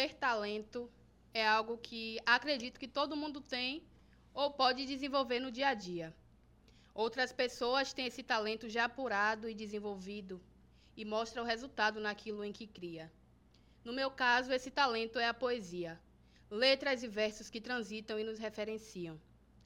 ter 0.00 0.14
talento 0.14 0.90
é 1.34 1.46
algo 1.46 1.76
que 1.76 2.18
acredito 2.24 2.80
que 2.80 2.88
todo 2.88 3.14
mundo 3.22 3.38
tem 3.38 3.84
ou 4.32 4.50
pode 4.50 4.86
desenvolver 4.86 5.40
no 5.40 5.50
dia 5.50 5.68
a 5.68 5.74
dia. 5.74 6.16
Outras 6.94 7.32
pessoas 7.32 7.92
têm 7.92 8.06
esse 8.06 8.22
talento 8.22 8.66
já 8.66 8.86
apurado 8.86 9.46
e 9.46 9.54
desenvolvido 9.54 10.40
e 10.96 11.04
mostra 11.04 11.42
o 11.42 11.44
resultado 11.44 12.00
naquilo 12.00 12.42
em 12.42 12.50
que 12.50 12.66
cria. 12.66 13.12
No 13.84 13.92
meu 13.92 14.10
caso, 14.10 14.50
esse 14.54 14.70
talento 14.70 15.18
é 15.18 15.28
a 15.28 15.34
poesia. 15.34 16.00
Letras 16.50 17.02
e 17.02 17.06
versos 17.06 17.50
que 17.50 17.60
transitam 17.60 18.18
e 18.18 18.24
nos 18.24 18.38
referenciam. 18.38 19.20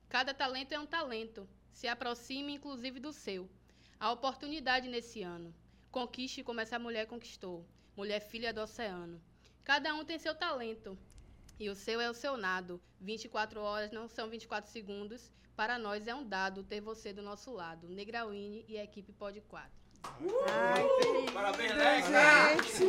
Cada 0.09 0.35
talento 0.35 0.73
é 0.73 0.81
um 0.81 0.87
talento. 0.87 1.49
Se 1.71 1.87
aproxime, 1.87 2.55
inclusive, 2.55 2.99
do 2.99 3.13
seu. 3.13 3.49
A 4.01 4.11
oportunidade 4.11 4.89
nesse 4.89 5.23
ano. 5.23 5.55
Conquiste 5.93 6.43
como 6.43 6.61
essa 6.61 6.77
mulher 6.77 7.07
conquistou. 7.07 7.65
Mulher 7.97 8.19
filha 8.19 8.53
do 8.53 8.63
oceano. 8.63 9.23
Cada 9.65 9.95
um 9.95 10.05
tem 10.05 10.19
seu 10.19 10.35
talento. 10.35 10.97
E 11.59 11.71
o 11.71 11.75
seu 11.75 12.01
é 12.01 12.11
o 12.11 12.15
seu 12.15 12.37
nado. 12.37 12.81
24 13.01 13.61
horas 13.61 13.91
não 13.91 14.07
são 14.07 14.29
24 14.29 14.71
segundos. 14.71 15.33
Para 15.57 15.79
nós 15.79 16.07
é 16.07 16.15
um 16.15 16.27
dado 16.27 16.63
ter 16.63 16.81
você 16.81 17.13
do 17.13 17.23
nosso 17.23 17.51
lado. 17.53 17.89
Negrauine 17.89 18.65
e 18.69 18.77
a 18.77 18.85
equipe 18.85 19.13
Pod 19.13 19.41
4. 19.41 19.71
Ai, 20.05 20.85
que 21.27 21.33
Parabéns, 21.33 21.73
gente. 21.73 22.87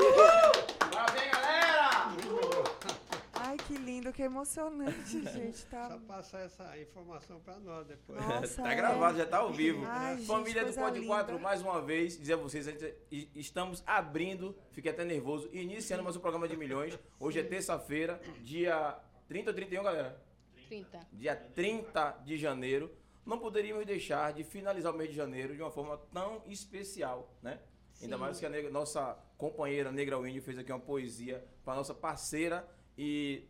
Parabéns, 0.91 1.31
galera! 1.31 3.04
Ai, 3.47 3.57
que 3.57 3.73
lindo, 3.77 4.11
que 4.11 4.23
emocionante, 4.23 5.21
gente. 5.31 5.57
Só 5.57 5.67
Tá... 5.69 5.99
passar 6.07 6.39
essa 6.41 6.77
informação 6.79 7.39
para 7.39 7.59
nós 7.59 7.85
depois. 7.85 8.19
Nossa, 8.19 8.63
tá 8.63 8.71
é. 8.71 8.75
gravado, 8.75 9.17
já 9.17 9.25
tá 9.25 9.37
ao 9.37 9.51
vivo. 9.53 9.83
Ai, 9.85 10.17
gente, 10.17 10.25
Família 10.27 10.61
do 10.61 10.65
coisa 10.67 10.81
Pod 10.81 10.95
linda. 10.99 11.07
4, 11.13 11.39
mais 11.39 11.61
uma 11.61 11.81
vez, 11.81 12.17
dizer 12.17 12.33
a 12.33 12.37
vocês, 12.37 12.67
a 12.67 12.71
gente 12.71 12.95
estamos 13.35 13.83
abrindo, 13.85 14.57
fiquei 14.71 14.91
até 14.91 15.05
nervoso, 15.05 15.49
iniciando 15.53 16.03
mais 16.03 16.15
um 16.15 16.19
programa 16.19 16.47
de 16.47 16.57
milhões. 16.57 16.97
Hoje 17.19 17.39
é 17.39 17.43
terça-feira, 17.43 18.19
dia 18.43 18.97
30 19.27 19.49
ou 19.51 19.55
31, 19.55 19.83
galera? 19.83 20.21
30. 20.67 20.99
Dia 21.13 21.35
30 21.35 22.11
de 22.25 22.37
janeiro. 22.37 22.91
Não 23.23 23.37
poderíamos 23.39 23.85
deixar 23.85 24.33
de 24.33 24.43
finalizar 24.43 24.93
o 24.93 24.97
mês 24.97 25.09
de 25.09 25.15
janeiro 25.15 25.55
de 25.55 25.61
uma 25.61 25.71
forma 25.71 25.97
tão 26.13 26.41
especial, 26.47 27.31
né? 27.41 27.59
Ainda 28.01 28.15
Sim. 28.15 28.21
mais 28.21 28.39
que 28.39 28.45
a 28.45 28.49
negra- 28.49 28.69
nossa 28.71 29.17
companheira 29.37 29.91
Negra 29.91 30.19
Winnie 30.19 30.41
fez 30.41 30.57
aqui 30.57 30.71
uma 30.71 30.79
poesia 30.79 31.43
para 31.63 31.75
nossa 31.75 31.93
parceira 31.93 32.67
e 32.97 33.47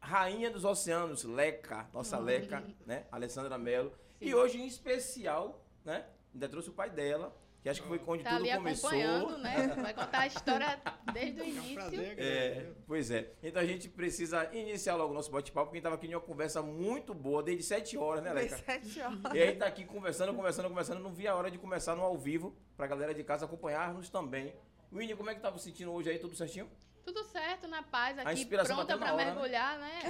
rainha 0.00 0.50
dos 0.50 0.64
oceanos, 0.64 1.24
Leca, 1.24 1.88
nossa 1.92 2.18
Leca, 2.18 2.62
né? 2.86 3.06
Alessandra 3.10 3.58
Mello. 3.58 3.92
E 4.20 4.34
hoje, 4.34 4.60
em 4.60 4.66
especial, 4.66 5.64
né? 5.84 6.06
Ainda 6.32 6.48
trouxe 6.48 6.68
o 6.70 6.72
pai 6.72 6.90
dela, 6.90 7.34
que 7.62 7.68
acho 7.68 7.82
que 7.82 7.88
foi 7.88 8.00
onde 8.06 8.22
Tá 8.22 8.30
tudo 8.30 8.42
ali 8.42 8.52
começou. 8.56 8.88
acompanhando, 8.90 9.38
né? 9.38 9.66
Vai 9.82 9.94
contar 9.94 10.18
a 10.20 10.26
história 10.26 10.80
desde 11.12 11.40
o 11.40 11.42
É 11.42 11.46
um 11.46 11.48
início. 11.48 11.74
prazer. 11.74 12.18
É, 12.18 12.72
pois 12.86 13.10
é. 13.10 13.32
Então 13.42 13.60
a 13.60 13.64
gente 13.66 13.88
precisa 13.88 14.48
iniciar 14.54 14.94
logo 14.96 15.12
o 15.12 15.14
nosso 15.14 15.30
bate-papo, 15.30 15.66
porque 15.66 15.76
a 15.76 15.78
gente 15.78 15.84
tava 15.84 15.96
aqui 15.96 16.06
em 16.06 16.14
uma 16.14 16.20
conversa 16.20 16.62
muito 16.62 17.12
boa, 17.14 17.42
desde 17.42 17.64
7 17.64 17.96
horas, 17.98 18.22
né, 18.22 18.32
Leca? 18.32 18.56
17 18.56 19.00
horas. 19.00 19.34
E 19.34 19.42
aí 19.42 19.56
tá 19.56 19.66
aqui 19.66 19.84
conversando, 19.84 20.32
conversando, 20.34 20.68
conversando. 20.68 21.00
Não 21.00 21.12
vi 21.12 21.26
a 21.26 21.34
hora 21.34 21.50
de 21.50 21.58
começar 21.58 21.96
no 21.96 22.02
ao 22.02 22.16
vivo, 22.16 22.54
pra 22.76 22.86
galera 22.86 23.12
de 23.14 23.24
casa 23.24 23.44
acompanhar-nos 23.46 24.08
também. 24.10 24.54
Winnie, 24.92 25.16
como 25.16 25.28
é 25.30 25.34
que 25.34 25.40
tava 25.40 25.58
se 25.58 25.64
sentindo 25.64 25.90
hoje 25.92 26.10
aí? 26.10 26.18
Tudo 26.18 26.36
certinho? 26.36 26.70
Tudo 27.06 27.22
certo, 27.22 27.68
na 27.68 27.84
paz, 27.84 28.18
A 28.18 28.22
aqui 28.22 28.44
pronta 28.44 28.98
para 28.98 29.14
né? 29.14 29.24
mergulhar, 29.26 29.78
né? 29.78 30.00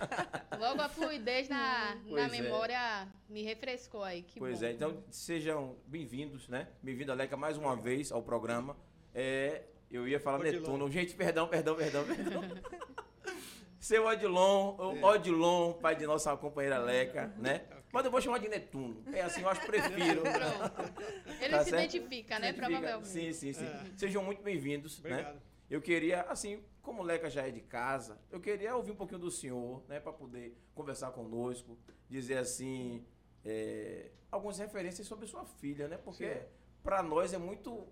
Logo 0.58 0.80
a 0.80 0.88
fluidez 0.88 1.46
na, 1.46 1.94
na 2.06 2.22
é. 2.22 2.28
memória 2.28 3.06
me 3.28 3.42
refrescou 3.42 4.02
aí. 4.02 4.22
Que 4.22 4.38
pois 4.38 4.60
bom. 4.60 4.64
é, 4.66 4.72
então 4.72 5.04
sejam 5.10 5.76
bem-vindos, 5.86 6.48
né? 6.48 6.68
Bem-vindo, 6.82 7.12
Leca, 7.12 7.36
mais 7.36 7.58
uma 7.58 7.76
vez 7.76 8.10
ao 8.10 8.22
programa. 8.22 8.74
É, 9.14 9.64
eu 9.90 10.08
ia 10.08 10.18
falar 10.18 10.40
Odilon. 10.40 10.60
Netuno. 10.60 10.90
Gente, 10.90 11.14
perdão, 11.14 11.46
perdão, 11.48 11.76
perdão, 11.76 12.04
perdão. 12.06 12.40
Seu 13.78 14.06
Odilon, 14.06 14.74
o 14.78 14.96
É. 14.96 15.04
Odilon, 15.04 15.74
pai 15.74 15.96
de 15.96 16.06
nossa 16.06 16.34
companheira 16.34 16.78
Leca, 16.78 17.26
né? 17.36 17.66
Mas 17.92 18.06
eu 18.06 18.10
vou 18.10 18.22
chamar 18.22 18.38
de 18.38 18.48
Netuno. 18.48 19.02
É 19.12 19.20
assim, 19.20 19.42
eu 19.42 19.50
acho 19.50 19.60
que 19.60 19.66
prefiro. 19.66 20.22
Pronto. 20.22 20.94
Ele 21.42 21.50
Tá 21.50 21.62
se 21.64 21.70
certo? 21.70 21.84
identifica, 21.94 22.38
né? 22.38 22.48
Identifica. 22.48 22.70
Provavelmente. 22.80 23.08
Sim, 23.08 23.32
sim, 23.34 23.52
sim. 23.52 23.66
É. 23.66 23.80
Sejam 23.96 24.22
muito 24.24 24.42
bem-vindos, 24.42 24.98
né? 25.02 25.36
Eu 25.70 25.80
queria, 25.82 26.22
assim, 26.22 26.62
como 26.82 27.02
o 27.02 27.04
Leca 27.04 27.28
já 27.28 27.46
é 27.46 27.50
de 27.50 27.60
casa, 27.60 28.18
eu 28.30 28.40
queria 28.40 28.74
ouvir 28.74 28.92
um 28.92 28.96
pouquinho 28.96 29.20
do 29.20 29.30
senhor, 29.30 29.82
né, 29.88 30.00
para 30.00 30.12
poder 30.12 30.56
conversar 30.74 31.10
conosco, 31.10 31.78
dizer 32.08 32.38
assim, 32.38 33.04
é, 33.44 34.10
algumas 34.30 34.58
referências 34.58 35.06
sobre 35.06 35.26
sua 35.26 35.44
filha, 35.44 35.86
né? 35.88 35.98
Porque 35.98 36.42
para 36.82 37.02
nós 37.02 37.32
é 37.34 37.38
muito 37.38 37.86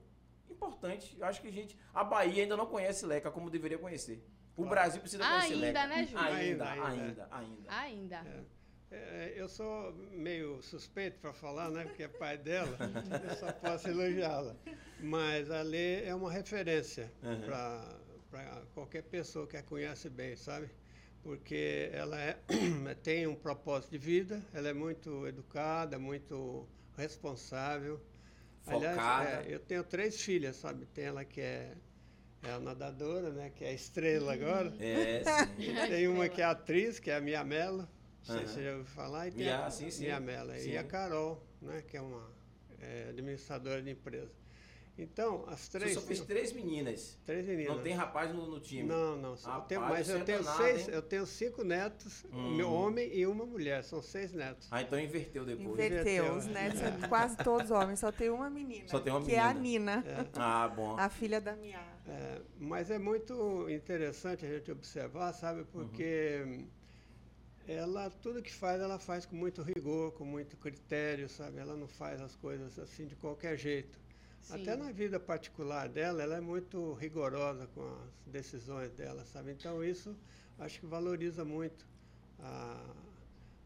importante. 0.49 1.17
Eu 1.19 1.27
acho 1.27 1.41
que 1.43 1.49
a 1.49 1.53
gente, 1.53 1.79
a 1.93 2.03
Bahia 2.03 2.43
ainda 2.43 2.57
não 2.57 2.67
conhece 2.67 3.05
Leca 3.05 3.31
como 3.31 3.51
deveria 3.51 3.79
conhecer. 3.79 4.25
O 4.53 4.63
Claro. 4.63 4.71
Brasil 4.71 5.01
precisa 5.03 5.23
conhecer 5.29 5.53
Ainda, 5.53 5.67
Leca. 5.67 5.87
né, 5.87 6.05
Júlio? 6.07 6.25
Ainda, 6.25 6.71
Ainda, 6.73 6.87
ainda, 6.89 7.29
ainda. 7.31 7.73
Ainda. 7.73 8.17
É, 8.17 8.45
eu 9.37 9.49
sou 9.49 9.93
meio 10.13 10.63
suspeito 10.63 11.19
para 11.21 11.33
falar, 11.33 11.71
né? 11.71 11.85
Porque 11.85 12.05
é 12.05 12.09
pai 12.09 12.39
dela, 12.39 12.77
eu 13.29 13.37
só 13.37 13.53
posso 13.53 13.89
elogiá-la. 13.89 14.55
Mas 15.01 15.51
a 15.51 15.63
Lê 15.63 16.05
é 16.05 16.15
uma 16.15 16.31
referência 16.31 17.11
Uhum. 17.23 17.41
para 17.43 18.63
qualquer 18.75 19.03
pessoa 19.03 19.47
que 19.47 19.57
a 19.57 19.63
conhece 19.63 20.09
bem, 20.09 20.37
sabe? 20.37 20.69
Porque 21.23 21.91
ela 21.93 22.19
é, 22.21 22.37
tem 23.03 23.27
um 23.27 23.35
propósito 23.35 23.91
de 23.91 23.99
vida, 23.99 24.41
ela 24.55 24.69
é 24.69 24.73
muito 24.73 25.27
educada, 25.27 25.99
muito 25.99 26.67
responsável. 26.97 28.01
Focada. 28.63 29.45
é, 29.45 29.55
eu 29.55 29.61
tenho 29.61 29.83
três 29.85 30.21
filhas, 30.21 30.57
sabe? 30.57 30.87
Tem 30.87 31.05
ela 31.05 31.25
que 31.25 31.41
é, 31.41 31.73
é 32.43 32.51
a 32.53 32.59
nadadora, 32.61 33.31
né? 33.31 33.51
Que 33.51 33.65
é 33.65 33.69
a 33.69 33.73
estrela 33.73 34.33
agora. 34.33 34.73
É, 34.81 35.23
sim. 35.25 35.75
Tem 35.89 36.09
uma 36.09 36.29
que 36.29 36.41
é 36.41 36.45
atriz, 36.45 36.99
que 36.99 37.11
é 37.11 37.17
a 37.17 37.21
Mia 37.21 37.45
Mello. 37.45 37.89
Se 38.27 38.39
você 38.47 38.63
já 38.65 38.71
ouviu 38.73 38.85
falar. 38.87 39.29
E 39.29 39.31
tem 39.31 39.45
Mia, 39.45 39.65
a 39.67 39.71
sim, 39.71 39.91
sim. 39.91 40.05
Mia 40.05 40.21
Mello. 40.21 40.53
Sim. 40.59 40.71
E 40.71 40.79
a 40.79 40.85
Carol, 40.85 41.43
né, 41.63 41.83
que 41.87 41.97
é 41.97 42.01
uma 42.01 42.29
é, 42.81 43.07
administradora 43.11 43.83
de 43.83 43.91
empresa. 43.91 44.33
Então, 44.99 45.45
as 45.47 45.61
Você 45.61 45.79
três. 45.79 45.93
só 45.95 46.01
fez 46.01 46.21
três 46.23 46.53
meninas. 46.55 47.19
três 47.27 47.45
meninas. 47.47 47.77
Não 47.77 47.83
tem 47.83 47.93
rapaz 47.93 48.35
no, 48.35 48.47
no 48.47 48.59
time. 48.59 48.85
Não, 48.89 49.15
não. 49.15 49.37
só- 49.37 49.57
eu 49.57 49.61
tenho- 49.63 49.81
Rapaz, 49.83 49.99
mas 49.99 50.07
você 50.07 50.13
eu 50.15 50.17
é 50.21 50.25
tenho 50.25 50.39
danado, 50.43 50.57
seis, 50.63 50.89
hein? 50.89 50.95
eu 50.95 51.03
tenho 51.03 51.27
cinco 51.27 51.63
netos, 51.65 52.25
Hum. 52.33 52.47
um 52.47 52.57
meu 52.57 52.73
homem 52.73 53.15
e 53.15 53.27
uma 53.27 53.45
mulher. 53.45 53.85
São 53.85 54.01
seis 54.01 54.33
netos. 54.33 54.67
Ah, 54.71 54.81
então 54.81 54.99
inverteu 54.99 55.45
depois. 55.45 55.69
Inverteu, 55.69 56.01
Inverteu, 56.01 56.35
os 56.37 56.47
é. 56.47 56.51
netos 56.51 56.79
são 56.81 57.09
quase 57.11 57.37
todos 57.37 57.71
homens, 57.71 58.01
só 58.01 58.11
tem 58.11 58.31
uma 58.31 58.49
menina. 58.49 58.89
Só 58.89 58.99
tem 58.99 59.13
uma 59.13 59.23
Que 59.23 59.35
é 59.35 59.39
a 59.41 59.53
menina. 59.53 59.97
Nina, 59.99 60.27
Ah, 60.35 60.67
bom. 60.75 60.97
a 60.99 61.11
filha 61.11 61.43
da 61.43 61.55
minha. 61.55 61.79
É, 62.09 62.41
mas 62.59 62.91
é 62.91 62.99
muito 62.99 63.69
interessante 63.69 64.47
a 64.47 64.49
gente 64.49 64.73
observar, 64.73 65.35
sabe? 65.35 65.65
Porque 65.65 66.65
ela, 67.67 68.11
tudo 68.11 68.43
que 68.43 68.53
faz, 68.53 68.81
ela 68.81 68.99
faz 68.99 69.27
com 69.27 69.37
muito 69.37 69.63
rigor, 69.63 70.13
com 70.13 70.25
muito 70.25 70.57
critério, 70.57 71.29
sabe? 71.29 71.59
Ela 71.59 71.77
não 71.77 71.89
faz 71.89 72.21
as 72.21 72.37
coisas 72.37 72.79
assim 72.79 73.07
de 73.07 73.17
qualquer 73.17 73.57
jeito. 73.57 73.99
Sim. 74.41 74.63
Até 74.63 74.77
na 74.77 74.93
vida 74.93 75.19
particular 75.19 75.89
dela, 75.89 76.23
ela 76.23 76.37
é 76.37 76.41
muito 76.41 76.93
rigorosa 76.95 77.67
com 77.75 77.83
as 77.83 78.33
decisões 78.33 78.93
dela, 78.93 79.25
sabe? 79.25 79.51
Então 79.51 79.83
isso 79.83 80.17
acho 80.59 80.79
que 80.79 80.87
valoriza 80.87 81.45
muito 81.45 81.85
a, 82.39 82.95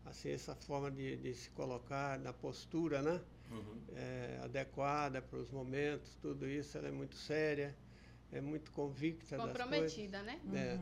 assim, 0.06 0.30
essa 0.30 0.54
forma 0.54 0.90
de, 0.90 1.16
de 1.16 1.34
se 1.34 1.50
colocar 1.50 2.18
na 2.18 2.32
postura, 2.32 3.02
né? 3.02 3.20
Uhum. 3.50 3.80
É, 3.96 4.40
adequada 4.42 5.20
para 5.20 5.38
os 5.38 5.50
momentos, 5.50 6.14
tudo 6.22 6.48
isso, 6.48 6.78
ela 6.78 6.88
é 6.88 6.92
muito 6.92 7.16
séria, 7.16 7.76
é 8.32 8.40
muito 8.40 8.70
convicta 8.70 9.36
das 9.36 9.44
coisas. 9.44 9.62
Comprometida, 9.62 10.22
né? 10.22 10.40
É. 10.54 10.78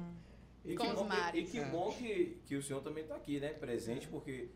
E 0.69 0.77
Com 0.77 0.85
que, 0.85 0.91
os 0.91 0.95
bom, 0.97 1.09
que, 1.09 1.15
e 1.15 1.19
mares. 1.19 1.51
que 1.51 1.59
É. 1.59 1.65
bom 1.71 1.93
que, 1.93 2.41
que 2.45 2.57
o 2.57 2.63
senhor 2.63 2.83
também 2.83 3.03
está 3.03 3.17
aqui, 3.17 3.41
né? 3.41 3.49
Presente, 3.55 4.07
porque 4.09 4.51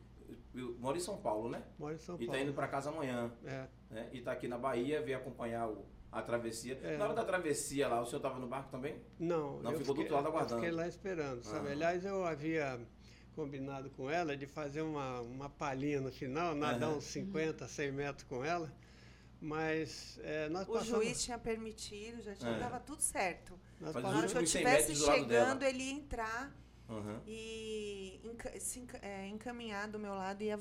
eu 0.54 0.76
moro 0.78 0.96
em 0.96 1.00
São 1.00 1.16
Paulo, 1.16 1.48
né? 1.48 1.62
Mora 1.78 1.94
em 1.94 1.98
São 1.98 2.16
E 2.16 2.18
Paulo. 2.26 2.32
está 2.32 2.44
indo 2.44 2.54
para 2.54 2.68
casa 2.68 2.90
amanhã, 2.90 3.32
É, 3.44 3.66
né? 3.90 4.08
E 4.12 4.18
está 4.18 4.32
aqui 4.32 4.46
na 4.46 4.58
Bahia, 4.58 5.00
veio 5.02 5.16
acompanhar 5.18 5.68
o- 5.68 5.86
a 6.10 6.20
travessia. 6.20 6.78
É. 6.82 6.98
Na 6.98 7.06
hora 7.06 7.14
da 7.14 7.24
travessia 7.24 7.88
lá, 7.88 8.02
o 8.02 8.04
senhor 8.06 8.18
estava 8.18 8.38
no 8.38 8.46
barco 8.46 8.70
também? 8.70 8.96
não, 9.18 9.60
Não, 9.62 9.72
ficou 9.78 9.94
do 9.94 10.00
outro 10.02 10.14
lado 10.14 10.28
aguardando. 10.28 10.54
Eu 10.54 10.58
fiquei 10.58 10.70
lá 10.70 10.86
esperando, 10.86 11.42
sabe? 11.42 11.66
Aham. 11.66 11.70
Aliás, 11.72 12.04
eu 12.04 12.24
havia 12.26 12.78
combinado 13.34 13.88
com 13.88 14.10
ela 14.10 14.36
de 14.36 14.47
fazer 14.47 14.82
uma, 14.82 15.22
uma 15.22 15.48
palhinha 15.48 16.03
no 16.03 16.12
final, 16.12 16.54
nadar 16.54 16.91
Aham. 16.91 16.98
uns 16.98 17.04
50, 17.04 17.66
100 17.66 17.91
metros 17.91 18.24
com 18.28 18.44
ela, 18.44 18.70
mas 19.41 20.20
é, 20.22 20.48
nós 20.50 20.68
O 20.68 20.72
passamos... 20.74 20.88
juiz 21.04 21.24
tinha 21.24 21.38
permitido, 21.38 22.22
já 22.22 22.34
tinha, 22.34 22.50
É. 22.50 22.78
tudo 22.80 23.00
certo. 23.00 23.58
Nós 23.82 23.94
Mas 23.94 24.02
Na 24.02 24.08
hora 24.10 24.18
que 24.28 24.34
eu 24.36 24.40
últimos 24.40 24.50
100 24.50 24.62
estivesse 24.62 24.94
chegando, 25.04 25.62
ele 25.64 25.82
ia 25.82 25.92
entrar 25.92 26.52
Uhum. 26.88 27.20
e 27.26 28.20
enca- 28.24 28.58
se 28.60 28.84
é, 29.00 29.26
encaminhar 29.28 29.88
do 29.88 29.98
meu 29.98 30.14
lado 30.14 30.42
e 30.42 30.46
ia 30.46 30.58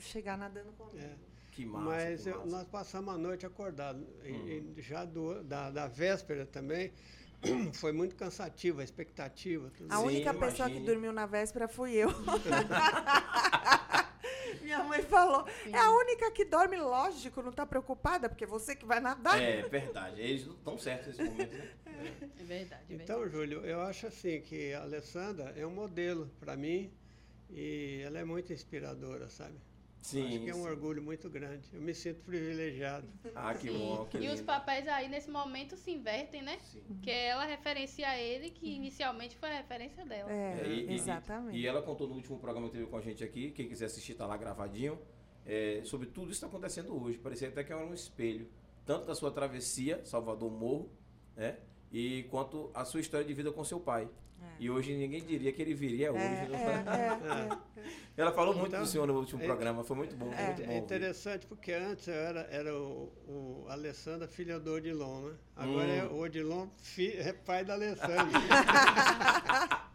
chegar 0.00 0.36
nadando 0.38 0.72
comigo. 0.72 0.98
É. 0.98 1.14
Que 1.52 1.64
massa, 1.64 1.84
Mas 1.86 2.22
que 2.22 2.28
eu- 2.28 2.38
massa. 2.40 2.50
nós 2.50 2.66
passamos 2.68 3.14
a 3.14 3.18
noite 3.18 3.46
acordado. 3.46 3.98
Uhum. 4.24 4.48
e 4.48 4.74
já 4.82 5.04
do- 5.04 5.42
da, 5.42 5.70
da 5.70 5.86
véspera 5.86 6.44
também, 6.44 6.92
foi 7.74 7.92
muito 7.92 8.14
cansativo, 8.14 8.80
a 8.80 8.84
expectativa. 8.84 9.70
Tudo 9.76 9.92
A 9.92 9.96
Sim, 9.98 10.04
única 10.06 10.34
pessoa 10.34 10.68
que 10.68 10.76
imagine. 10.76 10.86
dormiu 10.86 11.12
na 11.12 11.24
véspera 11.26 11.66
fui 11.68 11.92
eu. 11.94 12.08
Minha 14.62 14.82
mãe 14.84 15.00
falou, 15.02 15.46
é 15.72 15.78
a 15.78 15.90
única 15.92 16.30
que 16.32 16.44
dorme, 16.44 16.76
lógico, 16.76 17.40
não 17.42 17.52
tá 17.52 17.64
preocupada, 17.64 18.28
porque 18.28 18.44
você 18.44 18.74
que 18.74 18.84
vai 18.84 18.98
nadar. 19.00 19.40
É 19.40 19.62
verdade, 19.62 20.20
eles 20.20 20.44
não 20.46 20.54
estão 20.54 20.76
certos 20.78 21.16
nesse 21.16 21.22
momento, 21.30 21.52
né? 21.56 21.68
É 22.40 22.44
verdade. 22.44 22.84
é 22.90 22.94
Então, 22.94 23.20
verdade. 23.20 23.32
Júlio, 23.36 23.60
eu 23.66 23.80
acho 23.80 24.06
assim 24.06 24.40
que 24.40 24.72
a 24.72 24.82
Alessandra 24.82 25.52
é 25.56 25.66
um 25.66 25.70
modelo 25.70 26.30
para 26.40 26.56
mim 26.56 26.90
e 27.50 28.00
ela 28.04 28.18
é 28.18 28.24
muito 28.24 28.52
inspiradora, 28.52 29.28
sabe? 29.28 29.54
Sim. 29.98 30.24
acho 30.28 30.40
que 30.44 30.50
é 30.50 30.54
um 30.54 30.62
sim. 30.62 30.68
orgulho 30.68 31.02
muito 31.02 31.28
grande. 31.28 31.68
Eu 31.72 31.80
me 31.80 31.92
sinto 31.92 32.20
privilegiado. 32.22 33.08
Ah, 33.34 33.52
que 33.54 33.68
Sim. 33.68 33.76
bom, 33.78 34.04
que 34.06 34.18
E 34.18 34.28
os 34.28 34.34
lindo. 34.34 34.44
papéis 34.44 34.86
aí 34.86 35.08
nesse 35.08 35.28
momento 35.28 35.76
se 35.76 35.90
invertem, 35.90 36.42
né? 36.42 36.58
Sim. 36.60 36.80
Que 37.02 37.10
ela 37.10 37.44
referencia 37.44 38.16
ele, 38.16 38.50
que 38.50 38.68
inicialmente 38.76 39.36
foi 39.36 39.48
a 39.50 39.56
referência 39.56 40.06
dela. 40.06 40.30
É, 40.30 40.60
É, 40.62 40.68
e- 40.68 40.86
e- 40.90 40.94
exatamente. 40.94 41.58
E 41.58 41.66
ela 41.66 41.82
contou 41.82 42.06
no 42.06 42.14
último 42.14 42.38
programa 42.38 42.68
que 42.68 42.74
teve 42.76 42.86
com 42.88 42.96
a 42.96 43.00
gente 43.00 43.24
aqui, 43.24 43.50
quem 43.50 43.68
quiser 43.68 43.86
assistir 43.86 44.14
tá 44.14 44.26
lá 44.26 44.36
gravadinho, 44.36 44.96
é, 45.44 45.80
sobre 45.84 46.06
tudo 46.06 46.30
isso 46.30 46.40
que 46.40 46.46
está 46.46 46.46
acontecendo 46.46 46.94
hoje. 47.02 47.18
Parecia 47.18 47.48
até 47.48 47.64
que 47.64 47.72
era 47.72 47.84
um 47.84 47.92
espelho, 47.92 48.48
tanto 48.84 49.06
da 49.06 49.14
sua 49.16 49.32
travessia, 49.32 50.04
Salvador 50.04 50.52
Morro, 50.52 50.88
né? 51.34 51.58
E 51.92 52.24
quanto 52.30 52.70
a 52.74 52.84
sua 52.84 53.00
história 53.00 53.26
de 53.26 53.32
vida 53.34 53.50
com 53.52 53.62
seu 53.64 53.78
pai. 53.80 54.08
É. 54.42 54.46
E 54.60 54.70
hoje 54.70 54.94
ninguém 54.94 55.24
diria 55.24 55.50
que 55.52 55.62
ele 55.62 55.72
viria 55.74 56.12
hoje. 56.12 56.22
É, 56.22 56.48
né? 56.48 56.84
é, 57.74 57.80
é, 57.80 57.86
Ela 58.22 58.32
falou 58.32 58.54
muito 58.54 58.68
Então, 58.68 58.80
do 58.82 58.86
senhor 58.86 59.06
no 59.06 59.14
último 59.18 59.42
é- 59.42 59.46
programa, 59.46 59.82
foi 59.84 59.96
muito 59.96 60.14
bom. 60.16 60.26
foi 60.30 60.34
É. 60.38 60.46
muito 60.46 60.56
bom 60.58 60.62
É 60.64 60.66
ouvir. 60.74 60.78
interessante 60.84 61.46
porque 61.46 61.72
antes 61.72 62.06
eu 62.08 62.14
era, 62.14 62.40
era 62.50 62.74
o, 62.74 63.12
o 63.26 63.66
Alessandra, 63.68 64.26
filha 64.28 64.58
do 64.60 64.72
Odilon, 64.74 65.20
né? 65.28 65.34
Agora 65.54 65.86
Hum. 65.86 65.96
é 65.96 66.04
o 66.04 66.18
Odilon, 66.18 66.68
fi, 66.76 67.12
é 67.16 67.32
pai 67.32 67.64
da 67.64 67.74
Alessandra. 67.74 68.16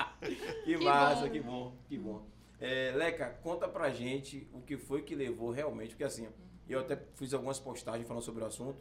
Que, 0.66 0.78
Que 0.78 0.84
massa, 0.84 1.24
bom. 1.26 1.30
que 1.32 1.40
bom, 1.40 1.76
que 1.90 1.98
bom. 1.98 2.26
É, 2.60 2.92
Leca, 2.96 3.30
conta 3.42 3.68
pra 3.68 3.90
gente 3.90 4.48
o 4.54 4.62
que 4.62 4.78
foi 4.78 5.02
que 5.02 5.16
levou 5.16 5.50
realmente, 5.50 5.90
porque 5.90 6.04
assim, 6.04 6.28
eu 6.70 6.80
até 6.80 6.96
fiz 7.16 7.34
algumas 7.34 7.60
postagens 7.60 8.08
falando 8.08 8.22
sobre 8.24 8.44
o 8.44 8.46
assunto 8.46 8.80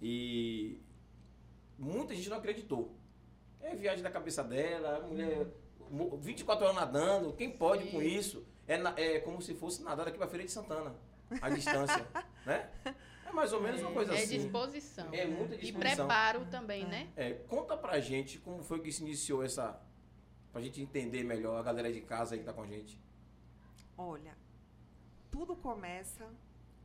e 0.00 0.80
muita 1.80 2.14
gente 2.14 2.28
não 2.28 2.36
acreditou. 2.36 2.94
É 3.60 3.74
viagem 3.74 4.02
da 4.02 4.10
cabeça 4.10 4.44
dela, 4.44 4.98
a 4.98 5.00
mulher 5.06 5.46
mo- 5.90 6.16
24 6.18 6.64
horas 6.64 6.76
nadando, 6.76 7.32
quem 7.32 7.50
pode 7.50 7.84
Sim. 7.84 7.90
com 7.90 8.02
isso? 8.02 8.46
É, 8.68 8.76
na- 8.76 8.94
é 8.98 9.18
como 9.20 9.40
se 9.42 9.54
fosse 9.54 9.82
nadar 9.82 10.06
aqui 10.08 10.16
pra 10.18 10.28
Feira 10.28 10.44
de 10.44 10.52
Santana, 10.52 10.94
a 11.40 11.48
distância, 11.50 12.06
né? 12.46 12.70
É 13.26 13.32
mais 13.32 13.52
ou 13.52 13.60
menos 13.60 13.80
uma 13.80 13.92
coisa 13.92 14.12
é 14.14 14.22
assim. 14.22 14.38
disposição. 14.38 15.08
É 15.12 15.24
muita 15.26 15.54
E 15.54 15.58
disposição. 15.58 16.06
preparo 16.06 16.44
também, 16.46 16.84
né? 16.86 17.08
É, 17.16 17.32
conta 17.32 17.76
pra 17.76 17.98
gente 18.00 18.38
como 18.38 18.62
foi 18.62 18.80
que 18.80 18.92
se 18.92 19.02
iniciou 19.02 19.42
essa. 19.42 19.80
Pra 20.52 20.60
gente 20.60 20.82
entender 20.82 21.22
melhor 21.22 21.56
a 21.58 21.62
galera 21.62 21.92
de 21.92 22.00
casa 22.00 22.34
aí 22.34 22.40
que 22.40 22.44
tá 22.44 22.52
com 22.52 22.62
a 22.62 22.66
gente. 22.66 23.00
Olha, 23.96 24.36
tudo 25.30 25.54
começa 25.54 26.26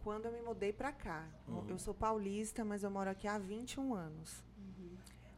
quando 0.03 0.25
eu 0.25 0.31
me 0.31 0.41
mudei 0.41 0.71
pra 0.71 0.91
cá. 0.91 1.27
Uhum. 1.47 1.65
Eu 1.67 1.79
sou 1.79 1.91
paulista, 1.95 2.63
mas 2.63 2.83
eu 2.83 2.91
moro 2.91 3.09
aqui 3.09 3.27
há 3.27 3.39
21 3.39 3.95
anos. 3.95 4.43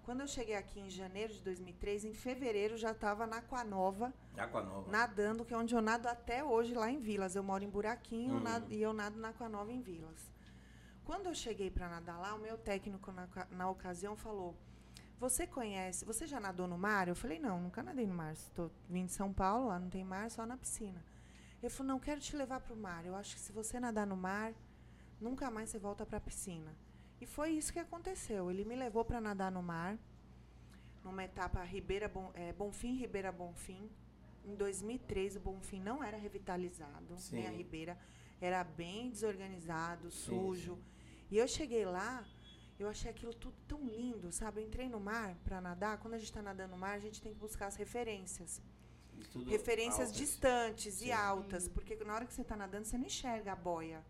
Quando 0.08 0.22
eu 0.22 0.28
cheguei 0.28 0.56
aqui 0.56 0.80
em 0.80 0.90
janeiro 0.90 1.34
de 1.34 1.42
2003, 1.42 2.06
em 2.06 2.14
fevereiro 2.14 2.78
já 2.78 2.92
estava 2.92 3.28
na 3.28 3.40
Aquanova, 3.40 4.14
Água 4.38 4.64
Nova. 4.64 4.90
nadando, 4.90 5.44
que 5.44 5.54
é 5.54 5.58
onde 5.58 5.76
eu 5.76 5.82
nado 5.82 6.08
até 6.08 6.42
hoje 6.42 6.74
lá 6.74 6.90
em 6.90 6.98
Vilas. 6.98 7.36
Eu 7.36 7.44
moro 7.44 7.62
em 7.62 7.70
Buraquinho 7.70 8.36
Uhum. 8.36 8.40
nado- 8.40 8.72
e 8.72 8.82
eu 8.82 8.94
nado 8.94 9.20
na 9.20 9.30
Aquanova 9.30 9.70
em 9.70 9.82
Vilas. 9.82 10.32
Quando 11.04 11.26
eu 11.28 11.36
cheguei 11.36 11.70
para 11.70 11.90
nadar 11.90 12.18
lá, 12.22 12.34
o 12.36 12.40
meu 12.40 12.58
técnico 12.58 13.12
na, 13.12 13.28
na 13.52 13.70
ocasião 13.70 14.16
falou: 14.16 14.56
Você 15.20 15.46
conhece, 15.46 16.06
você 16.06 16.26
já 16.26 16.40
nadou 16.40 16.68
no 16.70 16.78
mar? 16.78 17.10
Eu 17.10 17.16
falei: 17.16 17.38
Não, 17.38 17.60
nunca 17.62 17.84
nadei 17.84 18.08
no 18.08 18.14
mar. 18.14 18.32
Estou 18.32 18.72
vindo 18.90 19.08
de 19.08 19.14
São 19.14 19.34
Paulo, 19.34 19.68
lá 19.68 19.78
não 19.78 19.90
tem 19.90 20.06
mar, 20.06 20.32
só 20.32 20.46
na 20.46 20.56
piscina. 20.56 21.04
Ele 21.62 21.70
falou: 21.70 21.92
Não, 21.92 22.00
quero 22.00 22.22
te 22.22 22.34
levar 22.34 22.62
para 22.62 22.74
o 22.74 22.78
mar. 22.78 23.06
Eu 23.06 23.14
acho 23.14 23.36
que 23.36 23.42
se 23.42 23.52
você 23.52 23.78
nadar 23.78 24.08
no 24.08 24.16
mar, 24.16 24.54
nunca 25.20 25.52
mais 25.52 25.70
você 25.70 25.78
volta 25.78 26.06
para 26.06 26.18
a 26.18 26.22
piscina. 26.22 26.74
E 27.20 27.26
foi 27.26 27.52
isso 27.52 27.74
que 27.74 27.80
aconteceu. 27.80 28.50
Ele 28.52 28.64
me 28.64 28.76
levou 28.76 29.04
para 29.04 29.20
nadar 29.20 29.52
no 29.52 29.62
mar, 29.64 29.98
numa 31.04 31.24
etapa 31.24 31.64
Ribeira 31.64 32.08
Bom, 32.08 32.32
eh, 32.36 32.54
Bonfim, 32.54 32.96
Ribeira 32.96 33.32
Bonfim. 33.32 33.90
Em 34.46 34.56
2003, 34.56 35.36
o 35.36 35.40
Bonfim 35.40 35.82
não 35.82 36.04
era 36.04 36.18
revitalizado, 36.18 37.18
Sim. 37.18 37.38
nem 37.38 37.48
a 37.48 37.52
Ribeira. 37.52 37.98
Era 38.40 38.64
bem 38.64 39.10
desorganizado, 39.10 40.12
Sim, 40.12 40.26
sujo. 40.26 40.80
E 41.30 41.38
eu 41.38 41.48
cheguei 41.48 41.86
lá, 41.86 42.26
eu 42.80 42.88
achei 42.88 43.10
aquilo 43.10 43.34
tudo 43.34 43.56
tão 43.68 43.86
lindo, 43.86 44.32
sabe? 44.32 44.62
Eu 44.62 44.68
entrei 44.68 44.88
no 44.88 45.00
mar 45.00 45.36
para 45.44 45.60
nadar. 45.60 45.98
Quando 45.98 46.14
a 46.14 46.18
gente 46.18 46.28
está 46.28 46.42
nadando 46.42 46.72
no 46.72 46.78
mar, 46.78 46.96
a 46.96 47.00
gente 47.00 47.22
tem 47.22 47.34
que 47.34 47.40
buscar 47.40 47.68
as 47.68 47.76
referências. 47.76 48.62
Referências 49.48 50.10
altas. 50.10 50.16
distantes 50.16 50.94
Sim. 50.96 51.08
e 51.08 51.12
altas, 51.12 51.68
porque 51.68 51.96
na 52.06 52.14
hora 52.14 52.26
que 52.26 52.34
você 52.34 52.44
está 52.44 52.56
nadando, 52.56 52.86
você 52.86 52.98
não 52.98 53.06
enxerga 53.08 53.54
a 53.54 53.56
boia. 53.56 54.06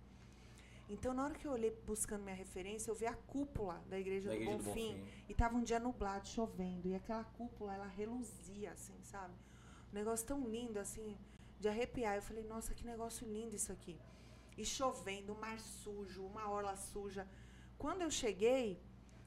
Então, 0.90 1.14
na 1.14 1.26
hora 1.26 1.34
que 1.34 1.46
eu 1.46 1.52
olhei 1.52 1.72
buscando 1.86 2.24
minha 2.24 2.36
referência, 2.36 2.90
eu 2.90 2.96
vi 2.96 3.06
a 3.06 3.14
cúpula 3.14 3.84
da 3.90 4.00
Igreja, 4.00 4.30
Da 4.30 4.36
do, 4.36 4.42
igreja 4.42 4.58
do 4.58 4.64
Bonfim. 4.64 4.96
Bonfim. 4.98 5.24
E 5.28 5.34
tava 5.34 5.58
um 5.58 5.64
dia 5.64 5.80
nublado, 5.80 6.28
chovendo. 6.28 6.88
E 6.88 6.96
aquela 6.96 7.24
cúpula, 7.24 7.74
ela 7.74 7.88
reluzia, 7.88 8.72
assim, 8.72 8.98
sabe? 9.04 9.34
Um 9.92 9.96
negócio 9.96 10.26
tão 10.26 10.48
lindo, 10.48 10.80
assim, 10.80 11.18
de 11.60 11.68
arrepiar. 11.68 12.16
Eu 12.16 12.22
falei, 12.22 12.44
nossa, 12.44 12.74
que 12.74 12.86
negócio 12.86 13.28
lindo 13.28 13.56
isso 13.56 13.72
aqui. 13.72 14.00
E 14.58 14.64
chovendo, 14.66 15.34
um 15.34 15.40
mar 15.40 15.60
sujo, 15.60 16.26
uma 16.26 16.50
orla 16.50 16.76
suja. 16.78 17.28
Quando 17.78 18.02
eu 18.02 18.10
cheguei, 18.10 18.82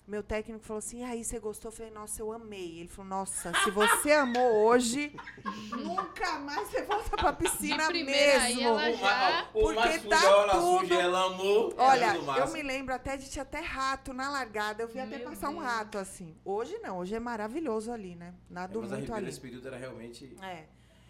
meu 0.06 0.22
técnico 0.24 0.64
falou 0.64 0.78
assim, 0.78 1.04
aí, 1.04 1.22
você 1.24 1.38
gostou? 1.38 1.70
Eu 1.70 1.76
falei, 1.76 1.92
nossa, 1.92 2.20
eu 2.20 2.32
amei. 2.32 2.80
Ele 2.80 2.88
falou, 2.88 3.08
nossa, 3.08 3.52
se 3.62 3.70
você 3.70 4.10
amou 4.12 4.64
hoje, 4.66 5.14
nunca 5.70 6.38
mais 6.40 6.68
você 6.68 6.82
volta 6.82 7.16
pra 7.16 7.32
piscina 7.32 7.86
primeira 7.86 8.42
mesmo. 8.44 8.60
ela 8.62 9.48
O 9.54 9.58
o 9.58 9.62
Porque 9.62 9.74
mar 9.78 9.92
sujo, 9.92 10.08
tá 10.08 10.16
a 10.18 10.48
tudo- 10.50 10.78
suja, 10.80 10.94
ela 11.00 11.24
amou. 11.26 11.74
Olha, 11.78 12.16
é 12.16 12.40
eu 12.40 12.52
me 12.52 12.62
lembro 12.62 12.92
até 12.94 13.16
de 13.16 13.30
tinha 13.30 13.42
até 13.42 13.60
rato 13.60 14.12
na 14.12 14.28
largada. 14.30 14.82
Eu 14.82 14.88
vi 14.88 14.98
até 14.98 15.18
Meu 15.18 15.28
passar 15.30 15.48
um 15.50 15.54
Deus. 15.54 15.64
rato 15.64 15.98
assim. 15.98 16.36
Hoje 16.44 16.76
não, 16.78 16.98
hoje 16.98 17.14
é 17.14 17.20
maravilhoso 17.20 17.92
ali, 17.92 18.16
né? 18.16 18.34
É, 18.50 18.52
Nado 18.52 18.80
mas 18.80 18.92
a 18.92 18.96
muito 18.96 19.00
Ribeira 19.02 19.16
ali. 19.18 19.26
nesse 19.26 19.40
período 19.40 19.68
era 19.68 19.76
realmente. 19.76 20.36
É. 20.42 20.64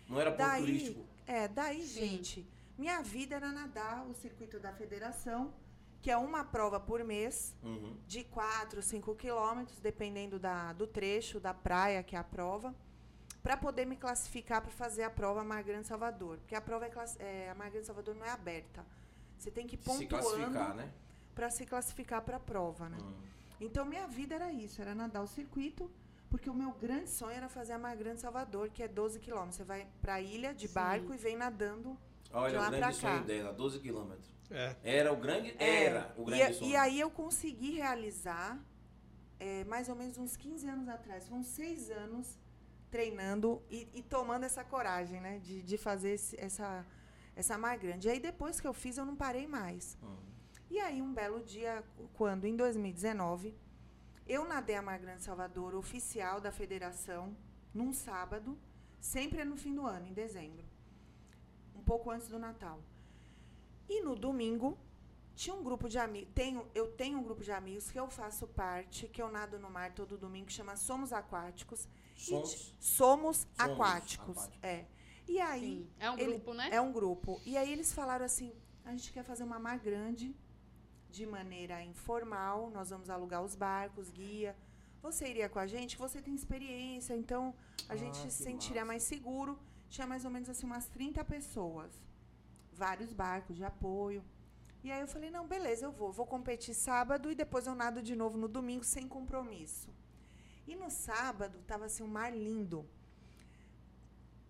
Não 0.08 0.20
era 0.20 0.30
ponto 0.30 0.42
Daí, 0.46 0.60
turístico. 0.62 1.04
é, 1.26 1.48
daí, 1.48 1.82
Sim. 1.86 2.00
gente, 2.00 2.46
minha 2.76 3.00
vida 3.00 3.36
era 3.36 3.50
nadar 3.50 4.04
o 4.06 4.12
circuito 4.14 4.58
da 4.58 4.72
federação, 4.72 5.54
que 6.02 6.10
é 6.10 6.16
uma 6.16 6.44
prova 6.44 6.80
por 6.80 7.04
mês, 7.04 7.54
Uhum. 7.62 7.94
de 8.06 8.24
4, 8.24 8.82
5 8.82 9.14
quilômetros, 9.14 9.78
dependendo 9.80 10.38
da, 10.38 10.72
do 10.72 10.86
trecho, 10.86 11.38
da 11.38 11.52
praia 11.52 12.02
que 12.02 12.16
é 12.16 12.18
a 12.18 12.24
prova, 12.24 12.74
para 13.42 13.56
poder 13.56 13.86
me 13.86 13.96
classificar 13.96 14.60
para 14.62 14.70
fazer 14.70 15.02
a 15.02 15.10
prova 15.10 15.42
Mar 15.44 15.62
Grande 15.62 15.86
Salvador. 15.86 16.38
Porque 16.38 16.54
a 16.54 16.60
prova 16.60 16.86
é, 16.86 16.90
é, 17.18 17.50
a 17.50 17.54
Mar 17.54 17.70
Grande 17.70 17.86
Salvador 17.86 18.14
não 18.14 18.24
é 18.24 18.30
aberta. 18.30 18.84
Você 19.38 19.50
tem 19.50 19.66
que 19.66 19.76
ir 19.76 19.78
Se 19.78 19.84
classificar, 20.06 20.22
pontuando 20.22 20.74
né? 20.74 20.92
para 21.34 21.50
se 21.50 21.64
classificar 21.66 22.22
para 22.22 22.36
a 22.36 22.40
prova, 22.40 22.88
né? 22.88 22.98
Hum. 23.00 23.12
Então, 23.60 23.84
minha 23.84 24.06
vida 24.06 24.34
era 24.34 24.52
isso, 24.52 24.80
era 24.80 24.94
nadar 24.94 25.22
o 25.22 25.26
circuito, 25.26 25.90
porque 26.30 26.48
o 26.50 26.54
meu 26.54 26.72
grande 26.72 27.08
sonho 27.10 27.32
era 27.36 27.48
fazer 27.48 27.72
a 27.74 27.78
Mar 27.78 27.96
Grande 27.96 28.20
Salvador, 28.20 28.70
que 28.70 28.82
é 28.82 28.88
12 28.88 29.18
quilômetros. 29.18 29.56
Você 29.56 29.64
vai 29.64 29.86
para 30.00 30.14
a 30.14 30.20
ilha 30.20 30.54
de 30.54 30.68
Sim. 30.68 30.74
barco 30.74 31.12
e 31.14 31.16
vem 31.16 31.36
nadando. 31.36 31.96
Olha, 32.32 32.58
lá 32.60 32.68
o 32.68 32.70
grande 32.70 32.96
sonho 32.96 33.18
cá. 33.18 33.24
dela, 33.24 33.52
12 33.52 33.80
quilômetros. 33.80 34.30
É. 34.50 34.76
Era 34.82 35.12
o 35.12 35.16
grande. 35.16 35.54
É, 35.58 35.84
Era 35.84 36.14
o 36.16 36.22
e, 36.22 36.24
grande 36.24 36.54
sonho. 36.54 36.70
e 36.70 36.76
aí 36.76 36.98
eu 37.00 37.10
consegui 37.10 37.72
realizar, 37.72 38.58
é, 39.38 39.64
mais 39.64 39.88
ou 39.88 39.94
menos 39.94 40.18
uns 40.18 40.36
15 40.36 40.66
anos 40.68 40.88
atrás, 40.88 41.28
foram 41.28 41.42
seis 41.42 41.90
anos 41.90 42.38
treinando 42.90 43.62
e, 43.70 43.88
e 43.94 44.02
tomando 44.02 44.44
essa 44.44 44.64
coragem, 44.64 45.20
né, 45.20 45.38
de, 45.38 45.62
de 45.62 45.78
fazer 45.78 46.10
esse- 46.14 46.38
essa, 46.40 46.84
essa 47.36 47.56
Mar 47.56 47.78
Grande. 47.78 48.08
E 48.08 48.10
aí 48.10 48.18
depois 48.20 48.60
que 48.60 48.66
eu 48.66 48.72
fiz, 48.72 48.98
eu 48.98 49.04
não 49.04 49.14
parei 49.14 49.46
mais. 49.46 49.96
Hum. 50.02 50.16
E 50.68 50.78
aí, 50.80 51.00
um 51.02 51.12
belo 51.12 51.40
dia, 51.42 51.82
quando 52.14 52.44
em 52.46 52.56
2019, 52.56 53.56
eu 54.26 54.44
nadei 54.44 54.76
a 54.76 54.82
Mar 54.82 54.98
Grande 54.98 55.22
Salvador 55.22 55.74
oficial 55.74 56.40
da 56.40 56.52
federação, 56.52 57.36
num 57.74 57.92
sábado, 57.92 58.56
sempre 59.00 59.40
é 59.40 59.44
no 59.44 59.56
fim 59.56 59.74
do 59.74 59.84
ano, 59.86 60.06
em 60.06 60.12
dezembro, 60.12 60.64
um 61.74 61.82
pouco 61.82 62.10
antes 62.10 62.28
do 62.28 62.38
Natal. 62.38 62.80
E 63.94 64.00
no 64.02 64.14
domingo, 64.14 64.68
tinha 65.34 65.54
um 65.54 65.62
grupo 65.64 65.88
de 65.88 65.98
amigos, 65.98 66.30
tenho, 66.34 66.60
eu 66.74 66.86
tenho 67.00 67.18
um 67.18 67.22
grupo 67.22 67.42
de 67.42 67.50
amigos 67.50 67.90
que 67.90 67.98
eu 67.98 68.08
faço 68.08 68.46
parte, 68.46 69.08
que 69.08 69.20
eu 69.20 69.28
nado 69.30 69.58
no 69.58 69.68
mar 69.70 69.92
todo 69.92 70.16
domingo, 70.16 70.46
que 70.46 70.52
chama 70.52 70.76
Somos 70.76 71.12
Aquáticos. 71.12 71.88
E 72.16 72.20
Sons. 72.20 72.50
ti- 72.54 72.76
Somos, 72.78 73.46
Aquáticos. 73.58 74.36
Aquáticos. 74.38 74.58
É. 74.62 74.86
E 75.26 75.40
aí, 75.40 75.60
Sim. 75.84 75.90
É 75.98 76.10
um 76.10 76.18
ele- 76.18 76.32
grupo, 76.34 76.54
né? 76.54 76.68
é 76.72 76.80
um 76.80 76.92
grupo. 76.92 77.40
E 77.44 77.56
aí 77.56 77.70
eles 77.72 77.92
falaram 77.92 78.24
assim: 78.24 78.52
a 78.84 78.90
gente 78.92 79.12
quer 79.12 79.24
fazer 79.24 79.42
uma 79.44 79.58
mar 79.58 79.78
grande, 79.78 80.34
de 81.10 81.26
maneira 81.26 81.82
informal. 81.82 82.70
Nós 82.70 82.90
vamos 82.90 83.08
alugar 83.10 83.42
os 83.42 83.54
barcos, 83.56 84.10
guia. 84.10 84.56
Você 85.02 85.26
iria 85.28 85.48
com 85.48 85.58
a 85.58 85.66
gente? 85.66 85.96
Você 85.96 86.20
tem 86.20 86.34
experiência, 86.34 87.14
então 87.16 87.54
a 87.88 87.94
Ah, 87.94 87.96
gente 87.96 88.18
se 88.18 88.42
sentiria 88.44 88.82
massa. 88.82 88.86
mais 88.86 89.02
seguro. 89.02 89.58
Tinha 89.88 90.06
mais 90.06 90.24
ou 90.24 90.30
menos 90.30 90.48
assim 90.48 90.66
umas 90.66 90.86
30 90.88 91.24
pessoas. 91.24 91.90
Vários 92.84 93.12
barcos 93.12 93.56
de 93.58 93.64
apoio. 93.72 94.22
E 94.82 94.90
aí 94.90 95.00
eu 95.02 95.06
falei: 95.14 95.30
não, 95.30 95.46
beleza, 95.54 95.84
eu 95.86 95.92
vou. 95.92 96.10
Vou 96.10 96.26
competir 96.34 96.74
sábado 96.74 97.30
e 97.30 97.34
depois 97.34 97.66
eu 97.66 97.74
nado 97.74 98.00
de 98.08 98.14
novo 98.22 98.38
no 98.38 98.48
domingo 98.48 98.84
sem 98.84 99.06
compromisso. 99.16 99.88
E 100.66 100.74
no 100.74 100.88
sábado 100.90 101.56
tava 101.66 101.84
assim 101.86 102.02
um 102.02 102.12
mar 102.18 102.32
lindo. 102.32 102.80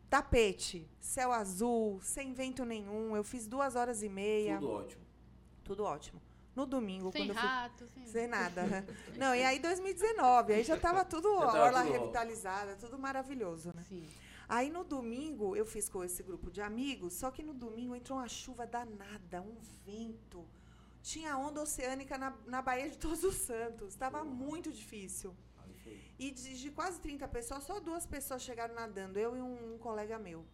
Tapete, 0.09 0.89
céu 1.01 1.31
azul, 1.33 2.01
sem 2.03 2.33
vento 2.33 2.65
nenhum. 2.65 3.17
Eu 3.17 3.23
fiz 3.23 3.47
duas 3.47 3.77
horas 3.77 4.03
e 4.03 4.09
meia. 4.09 4.57
Tudo 4.59 4.71
ótimo. 4.71 5.03
Tudo 5.65 5.85
ótimo. 5.85 6.21
No 6.55 6.67
domingo, 6.67 7.13
Sem 7.13 7.23
quando 7.23 7.31
eu 7.31 7.35
fui. 7.37 7.49
rato, 7.49 7.89
sem... 7.95 8.07
Sem 8.07 8.27
nada. 8.27 8.63
Não, 9.17 9.35
e 9.35 9.43
aí 9.45 9.61
2019, 9.61 10.53
aí 10.53 10.65
já 10.65 10.77
tava 10.77 11.05
tudo, 11.05 11.29
Já 11.39 11.47
tava 11.47 11.59
orla 11.65 11.83
tudo- 11.85 11.93
revitalizada, 11.93 12.77
tudo 12.77 12.99
maravilhoso, 12.99 13.73
né? 13.75 13.83
Sim. 13.89 14.05
Aí 14.51 14.69
no 14.69 14.83
domingo 14.83 15.55
eu 15.55 15.65
fiz 15.65 15.89
com 15.89 16.03
esse 16.03 16.25
grupo 16.25 16.51
de 16.51 16.61
amigos, 16.61 17.13
só 17.13 17.31
que 17.31 17.41
no 17.41 17.55
domingo 17.55 17.95
entrou 17.95 18.19
uma 18.19 18.27
chuva 18.27 18.67
danada, 18.67 19.41
um 19.41 19.57
vento. 19.87 20.45
Tinha 21.01 21.39
onda 21.39 21.63
oceânica 21.63 22.19
na, 22.19 22.37
na 22.47 22.61
Baía 22.61 22.91
de 22.91 22.99
Todos 22.99 23.23
os 23.23 23.37
Santos. 23.37 23.91
Estava 23.91 24.25
muito 24.25 24.73
difícil. 24.73 25.37
E 26.19 26.33
de, 26.33 26.59
de 26.61 26.71
quase 26.73 27.01
30 27.01 27.29
pessoas, 27.29 27.63
só 27.63 27.79
duas 27.79 28.05
pessoas 28.07 28.43
chegaram 28.43 28.75
nadando, 28.75 29.21
eu 29.21 29.37
e 29.37 29.41
um, 29.41 29.75
um 29.75 29.79
colega 29.79 30.19
meu. 30.19 30.45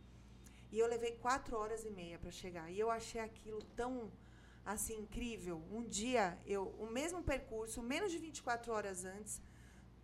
E 0.71 0.79
eu 0.79 0.87
levei 0.87 1.13
quatro 1.13 1.57
horas 1.57 1.83
e 1.87 1.91
meia 1.91 2.19
para 2.19 2.31
chegar. 2.31 2.71
E 2.71 2.79
eu 2.79 2.91
achei 2.91 3.23
aquilo 3.23 3.63
tão 3.75 4.13
assim 4.63 4.99
incrível. 4.99 5.63
Um 5.73 5.83
dia, 5.83 6.39
eu, 6.45 6.65
o 6.79 6.87
mesmo 6.87 7.23
percurso, 7.23 7.83
menos 7.83 8.13
de 8.13 8.19
24 8.19 8.71
horas 8.75 9.07
antes, 9.07 9.41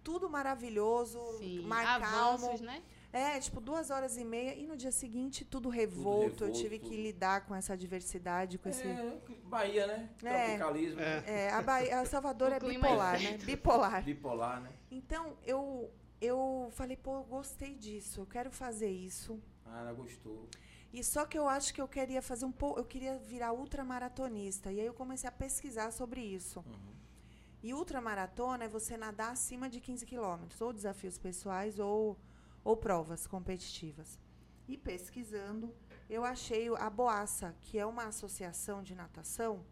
tudo 0.02 0.30
maravilhoso, 0.30 1.20
Sim. 1.38 1.60
mar 1.66 2.00
calmo. 2.00 2.46
Avanços, 2.46 2.62
né? 2.62 2.82
É, 3.12 3.38
tipo, 3.38 3.60
duas 3.60 3.90
horas 3.90 4.16
e 4.16 4.24
meia. 4.24 4.54
E 4.54 4.66
no 4.66 4.76
dia 4.76 4.90
seguinte, 4.90 5.44
tudo 5.44 5.68
revolto. 5.68 6.44
eu 6.44 6.48
revolto, 6.48 6.52
tive 6.52 6.78
que 6.78 6.86
tudo. 6.90 7.02
lidar 7.02 7.44
com 7.44 7.54
essa 7.54 7.76
diversidade, 7.76 8.58
com 8.58 8.68
esse. 8.68 8.86
É, 8.86 9.18
Bahia, 9.44 9.86
né? 9.86 10.08
É. 10.24 10.56
Tropicalismo. 10.56 11.00
É. 11.00 11.24
É, 11.26 11.50
a, 11.50 11.60
Bahia, 11.60 12.00
a 12.00 12.06
Salvador 12.06 12.52
é 12.52 12.58
bipolar, 12.58 13.16
é- 13.16 13.32
né? 13.32 13.38
Bipolar. 13.38 14.02
Bipolar, 14.02 14.60
né? 14.62 14.70
Então, 14.90 15.36
eu, 15.44 15.92
eu 16.20 16.68
falei, 16.72 16.96
pô, 16.96 17.16
eu 17.16 17.24
gostei 17.24 17.74
disso, 17.74 18.20
eu 18.20 18.26
quero 18.26 18.50
fazer 18.50 18.90
isso. 18.90 19.38
Ah, 19.66 19.80
ela 19.80 19.92
gostou. 19.92 20.48
E 20.92 21.02
só 21.02 21.24
que 21.24 21.38
eu 21.38 21.48
acho 21.48 21.72
que 21.72 21.80
eu 21.80 21.88
queria 21.88 22.20
fazer 22.20 22.44
um 22.44 22.52
pouco, 22.52 22.78
eu 22.78 22.84
queria 22.84 23.18
virar 23.18 23.52
ultramaratonista. 23.52 24.70
E 24.70 24.80
aí 24.80 24.86
eu 24.86 24.92
comecei 24.92 25.26
a 25.28 25.32
pesquisar 25.32 25.90
sobre 25.90 26.20
isso. 26.20 26.60
Uhum. 26.60 26.92
E 27.62 27.72
ultramaratona 27.72 28.64
é 28.64 28.68
você 28.68 28.96
nadar 28.96 29.32
acima 29.32 29.68
de 29.70 29.80
15 29.80 30.04
quilômetros, 30.04 30.60
ou 30.60 30.72
desafios 30.72 31.16
pessoais 31.16 31.78
ou, 31.78 32.18
ou 32.64 32.76
provas 32.76 33.26
competitivas. 33.26 34.18
E 34.68 34.76
pesquisando, 34.76 35.74
eu 36.08 36.24
achei 36.24 36.68
a 36.76 36.88
Boaça, 36.88 37.54
que 37.60 37.78
é 37.78 37.84
uma 37.84 38.04
associação 38.04 38.82
de 38.82 38.94
natação 38.94 39.64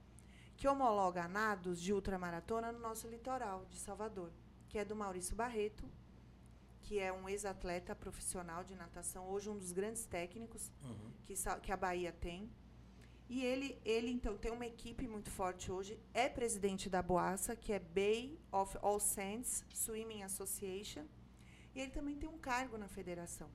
que 0.56 0.68
homologa 0.68 1.26
nados 1.26 1.80
de 1.80 1.92
ultramaratona 1.92 2.70
no 2.70 2.78
nosso 2.78 3.08
litoral 3.08 3.64
de 3.70 3.78
Salvador, 3.78 4.30
que 4.68 4.78
é 4.78 4.84
do 4.84 4.94
Maurício 4.94 5.34
Barreto, 5.34 5.88
que 6.82 6.98
é 6.98 7.12
um 7.12 7.28
ex-atleta 7.28 7.94
profissional 7.94 8.62
de 8.64 8.74
natação, 8.74 9.28
hoje 9.30 9.48
um 9.48 9.56
dos 9.56 9.72
grandes 9.72 10.04
técnicos 10.04 10.70
Uhum. 10.84 11.12
que, 11.24 11.34
que 11.62 11.72
a 11.72 11.76
Bahia 11.76 12.12
tem. 12.12 12.50
E 13.28 13.44
ele, 13.44 13.80
ele, 13.84 14.10
então, 14.10 14.36
tem 14.36 14.50
uma 14.50 14.66
equipe 14.66 15.06
muito 15.06 15.30
forte 15.30 15.70
hoje. 15.70 15.98
É 16.12 16.28
presidente 16.28 16.90
da 16.90 17.00
Boaça, 17.00 17.54
que 17.54 17.72
é 17.72 17.78
Bay 17.78 18.38
of 18.50 18.76
All 18.82 18.98
Saints 18.98 19.64
Swimming 19.72 20.24
Association. 20.24 21.06
E 21.74 21.80
ele 21.80 21.90
também 21.90 22.16
tem 22.16 22.28
um 22.28 22.38
cargo 22.38 22.76
na 22.76 22.88
federação. 22.88 23.48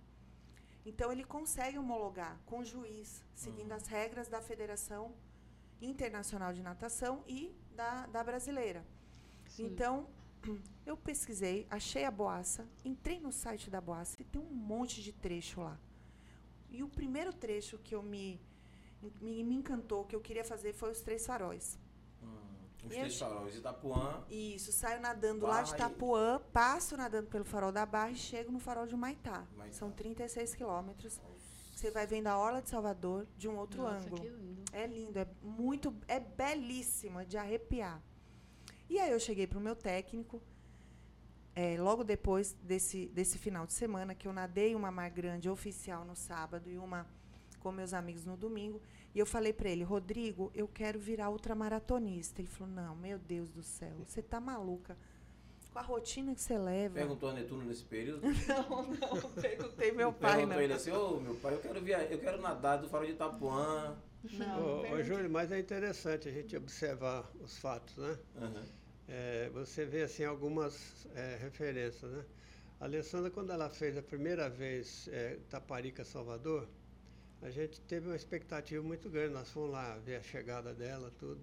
Então, 0.86 1.12
ele 1.12 1.24
consegue 1.24 1.78
homologar 1.78 2.40
com 2.46 2.64
juiz, 2.64 3.24
seguindo 3.34 3.72
Uhum. 3.72 3.78
as 3.78 3.88
regras 3.88 4.28
da 4.28 4.42
Federação 4.42 5.14
Internacional 5.82 6.54
de 6.54 6.62
Natação 6.62 7.24
e 7.28 7.54
da, 7.76 8.06
da 8.08 8.24
brasileira. 8.24 8.86
Sim. 9.48 9.66
Então, 9.66 10.08
eu 10.86 10.96
pesquisei, 10.96 11.66
achei 11.70 12.06
a 12.06 12.12
Boaça, 12.12 12.68
entrei 12.84 13.20
no 13.20 13.32
site 13.32 13.70
da 13.70 13.82
Boaça 13.82 14.16
e 14.22 14.24
tem 14.24 14.40
um 14.42 14.46
monte 14.54 15.02
de 15.02 15.12
trecho 15.12 15.62
lá. 15.62 15.78
E 16.70 16.84
o 16.84 16.88
primeiro 16.90 17.34
trecho 17.34 17.78
que 17.80 17.96
eu 17.96 18.04
me, 18.04 18.40
me, 19.22 19.44
me 19.44 19.56
encantou, 19.56 20.06
que 20.06 20.16
eu 20.16 20.22
queria 20.22 20.44
fazer, 20.44 20.74
foi 20.74 20.92
os 20.92 21.02
Três 21.02 21.26
Faróis. 21.26 21.80
Os 22.86 22.94
E 22.94 23.00
três 23.00 23.20
faróis. 23.20 23.56
Itapuã. 23.56 24.24
Isso, 24.30 24.72
saio 24.72 25.02
nadando 25.02 25.46
lá 25.46 25.62
de. 25.62 25.74
Itapuã, 25.74 26.42
passo 26.54 26.96
nadando 26.96 27.28
pelo 27.28 27.46
farol 27.46 27.72
da 27.72 27.86
Barra 27.86 28.12
e 28.12 28.16
chego 28.16 28.52
no 28.52 28.60
farol 28.60 28.86
de 28.86 28.94
Humaitá. 28.94 29.46
Humaitá. 29.54 29.74
São 29.74 29.92
36 29.92 30.56
quilômetros. 30.56 31.20
Você 31.76 31.92
vai 31.92 32.08
vendo 32.08 32.28
a 32.28 32.38
Orla 32.38 32.62
de 32.62 32.70
Salvador 32.70 33.28
de 33.38 33.50
um 33.50 33.58
outro 33.58 33.82
Nossa, 33.84 34.06
ângulo. 34.06 34.22
que 34.22 34.30
lindo. 34.30 34.64
É 34.72 34.88
lindo, 34.88 35.20
é 35.20 35.28
muito, 35.42 35.94
é 36.08 36.20
belíssimo, 36.20 37.20
é 37.20 37.26
de 37.26 37.38
arrepiar. 37.38 38.02
E 38.90 39.00
aí 39.00 39.12
eu 39.12 39.20
cheguei 39.20 39.46
para 39.46 39.58
o 39.58 39.62
meu 39.62 39.76
técnico, 39.76 40.42
é, 41.54 41.78
logo 41.78 42.04
depois 42.04 42.54
desse, 42.64 43.08
desse 43.08 43.38
final 43.38 43.66
de 43.66 43.74
semana, 43.74 44.16
que 44.16 44.28
eu 44.28 44.34
nadei 44.34 44.74
uma 44.76 44.92
mar 44.92 45.10
grande 45.10 45.50
oficial 45.50 46.06
no 46.06 46.16
sábado 46.16 46.70
e 46.70 46.78
uma 46.78 47.06
com 47.60 47.72
meus 47.72 47.94
amigos 47.94 48.24
no 48.26 48.38
domingo, 48.38 48.80
e 49.16 49.20
eu 49.20 49.26
falei 49.26 49.54
para 49.54 49.70
ele, 49.70 49.82
Rodrigo, 49.82 50.52
eu 50.54 50.68
quero 50.68 51.00
virar 51.00 51.30
ultramaratonista. 51.30 52.42
Ele 52.42 52.50
falou, 52.50 52.74
não, 52.74 52.94
meu 52.98 53.18
Deus 53.18 53.50
do 53.50 53.64
céu, 53.64 53.96
você 54.06 54.22
tá 54.22 54.42
maluca. 54.42 54.98
Com 55.72 55.80
a 55.80 55.82
rotina 55.82 56.36
que 56.36 56.42
você 56.42 56.58
leva. 56.58 56.96
Perguntou 56.96 57.30
a 57.30 57.34
Netuno 57.34 57.64
nesse 57.64 57.86
período. 57.86 58.22
Não, 58.48 58.94
não, 58.94 59.32
perguntei 59.32 59.92
meu 59.92 60.12
pai, 60.14 60.32
Perguntou 60.38 60.56
não. 60.56 60.62
ele 60.62 60.74
assim, 60.74 60.92
ô 60.92 61.20
meu 61.20 61.36
pai, 61.36 61.54
eu 61.54 61.60
quero 61.60 61.82
via... 61.82 62.04
eu 62.06 62.20
quero 62.20 62.42
nadar 62.42 62.78
do 62.78 62.88
farol 62.88 63.06
de 63.06 63.14
Itapuã. 63.14 63.98
Não, 64.34 64.62
Ô, 64.62 64.94
ô. 64.94 65.04
Júlio, 65.04 65.30
mas 65.30 65.52
é 65.52 65.60
interessante 65.60 66.30
a 66.30 66.32
gente 66.32 66.56
observar 66.56 67.30
os 67.42 67.58
fatos, 67.58 67.96
né? 67.98 68.18
Uhum. 68.36 68.64
É, 69.08 69.50
você 69.54 69.86
vê 69.86 70.04
assim 70.04 70.24
algumas 70.24 71.08
é, 71.14 71.38
referências, 71.42 72.10
né? 72.12 72.26
A 72.80 72.86
Alessandra, 72.86 73.30
quando 73.30 73.52
ela 73.52 73.70
fez 73.70 73.98
a 73.98 74.02
primeira 74.02 74.50
vez 74.50 75.10
é, 75.12 75.38
Taparica 75.50 76.04
Salvador, 76.04 76.68
a 77.46 77.52
gente 77.52 77.80
teve 77.82 78.08
uma 78.08 78.16
expectativa 78.16 78.82
muito 78.82 79.08
grande. 79.08 79.34
Nós 79.34 79.50
fomos 79.52 79.72
lá 79.72 79.98
ver 80.00 80.16
a 80.16 80.22
chegada 80.24 80.74
dela, 80.74 81.12
tudo. 81.20 81.40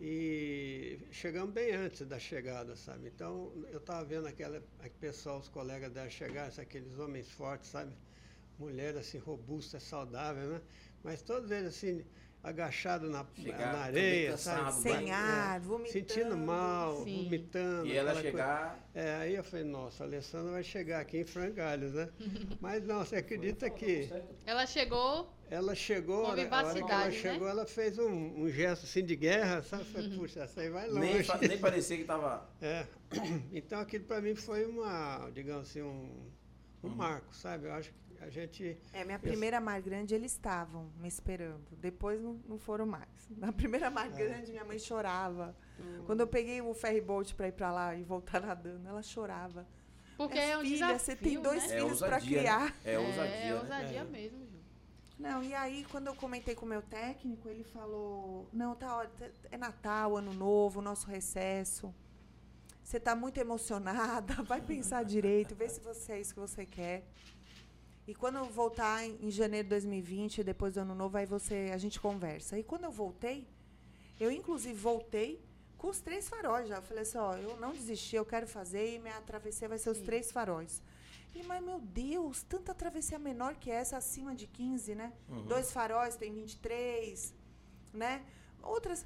E 0.00 0.98
chegamos 1.12 1.52
bem 1.52 1.72
antes 1.72 2.06
da 2.06 2.18
chegada, 2.18 2.74
sabe? 2.74 3.08
Então, 3.08 3.52
eu 3.70 3.78
estava 3.78 4.02
vendo 4.04 4.26
aquele 4.26 4.62
pessoal, 4.98 5.38
os 5.38 5.48
colegas 5.48 5.92
dela 5.92 6.08
chegar, 6.08 6.50
aqueles 6.58 6.98
homens 6.98 7.30
fortes, 7.30 7.68
sabe? 7.68 7.92
Mulher 8.58 8.96
assim, 8.96 9.18
robusta, 9.18 9.78
saudável, 9.78 10.48
né? 10.48 10.62
Mas 11.04 11.20
todos 11.20 11.50
eles 11.50 11.68
assim, 11.68 12.02
agachados 12.46 13.10
na, 13.10 13.26
Chegaram 13.34 13.72
na 13.78 13.84
areia, 13.84 14.36
sabe? 14.36 14.56
cansados, 14.60 14.82
Sem 14.82 15.10
É. 15.10 15.14
ar, 15.14 15.60
vomitando. 15.60 15.92
Sentindo 15.92 16.36
mal, 16.36 17.02
Sim. 17.04 17.24
vomitando. 17.24 17.86
E 17.86 17.92
ela 17.96 18.12
coisa. 18.12 18.28
chegar. 18.30 18.88
É, 18.94 19.16
aí 19.16 19.34
eu 19.34 19.42
falei, 19.42 19.64
nossa, 19.64 20.04
a 20.04 20.06
Alessandra 20.06 20.52
vai 20.52 20.62
chegar 20.62 21.00
aqui 21.00 21.18
em 21.18 21.24
frangalhos, 21.24 21.92
né? 21.92 22.08
Mas 22.60 22.84
não, 22.86 22.98
você 23.04 23.16
acredita 23.16 23.68
que 23.68 24.08
Ela 24.46 24.64
chegou, 24.66 25.34
ela 25.50 25.74
chegou, 25.74 26.20
Com 26.22 26.26
a 26.26 26.30
hora 26.30 26.48
a 26.50 26.64
hora 26.64 26.74
que 26.82 26.92
ela 26.92 27.04
né? 27.06 27.10
chegou, 27.10 27.48
ela 27.48 27.66
fez 27.66 27.98
um, 27.98 28.42
um 28.42 28.48
gesto 28.48 28.84
assim 28.84 29.04
de 29.04 29.16
guerra, 29.16 29.62
sabe? 29.62 29.84
Falei, 29.84 30.16
puxa, 30.16 30.40
essa 30.44 30.60
aí 30.60 30.70
vai 30.70 30.88
Nem, 30.88 31.14
longe. 31.14 31.24
fa- 31.24 31.38
nem 31.38 31.58
parecia 31.58 31.96
que 31.96 32.04
tava. 32.04 32.48
É. 32.62 32.86
Então 33.52 33.80
aquilo 33.80 34.04
para 34.04 34.20
mim 34.20 34.34
foi 34.34 34.64
uma, 34.66 35.30
digamos 35.32 35.68
assim, 35.68 35.82
um, 35.82 36.30
um 36.82 36.88
marco, 36.88 37.34
sabe? 37.34 37.66
Eu 37.66 37.72
acho 37.74 37.90
que 37.90 38.05
a 38.20 38.28
gente. 38.30 38.76
É, 38.92 39.04
minha 39.04 39.18
primeira 39.18 39.60
mar 39.60 39.80
grande, 39.80 40.14
eles 40.14 40.32
estavam 40.32 40.90
me 40.98 41.08
esperando. 41.08 41.64
Depois 41.80 42.20
não, 42.20 42.34
não 42.48 42.58
foram 42.58 42.86
mais. 42.86 43.08
Na 43.36 43.52
primeira 43.52 43.90
mar 43.90 44.08
grande, 44.10 44.50
minha 44.50 44.64
mãe 44.64 44.78
chorava. 44.78 45.54
Quando 46.06 46.20
eu 46.20 46.26
peguei 46.26 46.60
o 46.62 46.72
ferry 46.74 47.00
boat 47.00 47.34
para 47.34 47.48
ir 47.48 47.52
para 47.52 47.70
lá 47.72 47.94
e 47.94 48.02
voltar 48.02 48.40
nadando, 48.44 48.88
ela 48.88 49.02
chorava. 49.02 49.66
porque 50.16 50.34
Minha 50.34 50.46
é 50.46 50.58
um 50.58 50.60
filha, 50.62 50.76
desafio, 50.86 50.98
você 50.98 51.16
tem 51.16 51.40
dois 51.40 51.66
né? 51.68 51.74
É 51.76 51.80
filhos 51.80 51.98
para 51.98 52.14
ousadia, 52.16 52.36
né? 52.36 52.42
criar. 52.42 52.76
É 52.84 52.98
ousadia. 52.98 53.34
É, 53.34 53.44
né? 53.52 53.54
ousadia 53.60 54.00
É. 54.00 54.04
mesmo, 54.04 54.46
Ju. 54.46 54.56
Não, 55.18 55.42
e 55.42 55.54
aí 55.54 55.84
quando 55.90 56.08
eu 56.08 56.14
comentei 56.14 56.54
com 56.54 56.66
o 56.66 56.68
meu 56.68 56.82
técnico, 56.82 57.48
ele 57.48 57.64
falou: 57.64 58.48
"Não, 58.52 58.74
tá, 58.74 58.96
ó, 58.98 59.04
tá- 59.06 59.30
é 59.50 59.56
Natal, 59.56 60.16
ano 60.16 60.32
novo, 60.34 60.80
nosso 60.82 61.06
recesso. 61.06 61.94
Você 62.82 62.98
está 62.98 63.16
muito 63.16 63.38
emocionada, 63.38 64.34
vai 64.44 64.60
pensar 64.60 65.04
direito, 65.04 65.54
vê 65.56 65.68
se 65.68 65.80
você 65.80 66.12
é 66.12 66.20
isso 66.20 66.34
que 66.34 66.40
você 66.40 66.64
quer. 66.64 67.04
E 68.06 68.14
quando 68.14 68.36
eu 68.36 68.44
voltar 68.44 69.04
em, 69.04 69.30
janeiro 69.30 69.64
de 69.64 69.70
2020, 69.70 70.44
depois 70.44 70.74
do 70.74 70.80
ano 70.80 70.94
novo, 70.94 71.16
aí 71.16 71.26
você 71.26 71.70
a 71.72 71.78
gente 71.78 71.98
conversa. 71.98 72.56
E 72.58 72.62
quando 72.62 72.84
eu 72.84 72.90
voltei, 72.90 73.48
eu 74.20 74.30
inclusive 74.30 74.74
voltei 74.74 75.44
com 75.76 75.88
os 75.88 76.00
três 76.00 76.28
faróis 76.28 76.68
já. 76.68 76.76
Eu 76.76 76.82
falei 76.82 77.02
assim, 77.02 77.18
ó, 77.18 77.34
eu 77.34 77.56
não 77.56 77.72
desisti, 77.72 78.14
eu 78.14 78.24
quero 78.24 78.46
fazer 78.46 78.94
e 78.94 78.98
minha 79.00 79.20
travessia 79.22 79.68
vai 79.68 79.78
ser 79.78 79.90
os 79.90 79.98
Sim. 79.98 80.04
três 80.04 80.30
faróis. 80.30 80.80
E, 81.34 81.42
mas, 81.42 81.62
meu 81.62 81.80
Deus, 81.80 82.44
tanta 82.44 82.72
travessia 82.72 83.18
menor 83.18 83.56
que 83.56 83.70
essa, 83.70 83.96
acima 83.96 84.34
de 84.34 84.46
15, 84.46 84.94
né? 84.94 85.12
Uhum. 85.28 85.44
Dois 85.44 85.72
faróis 85.72 86.16
tem 86.16 86.32
23, 86.32 87.34
né? 87.92 88.24
Outras. 88.62 89.04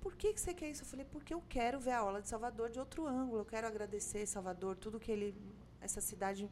Por 0.00 0.14
que, 0.14 0.32
que 0.32 0.40
você 0.40 0.54
quer 0.54 0.70
isso? 0.70 0.82
Eu 0.82 0.86
falei, 0.86 1.04
porque 1.04 1.34
eu 1.34 1.42
quero 1.48 1.80
ver 1.80 1.90
a 1.90 1.98
aula 1.98 2.22
de 2.22 2.28
Salvador 2.28 2.70
de 2.70 2.78
outro 2.78 3.06
ângulo. 3.06 3.40
Eu 3.40 3.44
quero 3.44 3.66
agradecer 3.66 4.24
Salvador, 4.26 4.76
tudo 4.76 5.00
que 5.00 5.10
ele, 5.10 5.34
essa 5.80 6.00
cidade 6.00 6.48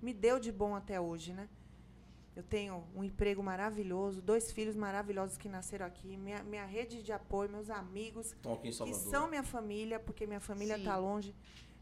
me 0.00 0.12
deu 0.12 0.38
de 0.38 0.50
bom 0.52 0.74
até 0.74 1.00
hoje, 1.00 1.32
né? 1.32 1.48
Eu 2.36 2.42
tenho 2.44 2.84
um 2.94 3.02
emprego 3.02 3.42
maravilhoso, 3.42 4.22
dois 4.22 4.52
filhos 4.52 4.76
maravilhosos 4.76 5.36
que 5.36 5.48
nasceram 5.48 5.84
aqui, 5.86 6.16
minha, 6.16 6.42
minha 6.44 6.64
rede 6.64 7.02
de 7.02 7.10
apoio, 7.12 7.50
meus 7.50 7.68
amigos, 7.68 8.26
Estão 8.32 8.52
aqui 8.54 8.68
em 8.68 8.70
que 8.70 8.94
são 8.94 9.28
minha 9.28 9.42
família, 9.42 9.98
porque 9.98 10.24
minha 10.26 10.38
família 10.38 10.76
está 10.76 10.96
longe. 10.96 11.34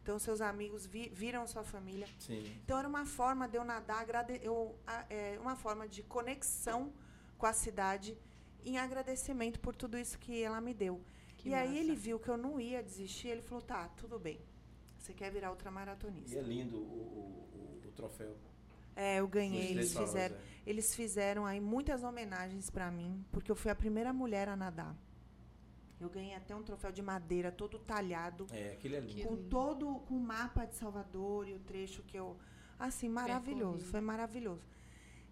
Então, 0.03 0.19
seus 0.19 0.41
amigos 0.41 0.87
vi- 0.87 1.11
viram 1.11 1.47
sua 1.47 1.63
família. 1.65 2.07
Sim. 2.19 2.45
Então 2.65 2.79
era 2.79 2.89
uma 2.89 3.05
forma 3.05 3.47
de 3.49 3.57
eu 3.59 3.65
nadar, 3.65 4.01
agrade- 4.01 4.41
eu, 4.43 4.75
a- 4.87 5.05
é, 5.11 5.37
uma 5.43 5.57
forma 5.57 5.87
de 5.87 6.03
conexão 6.05 6.93
com 7.37 7.45
a 7.45 7.53
cidade 7.53 8.17
em 8.65 8.79
agradecimento 8.79 9.61
por 9.61 9.75
tudo 9.75 9.99
isso 9.99 10.17
que 10.19 10.41
ela 10.43 10.61
me 10.61 10.73
deu. 10.73 11.01
Que 11.37 11.49
e 11.49 11.51
massa. 11.53 11.65
aí 11.65 11.77
ele 11.77 11.95
viu 11.95 12.19
que 12.19 12.29
eu 12.29 12.37
não 12.37 12.59
ia 12.59 12.83
desistir, 12.83 13.29
ele 13.29 13.43
falou, 13.43 13.63
tá, 13.63 13.89
tudo 13.97 14.19
bem. 14.19 14.41
Você 14.97 15.13
quer 15.13 15.31
virar 15.31 15.49
E 15.49 15.51
ultramaratonista. 15.51 16.39
é 16.39 16.43
lindo 16.43 16.79
o 16.79 17.46
troféu. 17.97 18.37
É, 18.95 19.21
eu 19.21 19.29
ganhei, 19.29 19.71
eles 19.73 19.95
fizeram, 19.95 20.37
é. 20.37 20.41
eles 20.67 20.95
fizeram 20.95 21.45
aí 21.45 21.61
muitas 21.61 22.03
homenagens 22.03 22.71
pra 22.71 22.91
mim, 22.91 23.25
porque 23.31 23.51
eu 23.51 23.57
fui 23.57 23.71
a 23.71 23.75
primeira 23.75 24.13
mulher 24.13 24.49
a 24.49 24.57
nadar. 24.57 24.97
Eu 26.01 26.11
ganhei 26.11 26.35
até 26.35 26.55
um 26.55 26.63
troféu 26.63 26.93
de 26.93 27.03
madeira 27.03 27.51
todo 27.51 27.79
talhado, 27.79 28.47
É, 28.51 28.73
aquele 28.73 28.97
é 28.97 29.01
lindo. 29.01 29.15
Que 29.15 29.25
com 29.25 29.37
todo 29.49 30.01
com 30.01 30.15
o 30.15 30.21
mapa 30.21 30.65
de 30.67 30.75
Salvador 30.75 31.49
e 31.49 31.55
o 31.55 31.59
trecho 31.59 32.03
que 32.03 32.17
eu 32.17 32.37
assim 32.79 33.09
maravilhoso, 33.09 33.63
Percorrido. 33.63 33.91
foi 33.91 34.01
maravilhoso. 34.01 34.63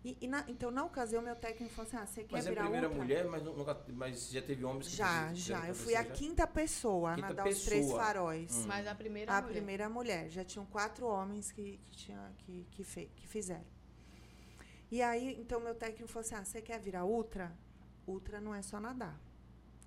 E, 0.04 0.18
e 0.20 0.26
na- 0.28 0.44
então 0.48 0.70
na 0.70 0.84
ocasião 0.84 1.22
meu 1.22 1.34
técnico 1.34 1.72
falou 1.72 1.88
assim: 1.88 1.96
"Ah, 1.96 2.06
você 2.06 2.24
quer 2.24 2.32
Mas 2.36 2.44
é 2.44 2.48
a 2.48 2.50
virar 2.52 2.62
primeira 2.64 2.88
ultra?" 2.88 3.02
mulher, 3.02 3.24
mas, 3.26 3.42
nu- 3.42 3.56
nunca, 3.56 3.84
mas 3.88 4.30
já 4.30 4.42
teve 4.42 4.62
homens 4.62 4.88
que 4.88 4.96
Já, 4.96 5.32
já. 5.32 5.66
Eu 5.66 5.74
fui 5.74 5.94
a 5.96 6.02
já? 6.04 6.10
quinta 6.10 6.46
pessoa 6.46 7.12
a 7.12 7.14
Quinta 7.14 7.28
nadar 7.28 7.48
os 7.48 7.64
três 7.64 7.90
faróis. 7.90 8.54
Hum. 8.54 8.66
Mas 8.66 8.86
a 8.86 8.94
primeira 8.94 9.32
A 9.32 9.40
mulher. 9.40 9.52
primeira 9.54 9.88
mulher. 9.88 10.28
Já 10.28 10.44
tinham 10.44 10.66
quatro 10.66 11.06
homens 11.06 11.50
que, 11.50 11.78
que, 11.86 11.96
tinha, 11.96 12.32
que, 12.38 12.66
que, 12.70 12.84
fe- 12.84 13.10
que 13.16 13.26
fizeram. 13.26 13.64
E 14.90 15.00
aí, 15.02 15.40
então, 15.40 15.58
meu 15.58 15.74
técnico 15.74 16.06
falou 16.08 16.20
assim: 16.26 16.34
ah, 16.34 16.44
você 16.44 16.60
quer 16.60 16.78
virar 16.78 17.04
ultra? 17.06 17.56
Ultra 18.06 18.40
não 18.42 18.54
é 18.54 18.60
só 18.60 18.78
nadar. 18.78 19.18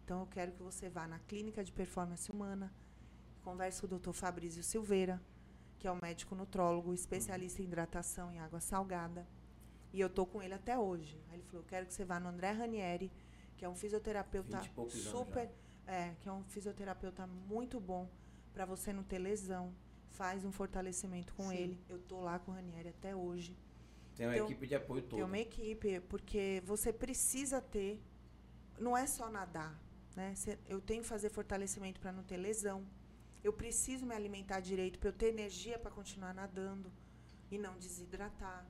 Então, 0.03 0.21
eu 0.21 0.25
quero 0.27 0.51
que 0.53 0.63
você 0.63 0.89
vá 0.89 1.07
na 1.07 1.19
clínica 1.19 1.63
de 1.63 1.71
performance 1.71 2.31
humana, 2.31 2.73
converse 3.43 3.79
com 3.81 3.85
o 3.85 3.89
doutor 3.89 4.13
Fabrício 4.13 4.63
Silveira, 4.63 5.21
que 5.77 5.87
é 5.87 5.91
um 5.91 5.99
médico 6.01 6.33
nutrólogo, 6.33 6.91
especialista 6.93 7.61
em 7.61 7.65
hidratação 7.65 8.31
em 8.31 8.39
água 8.39 8.59
salgada. 8.59 9.27
E 9.93 9.99
eu 9.99 10.09
tô 10.09 10.25
com 10.25 10.41
ele 10.41 10.53
até 10.53 10.77
hoje. 10.77 11.19
Aí 11.29 11.35
ele 11.35 11.43
falou: 11.43 11.61
eu 11.61 11.67
quero 11.67 11.85
que 11.85 11.93
você 11.93 12.05
vá 12.05 12.19
no 12.19 12.29
André 12.29 12.51
Ranieri, 12.51 13.11
que 13.57 13.65
é 13.65 13.69
um 13.69 13.75
fisioterapeuta 13.75 14.59
20 14.59 14.69
poucos 14.71 14.93
anos 14.95 15.07
super. 15.07 15.49
É, 15.85 16.13
que 16.19 16.27
é 16.27 16.31
um 16.31 16.43
fisioterapeuta 16.43 17.25
muito 17.25 17.79
bom 17.79 18.09
para 18.53 18.65
você 18.65 18.91
não 18.91 19.03
ter 19.03 19.19
lesão. 19.19 19.73
Faz 20.11 20.43
um 20.43 20.51
fortalecimento 20.51 21.33
com 21.33 21.49
Sim. 21.49 21.55
ele. 21.55 21.79
Eu 21.87 21.99
tô 21.99 22.19
lá 22.19 22.39
com 22.39 22.51
o 22.51 22.53
Ranieri 22.55 22.89
até 22.89 23.15
hoje. 23.15 23.55
Tem 24.15 24.25
uma 24.25 24.35
Então, 24.35 24.47
equipe 24.47 24.67
de 24.67 24.75
apoio 24.75 25.01
toda. 25.03 25.15
Tem 25.17 25.23
uma 25.23 25.37
equipe, 25.37 25.99
porque 26.01 26.61
você 26.65 26.91
precisa 26.91 27.61
ter. 27.61 28.01
Não 28.79 28.97
é 28.97 29.05
só 29.05 29.29
nadar. 29.29 29.79
Né? 30.15 30.33
Eu 30.67 30.81
tenho 30.81 31.03
que 31.03 31.07
fazer 31.07 31.29
fortalecimento 31.29 31.99
para 31.99 32.11
não 32.11 32.23
ter 32.23 32.37
lesão. 32.37 32.83
Eu 33.43 33.53
preciso 33.53 34.05
me 34.05 34.15
alimentar 34.15 34.59
direito 34.59 34.97
para 34.97 35.09
eu 35.09 35.13
ter 35.13 35.27
energia 35.27 35.77
para 35.77 35.91
continuar 35.91 36.33
nadando 36.33 36.91
e 37.51 37.57
não 37.57 37.77
desidratar. 37.77 38.65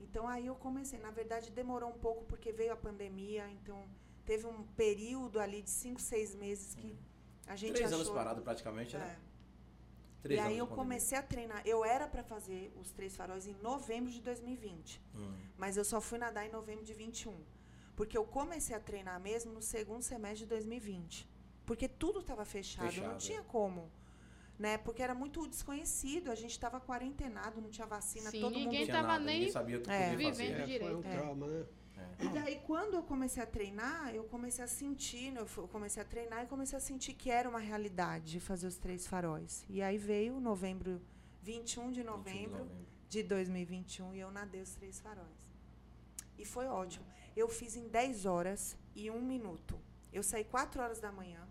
Então 0.00 0.26
aí 0.28 0.46
eu 0.46 0.54
comecei. 0.54 0.98
Na 0.98 1.10
verdade, 1.10 1.50
demorou 1.50 1.90
um 1.90 1.98
pouco 1.98 2.24
porque 2.24 2.50
veio 2.52 2.72
a 2.72 2.76
pandemia. 2.76 3.48
Então 3.50 3.84
teve 4.24 4.46
um 4.46 4.62
período 4.76 5.38
ali 5.38 5.62
de 5.62 5.70
cinco, 5.70 6.00
seis 6.00 6.34
meses 6.34 6.74
que 6.74 6.96
a 7.46 7.56
gente 7.56 7.72
Três 7.74 7.86
achou. 7.86 8.00
anos 8.00 8.10
parado 8.12 8.42
praticamente, 8.42 8.96
né? 8.96 9.18
É. 9.26 9.30
Três 10.22 10.38
e 10.38 10.42
aí 10.42 10.58
eu 10.58 10.66
comecei 10.66 11.16
a 11.16 11.22
treinar. 11.22 11.62
Eu 11.66 11.84
era 11.84 12.06
para 12.06 12.22
fazer 12.22 12.72
os 12.76 12.90
três 12.92 13.16
faróis 13.16 13.46
em 13.46 13.54
novembro 13.54 14.10
de 14.10 14.20
2020. 14.20 15.00
Hum. 15.14 15.34
Mas 15.56 15.76
eu 15.76 15.84
só 15.84 16.00
fui 16.00 16.18
nadar 16.18 16.46
em 16.46 16.50
novembro 16.50 16.84
de 16.84 16.92
21. 16.92 17.34
Porque 17.96 18.16
eu 18.16 18.24
comecei 18.24 18.74
a 18.76 18.80
treinar 18.80 19.18
mesmo 19.20 19.52
no 19.52 19.62
segundo 19.62 20.02
semestre 20.02 20.40
de 20.40 20.46
2020. 20.46 21.28
Porque 21.64 21.88
tudo 21.88 22.20
estava 22.20 22.44
fechado, 22.44 22.86
Fechado, 22.86 23.06
não 23.06 23.14
é. 23.14 23.18
tinha 23.18 23.42
como. 23.42 23.90
Né? 24.60 24.76
Porque 24.76 25.02
era 25.02 25.14
muito 25.14 25.48
desconhecido, 25.48 26.30
a 26.30 26.34
gente 26.34 26.50
estava 26.50 26.78
quarentenado, 26.78 27.62
não 27.62 27.70
tinha 27.70 27.86
vacina, 27.86 28.30
Sim, 28.30 28.42
todo 28.42 28.52
ninguém 28.52 28.64
mundo. 28.80 28.84
Tinha 28.84 28.94
tava 28.94 29.08
nada, 29.08 29.24
nem 29.24 29.38
ninguém 29.38 29.52
sabia 29.52 29.78
o 29.78 29.80
que 29.80 29.90
É. 29.90 30.10
podia 30.10 30.28
fazer. 30.28 30.42
vivendo 30.44 30.66
de- 30.66 30.74
É, 30.74 30.78
foi 30.78 30.94
um 30.94 31.00
direito. 31.00 31.06
É. 31.06 31.16
trauma, 31.18 31.46
né? 31.46 31.66
E 32.20 32.28
daí, 32.28 32.60
quando 32.66 32.94
eu 32.94 33.02
comecei 33.02 33.42
a 33.42 33.46
treinar, 33.46 34.14
eu 34.14 34.24
comecei 34.24 34.62
a 34.62 34.68
sentir, 34.68 35.32
né, 35.32 35.40
eu 35.56 35.66
comecei 35.68 36.02
a 36.02 36.04
treinar 36.04 36.44
e 36.44 36.46
comecei 36.46 36.76
a 36.76 36.80
sentir 36.80 37.14
que 37.14 37.30
era 37.30 37.48
uma 37.48 37.58
realidade 37.58 38.38
fazer 38.38 38.66
os 38.66 38.76
três 38.76 39.06
faróis. 39.06 39.64
E 39.68 39.80
aí 39.80 39.96
veio 39.96 40.38
novembro, 40.40 41.00
21 41.42 41.90
de 41.90 42.02
21 42.02 42.02
de 42.02 42.04
novembro, 42.04 42.70
de 43.08 43.22
2021 43.22 44.14
e 44.14 44.20
eu 44.20 44.30
nadei 44.30 44.60
os 44.60 44.74
três 44.74 45.00
faróis. 45.00 45.28
E 46.38 46.44
foi 46.44 46.66
ótimo. 46.66 47.06
Eu 47.34 47.48
fiz 47.48 47.76
em 47.76 47.88
10 47.88 48.26
horas 48.26 48.76
e 48.94 49.10
um 49.10 49.22
minuto. 49.22 49.78
Eu 50.12 50.22
saí 50.22 50.44
4 50.44 50.82
horas 50.82 51.00
da 51.00 51.10
manhã, 51.10 51.46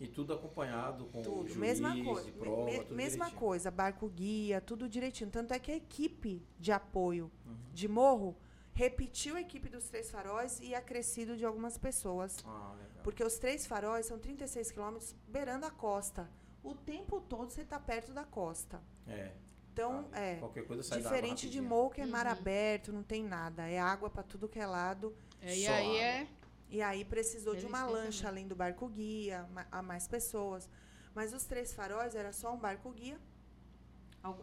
E 0.00 0.06
tudo 0.06 0.32
acompanhado 0.32 1.06
com 1.06 1.20
o 1.20 1.22
tudo, 1.22 1.42
juiz, 1.48 1.56
mesma 1.56 2.04
coisa. 2.04 2.30
prova, 2.32 2.64
me- 2.64 2.78
tudo 2.78 2.94
mesma 2.94 3.24
direitinho. 3.26 3.40
coisa, 3.40 3.70
barco 3.70 4.08
guia, 4.08 4.60
tudo 4.60 4.88
direitinho. 4.88 5.30
Tanto 5.30 5.52
é 5.52 5.58
que 5.58 5.72
a 5.72 5.76
equipe 5.76 6.42
de 6.58 6.70
apoio 6.72 7.30
Uhum. 7.46 7.56
de 7.72 7.88
morro 7.88 8.36
repetiu 8.72 9.34
a 9.36 9.40
equipe 9.40 9.68
dos 9.68 9.88
três 9.88 10.08
faróis 10.10 10.60
e 10.60 10.72
acrescido 10.74 11.36
de 11.36 11.44
algumas 11.44 11.76
pessoas. 11.76 12.36
Ah, 12.46 12.74
legal. 12.78 13.02
Porque 13.02 13.24
os 13.24 13.36
três 13.38 13.66
faróis 13.66 14.06
são 14.06 14.18
36 14.18 14.70
quilômetros 14.70 15.16
beirando 15.26 15.66
a 15.66 15.70
costa. 15.70 16.30
O 16.62 16.74
tempo 16.74 17.20
todo 17.20 17.50
você 17.50 17.62
está 17.62 17.78
perto 17.80 18.12
da 18.12 18.24
costa. 18.24 18.80
É. 19.06 19.32
Então, 19.72 20.04
tá 20.04 20.18
é. 20.20 20.36
Qualquer 20.36 20.64
coisa 20.66 20.82
sai 20.82 21.00
da 21.00 21.08
água 21.08 21.16
Diferente 21.16 21.48
de 21.50 21.60
morro, 21.60 21.90
que 21.90 22.00
é 22.00 22.06
mar 22.06 22.26
Uhum. 22.26 22.32
aberto, 22.32 22.92
não 22.92 23.02
tem 23.02 23.22
nada. 23.24 23.68
É 23.68 23.78
água 23.78 24.10
para 24.10 24.22
tudo 24.22 24.48
que 24.48 24.58
é 24.58 24.66
lado. 24.66 25.14
É, 25.40 25.56
e 25.56 25.66
aí 25.68 25.86
água. 25.86 26.00
é. 26.02 26.26
E 26.70 26.82
aí 26.82 27.04
precisou 27.04 27.54
de 27.56 27.64
uma 27.66 27.84
lancha 27.84 28.28
além 28.28 28.46
do 28.46 28.54
barco 28.54 28.88
guia, 28.88 29.48
a 29.72 29.80
mais 29.82 30.06
pessoas. 30.06 30.68
Mas 31.14 31.32
os 31.32 31.44
três 31.44 31.72
faróis 31.72 32.14
era 32.14 32.32
só 32.32 32.52
um 32.54 32.58
barco 32.58 32.90
guia. 32.92 33.18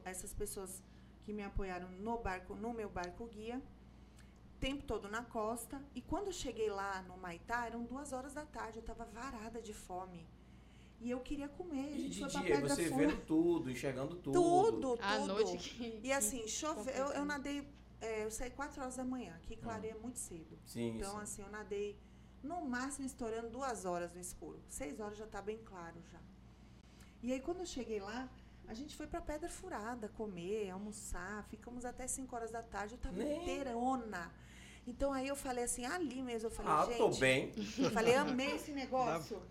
Essas 0.03 0.33
pessoas 0.33 0.81
que 1.23 1.31
me 1.33 1.43
apoiaram 1.43 1.89
no 1.91 2.17
barco, 2.17 2.55
no 2.55 2.73
meu 2.73 2.89
barco 2.89 3.25
guia, 3.27 3.61
tempo 4.59 4.83
todo 4.85 5.07
na 5.07 5.23
costa. 5.23 5.79
E 5.93 6.01
quando 6.01 6.27
eu 6.27 6.33
cheguei 6.33 6.69
lá 6.69 7.01
no 7.03 7.17
Maitá, 7.17 7.67
eram 7.67 7.83
duas 7.83 8.11
horas 8.13 8.33
da 8.33 8.45
tarde, 8.45 8.77
eu 8.77 8.81
estava 8.81 9.05
varada 9.05 9.61
de 9.61 9.73
fome. 9.73 10.27
E 11.01 11.11
eu 11.11 11.19
queria 11.19 11.47
comer. 11.49 11.85
A 11.85 11.89
E 11.91 12.01
gente 12.09 12.09
de 12.25 12.31
foi 12.31 12.41
dia, 12.41 12.61
você 12.61 12.87
Funda. 12.89 13.07
vendo 13.07 13.25
tudo, 13.25 13.69
enxergando 13.69 14.15
tudo. 14.15 14.33
Tudo, 14.33 14.97
À 15.01 15.17
tudo. 15.17 15.27
noite 15.27 15.57
que. 15.57 15.99
E 16.03 16.11
assim, 16.11 16.47
chove... 16.47 16.89
eu, 16.91 17.07
eu 17.07 17.25
nadei, 17.25 17.67
é, 18.01 18.23
eu 18.23 18.31
saí 18.31 18.49
4 18.49 18.81
horas 18.81 18.95
da 18.95 19.03
manhã, 19.03 19.37
que 19.43 19.55
clareia 19.57 19.95
muito 19.95 20.17
cedo. 20.17 20.57
Sim, 20.65 20.95
Então, 20.95 21.11
sim. 21.17 21.21
assim, 21.21 21.41
eu 21.43 21.49
nadei 21.49 21.99
no 22.45 22.63
máximo 22.65 23.05
estourando 23.05 23.49
duas 23.49 23.85
horas 23.85 24.13
no 24.13 24.19
escuro. 24.21 24.61
Seis 24.69 24.99
horas 24.99 25.17
já 25.17 25.25
tá 25.27 25.41
bem 25.41 25.57
claro 25.57 25.95
já. 26.11 26.19
E 27.21 27.33
aí, 27.33 27.39
quando 27.39 27.59
eu 27.61 27.65
cheguei 27.65 27.99
lá, 27.99 28.29
a 28.67 28.73
gente 28.73 28.95
foi 28.95 29.07
pra 29.07 29.19
Pedra 29.21 29.49
Furada 29.49 30.09
comer, 30.09 30.69
almoçar. 30.69 31.43
Ficamos 31.45 31.85
até 31.85 32.07
5 32.07 32.35
horas 32.35 32.51
da 32.51 32.61
tarde. 32.61 32.93
Eu 32.95 32.99
tava 32.99 33.15
Nem- 33.17 33.41
inteirona. 33.41 34.31
Então, 34.87 35.11
aí 35.11 35.27
eu 35.27 35.35
falei 35.35 35.63
assim, 35.63 35.83
ali 35.83 36.21
mesmo, 36.21 36.47
eu 36.47 36.51
falei, 36.51 36.71
ah, 36.71 36.85
gente... 36.85 36.97
tô 36.97 37.09
bem. 37.19 37.51
Eu 37.79 37.89
falei, 37.89 38.13
amei 38.15 38.51
esse 38.55 38.71
negócio. 38.71 39.41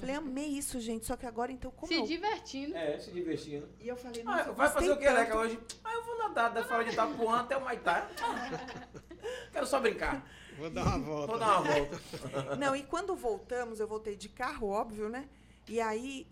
falei, 0.00 0.16
amei 0.16 0.46
isso, 0.46 0.80
gente. 0.80 1.06
Só 1.06 1.16
que 1.16 1.24
agora, 1.24 1.52
então, 1.52 1.70
como 1.70 1.86
Se 1.86 1.94
eu... 1.94 2.04
divertindo. 2.04 2.76
É, 2.76 2.98
se 2.98 3.12
divertindo. 3.12 3.68
E 3.78 3.86
eu 3.86 3.96
falei, 3.96 4.22
Ah, 4.26 4.38
nossa, 4.38 4.52
vai 4.52 4.68
fazer 4.68 4.90
o 4.90 4.96
que, 4.98 5.08
Leca, 5.08 5.38
hoje? 5.38 5.56
Ah, 5.84 5.94
eu 5.94 6.04
vou 6.04 6.18
nadar 6.18 6.52
da 6.52 6.64
fora 6.64 6.82
de 6.84 6.90
Itapuã 6.90 7.40
até 7.42 7.56
o 7.56 7.64
Maitá. 7.64 8.08
Quero 9.52 9.66
só 9.66 9.78
brincar. 9.78 10.28
Vou 10.58 10.70
dar 10.70 10.86
uma 10.86 10.98
volta. 10.98 11.26
Vou 11.26 11.38
dar 11.38 11.60
uma 11.60 11.72
volta. 11.72 12.56
Não, 12.56 12.76
e 12.76 12.82
quando 12.82 13.14
voltamos, 13.14 13.80
eu 13.80 13.86
voltei 13.86 14.16
de 14.16 14.28
carro, 14.28 14.68
óbvio, 14.68 15.08
né? 15.08 15.28
E 15.68 15.80
aí 15.80 16.26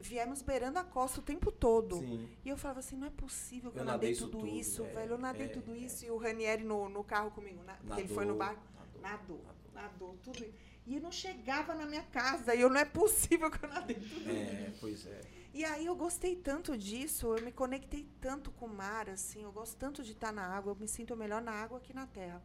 viemos 0.00 0.42
beirando 0.42 0.78
a 0.78 0.84
costa 0.84 1.20
o 1.20 1.22
tempo 1.22 1.50
todo. 1.50 1.96
Sim. 1.98 2.28
E 2.44 2.48
eu 2.48 2.56
falava 2.56 2.80
assim, 2.80 2.96
não 2.96 3.06
é 3.06 3.10
possível 3.10 3.70
que 3.70 3.78
eu, 3.78 3.82
Eu 3.82 3.86
nadei, 3.86 4.10
nadei 4.10 4.12
isso 4.12 4.28
tudo, 4.28 4.46
tudo, 4.46 4.58
isso, 4.58 4.84
é, 4.84 4.94
velho. 4.94 5.12
Eu 5.12 5.18
nadei 5.18 5.46
é, 5.46 5.48
tudo 5.48 5.74
é. 5.74 5.78
isso. 5.78 6.04
E 6.04 6.10
o 6.10 6.16
Ranieri 6.16 6.62
no, 6.62 6.88
no 6.88 7.02
carro 7.02 7.30
comigo, 7.30 7.62
né? 7.62 7.76
Porque 7.84 8.02
ele 8.02 8.08
foi 8.08 8.24
no 8.24 8.36
barco. 8.36 8.62
nadou, 9.00 9.00
Nadou, 9.00 9.40
nadou. 9.44 9.72
nadou, 9.74 10.18
tudo 10.22 10.44
isso. 10.44 10.54
E 10.86 10.94
eu 10.94 11.00
não 11.00 11.12
chegava 11.12 11.74
na 11.74 11.86
minha 11.86 12.02
casa. 12.02 12.54
E 12.54 12.60
eu, 12.60 12.68
não 12.68 12.80
é 12.80 12.84
possível 12.84 13.50
que 13.50 13.64
eu 13.64 13.68
nadei 13.68 13.96
tudo 13.96 14.20
isso. 14.20 14.30
É, 14.30 14.72
pois 14.80 15.06
é. 15.06 15.20
E 15.52 15.64
aí 15.64 15.86
eu 15.86 15.96
gostei 15.96 16.36
tanto 16.36 16.76
disso, 16.78 17.34
eu 17.36 17.44
me 17.44 17.50
conectei 17.50 18.08
tanto 18.20 18.52
com 18.52 18.66
o 18.66 18.68
mar, 18.68 19.10
assim. 19.10 19.42
Eu 19.42 19.50
gosto 19.50 19.76
tanto 19.76 20.02
de 20.02 20.12
estar 20.12 20.32
na 20.32 20.46
água, 20.46 20.70
eu 20.72 20.76
me 20.76 20.86
sinto 20.86 21.16
melhor 21.16 21.42
na 21.42 21.50
água 21.50 21.80
que 21.80 21.92
na 21.92 22.06
terra. 22.06 22.40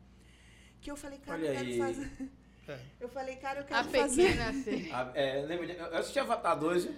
Que 0.86 0.92
eu 0.92 0.96
falei, 0.96 1.18
cara, 1.18 1.38
Olha 1.40 1.48
eu 1.48 1.54
quero 1.54 1.68
aí. 1.68 1.78
fazer... 1.80 2.12
É. 2.68 2.80
Eu 3.00 3.10
falei, 3.10 3.36
cara, 3.36 3.60
eu 3.60 3.64
A 3.64 3.68
quero 3.68 3.90
fazer... 3.90 4.24
pequena 4.28 4.50
assim. 4.50 4.90
Ah, 4.92 5.12
é, 5.14 5.42
lembra 5.44 5.72
eu 5.72 5.98
assisti 5.98 6.20
Avatar 6.20 6.60
2, 6.60 6.86
viu? 6.86 6.96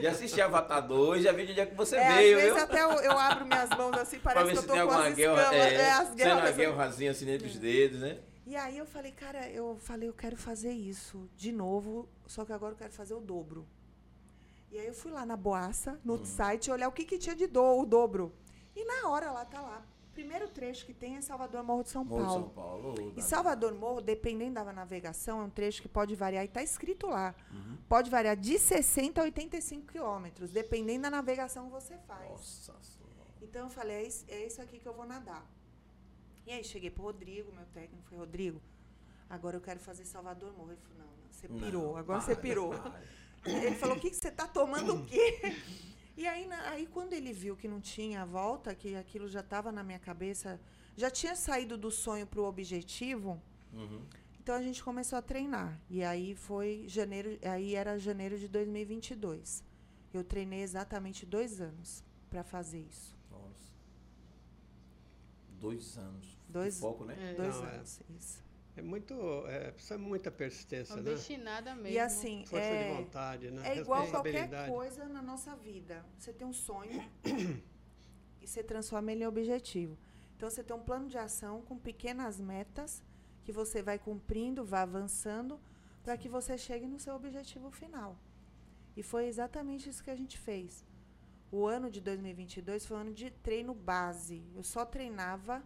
Já 0.00 0.10
assisti 0.14 0.40
Avatar 0.40 0.86
2, 0.86 1.22
já 1.24 1.32
vi 1.32 1.46
de 1.46 1.50
onde 1.52 1.60
é 1.62 1.66
que 1.66 1.74
você 1.74 1.96
É, 1.96 2.14
veio, 2.14 2.36
às 2.36 2.42
vezes 2.44 2.54
viu? 2.54 2.62
até 2.64 2.82
eu, 2.82 2.90
eu 3.02 3.18
abro 3.18 3.44
minhas 3.44 3.70
mãos 3.70 3.92
assim, 3.98 4.18
parece 4.22 4.50
que 4.52 4.56
eu 4.56 4.60
se 4.62 4.66
tô 4.68 4.72
tem 4.72 4.82
com 4.82 4.88
alguma 4.92 5.08
as 5.08 5.14
guerra. 5.16 5.34
escamas, 5.42 5.56
É, 5.56 5.74
é, 5.74 5.90
as 5.92 6.14
guerras. 6.14 6.56
guerrazinha 6.56 7.10
assim 7.10 7.28
entre 7.28 7.48
os 7.48 7.56
dedos, 7.58 8.00
né? 8.00 8.18
E 8.46 8.54
aí 8.54 8.78
eu 8.78 8.86
falei, 8.86 9.10
cara, 9.10 9.48
eu 9.50 9.76
falei, 9.80 10.08
eu 10.08 10.14
quero 10.14 10.36
fazer 10.36 10.70
isso 10.72 11.28
de 11.36 11.50
novo, 11.50 12.08
só 12.28 12.44
que 12.44 12.52
agora 12.52 12.74
eu 12.74 12.78
quero 12.78 12.92
fazer 12.92 13.14
o 13.14 13.20
dobro. 13.20 13.66
E 14.70 14.78
aí 14.78 14.86
eu 14.86 14.94
fui 14.94 15.10
lá 15.10 15.26
na 15.26 15.36
Boaça, 15.36 15.98
no 16.04 16.14
Hum. 16.14 16.24
site, 16.24 16.70
olhar 16.70 16.86
o 16.88 16.92
que, 16.92 17.04
que 17.04 17.18
tinha 17.18 17.34
de 17.34 17.48
do, 17.48 17.80
o 17.80 17.84
dobro. 17.84 18.32
E 18.76 18.84
na 18.84 19.08
hora 19.08 19.32
lá 19.32 19.44
tá 19.44 19.60
lá. 19.60 19.82
Primeiro 20.14 20.48
trecho 20.48 20.86
que 20.86 20.94
tem 20.94 21.16
é 21.16 21.20
Salvador 21.20 21.62
Morro 21.64 21.82
de 21.82 21.90
São 21.90 22.04
Morro 22.04 22.24
Paulo. 22.24 22.44
São 22.44 22.48
Paulo. 22.50 23.12
E. 23.16 23.20
Salvador 23.22 23.74
Morro, 23.74 24.00
dependendo 24.00 24.54
da 24.54 24.72
navegação, 24.72 25.40
é 25.40 25.44
um 25.44 25.50
trecho 25.50 25.82
que 25.82 25.88
pode 25.88 26.14
variar, 26.14 26.44
e 26.44 26.46
está 26.46 26.62
escrito 26.62 27.08
lá. 27.08 27.34
Uhum. 27.52 27.76
Pode 27.88 28.08
variar 28.10 28.36
de 28.36 28.58
60 28.58 29.20
a 29.20 29.24
85 29.24 29.86
quilômetros, 29.90 30.52
dependendo 30.52 31.02
da 31.02 31.10
navegação 31.10 31.66
que 31.66 31.72
você 31.72 31.98
faz. 32.06 32.30
Nossa 32.30 32.72
senhora. 32.80 33.28
Então 33.42 33.64
eu 33.64 33.70
falei, 33.70 33.96
é 33.96 34.06
isso, 34.06 34.24
é 34.28 34.46
isso 34.46 34.62
aqui 34.62 34.78
que 34.78 34.86
eu 34.86 34.94
vou 34.94 35.04
nadar. 35.04 35.44
E 36.46 36.52
aí 36.52 36.62
cheguei 36.62 36.90
pro 36.90 37.02
Rodrigo, 37.02 37.52
meu 37.52 37.64
técnico 37.66 38.02
foi 38.08 38.18
Rodrigo. 38.18 38.60
agora 39.28 39.56
eu 39.56 39.60
quero 39.60 39.80
fazer 39.80 40.04
Salvador 40.04 40.52
Morro. 40.56 40.70
Ele 40.72 40.80
falou, 40.80 40.98
não, 40.98 41.06
não, 41.06 41.32
você 41.32 41.48
Não, 41.48 41.58
pirou, 41.58 41.96
agora 41.96 42.20
para, 42.20 42.34
você 42.34 42.36
pirou. 42.40 42.70
para. 42.70 43.02
Ele 43.46 43.74
falou, 43.76 43.96
o 43.96 44.00
que, 44.00 44.10
que 44.10 44.16
você 44.16 44.30
tá 44.30 44.46
tomando 44.46 44.94
o 44.94 45.04
quê? 45.04 45.40
E 46.16 46.26
aí, 46.26 46.46
na- 46.46 46.70
aí, 46.70 46.86
quando 46.86 47.12
ele 47.12 47.32
viu 47.32 47.56
que 47.56 47.66
não 47.66 47.80
tinha 47.80 48.24
volta, 48.24 48.74
que 48.74 48.94
aquilo 48.94 49.28
já 49.28 49.40
estava 49.40 49.72
na 49.72 49.82
minha 49.82 49.98
cabeça, 49.98 50.60
já 50.96 51.10
tinha 51.10 51.34
saído 51.34 51.76
do 51.76 51.90
sonho 51.90 52.26
para 52.26 52.40
o 52.40 52.44
objetivo, 52.44 53.40
Uhum. 53.72 54.00
então 54.38 54.54
a 54.54 54.62
gente 54.62 54.82
começou 54.82 55.18
a 55.18 55.22
treinar. 55.22 55.80
E 55.90 56.04
aí 56.04 56.36
foi 56.36 56.84
janeiro, 56.86 57.36
aí 57.42 57.74
era 57.74 57.98
janeiro 57.98 58.38
de 58.38 58.46
2022. 58.46 59.64
Eu 60.12 60.22
treinei 60.22 60.60
exatamente 60.62 61.26
dois 61.26 61.60
anos 61.60 62.04
para 62.30 62.44
fazer 62.44 62.80
isso. 62.88 63.16
Nossa. 63.28 63.72
Dois 65.60 65.96
anos. 65.98 66.38
Dois- 66.48 66.78
foco, 66.78 67.04
né? 67.04 67.16
É. 67.18 67.34
Dois 67.34 67.56
Não, 67.56 67.66
é. 67.66 67.74
anos, 67.76 68.00
isso. 68.16 68.43
É 68.76 68.82
muito. 68.82 69.14
É, 69.46 69.70
precisa 69.70 69.96
muita 69.96 70.30
persistência, 70.30 70.96
né? 70.96 71.12
Obstinada 71.12 71.74
mesmo. 71.74 71.88
E 71.88 71.98
assim, 71.98 72.44
Força 72.46 72.64
é, 72.64 72.88
de 72.88 72.96
vontade, 72.96 73.50
né? 73.50 73.68
é 73.68 73.78
igual 73.78 74.06
qualquer 74.08 74.68
coisa 74.68 75.08
na 75.08 75.22
nossa 75.22 75.54
vida. 75.54 76.04
Você 76.18 76.32
tem 76.32 76.46
um 76.46 76.52
sonho 76.52 77.08
e 78.42 78.46
você 78.46 78.62
transforma 78.62 79.12
ele 79.12 79.22
em 79.22 79.26
objetivo. 79.26 79.96
Então 80.36 80.50
você 80.50 80.62
tem 80.64 80.74
um 80.74 80.82
plano 80.82 81.08
de 81.08 81.16
ação 81.16 81.62
com 81.62 81.78
pequenas 81.78 82.40
metas 82.40 83.02
que 83.44 83.52
você 83.52 83.80
vai 83.80 83.98
cumprindo, 83.98 84.64
vai 84.64 84.82
avançando 84.82 85.60
para 86.02 86.16
que 86.16 86.28
você 86.28 86.58
chegue 86.58 86.86
no 86.86 86.98
seu 86.98 87.14
objetivo 87.14 87.70
final. 87.70 88.18
E 88.96 89.02
foi 89.02 89.26
exatamente 89.26 89.88
isso 89.88 90.02
que 90.02 90.10
a 90.10 90.16
gente 90.16 90.36
fez. 90.36 90.84
O 91.50 91.64
ano 91.66 91.88
de 91.88 92.00
2022 92.00 92.84
foi 92.84 92.96
um 92.96 93.00
ano 93.00 93.14
de 93.14 93.30
treino 93.30 93.72
base. 93.72 94.42
Eu 94.56 94.64
só 94.64 94.84
treinava 94.84 95.62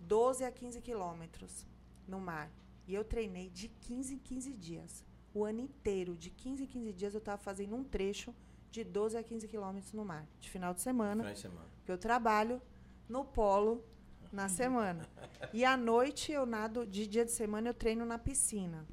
12 0.00 0.44
a 0.44 0.52
15 0.52 0.82
quilômetros 0.82 1.66
no 2.06 2.20
mar. 2.20 2.50
E 2.86 2.94
eu 2.94 3.04
treinei 3.04 3.50
de 3.50 3.68
15 3.68 4.14
em 4.14 4.18
15 4.18 4.52
dias. 4.54 5.04
O 5.34 5.44
ano 5.44 5.60
inteiro, 5.60 6.14
de 6.16 6.30
15 6.30 6.62
em 6.64 6.66
15 6.66 6.92
dias, 6.92 7.14
eu 7.14 7.18
estava 7.18 7.36
fazendo 7.38 7.74
um 7.76 7.84
trecho 7.84 8.34
de 8.70 8.84
12 8.84 9.16
a 9.16 9.22
15 9.22 9.46
quilômetros 9.48 9.92
no 9.92 10.04
mar. 10.04 10.26
De 10.40 10.48
final 10.50 10.72
de 10.72 10.80
semana, 10.80 11.22
Final 11.22 11.34
de 11.34 11.40
semana. 11.40 11.68
porque 11.76 11.92
eu 11.92 11.98
trabalho 11.98 12.60
no 13.08 13.24
polo 13.24 13.84
na 14.32 14.48
semana. 14.50 15.08
E 15.52 15.64
à 15.64 15.76
noite 15.76 16.32
eu 16.32 16.46
nado, 16.46 16.86
de 16.86 17.06
dia 17.06 17.24
de 17.24 17.32
semana 17.32 17.68
eu 17.68 17.74
treino 17.74 18.04
na 18.06 18.18
piscina. 18.18 18.86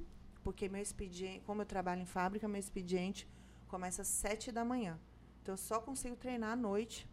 Porque 0.43 0.67
meu 0.67 0.81
expediente, 0.81 1.41
como 1.45 1.61
eu 1.61 1.65
trabalho 1.65 2.01
em 2.01 2.05
fábrica, 2.05 2.47
meu 2.47 2.59
expediente 2.59 3.27
começa 3.67 4.01
às 4.01 4.07
7 4.09 4.51
da 4.51 4.65
manhã. 4.65 4.99
Então 5.41 5.53
eu 5.53 5.57
só 5.57 5.79
consigo 5.79 6.15
treinar 6.15 6.51
à 6.51 6.55
noite. 6.55 7.07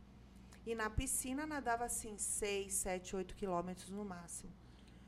E 0.67 0.75
na 0.75 0.91
piscina 0.91 1.47
nadava 1.47 1.85
assim 1.85 2.19
6, 2.19 2.73
7, 2.73 3.17
8 3.17 3.35
quilômetros 3.37 3.91
no 3.91 4.05
máximo. 4.05 4.53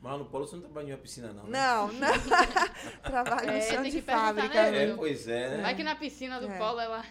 Mas 0.03 0.19
no 0.19 0.25
Polo 0.25 0.45
você 0.45 0.55
não 0.57 0.63
trabalha 0.63 0.89
em 0.89 0.91
uma 0.91 0.97
piscina, 0.97 1.31
não. 1.31 1.43
né? 1.45 1.49
Não, 1.57 1.87
não. 1.93 2.11
Trabalho 3.03 3.49
É, 3.49 3.55
no 3.55 3.61
chão 3.61 3.81
tem 3.83 3.91
de 3.91 4.01
fábrica. 4.01 4.49
né? 4.49 4.91
É, 4.91 4.95
pois 4.97 5.27
é, 5.29 5.55
né? 5.57 5.61
Vai 5.63 5.75
que 5.75 5.83
na 5.83 5.95
piscina 5.95 6.41
do 6.41 6.47
É. 6.51 6.57
polo 6.57 6.81
ela. 6.81 7.05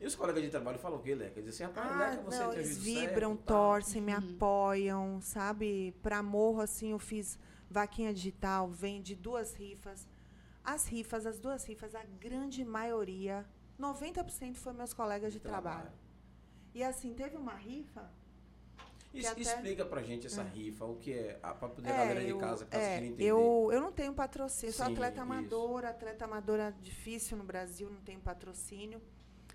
E 0.00 0.06
os 0.06 0.14
colegas 0.14 0.42
de 0.42 0.48
trabalho 0.48 0.78
falam 0.78 0.98
o 0.98 1.02
quê, 1.02 1.14
Leca? 1.14 1.42
Dizem 1.42 1.66
assim, 1.66 1.76
rapaz, 1.76 1.94
Ah, 1.94 2.10
Leca, 2.10 2.22
você 2.22 2.42
não, 2.42 2.52
eles 2.54 2.68
visto 2.78 2.82
vibram, 2.82 3.30
certo, 3.32 3.44
torcem, 3.44 4.00
me 4.00 4.12
Uhum. 4.14 4.36
apoiam, 4.36 5.20
sabe? 5.20 5.94
Pra 6.02 6.22
morro, 6.22 6.62
assim, 6.62 6.92
eu 6.92 6.98
fiz 6.98 7.38
vaquinha 7.70 8.12
digital, 8.12 8.68
vende 8.70 9.14
duas 9.14 9.52
rifas. 9.54 10.08
As 10.64 10.86
rifas, 10.88 11.26
as 11.26 11.38
duas 11.38 11.62
rifas, 11.66 11.94
a 11.94 12.04
grande 12.04 12.64
maioria, 12.64 13.44
90% 13.78 14.56
foi 14.56 14.72
meus 14.72 14.94
colegas 14.94 15.30
de, 15.30 15.40
trabalho. 15.40 15.92
E 16.74 16.82
assim, 16.82 17.12
teve 17.12 17.36
uma 17.36 17.54
rifa. 17.54 18.10
Que 19.20 19.26
até- 19.26 19.40
Explica 19.42 19.84
pra 19.84 20.02
gente 20.02 20.26
essa 20.26 20.42
rifa, 20.42 20.84
o 20.84 20.96
que 20.96 21.12
é, 21.12 21.38
a- 21.42 21.54
pra 21.54 21.68
poder 21.68 21.88
a 21.88 21.92
É, 21.94 21.96
galera 21.98 22.20
de 22.24 22.30
eu, 22.30 22.38
casa, 22.38 22.64
caso 22.66 22.82
é, 22.84 22.90
queira 22.98 23.06
entender. 23.06 23.24
eu, 23.24 23.68
eu 23.72 23.80
não 23.80 23.92
tenho 23.92 24.12
patrocínio, 24.12 24.74
sou 24.74 24.86
atleta 24.86 25.12
isso. 25.14 25.22
amadora, 25.22 25.90
atleta 25.90 26.24
amadora 26.24 26.74
difícil 26.82 27.36
no 27.36 27.44
Brasil, 27.44 27.88
não 27.88 28.00
tenho 28.00 28.18
patrocínio. 28.20 29.00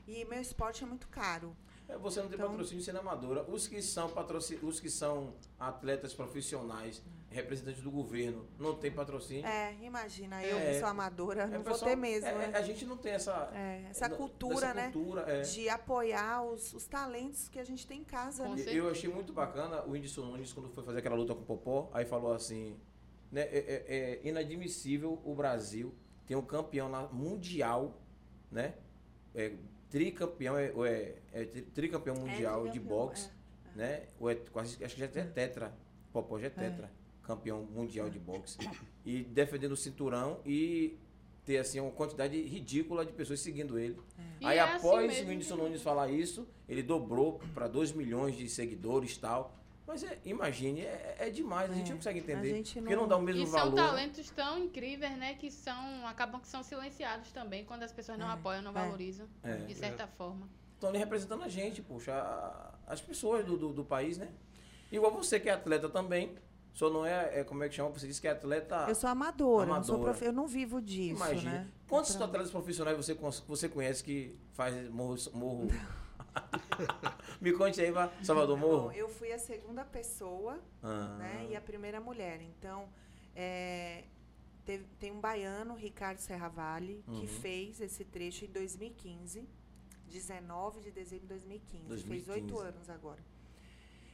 E 0.08 0.24
meu 0.26 0.40
esporte 0.42 0.84
é 0.84 0.88
muito 0.88 1.08
caro. 1.10 1.56
É, 1.88 1.98
você 1.98 2.22
não 2.22 2.30
tem 2.30 2.38
Então- 2.38 2.50
patrocínio 2.52 2.84
sendo 2.84 3.00
amadora. 3.00 3.44
Os 3.44 3.68
que 3.68 3.82
são 3.82 4.10
patrocin... 4.10 4.58
os 4.64 4.80
que 4.80 4.90
são 4.90 5.34
atletas 5.60 6.14
profissionais, 6.14 7.02
representantes 7.32 7.82
do 7.82 7.92
governo, 7.92 8.48
não 8.58 8.76
tem 8.76 8.92
patrocínio. 8.92 9.46
É, 9.46 9.76
imagina, 9.82 10.44
eu 10.44 10.58
É. 10.58 10.74
que 10.74 10.80
sou 10.80 10.88
amadora, 10.90 11.44
É, 11.44 11.48
não 11.48 11.62
vou 11.62 11.74
pessoal, 11.74 11.90
ter 11.92 11.96
mesmo. 11.96 12.28
é, 12.28 12.48
né? 12.48 12.58
A 12.58 12.62
gente 12.62 12.86
não 12.86 12.98
tem 12.98 13.12
essa, 13.14 13.52
É, 13.54 13.86
essa 13.90 14.10
não- 14.10 14.18
cultura, 14.18 14.56
essa 14.68 14.74
né? 14.74 14.92
cultura, 14.92 15.22
é. 15.28 15.42
De 15.42 15.70
apoiar 15.70 16.42
os, 16.44 16.74
os 16.74 16.88
talentos 16.88 17.48
que 17.48 17.60
a 17.60 17.64
gente 17.64 17.86
tem 17.86 18.02
em 18.02 18.04
casa, 18.04 18.48
né? 18.48 18.64
Eu 18.68 18.90
achei 18.90 19.10
muito 19.10 19.32
bacana 19.32 19.84
o 19.84 19.92
Whindersson 19.92 20.22
Nunes, 20.26 20.52
quando 20.54 20.70
foi 20.70 20.84
fazer 20.84 21.00
aquela 21.00 21.16
luta 21.16 21.36
com 21.36 21.42
o 21.42 21.46
Popó, 21.46 21.90
aí 21.94 22.04
falou 22.06 22.34
assim, 22.34 22.76
né, 23.32 23.42
é, 23.42 23.58
é- 23.88 24.20
é 24.24 24.28
inadmissível 24.28 25.22
o 25.24 25.36
Brasil 25.36 25.94
ter 26.26 26.36
um 26.36 26.42
campeão 26.42 26.90
na- 26.90 27.08
mundial, 27.10 28.02
né, 28.52 28.74
é, 29.36 29.54
tricampeão, 29.90 30.58
é, 30.58 30.66
é, 30.88 31.16
é 31.32 31.46
tri- 31.46 31.62
tricampeão 31.62 32.16
mundial 32.16 32.64
de 32.66 32.72
tricampeão, 32.80 32.98
boxe, 33.08 33.30
né, 33.76 34.08
ou 34.20 34.30
é 34.32 34.36
quase, 34.36 34.84
acho 34.84 34.96
que 34.96 35.00
já 35.02 35.06
é 35.06 35.26
tetra, 35.26 35.76
Popó 36.12 36.40
já 36.40 36.48
é 36.48 36.50
tetra, 36.50 36.90
campeão 37.30 37.62
mundial 37.64 38.10
de 38.10 38.18
boxe, 38.18 38.58
e 39.06 39.24
defendendo 39.24 39.74
o 39.74 39.78
cinturão 39.78 40.40
e 40.44 40.98
ter 41.46 41.58
assim 41.60 41.80
uma 41.80 41.92
quantidade 41.92 42.42
ridícula 42.42 43.06
de 43.06 43.12
pessoas 43.14 43.40
seguindo 43.40 43.78
ele. 43.78 43.98
E 44.42 44.46
Aí 44.48 44.58
é 44.58 44.62
assim 44.62 44.88
após 44.88 45.08
mesmo 45.08 45.28
o 45.28 45.30
Whindersson 45.30 45.56
que- 45.56 45.62
Nunes 45.62 45.82
falar 45.84 46.10
isso, 46.10 46.48
ele 46.68 46.82
dobrou 46.82 47.40
para 47.54 47.68
2 47.68 47.92
milhões 47.92 48.36
de 48.36 48.50
seguidores 48.50 49.16
e 49.16 49.20
tal. 49.20 49.56
Mas 49.86 50.04
é, 50.04 50.18
imagine, 50.26 50.82
é, 50.82 51.18
é 51.20 51.30
demais, 51.30 51.70
a 51.70 51.74
gente 51.76 51.88
É, 51.88 51.90
não 51.90 51.98
consegue 51.98 52.20
entender. 52.20 52.50
gente 52.50 52.74
Porque 52.80 52.96
não- 52.96 53.04
não 53.04 53.08
dá 53.10 53.18
o 53.18 53.22
mesmo 53.22 53.44
E 53.44 53.48
são 53.48 53.60
valor. 53.60 53.76
talentos 53.76 54.30
tão 54.32 54.58
incríveis, 54.58 55.16
né? 55.18 55.36
Que 55.36 55.52
são. 55.52 56.06
acabam 56.08 56.40
que 56.42 56.48
são 56.48 56.62
silenciados 56.64 57.32
também 57.32 57.64
quando 57.66 57.84
as 57.84 57.92
pessoas 57.92 58.18
não 58.18 58.30
É, 58.30 58.34
apoiam, 58.34 58.62
não 58.64 58.72
é. 58.72 58.74
valorizam. 58.74 59.28
É. 59.44 59.56
De 59.58 59.76
certa 59.76 60.08
forma. 60.08 60.48
Estão 60.76 60.90
ali 60.90 60.98
representando 61.00 61.44
a 61.44 61.48
gente, 61.50 61.82
poxa, 61.82 62.14
as 62.88 63.02
pessoas 63.02 63.46
do, 63.46 63.56
do, 63.58 63.74
do 63.74 63.84
país, 63.86 64.18
né? 64.18 64.30
Igual 64.92 65.12
você 65.12 65.40
que 65.40 65.50
é 65.50 65.54
atleta 65.54 65.90
também, 65.90 66.36
só 66.80 66.90
não 66.90 67.06
é, 67.06 67.42
é 67.42 67.44
como 67.44 67.62
é 67.62 67.68
que 67.68 67.76
chama? 67.76 67.90
Você 67.90 68.08
disse 68.08 68.22
que 68.22 68.28
é 68.28 68.32
atleta. 68.32 68.86
Eu 68.88 68.96
sou 68.96 69.10
amadora, 69.10 69.66
não 69.66 69.84
sou 69.84 69.96
Amadora. 69.96 70.14
profe- 70.14 70.26
eu 70.28 70.32
não 70.32 70.48
vivo 70.48 70.82
disso, 70.82 71.22
Imagina. 71.22 71.52
né? 71.52 71.68
Quantos 71.90 72.16
Pra- 72.16 72.26
atletas 72.26 72.50
profissionais 72.52 72.96
você, 72.96 73.14
você 73.46 73.68
conhece 73.68 74.02
que 74.02 74.34
faz 74.54 74.90
morro. 74.90 75.18
morro? 75.34 75.68
Me 77.42 77.52
conte 77.52 77.82
aí, 77.82 77.92
Salvador 78.24 78.58
Morro. 78.58 78.84
Bom, 78.84 78.92
eu 78.94 79.10
fui 79.10 79.30
a 79.34 79.38
segunda 79.40 79.84
pessoa, 79.84 80.58
Ah, 80.82 81.18
né? 81.20 81.48
E 81.50 81.56
a 81.58 81.60
primeira 81.60 82.00
mulher. 82.00 82.40
Então, 82.42 82.88
é, 83.36 84.06
teve- 84.66 84.86
tem 85.02 85.12
um 85.12 85.20
baiano, 85.20 85.76
Ricardo 85.76 86.20
Serravalli, 86.20 87.04
Uhum. 87.06 87.20
que 87.20 87.28
fez 87.28 87.82
esse 87.82 88.06
trecho 88.06 88.46
em 88.46 88.50
2015, 88.52 89.46
19 90.08 90.80
de 90.80 90.92
dezembro 90.92 91.24
de 91.24 91.28
2015. 91.28 91.88
Fez 91.90 92.04
2015. 92.06 92.32
oito 92.32 92.58
anos 92.58 92.90
agora. 92.90 93.20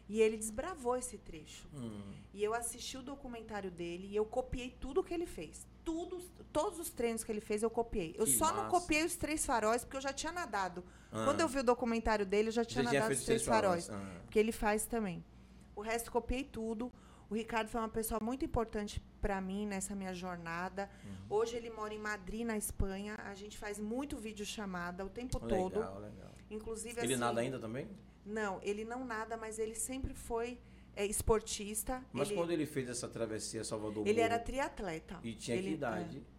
E 0.07 0.21
ele 0.21 0.37
desbravou 0.37 0.95
esse 0.95 1.17
trecho. 1.17 1.67
hum, 1.73 2.13
E 2.33 2.43
eu 2.43 2.53
assisti 2.53 2.97
o 2.97 3.01
documentário 3.01 3.71
dele 3.71 4.07
e 4.07 4.15
eu 4.15 4.25
copiei 4.25 4.69
tudo 4.69 5.03
que 5.03 5.13
ele 5.13 5.25
fez. 5.25 5.65
Tudo, 5.83 6.19
todos 6.53 6.79
os 6.79 6.89
treinos 6.89 7.23
que 7.23 7.31
ele 7.31 7.41
fez 7.41 7.63
eu 7.63 7.69
copiei. 7.69 8.13
Eu 8.17 8.25
Que 8.25 8.31
só 8.31 8.47
não 8.53 8.63
massa. 8.65 8.69
copiei 8.69 9.03
os 9.05 9.15
três 9.15 9.45
faróis 9.45 9.83
porque 9.83 9.97
eu 9.97 10.01
já 10.01 10.13
tinha 10.13 10.31
nadado. 10.31 10.83
ah. 11.11 11.23
Quando 11.25 11.41
eu 11.41 11.47
vi 11.47 11.59
o 11.59 11.63
documentário 11.63 12.25
dele, 12.25 12.49
eu 12.49 12.51
já 12.53 12.65
tinha 12.65 12.83
nadado 12.83 13.07
feito 13.07 13.19
os 13.19 13.25
três 13.25 13.41
seis 13.41 13.47
faróis. 13.49 13.89
Ah. 13.89 14.19
Porque 14.23 14.37
ele 14.37 14.51
faz 14.51 14.85
também. 14.85 15.23
O 15.75 15.81
resto 15.81 16.11
copiei 16.11 16.43
tudo. 16.43 16.91
O 17.29 17.33
Ricardo 17.33 17.67
foi 17.69 17.81
uma 17.81 17.89
pessoa 17.89 18.19
muito 18.21 18.45
importante 18.45 19.01
para 19.19 19.41
mim 19.41 19.65
nessa 19.65 19.95
minha 19.95 20.13
jornada. 20.13 20.87
Uhum. 21.03 21.37
Hoje 21.37 21.55
ele 21.55 21.71
mora 21.71 21.93
em 21.93 21.97
Madrid, 21.99 22.45
na 22.45 22.55
Espanha. 22.57 23.15
A 23.25 23.33
gente 23.33 23.57
faz 23.57 23.79
muito 23.79 24.17
vídeo 24.17 24.45
chamada 24.45 25.03
o 25.03 25.09
tempo 25.09 25.43
Legal, 25.43 25.59
todo. 25.71 25.79
legal. 25.99 26.31
Inclusive 26.51 26.99
Ele 27.01 27.13
assim, 27.13 27.19
nada 27.19 27.41
ainda 27.41 27.57
também? 27.59 27.89
Não, 28.25 28.59
ele 28.63 28.83
não 28.83 29.05
nada, 29.05 29.38
mas 29.38 29.59
ele 29.59 29.75
sempre 29.75 30.13
foi 30.13 30.57
é, 30.95 31.05
esportista. 31.05 32.03
Mas 32.11 32.29
ele, 32.29 32.38
quando 32.38 32.51
ele 32.51 32.65
fez 32.65 32.89
essa 32.89 33.07
travessia 33.07 33.63
Salvador 33.63 34.07
ele 34.07 34.19
era 34.19 34.39
triatleta. 34.39 35.19
e 35.23 35.33
tinha 35.33 35.57
ele, 35.57 35.69
que 35.69 35.73
idade? 35.75 36.17
é, 36.17 36.35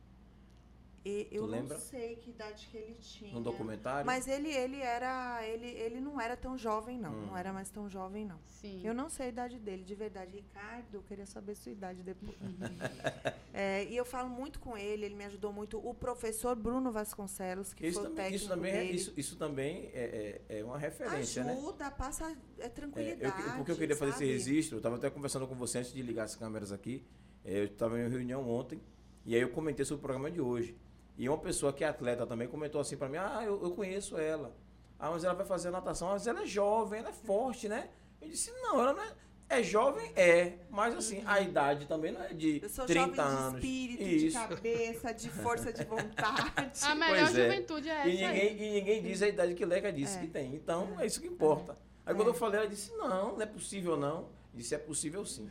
e- 1.09 1.29
eu 1.31 1.47
lembra? 1.47 1.75
não 1.75 1.81
sei 1.81 2.17
que 2.17 2.31
idade 2.31 2.69
que 2.71 2.77
ele 2.77 2.95
tinha. 2.95 3.33
No 3.33 3.41
documentário? 3.41 4.05
Mas 4.05 4.27
ele, 4.27 4.49
ele 4.51 4.81
era. 4.81 5.47
Ele, 5.47 5.67
ele 5.67 6.01
não 6.01 6.21
era 6.21 6.37
tão 6.37 6.59
jovem, 6.59 6.99
não. 6.99 7.13
Hum. 7.13 7.27
Não 7.27 7.37
era 7.37 7.53
mais 7.53 7.71
tão 7.71 7.89
jovem, 7.89 8.25
não. 8.25 8.39
Sim. 8.47 8.81
Eu 8.85 8.93
não 8.93 9.09
sei 9.09 9.27
a 9.27 9.29
idade 9.29 9.59
dele, 9.59 9.85
de 9.85 9.95
verdade. 9.95 10.37
Ricardo, 10.37 10.95
eu 10.95 11.03
queria 11.03 11.27
saber 11.27 11.55
sua 11.55 11.73
idade 11.73 12.03
depois. 12.03 12.37
É, 13.59 13.85
e 13.85 13.97
eu 13.97 14.05
falo 14.05 14.29
muito 14.29 14.61
com 14.61 14.77
ele, 14.77 15.07
ele 15.07 15.15
me 15.15 15.25
ajudou 15.25 15.51
muito. 15.51 15.79
O 15.79 15.95
professor 15.95 16.55
Bruno 16.55 16.93
Vasconcelos, 16.93 17.73
que 17.73 17.87
isso, 17.87 17.95
foi 18.01 18.03
o 18.03 18.11
também, 18.11 18.25
técnico 18.25 18.37
isso 18.45 18.49
também, 18.55 18.71
é, 18.71 18.79
dele. 18.81 18.97
isso, 18.97 19.13
isso 19.17 19.37
também 19.37 19.91
é, 19.95 20.43
é, 20.51 20.59
é 20.59 20.65
uma 20.65 20.77
referência, 20.77 21.43
né? 21.43 21.53
ajuda, 21.53 21.91
passa 21.91 22.37
é, 22.59 22.67
É, 22.67 22.69
tranquilidade. 22.69 23.43
eu, 23.49 23.55
porque 23.57 23.71
eu 23.73 23.77
queria 23.77 23.97
fazer 23.97 24.11
esse 24.11 24.19
sabe? 24.19 24.31
registro, 24.33 24.77
eu 24.77 24.79
estava 24.81 24.97
até 24.97 25.09
conversando 25.09 25.47
com 25.47 25.55
você 25.55 25.79
antes 25.79 25.91
de 25.91 26.03
ligar 26.03 26.25
as 26.25 26.37
câmeras 26.37 26.71
aqui. 26.71 27.03
É, 27.43 27.61
eu 27.61 27.65
estava 27.65 27.99
em 27.99 28.03
uma 28.03 28.11
reunião 28.11 28.47
ontem, 28.47 28.79
e 29.25 29.35
aí 29.35 29.41
eu 29.41 29.49
comentei 29.49 29.87
sobre 29.87 30.01
o 30.01 30.03
programa 30.03 30.31
de 30.31 30.39
hoje. 30.41 30.77
E 31.19 31.29
uma 31.29 31.39
pessoa 31.39 31.73
que 31.73 31.83
é 31.83 31.89
atleta 31.89 32.27
também 32.27 32.47
comentou 32.49 32.81
assim 32.81 32.97
para 32.97 33.09
mim: 33.09 33.17
Ah, 33.19 33.43
eu, 33.45 33.63
eu 33.63 33.71
conheço 33.73 34.19
ela. 34.19 34.55
Ah, 34.99 35.11
mas 35.11 35.25
ela 35.25 35.35
vai 35.35 35.47
fazer 35.47 35.71
natação, 35.71 36.09
mas 36.09 36.27
ela 36.27 36.43
é 36.43 36.47
jovem, 36.47 37.01
ela 37.01 37.11
é 37.11 37.13
forte, 37.13 37.69
né? 37.69 37.89
Eu 38.21 38.29
disse: 38.29 38.51
Não, 38.63 38.81
ela 38.81 38.93
não 38.93 39.03
é. 39.03 39.13
É 39.49 39.63
jovem? 39.63 40.11
É. 40.17 40.55
Mas 40.69 40.93
assim, 40.97 41.23
a 41.25 41.41
idade 41.41 41.87
também 41.87 42.11
não 42.11 42.21
é 42.21 42.33
de 42.35 42.61
Eu 42.61 42.69
sou 42.69 42.85
30 42.85 43.07
jovem 43.15 43.21
anos. 43.25 43.61
de 43.61 43.67
espírito, 43.69 44.03
Isso. 44.03 44.27
de 44.41 44.47
cabeça, 44.49 45.15
de 45.15 45.31
força 45.31 45.73
de 45.73 45.85
vontade. 45.85 46.53
A 46.83 46.95
melhor 46.97 47.27
Pois 47.27 47.39
é. 47.39 47.43
juventude 47.45 47.89
é 47.89 48.09
E 48.09 48.17
essa 48.23 48.27
aí. 48.33 48.35
ninguém, 48.35 48.57
e 48.57 48.81
ninguém 48.81 49.03
diz 49.03 49.23
a 49.23 49.29
idade 49.29 49.55
que 49.55 49.65
Leca 49.65 49.93
disse 49.93 50.19
É. 50.19 50.21
que 50.23 50.27
tem. 50.27 50.53
Então, 50.57 50.99
é 50.99 51.07
isso 51.07 51.21
que 51.21 51.29
importa. 51.29 51.79
Aí 52.05 52.13
quando 52.13 52.27
É. 52.27 52.31
eu 52.31 52.35
falei, 52.35 52.59
ela 52.61 52.69
disse, 52.69 52.91
não, 52.97 53.35
não 53.37 53.41
é 53.43 53.47
possível 53.47 53.97
não. 53.97 54.29
Disse, 54.57 54.75
é 54.75 54.79
possível 54.79 55.25
sim. 55.27 55.49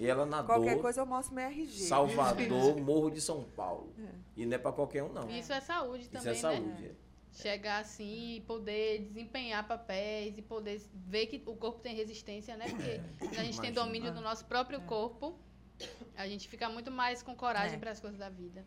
E 0.00 0.06
ela 0.06 0.26
nadou, 0.26 0.46
Qualquer 0.56 0.80
coisa 0.80 1.00
eu 1.00 1.06
mostro 1.06 1.34
meu 1.34 1.44
RG. 1.44 1.84
Salvador, 1.86 2.76
Morro 2.80 3.08
de 3.10 3.20
São 3.20 3.44
Paulo. 3.44 3.94
E 4.36 4.44
não 4.44 4.54
é 4.56 4.58
pra 4.58 4.72
qualquer 4.72 5.04
um, 5.04 5.12
não. 5.12 5.30
Isso 5.30 5.52
é 5.52 5.60
saúde 5.60 6.02
Isso 6.02 6.10
também, 6.10 6.30
é 6.30 6.32
né? 6.34 6.38
saúde. 6.40 6.86
é. 6.86 6.94
Chegar 7.32 7.78
assim 7.78 8.36
e 8.36 8.40
poder 8.40 9.04
desempenhar 9.04 9.66
papéis 9.68 10.36
e 10.36 10.42
poder 10.42 10.82
ver 10.92 11.26
que 11.26 11.40
o 11.46 11.54
corpo 11.54 11.78
tem 11.78 11.94
resistência, 11.94 12.56
né? 12.56 12.68
Porque 12.68 13.00
quando 13.24 13.38
a 13.38 13.44
gente 13.44 13.60
tem 13.60 13.70
Imagina. 13.70 13.84
domínio 13.86 14.12
do 14.12 14.20
nosso 14.20 14.44
próprio 14.46 14.80
corpo, 14.82 15.38
a 16.16 16.26
gente 16.26 16.48
fica 16.48 16.68
muito 16.68 16.90
mais 16.90 17.22
com 17.22 17.36
coragem 17.36 17.76
É. 17.76 17.78
para 17.78 17.92
as 17.92 18.00
coisas 18.00 18.18
da 18.18 18.28
vida. 18.28 18.66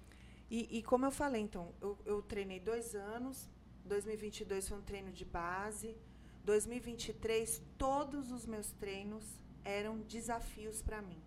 E, 0.50 0.78
e 0.78 0.82
como 0.82 1.06
eu 1.06 1.12
falei, 1.12 1.42
então, 1.42 1.74
eu, 1.82 1.98
eu 2.06 2.22
treinei 2.22 2.62
dois 2.62 2.96
anos, 2.96 3.50
2022 3.84 4.70
foi 4.70 4.78
um 4.78 4.82
treino 4.82 5.12
de 5.12 5.26
base, 5.26 5.98
2023 6.46 7.62
todos 7.78 8.32
os 8.32 8.46
meus 8.46 8.72
treinos 8.72 9.26
eram 9.66 10.00
desafios 10.02 10.82
para 10.82 11.02
mim. 11.02 11.22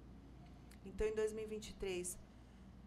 Então, 0.84 1.06
em 1.06 1.14
2023, 1.14 2.18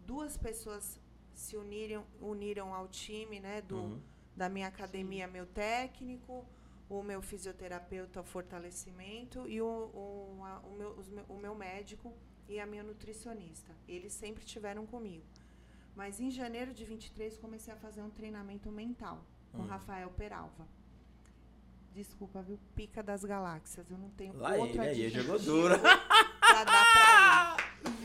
duas 0.06 0.36
pessoas 0.36 0.98
se 1.34 1.56
uniram, 1.56 2.04
uniram 2.20 2.74
ao 2.74 2.88
time, 2.88 3.40
né, 3.40 3.60
do, 3.62 3.76
Uhum. 3.76 4.00
da 4.36 4.48
minha 4.48 4.68
academia, 4.68 5.26
meu 5.26 5.46
técnico, 5.46 6.44
o 6.88 7.02
meu 7.02 7.22
fisioterapeuta, 7.22 8.20
o 8.20 8.24
fortalecimento, 8.24 9.46
e 9.48 9.60
o, 9.60 9.66
o, 9.66 10.40
a- 10.44 10.60
o, 10.60 10.70
meu, 10.76 10.96
o 11.28 11.36
meu 11.38 11.54
médico 11.54 12.12
e 12.48 12.58
a 12.58 12.66
minha 12.66 12.82
nutricionista. 12.82 13.72
Eles 13.86 14.12
sempre 14.12 14.44
estiveram 14.44 14.84
comigo. 14.86 15.24
Mas 15.94 16.18
em 16.20 16.30
janeiro 16.30 16.72
de 16.72 16.84
23 16.84 17.36
comecei 17.38 17.72
a 17.72 17.76
fazer 17.76 18.02
um 18.02 18.10
treinamento 18.10 18.70
mental 18.72 19.24
com 19.52 19.62
Hum. 19.62 19.66
Rafael 19.66 20.10
Peralva. 20.10 20.66
Desculpa, 21.94 22.40
viu? 22.42 22.58
Pica 22.74 23.02
das 23.02 23.24
galáxias. 23.24 23.90
Eu 23.90 23.98
não 23.98 24.10
tenho 24.10 24.36
Lá 24.36 24.54
outro 24.54 24.80
ele, 24.82 24.90
aí 24.90 25.00
ele 25.02 25.20
jogou 25.22 25.38
duro. 25.38 25.74
pra 26.40 26.64
dar 26.64 26.84
pra 26.92 27.56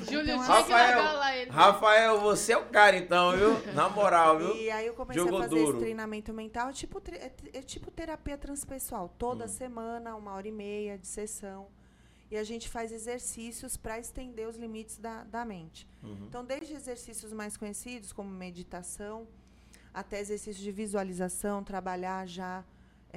Júlio, 0.05 0.21
Então, 0.35 0.39
Rafael. 0.39 1.49
Rafael, 1.51 2.21
você 2.21 2.53
é 2.53 2.57
o 2.57 2.65
cara 2.65 2.97
então, 2.97 3.31
viu? 3.37 3.73
Na 3.73 3.87
moral, 3.89 4.39
viu? 4.39 4.55
E 4.55 4.71
aí 4.71 4.87
eu 4.87 4.93
comecei 4.95 5.21
Jogou 5.23 5.39
a 5.39 5.43
fazer 5.43 5.55
duro. 5.55 5.69
esse 5.71 5.79
treinamento 5.79 6.33
mental. 6.33 6.69
É 6.69 6.73
tipo, 6.73 7.01
é, 7.11 7.31
é 7.53 7.61
tipo 7.61 7.91
terapia 7.91 8.37
transpessoal. 8.37 9.13
Toda 9.19 9.45
Hum. 9.45 9.49
semana, 9.49 10.15
uma 10.15 10.33
hora 10.33 10.47
e 10.47 10.51
meia 10.51 10.97
de 10.97 11.07
sessão. 11.07 11.67
E 12.31 12.37
a 12.37 12.43
gente 12.43 12.67
faz 12.67 12.91
exercícios 12.91 13.77
para 13.77 13.99
estender 13.99 14.47
os 14.47 14.55
limites 14.57 14.97
da, 14.97 15.23
da 15.25 15.45
mente. 15.45 15.87
Uhum. 16.01 16.25
Então, 16.27 16.43
desde 16.43 16.73
exercícios 16.73 17.31
mais 17.31 17.55
conhecidos, 17.55 18.11
como 18.11 18.29
meditação, 18.29 19.27
até 19.93 20.19
exercícios 20.19 20.57
de 20.63 20.71
visualização, 20.71 21.63
trabalhar 21.63 22.27
já 22.27 22.63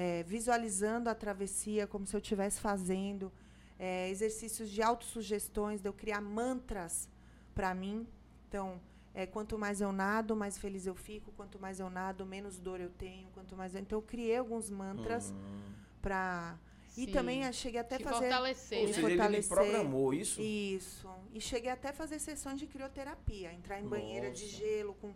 eh, 0.01 0.23
visualizando 0.23 1.11
a 1.11 1.15
travessia 1.15 1.85
como 1.89 2.07
se 2.07 2.15
eu 2.15 2.21
estivesse 2.21 2.61
fazendo, 2.61 3.33
eh, 3.81 4.09
exercícios 4.11 4.71
de 4.71 4.81
autossugestões, 4.81 5.81
de 5.81 5.89
eu 5.89 5.93
criar 5.93 6.21
mantras 6.21 7.09
para 7.53 7.75
mim. 7.75 8.07
Então, 8.47 8.81
eh, 9.13 9.27
quanto 9.27 9.59
mais 9.59 9.81
eu 9.81 9.91
nado, 9.91 10.37
mais 10.37 10.57
feliz 10.57 10.87
eu 10.87 10.95
fico, 10.95 11.33
quanto 11.33 11.59
mais 11.59 11.81
eu 11.81 11.91
nado, 11.91 12.25
menos 12.25 12.61
dor 12.61 12.81
eu 12.81 12.91
tenho, 12.91 13.29
quanto 13.35 13.57
mais 13.57 13.75
eu... 13.75 13.81
Então, 13.81 13.99
eu 13.99 14.03
criei 14.03 14.37
alguns 14.37 14.71
mantras 14.71 15.33
Hum. 15.33 15.73
para... 16.01 16.57
E 16.97 17.07
Sim. 17.07 17.13
também 17.13 17.43
eu 17.45 17.53
cheguei 17.53 17.81
até 17.81 17.97
Te 17.99 18.05
fazer... 18.05 18.19
fortalecer, 18.21 18.79
Ou 18.79 18.87
né? 18.87 18.93
seja, 18.93 19.09
fortalecer. 19.09 19.57
programou 19.57 20.15
isso. 20.15 20.41
Isso. 20.41 21.09
E 21.35 21.41
cheguei 21.41 21.71
até 21.73 21.89
a 21.89 21.93
fazer 21.93 22.19
sessões 22.21 22.59
de 22.61 22.67
crioterapia. 22.69 23.53
Entrar 23.53 23.81
em 23.81 23.87
banheira 23.87 24.31
de 24.31 24.45
Nossa. 24.45 24.57
gelo 24.57 24.95
com 24.95 25.13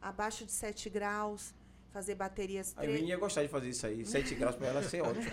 abaixo 0.00 0.44
de 0.46 0.52
7 0.52 0.88
graus, 0.90 1.54
fazer 1.92 2.14
baterias 2.14 2.74
A 2.76 2.84
Ivine 2.84 3.08
ia 3.08 3.16
gostar 3.16 3.42
de 3.42 3.48
fazer 3.48 3.68
isso 3.68 3.86
aí. 3.86 4.04
7 4.04 4.34
graus 4.36 4.56
pra 4.56 4.68
ela 4.68 4.82
ser 4.82 5.02
ótimo. 5.02 5.24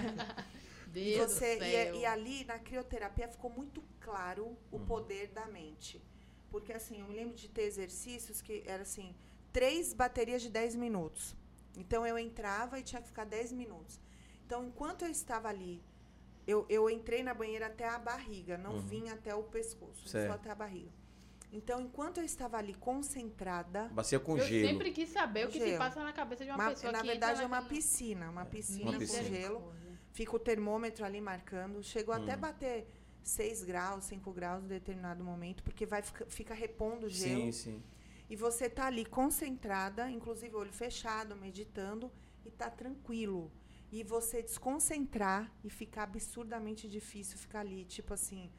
E, 0.96 1.18
você, 1.18 1.56
do 1.58 1.64
e, 1.66 1.72
céu. 1.72 1.96
e 1.96 2.06
ali 2.06 2.44
na 2.46 2.60
crioterapia 2.60 3.28
ficou 3.28 3.50
muito 3.50 3.84
claro 4.00 4.56
o 4.72 4.78
Uhum. 4.78 4.86
poder 4.86 5.28
da 5.30 5.48
mente. 5.48 6.02
Porque 6.52 6.72
assim, 6.72 7.00
eu 7.02 7.08
me 7.08 7.16
lembro 7.16 7.36
de 7.36 7.48
ter 7.50 7.64
exercícios 7.64 8.42
que 8.42 8.64
era 8.66 8.84
assim, 8.84 9.16
três 9.52 9.92
baterias 9.94 10.42
de 10.42 10.50
10 10.50 10.76
minutos. 10.76 11.36
Então 11.76 12.06
eu 12.06 12.18
entrava 12.20 12.80
e 12.80 12.84
tinha 12.84 13.02
que 13.02 13.08
ficar 13.08 13.26
10 13.26 13.52
minutos. 13.52 14.00
Então, 14.46 14.64
enquanto 14.64 15.04
eu 15.04 15.10
estava 15.10 15.48
ali, 15.50 15.82
eu, 16.46 16.66
eu 16.70 16.88
entrei 16.90 17.24
na 17.24 17.34
banheira 17.34 17.66
até 17.68 17.88
a 17.88 17.98
barriga, 17.98 18.56
não 18.58 18.74
Uhum. 18.74 18.80
vim 18.82 19.10
até 19.10 19.34
o 19.34 19.42
pescoço, 19.44 20.08
Certo. 20.08 20.28
só 20.28 20.34
até 20.36 20.52
a 20.52 20.56
barriga. 20.56 20.92
Então, 21.54 21.80
enquanto 21.80 22.18
eu 22.18 22.24
estava 22.26 22.58
ali 22.58 22.74
concentrada, 22.74 23.88
Bacia 23.94 24.20
com 24.20 24.38
Eu 24.38 24.46
gelo. 24.46 24.68
sempre 24.68 24.92
quis 24.92 25.10
saber 25.10 25.46
o 25.46 25.50
que 25.52 25.60
se 25.60 25.66
Gelo. 25.68 25.78
passa 25.78 26.04
na 26.04 26.12
cabeça 26.12 26.44
de 26.44 26.50
uma 26.50 26.58
uma- 26.58 26.70
pessoa 26.72 26.92
na 26.92 27.02
que 27.02 27.08
verdade 27.08 27.32
entra 27.34 27.44
é 27.44 27.48
uma 27.48 27.58
naquela- 27.62 27.76
piscina, 27.76 28.30
uma 28.30 28.46
piscina, 28.46 28.90
Uma 28.90 29.00
piscina. 29.00 29.24
com 29.24 29.30
gelo. 29.36 29.74
Fica 30.12 30.36
o 30.36 30.40
termômetro 30.40 31.06
ali 31.06 31.22
marcando. 31.22 31.84
Chegou 31.84 32.14
até 32.14 32.36
Hum. 32.36 32.40
bater 32.40 32.88
6 33.22 33.64
graus, 33.64 34.04
5 34.06 34.32
graus 34.32 34.64
em 34.64 34.68
determinado 34.68 35.24
momento, 35.24 35.64
porque 35.64 35.86
vai 35.86 36.02
fica, 36.02 36.26
fica 36.26 36.54
repondo 36.56 37.06
o 37.06 37.10
gelo. 37.10 37.42
Sim, 37.42 37.52
sim. 37.52 37.84
E 38.30 38.36
você 38.36 38.68
tá 38.68 38.88
ali 38.88 39.06
concentrada, 39.06 40.10
inclusive 40.10 40.56
olho 40.56 40.74
fechado, 40.74 41.36
meditando, 41.36 42.12
e 42.44 42.50
tá 42.50 42.70
tranquilo. 42.70 43.52
E 43.92 44.02
você 44.04 44.42
desconcentrar 44.42 45.52
e 45.64 45.70
ficar 45.70 46.04
absurdamente 46.04 46.90
difícil 46.90 47.38
ficar 47.38 47.60
ali. 47.60 47.86
Tipo 47.86 48.16
assim, 48.16 48.52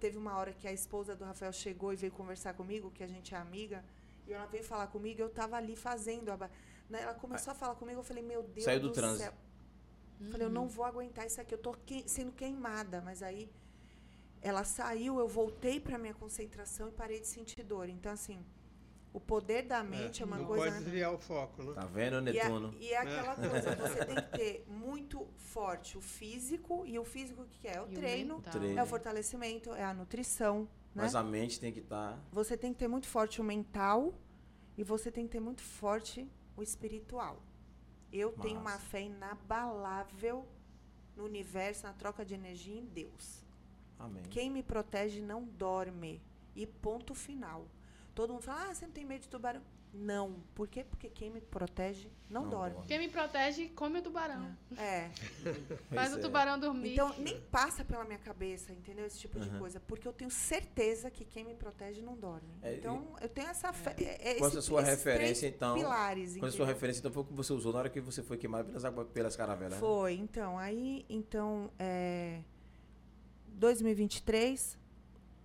teve 0.00 0.16
uma 0.18 0.36
hora 0.36 0.52
que 0.52 0.66
a 0.66 0.72
esposa 0.72 1.14
do 1.14 1.24
Rafael 1.24 1.52
chegou 1.52 1.92
e 1.92 1.96
veio 1.96 2.12
conversar 2.12 2.54
comigo, 2.54 2.90
que 2.90 3.02
a 3.04 3.06
gente 3.06 3.34
é 3.34 3.38
amiga, 3.38 3.84
e 4.26 4.32
ela 4.32 4.46
veio 4.46 4.64
falar 4.64 4.86
comigo, 4.88 5.20
eu 5.20 5.28
tava 5.30 5.56
ali 5.56 5.76
fazendo. 5.76 6.30
A, 6.30 6.36
ba- 6.36 6.50
né, 6.90 7.02
ela 7.02 7.14
começou 7.14 7.52
a 7.52 7.54
falar 7.54 7.74
comigo, 7.74 8.00
eu 8.00 8.04
falei, 8.04 8.22
meu 8.22 8.42
Deus 8.42 8.64
Saiu 8.64 8.80
do 8.80 8.88
do 8.88 8.94
transe. 8.94 9.22
céu. 9.24 9.32
Falei, 10.30 10.46
eu 10.46 10.50
não 10.50 10.66
vou 10.68 10.84
aguentar 10.84 11.26
isso 11.26 11.40
aqui, 11.40 11.54
eu 11.54 11.58
tô 11.58 11.72
que- 11.72 12.08
sendo 12.08 12.32
queimada. 12.32 13.00
Mas 13.00 13.22
aí 13.22 13.48
ela 14.42 14.64
saiu, 14.64 15.18
eu 15.18 15.28
voltei 15.28 15.78
para 15.80 15.96
minha 15.98 16.14
concentração 16.14 16.88
e 16.88 16.92
parei 16.92 17.20
de 17.20 17.26
sentir 17.26 17.62
dor. 17.62 17.88
Então, 17.88 18.12
assim, 18.12 18.44
o 19.18 19.20
poder 19.20 19.62
da 19.64 19.82
mente 19.82 20.22
é, 20.22 20.24
uma 20.24 20.38
não 20.38 20.46
coisa. 20.46 20.70
pode 20.70 20.84
desviar 20.84 21.12
o 21.12 21.18
foco, 21.18 21.62
né? 21.62 21.72
Tá 21.74 21.86
vendo, 21.86 22.14
E 22.14 22.38
é, 22.38 22.44
Netuno? 22.44 22.74
e 22.78 22.92
é 22.92 22.98
aquela 22.98 23.34
coisa, 23.34 23.74
você 23.76 24.04
tem 24.04 24.14
que 24.14 24.22
ter 24.38 24.64
muito 24.68 25.26
forte 25.36 25.98
o 25.98 26.00
físico, 26.00 26.86
e 26.86 26.98
o 26.98 27.04
físico 27.04 27.42
o 27.42 27.46
que 27.46 27.58
que 27.58 27.68
é? 27.68 27.74
É 27.76 27.82
o 27.82 27.88
E 27.88 27.92
o 27.92 27.94
treino. 27.94 28.40
Treino. 28.42 28.78
é 28.78 28.82
o 28.82 28.86
fortalecimento, 28.86 29.74
é 29.74 29.82
a 29.82 29.92
nutrição. 29.92 30.60
Né? 30.94 31.02
Mas 31.02 31.16
a 31.16 31.22
mente 31.22 31.58
tem 31.58 31.72
que 31.72 31.80
tá 31.80 32.12
estar. 32.12 32.24
Você 32.32 32.56
tem 32.56 32.72
que 32.72 32.78
ter 32.78 32.86
muito 32.88 33.08
forte 33.08 33.40
o 33.40 33.44
mental 33.44 34.14
e 34.76 34.84
você 34.84 35.10
tem 35.10 35.26
que 35.26 35.32
ter 35.32 35.40
muito 35.40 35.62
forte 35.62 36.26
o 36.56 36.62
espiritual. 36.62 37.42
Eu 38.12 38.32
tenho 38.32 38.60
uma 38.60 38.78
fé 38.78 39.02
inabalável 39.02 40.46
no 41.16 41.24
universo, 41.24 41.82
na 41.84 41.92
troca 41.92 42.24
de 42.24 42.34
energia 42.34 42.78
em 42.78 42.86
Deus. 42.86 43.44
Amém. 43.98 44.22
Quem 44.30 44.48
me 44.48 44.62
protege 44.62 45.20
não 45.20 45.44
dorme. 45.44 46.22
E 46.54 46.66
ponto 46.66 47.14
final. 47.14 47.66
Todo 48.18 48.32
mundo 48.32 48.42
fala, 48.42 48.62
ah, 48.70 48.74
você 48.74 48.84
não 48.84 48.92
tem 48.92 49.04
medo 49.04 49.20
de 49.20 49.28
tubarão. 49.28 49.62
Não. 49.94 50.42
Por 50.52 50.66
quê? 50.66 50.82
Porque 50.82 51.08
quem 51.08 51.30
me 51.30 51.40
protege 51.40 52.10
não, 52.28 52.42
Não 52.42 52.50
dorme. 52.50 52.76
Quem 52.88 52.98
me 52.98 53.08
protege, 53.08 53.68
come 53.68 54.00
o 54.00 54.02
tubarão. 54.02 54.56
É. 54.76 55.08
Faz 55.88 56.10
Pois 56.10 56.14
o 56.14 56.18
é. 56.18 56.20
tubarão 56.20 56.58
dormir. 56.58 56.94
Então, 56.94 57.14
nem 57.20 57.40
passa 57.42 57.84
pela 57.84 58.04
minha 58.04 58.18
cabeça, 58.18 58.72
entendeu? 58.72 59.06
Esse 59.06 59.20
tipo 59.20 59.38
de 59.38 59.48
Aham. 59.48 59.60
coisa. 59.60 59.78
Porque 59.78 60.08
eu 60.08 60.12
tenho 60.12 60.32
certeza 60.32 61.08
que 61.12 61.24
quem 61.24 61.44
me 61.44 61.54
protege 61.54 62.02
não 62.02 62.16
dorme. 62.16 62.48
É, 62.60 62.74
então, 62.74 63.14
eu 63.20 63.28
tenho 63.28 63.46
essa 63.46 63.72
fé. 63.72 63.94
É, 64.00 64.32
é 64.32 64.34
Qual 64.34 64.50
a 64.50 64.52
esse- 64.52 64.62
sua 64.62 64.82
referência, 64.82 65.46
então? 65.46 65.76
Pilares, 65.76 66.36
Qual 66.36 66.48
a 66.48 66.52
sua 66.52 66.66
referência, 66.66 66.98
então, 66.98 67.12
foi 67.12 67.22
o 67.22 67.26
que 67.26 67.32
você 67.34 67.52
usou 67.52 67.72
na 67.72 67.78
hora 67.78 67.88
que 67.88 68.00
você 68.00 68.20
foi 68.20 68.36
queimado 68.36 68.68
pelas, 68.72 69.06
pelas 69.10 69.36
caravelas? 69.36 69.74
né? 69.74 69.78
Foi, 69.78 70.14
então, 70.14 70.58
aí, 70.58 71.06
então, 71.08 71.70
é, 71.78 72.40
2023, 73.46 74.76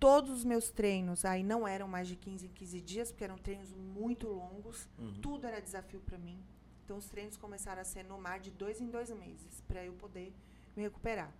todos 0.04 0.30
os 0.38 0.44
meus 0.44 0.70
treinos, 0.70 1.24
aí 1.24 1.42
não 1.42 1.66
eram 1.66 1.88
mais 1.88 2.06
de 2.06 2.14
15 2.14 2.44
em 2.46 2.50
15 2.50 2.80
dias, 2.82 3.10
porque 3.10 3.24
eram 3.24 3.38
treinos 3.38 3.72
muito 3.72 4.28
longos, 4.28 4.86
Uhum. 4.98 5.14
tudo 5.22 5.46
era 5.46 5.62
desafio 5.62 6.00
para 6.00 6.18
mim. 6.18 6.38
Então, 6.84 6.98
os 6.98 7.06
treinos 7.08 7.38
começaram 7.38 7.80
a 7.80 7.84
ser 7.84 8.04
no 8.04 8.18
mar 8.18 8.38
de 8.38 8.50
dois 8.50 8.82
em 8.82 8.88
dois 8.96 9.08
meses, 9.08 9.62
para 9.66 9.82
eu 9.82 9.94
poder 9.94 10.30
me 10.76 10.82
recuperar. 10.82 11.32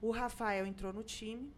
O 0.00 0.12
Rafael 0.12 0.64
entrou 0.64 0.92
no 0.92 1.02
time, 1.02 1.52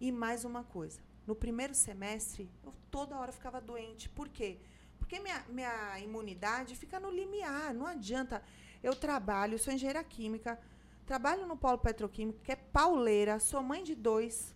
e 0.00 0.12
mais 0.12 0.44
uma 0.44 0.62
coisa, 0.62 1.00
no 1.26 1.34
primeiro 1.34 1.74
semestre, 1.74 2.48
eu 2.62 2.72
toda 2.88 3.18
hora 3.18 3.32
ficava 3.32 3.60
doente. 3.60 4.08
Por 4.08 4.28
quê? 4.28 4.58
Porque 4.96 5.18
minha, 5.18 5.44
minha 5.48 5.98
imunidade 5.98 6.76
fica 6.76 7.00
no 7.00 7.10
limiar, 7.10 7.74
não 7.74 7.86
adianta. 7.86 8.40
Eu 8.80 8.94
trabalho, 8.94 9.58
sou 9.58 9.74
engenheira 9.74 10.04
química, 10.04 10.56
trabalho 11.04 11.48
no 11.48 11.56
polo 11.56 11.78
petroquímico, 11.78 12.38
que 12.44 12.52
é 12.52 12.56
pauleira, 12.56 13.40
sou 13.40 13.60
mãe 13.60 13.82
de 13.82 13.96
dois, 13.96 14.54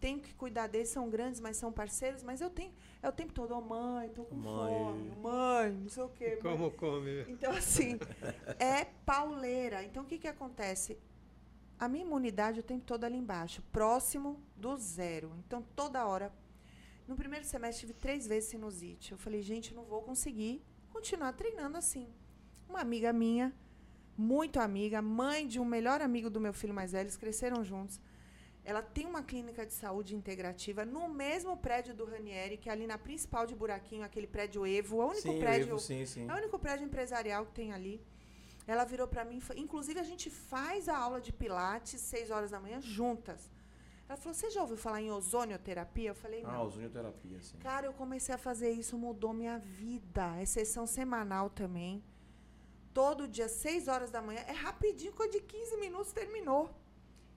tenho 0.00 0.20
que 0.20 0.34
cuidar 0.34 0.66
deles, 0.66 0.88
são 0.88 1.08
grandes, 1.10 1.40
mas 1.40 1.56
são 1.56 1.72
parceiros, 1.72 2.22
mas 2.22 2.40
eu 2.40 2.50
tenho, 2.50 2.72
é 3.02 3.08
o 3.08 3.12
tempo 3.12 3.32
todo, 3.32 3.54
ô 3.54 3.60
mãe, 3.60 4.08
tô 4.10 4.24
com 4.24 4.34
Mãe. 4.34 4.72
fome, 4.72 5.16
mãe, 5.16 5.72
não 5.72 5.88
sei 5.88 6.02
o 6.02 6.08
quê. 6.08 6.38
mãe." 6.42 6.56
Como 6.56 6.70
come? 6.70 7.24
Então, 7.28 7.52
assim, 7.52 7.98
é 8.58 8.84
pauleira. 9.04 9.82
Então, 9.84 10.02
o 10.02 10.06
que, 10.06 10.18
que 10.18 10.28
acontece? 10.28 10.98
a 11.80 11.86
minha 11.88 12.04
imunidade 12.04 12.58
o 12.58 12.62
tempo 12.62 12.84
todo 12.84 13.04
ali 13.04 13.16
embaixo, 13.16 13.62
próximo 13.70 14.42
do 14.56 14.76
zero. 14.76 15.32
Então, 15.46 15.62
toda 15.76 16.04
hora. 16.06 16.32
No 17.06 17.14
primeiro 17.14 17.44
semestre, 17.44 17.86
tive 17.86 17.92
três 17.98 18.26
vezes 18.26 18.50
sinusite. 18.50 19.12
Eu 19.12 19.18
falei, 19.18 19.40
gente, 19.40 19.72
não 19.72 19.84
vou 19.84 20.02
conseguir 20.02 20.60
continuar 20.90 21.32
treinando 21.34 21.78
assim. 21.78 22.08
Uma 22.68 22.80
amiga 22.80 23.12
minha, 23.12 23.54
muito 24.16 24.58
amiga, 24.58 25.00
mãe 25.00 25.46
de 25.46 25.60
um 25.60 25.64
melhor 25.64 26.02
amigo 26.02 26.28
do 26.28 26.40
meu 26.40 26.52
filho 26.52 26.74
mais 26.74 26.90
velho, 26.92 27.04
eles 27.04 27.16
cresceram 27.16 27.62
juntos. 27.62 28.00
Ela 28.70 28.82
tem 28.82 29.06
uma 29.06 29.22
clínica 29.22 29.64
de 29.64 29.72
saúde 29.72 30.14
integrativa 30.14 30.84
no 30.84 31.08
mesmo 31.08 31.56
prédio 31.56 31.94
do 31.94 32.04
Ranieri, 32.04 32.58
que 32.58 32.68
é 32.68 32.72
ali 32.72 32.86
na 32.86 32.98
principal 32.98 33.46
de 33.46 33.54
Buraquinho, 33.54 34.04
aquele 34.04 34.26
prédio 34.26 34.66
Evo, 34.66 35.00
é 35.00 35.04
o 35.06 35.08
único 35.08 35.32
Sim, 35.32 35.38
prédio, 35.38 35.68
Evo, 35.70 35.78
sim, 35.78 36.04
sim. 36.04 36.28
é 36.28 36.34
o 36.34 36.36
único 36.36 36.58
prédio 36.58 36.84
empresarial 36.84 37.46
que 37.46 37.52
tem 37.52 37.72
ali. 37.72 37.98
Ela 38.66 38.84
virou 38.84 39.08
para 39.08 39.24
mim, 39.24 39.40
inclusive 39.56 39.98
a 39.98 40.02
gente 40.02 40.28
faz 40.28 40.86
a 40.86 40.98
aula 40.98 41.18
de 41.18 41.32
pilates 41.32 41.98
seis 41.98 42.30
horas 42.30 42.50
da 42.50 42.60
manhã 42.60 42.78
juntas. 42.78 43.50
Ela 44.06 44.18
falou: 44.18 44.34
"Você 44.34 44.50
já 44.50 44.60
ouviu 44.60 44.76
falar 44.76 45.00
em 45.00 45.10
ozonioterapia?" 45.10 46.10
Eu 46.10 46.14
falei: 46.14 46.42
Ah, 46.44 46.52
"Não". 46.52 46.66
ozonioterapia, 46.66 47.40
sim. 47.40 47.56
Cara, 47.60 47.86
eu 47.86 47.94
comecei 47.94 48.34
a 48.34 48.38
fazer 48.48 48.70
isso, 48.70 48.98
mudou 48.98 49.32
minha 49.32 49.58
vida. 49.58 50.36
É 50.42 50.44
sessão 50.44 50.86
semanal 50.86 51.48
também. 51.48 52.04
Todo 52.92 53.26
dia, 53.26 53.48
6 53.48 53.88
horas 53.88 54.10
da 54.10 54.20
manhã. 54.20 54.40
É 54.46 54.52
rapidinho, 54.52 55.14
coisa 55.14 55.32
de 55.32 55.40
15 55.40 55.78
minutos 55.78 56.12
terminou. 56.12 56.68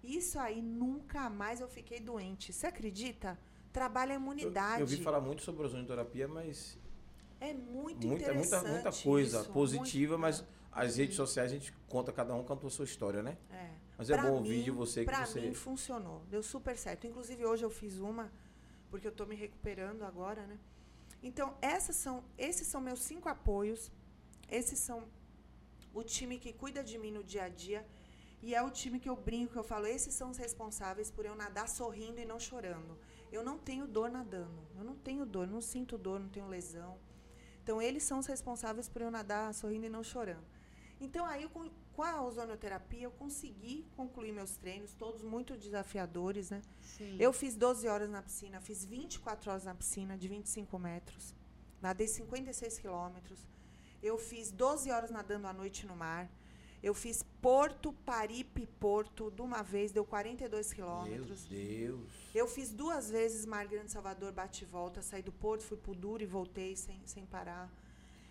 Isso 0.03 0.39
aí, 0.39 0.61
nunca 0.61 1.29
mais 1.29 1.61
eu 1.61 1.67
fiquei 1.67 1.99
doente. 1.99 2.51
Você 2.51 2.67
acredita? 2.67 3.37
Trabalha 3.71 4.11
a 4.11 4.15
Eu, 4.15 4.19
imunidade. 4.19 4.81
eu 4.81 4.87
vi 4.87 4.97
falar 5.01 5.21
muito 5.21 5.41
sobre 5.43 5.63
ozonioterapia, 5.65 6.27
mas 6.27 6.77
É 7.39 7.53
muito 7.53 8.07
muita, 8.07 8.07
muita, 8.07 8.23
interessante. 8.31 8.69
muita 8.69 8.91
coisa 8.91 9.41
isso, 9.41 9.51
positiva, 9.51 10.17
muito- 10.17 10.21
mas 10.41 10.43
as 10.71 10.97
redes 10.97 11.15
sociais 11.15 11.51
a 11.51 11.55
gente 11.55 11.71
conta, 11.87 12.11
cada 12.11 12.33
um 12.35 12.43
conta 12.43 12.67
a 12.67 12.69
sua 12.69 12.85
história, 12.85 13.21
né? 13.23 13.37
É. 13.51 13.69
Mas 13.97 14.09
é 14.09 14.13
Pra 14.17 14.23
bom 14.29 14.37
ouvir 14.37 14.57
mim- 14.57 14.63
de 14.63 14.71
você 14.71 15.01
que 15.01 15.05
pra 15.05 15.25
você. 15.25 15.39
mim 15.41 15.53
funcionou. 15.53 16.21
Deu 16.29 16.41
super 16.41 16.75
certo. 16.77 17.05
Inclusive 17.05 17.45
hoje 17.45 17.63
eu 17.63 17.69
fiz 17.69 17.99
uma, 17.99 18.31
porque 18.89 19.07
eu 19.07 19.11
tô 19.11 19.25
me 19.25 19.35
recuperando 19.35 20.01
agora, 20.03 20.45
né? 20.47 20.57
Então, 21.21 21.53
essas 21.61 21.95
são, 21.95 22.23
esses 22.37 22.65
são 22.67 22.81
meus 22.81 22.99
cinco 23.01 23.29
apoios. 23.29 23.91
Esses 24.49 24.79
são 24.79 25.03
o 25.93 26.03
time 26.03 26.39
que 26.39 26.51
cuida 26.51 26.83
de 26.83 26.97
mim 26.97 27.11
no 27.11 27.23
dia 27.23 27.43
a 27.43 27.49
dia. 27.49 27.85
E 28.41 28.55
é 28.55 28.61
o 28.61 28.71
time 28.71 28.99
que 28.99 29.07
eu 29.07 29.15
brinco, 29.15 29.53
que 29.53 29.59
eu 29.59 29.63
falo, 29.63 29.85
esses 29.85 30.13
são 30.15 30.31
os 30.31 30.37
responsáveis 30.37 31.11
por 31.11 31.25
eu 31.25 31.35
nadar 31.35 31.69
sorrindo 31.69 32.19
e 32.19 32.25
não 32.25 32.39
chorando. 32.39 32.97
Eu 33.31 33.43
não 33.43 33.57
tenho 33.57 33.85
dor 33.85 34.09
nadando. 34.09 34.67
Eu 34.75 34.83
não 34.83 34.95
tenho 34.95 35.25
dor, 35.25 35.47
não 35.47 35.61
sinto 35.61 35.97
dor, 35.97 36.19
não 36.19 36.29
tenho 36.29 36.47
lesão. 36.47 36.97
Então, 37.63 37.79
eles 37.81 38.03
são 38.03 38.17
os 38.19 38.25
responsáveis 38.25 38.89
por 38.89 39.01
eu 39.01 39.11
nadar 39.11 39.53
sorrindo 39.53 39.85
e 39.85 39.89
não 39.89 40.03
chorando. 40.03 40.43
Então, 40.99 41.23
aí, 41.25 41.47
com, 41.47 41.69
com 41.93 42.03
a 42.03 42.21
ozonioterapia, 42.23 43.03
eu 43.03 43.11
consegui 43.11 43.85
concluir 43.95 44.31
meus 44.31 44.57
treinos, 44.57 44.93
todos 44.95 45.21
muito 45.21 45.55
desafiadores, 45.55 46.49
né? 46.49 46.61
Sim. 46.81 47.17
Eu 47.19 47.31
fiz 47.31 47.55
12 47.55 47.87
horas 47.87 48.09
na 48.09 48.21
piscina, 48.23 48.59
fiz 48.59 48.83
24 48.83 49.51
horas 49.51 49.65
na 49.65 49.75
piscina, 49.75 50.17
de 50.17 50.27
25 50.27 50.79
metros. 50.79 51.35
Nadei 51.79 52.07
56 52.07 52.79
quilômetros. 52.79 53.47
Eu 54.01 54.17
fiz 54.17 54.51
12 54.51 54.91
horas 54.91 55.11
nadando 55.11 55.47
à 55.47 55.53
noite 55.53 55.85
no 55.85 55.95
mar. 55.95 56.29
Eu 56.83 56.93
fiz 56.95 57.23
Porto, 57.41 57.93
Paripe, 58.05 58.65
Porto, 58.79 59.29
de 59.31 59.41
uma 59.41 59.61
vez, 59.61 59.91
deu 59.91 60.03
42 60.03 60.67
Meu 60.67 60.75
quilômetros. 60.75 61.45
Deus. 61.45 62.09
Eu 62.33 62.47
fiz 62.47 62.71
duas 62.73 63.09
vezes 63.11 63.45
Mar 63.45 63.67
Grande 63.67 63.91
Salvador, 63.91 64.31
bate 64.31 64.63
e 64.63 64.67
volta, 64.67 65.01
saí 65.01 65.21
do 65.21 65.31
Porto, 65.31 65.61
fui 65.63 65.77
pro 65.77 65.93
Duro 65.93 66.23
e 66.23 66.25
voltei 66.25 66.75
sem, 66.75 66.99
sem 67.05 67.25
parar. 67.25 67.71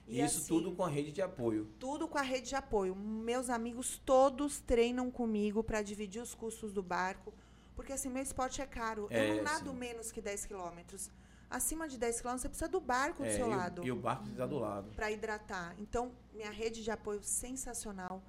E 0.09 0.21
isso 0.21 0.39
assim, 0.39 0.49
tudo 0.49 0.73
com 0.73 0.83
a 0.85 0.89
rede 0.89 1.13
de 1.13 1.23
apoio. 1.23 1.69
tudo 1.79 2.09
com 2.09 2.19
a 2.19 2.23
rede 2.23 2.49
de 2.49 2.57
apoio. 2.57 2.97
Meus 2.97 3.49
amigos 3.49 3.99
todos 4.05 4.59
treinam 4.59 5.09
comigo 5.13 5.63
para 5.63 5.81
dividir 5.83 6.21
os 6.21 6.35
custos 6.35 6.73
do 6.73 6.83
barco. 6.83 7.33
Porque 7.77 7.93
assim, 7.93 8.09
meu 8.09 8.23
esporte 8.23 8.61
é 8.61 8.67
caro. 8.67 9.07
É, 9.11 9.31
eu 9.31 9.37
não 9.37 9.43
nado 9.45 9.71
sim. 9.71 9.77
menos 9.77 10.11
que 10.11 10.21
10 10.21 10.45
quilômetros. 10.47 11.09
Acima 11.49 11.89
de 11.89 11.97
10 11.97 12.21
quilômetros, 12.21 12.43
você 12.43 12.49
precisa 12.49 12.69
do 12.69 12.81
barco 12.81 13.23
do 13.23 13.29
É, 13.29 13.37
seu 13.37 13.47
e, 13.47 13.49
o- 13.49 13.57
lado 13.57 13.87
e 13.87 13.93
o 13.93 13.97
barco 13.97 14.29
está 14.29 14.47
do 14.47 14.59
lado. 14.59 14.91
para 14.97 15.11
hidratar. 15.13 15.77
Então, 15.79 16.11
minha 16.35 16.51
rede 16.51 16.83
de 16.83 16.91
apoio 16.91 17.23
sensacional. 17.23 18.21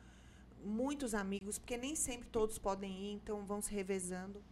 Muitos 0.63 1.13
amigos, 1.13 1.57
porque 1.57 1.77
nem 1.77 1.95
sempre 1.95 2.27
todos 2.29 2.57
podem 2.57 2.91
ir, 2.91 3.13
então 3.13 3.43
vão 3.45 3.61
se 3.61 3.73
revezando. 3.73 4.43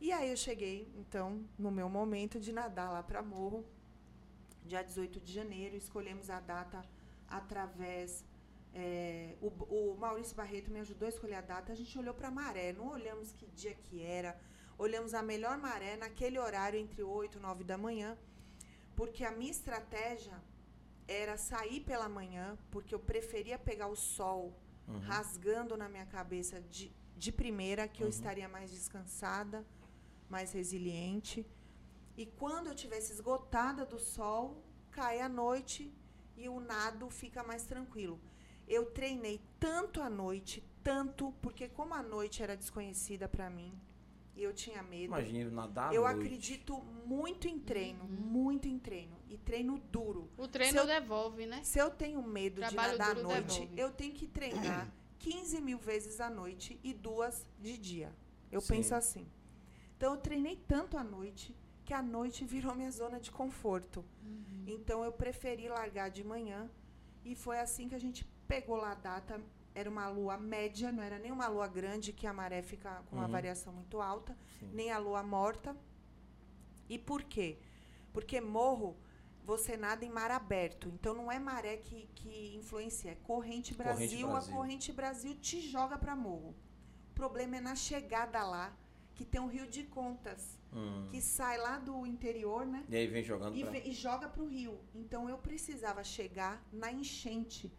E 0.00 0.12
aí 0.12 0.30
eu 0.30 0.36
cheguei, 0.36 0.88
então, 0.96 1.44
no 1.58 1.70
meu 1.70 1.88
momento 1.88 2.38
de 2.38 2.52
nadar 2.52 2.90
lá 2.90 3.02
para 3.02 3.22
Morro, 3.22 3.64
dia 4.66 4.82
18 4.82 5.20
de 5.20 5.32
janeiro. 5.32 5.76
Escolhemos 5.76 6.28
a 6.28 6.40
data 6.40 6.84
através. 7.28 8.24
é, 8.74 9.34
o, 9.40 9.48
o 9.48 9.96
Maurício 9.96 10.36
Barreto 10.36 10.70
me 10.70 10.80
ajudou 10.80 11.06
a 11.06 11.08
escolher 11.08 11.36
a 11.36 11.40
data. 11.40 11.72
A 11.72 11.74
gente 11.74 11.98
olhou 11.98 12.14
para 12.14 12.28
a 12.28 12.30
maré, 12.30 12.72
não 12.72 12.88
olhamos 12.88 13.32
que 13.32 13.46
dia 13.46 13.74
que 13.74 14.02
era. 14.02 14.38
Olhamos 14.78 15.14
a 15.14 15.22
melhor 15.22 15.56
maré 15.56 15.96
naquele 15.96 16.38
horário 16.38 16.78
entre 16.78 17.02
8 17.02 17.38
e 17.38 17.40
9 17.40 17.64
da 17.64 17.78
manhã, 17.78 18.18
porque 18.94 19.24
a 19.24 19.30
minha 19.30 19.50
estratégia 19.50 20.38
era 21.08 21.38
sair 21.38 21.80
pela 21.80 22.08
manhã, 22.08 22.58
porque 22.70 22.94
eu 22.94 22.98
preferia 22.98 23.58
pegar 23.58 23.86
o 23.86 23.96
sol 23.96 24.52
Uhum. 24.88 24.98
rasgando 25.00 25.76
na 25.76 25.88
minha 25.88 26.06
cabeça 26.06 26.60
de, 26.60 26.92
de 27.16 27.32
primeira, 27.32 27.88
que 27.88 28.02
eu 28.02 28.06
Uhum. 28.06 28.10
estaria 28.10 28.48
mais 28.48 28.70
descansada, 28.70 29.64
mais 30.30 30.52
resiliente. 30.52 31.44
E 32.16 32.24
quando 32.26 32.68
eu 32.68 32.74
tivesse 32.74 33.12
esgotada 33.12 33.84
do 33.84 33.98
sol, 33.98 34.62
cai 34.90 35.20
a 35.20 35.28
noite 35.28 35.92
e 36.36 36.48
o 36.48 36.60
nado 36.60 37.10
fica 37.10 37.42
mais 37.42 37.64
tranquilo. 37.64 38.18
Eu 38.68 38.86
treinei 38.86 39.40
tanto 39.60 40.00
à 40.00 40.08
noite, 40.10 40.62
tanto, 40.82 41.32
porque 41.42 41.68
como 41.68 41.92
a 41.94 42.02
noite 42.02 42.42
era 42.42 42.56
desconhecida 42.56 43.28
para 43.28 43.48
mim, 43.50 43.72
eu 44.42 44.52
tinha 44.52 44.82
medo. 44.82 45.04
Imagina 45.04 45.50
nadar 45.50 45.94
eu 45.94 46.02
noite. 46.02 46.16
acredito 46.20 46.78
muito 47.06 47.48
em 47.48 47.58
treino, 47.58 48.04
Uhum. 48.04 48.08
muito 48.10 48.68
em 48.68 48.78
treino. 48.78 49.16
E 49.28 49.36
treino 49.38 49.78
duro. 49.90 50.28
O 50.36 50.46
treino 50.46 50.78
eu- 50.78 50.86
devolve, 50.86 51.46
né? 51.46 51.60
Se 51.64 51.78
eu 51.78 51.90
tenho 51.90 52.22
medo 52.22 52.60
Trabalho 52.60 52.92
de 52.92 52.98
nadar 52.98 53.16
à 53.18 53.22
noite, 53.22 53.60
devolve. 53.60 53.80
eu 53.80 53.90
tenho 53.92 54.12
que 54.14 54.26
treinar 54.26 54.88
15 55.18 55.60
mil 55.60 55.78
vezes 55.78 56.20
à 56.20 56.28
noite 56.30 56.78
e 56.84 56.92
duas 56.92 57.46
de 57.58 57.76
dia. 57.76 58.12
Eu 58.52 58.60
Sim. 58.60 58.74
penso 58.76 58.94
assim. 58.94 59.26
Então, 59.96 60.12
eu 60.14 60.20
treinei 60.20 60.56
tanto 60.68 60.96
à 60.96 61.02
noite 61.02 61.54
que 61.84 61.94
a 61.94 62.02
noite 62.02 62.44
virou 62.44 62.74
minha 62.74 62.90
zona 62.90 63.18
de 63.18 63.30
conforto. 63.30 64.04
Uhum. 64.22 64.64
Então, 64.66 65.02
eu 65.04 65.10
preferi 65.12 65.68
largar 65.68 66.10
de 66.10 66.22
manhã 66.22 66.70
e 67.24 67.34
foi 67.34 67.58
assim 67.58 67.88
que 67.88 67.94
a 67.94 67.98
gente 67.98 68.24
pegou 68.46 68.76
lá 68.76 68.92
a 68.92 68.94
data. 68.94 69.40
Era 69.80 69.90
uma 69.90 70.08
lua 70.08 70.38
média, 70.38 70.90
não 70.90 71.02
era 71.02 71.18
nem 71.18 71.30
uma 71.30 71.48
lua 71.48 71.68
grande, 71.68 72.10
que 72.18 72.26
a 72.26 72.32
maré 72.32 72.62
fica 72.62 73.02
com 73.06 73.16
uma 73.16 73.26
Uhum. 73.26 73.30
variação 73.30 73.72
muito 73.74 74.00
alta 74.00 74.34
Sim. 74.58 74.70
nem 74.72 74.90
a 74.90 74.96
lua 74.98 75.22
morta. 75.22 75.76
E 76.88 76.98
por 76.98 77.22
quê? 77.24 77.58
Porque 78.14 78.40
morro, 78.40 78.96
você 79.44 79.76
nada 79.76 80.02
em 80.02 80.08
mar 80.08 80.30
aberto. 80.30 80.88
Então 80.94 81.12
não 81.12 81.30
é 81.30 81.38
maré 81.38 81.76
que, 81.76 82.08
que 82.14 82.54
influencia, 82.56 83.10
é 83.10 83.14
corrente 83.16 83.74
Brasil, 83.74 84.28
Brasil. 84.28 84.54
A 84.54 84.56
corrente 84.56 84.92
Brasil 84.92 85.34
te 85.34 85.60
joga 85.60 85.98
para 85.98 86.16
morro. 86.16 86.54
O 87.10 87.14
problema 87.14 87.56
é 87.56 87.60
na 87.60 87.74
chegada 87.74 88.42
lá, 88.44 88.74
que 89.14 89.26
tem 89.26 89.40
um 89.40 89.46
rio 89.56 89.66
de 89.66 89.82
contas, 89.84 90.56
Hum. 90.72 91.06
que 91.10 91.20
sai 91.20 91.56
lá 91.58 91.78
do 91.78 92.06
interior, 92.06 92.64
né? 92.66 92.84
E 92.88 92.96
aí 92.96 93.06
vem 93.06 93.22
jogando 93.22 93.56
E, 93.56 93.62
pra... 93.64 93.78
e 93.78 93.92
joga 93.92 94.26
para 94.28 94.42
o 94.42 94.46
rio. 94.46 94.78
Então 94.94 95.28
eu 95.28 95.36
precisava 95.38 96.02
chegar 96.02 96.62
na 96.72 96.90
enchente. 96.92 97.70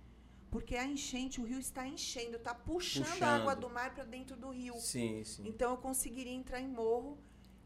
Porque 0.49 0.75
a 0.75 0.85
enchente, 0.85 1.41
o 1.41 1.43
rio 1.43 1.59
está 1.59 1.85
enchendo, 1.85 2.37
está 2.37 2.53
puxando, 2.55 3.05
Puxando. 3.05 3.23
a 3.23 3.35
água 3.35 3.55
do 3.55 3.69
mar 3.69 3.93
para 3.93 4.03
dentro 4.05 4.35
do 4.37 4.49
rio. 4.49 4.75
Sim, 4.79 5.23
sim. 5.23 5.47
Então 5.47 5.71
eu 5.71 5.77
conseguiria 5.77 6.31
entrar 6.33 6.61
em 6.61 6.67
morro, 6.67 7.17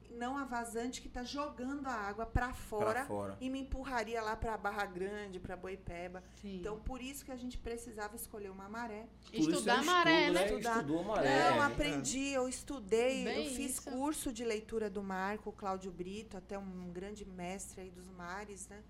não 0.10 0.38
a 0.38 0.44
vazante 0.44 1.02
que 1.02 1.08
está 1.08 1.24
jogando 1.24 1.88
a 1.88 1.94
água 1.94 2.26
para 2.26 2.54
fora 2.54 3.06
fora. 3.06 3.38
e 3.40 3.50
me 3.50 3.62
empurraria 3.62 4.22
lá 4.22 4.36
para 4.36 4.58
Barra 4.58 4.86
Grande, 4.86 5.40
para 5.40 5.56
Boipeba. 5.56 6.24
Sim. 6.42 6.58
Então 6.58 6.80
por 6.80 7.02
isso 7.02 7.24
que 7.24 7.32
a 7.32 7.38
gente 7.38 7.58
precisava 7.58 8.16
escolher 8.16 8.50
uma 8.50 8.68
maré. 8.68 9.08
Estudar 9.32 9.78
é 9.78 9.80
a 9.80 9.84
maré, 9.84 10.22
estudo, 10.22 10.34
né? 10.34 10.46
Estudar. 10.46 10.76
Estudou 10.78 11.00
a 11.00 11.04
maré. 11.04 11.50
Não, 11.50 11.58
né? 11.58 11.66
aprendi, 11.66 12.28
eu 12.30 12.50
estudei, 12.50 13.24
Bem 13.24 13.46
eu 13.46 13.52
fiz 13.56 13.78
isso. 13.78 13.84
curso 13.90 14.34
de 14.34 14.44
leitura 14.44 14.90
do 14.90 15.02
mar 15.04 15.38
com 15.38 15.50
o 15.50 15.54
Cláudio 15.54 15.92
Brito, 15.92 16.36
até 16.36 16.58
um 16.58 16.92
grande 16.92 17.26
mestre 17.26 17.82
aí 17.82 17.92
dos 17.92 18.10
mares, 18.10 18.68
né? 18.68 18.84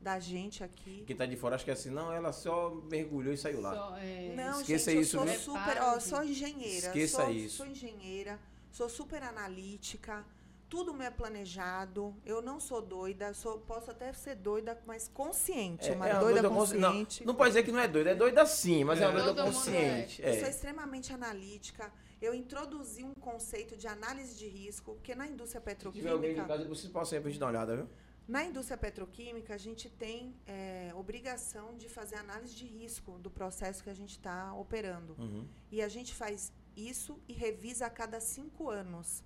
Da 0.00 0.20
gente 0.20 0.62
aqui. 0.62 1.02
Quem 1.06 1.16
tá 1.16 1.26
de 1.26 1.34
fora 1.36 1.56
acha 1.56 1.64
que 1.64 1.70
é 1.70 1.72
assim, 1.74 1.90
não, 1.90 2.12
ela 2.12 2.32
só 2.32 2.70
mergulhou 2.88 3.32
e 3.34 3.36
saiu 3.36 3.60
lá. 3.60 3.74
Só, 3.74 3.96
é, 3.96 4.34
Não, 4.36 4.60
Esqueça 4.60 4.90
gente, 4.92 5.02
isso, 5.02 5.16
eu 5.16 5.20
sou 5.20 5.28
viu? 5.28 5.40
super, 5.40 5.82
ó, 5.82 5.98
sou 6.00 6.22
engenheira. 6.22 6.86
Esqueça 6.86 7.22
sou, 7.22 7.30
isso. 7.32 7.56
Sou 7.56 7.66
engenheira, 7.66 8.38
sou 8.70 8.88
super 8.88 9.22
analítica, 9.24 10.24
tudo 10.68 10.94
me 10.94 11.04
é 11.04 11.10
planejado. 11.10 12.14
Eu 12.24 12.40
não 12.40 12.60
sou 12.60 12.80
doida, 12.82 13.34
sou, 13.34 13.58
posso 13.58 13.90
até 13.90 14.12
ser 14.12 14.36
doida, 14.36 14.80
mas 14.86 15.08
consciente, 15.12 15.90
uma 15.90 16.06
uma 16.06 16.14
doida, 16.20 16.48
consci- 16.48 16.74
consciente. 16.76 17.20
Não, 17.22 17.26
não 17.32 17.34
pode 17.34 17.50
dizer 17.50 17.62
que 17.64 17.72
não 17.72 17.80
é 17.80 17.88
doida, 17.88 18.10
é 18.10 18.14
doida 18.14 18.46
sim, 18.46 18.84
mas 18.84 19.00
é, 19.00 19.04
É. 19.04 19.08
uma 19.08 19.20
doida 19.20 19.34
Todo 19.44 19.52
consciente. 19.54 20.22
Eu 20.22 20.34
sou 20.34 20.44
É. 20.46 20.50
extremamente 20.50 21.12
analítica. 21.12 21.90
Eu 22.22 22.32
introduzi 22.34 23.02
um 23.04 23.12
conceito 23.14 23.76
de 23.76 23.86
análise 23.86 24.34
de 24.36 24.46
risco, 24.48 24.94
porque 24.94 25.14
na 25.14 25.26
indústria 25.26 25.60
Se 25.60 25.90
tiver 25.90 26.10
alguém 26.10 26.30
de 26.30 26.36
petroquímica, 26.36 26.46
casa, 26.46 26.68
vocês 26.68 26.90
possam 26.92 27.20
pra 27.20 27.30
gente 27.30 27.40
dar 27.40 27.46
uma 27.46 27.50
olhada, 27.52 27.76
viu? 27.76 27.88
Na 28.26 28.44
indústria 28.44 28.76
petroquímica, 28.76 29.54
a 29.54 29.58
gente 29.58 29.88
tem 29.88 30.34
é, 30.46 30.92
obrigação 30.96 31.76
de 31.76 31.88
fazer 31.88 32.16
análise 32.16 32.54
de 32.54 32.66
risco 32.66 33.18
do 33.18 33.30
processo 33.30 33.82
que 33.84 33.90
a 33.90 33.94
gente 33.94 34.10
está 34.12 34.52
operando. 34.54 35.14
Uhum. 35.18 35.46
E 35.70 35.80
a 35.80 35.88
gente 35.88 36.12
faz 36.14 36.52
isso 36.76 37.20
e 37.28 37.32
revisa 37.32 37.86
a 37.86 37.90
cada 37.90 38.20
cinco 38.20 38.68
anos 38.68 39.22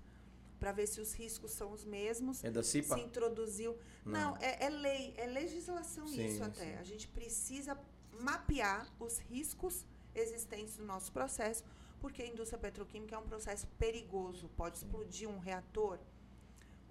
para 0.59 0.71
ver 0.71 0.85
se 0.85 1.01
os 1.01 1.13
riscos 1.13 1.51
são 1.51 1.71
os 1.71 1.83
mesmos. 1.83 2.43
É 2.43 2.51
da 2.51 2.61
CIPA? 2.61 2.95
Se 2.95 3.01
introduziu. 3.01 3.75
Não, 4.05 4.31
Não. 4.31 4.37
é, 4.37 4.65
é 4.65 4.69
lei, 4.69 5.13
é 5.17 5.25
legislação 5.25 6.05
Sim, 6.07 6.23
isso 6.23 6.43
até. 6.43 6.65
sim. 6.65 6.75
A 6.75 6.83
gente 6.83 7.07
precisa 7.07 7.75
mapear 8.19 8.87
os 8.99 9.17
riscos 9.17 9.83
existentes 10.13 10.77
no 10.77 10.85
nosso 10.85 11.11
processo, 11.11 11.63
porque 11.99 12.21
a 12.21 12.27
indústria 12.27 12.59
petroquímica 12.59 13.15
é 13.15 13.17
um 13.17 13.23
processo 13.23 13.65
perigoso. 13.79 14.49
Pode 14.55 14.77
explodir 14.77 15.27
um 15.27 15.39
reator, 15.39 15.97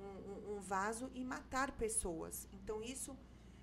um, 0.00 0.56
um- 0.56 0.60
vaso 0.60 1.10
e 1.14 1.24
matar 1.24 1.72
pessoas. 1.72 2.46
Então, 2.52 2.82
isso 2.82 3.16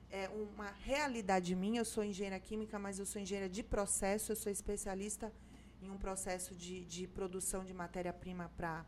é 0.09 0.27
uma 0.29 0.69
realidade 0.71 1.55
minha. 1.55 1.79
Eu 1.81 1.85
sou 1.85 2.03
engenheira 2.03 2.39
química, 2.39 2.77
mas 2.79 2.99
eu 2.99 3.05
sou 3.05 3.21
engenheira 3.21 3.49
de 3.49 3.63
processo, 3.63 4.31
eu 4.31 4.35
sou 4.35 4.51
especialista 4.51 5.31
em 5.81 5.89
um 5.91 5.97
processo 5.97 6.55
de, 6.55 6.83
de 6.85 7.07
produção 7.07 7.63
de 7.63 7.73
matéria-prima 7.73 8.51
para 8.57 8.85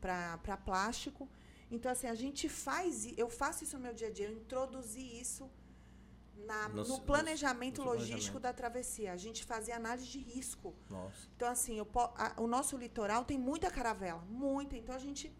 para 0.00 0.56
plástico. 0.56 1.28
Então, 1.70 1.90
assim, 1.92 2.06
a 2.06 2.14
gente 2.14 2.48
faz, 2.48 3.12
eu 3.18 3.28
faço 3.28 3.64
isso 3.64 3.76
no 3.76 3.82
meu 3.82 3.94
dia 3.94 4.08
a 4.08 4.10
dia, 4.10 4.26
eu 4.28 4.32
introduzi 4.32 5.20
isso 5.20 5.50
na, 6.46 6.68
No 6.70 6.84
no, 6.88 7.00
planejamento 7.02 7.78
no 7.78 7.84
seu 7.84 7.92
logístico 7.92 8.40
planejamento. 8.40 8.42
da 8.42 8.52
travessia. 8.52 9.12
A 9.12 9.16
gente 9.16 9.44
fazia 9.44 9.76
análise 9.76 10.06
de 10.08 10.18
risco. 10.18 10.74
Nossa. 10.88 11.28
Então, 11.36 11.48
assim, 11.48 11.76
eu 11.78 11.86
a- 12.16 12.34
o 12.38 12.46
nosso 12.46 12.76
litoral 12.76 13.24
tem 13.24 13.38
muita 13.38 13.70
caravela, 13.70 14.22
muita. 14.28 14.74
Então, 14.76 14.94
a 14.94 14.98
gente, 14.98 15.30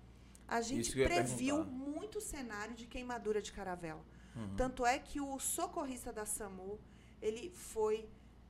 a 0.57 0.61
gente 0.61 0.93
previu 0.93 1.57
perguntar. 1.65 1.77
muito 1.97 2.21
cenário 2.21 2.75
de 2.75 2.87
queimadura 2.87 3.41
de 3.41 3.53
caravela. 3.53 4.03
Uhum. 4.37 4.57
Tanto 4.57 4.85
é 4.85 4.99
que 4.99 5.21
o 5.21 5.39
socorrista 5.39 6.13
da 6.13 6.25
SAMU, 6.27 6.79
ele 7.23 7.51
foi, 7.51 8.09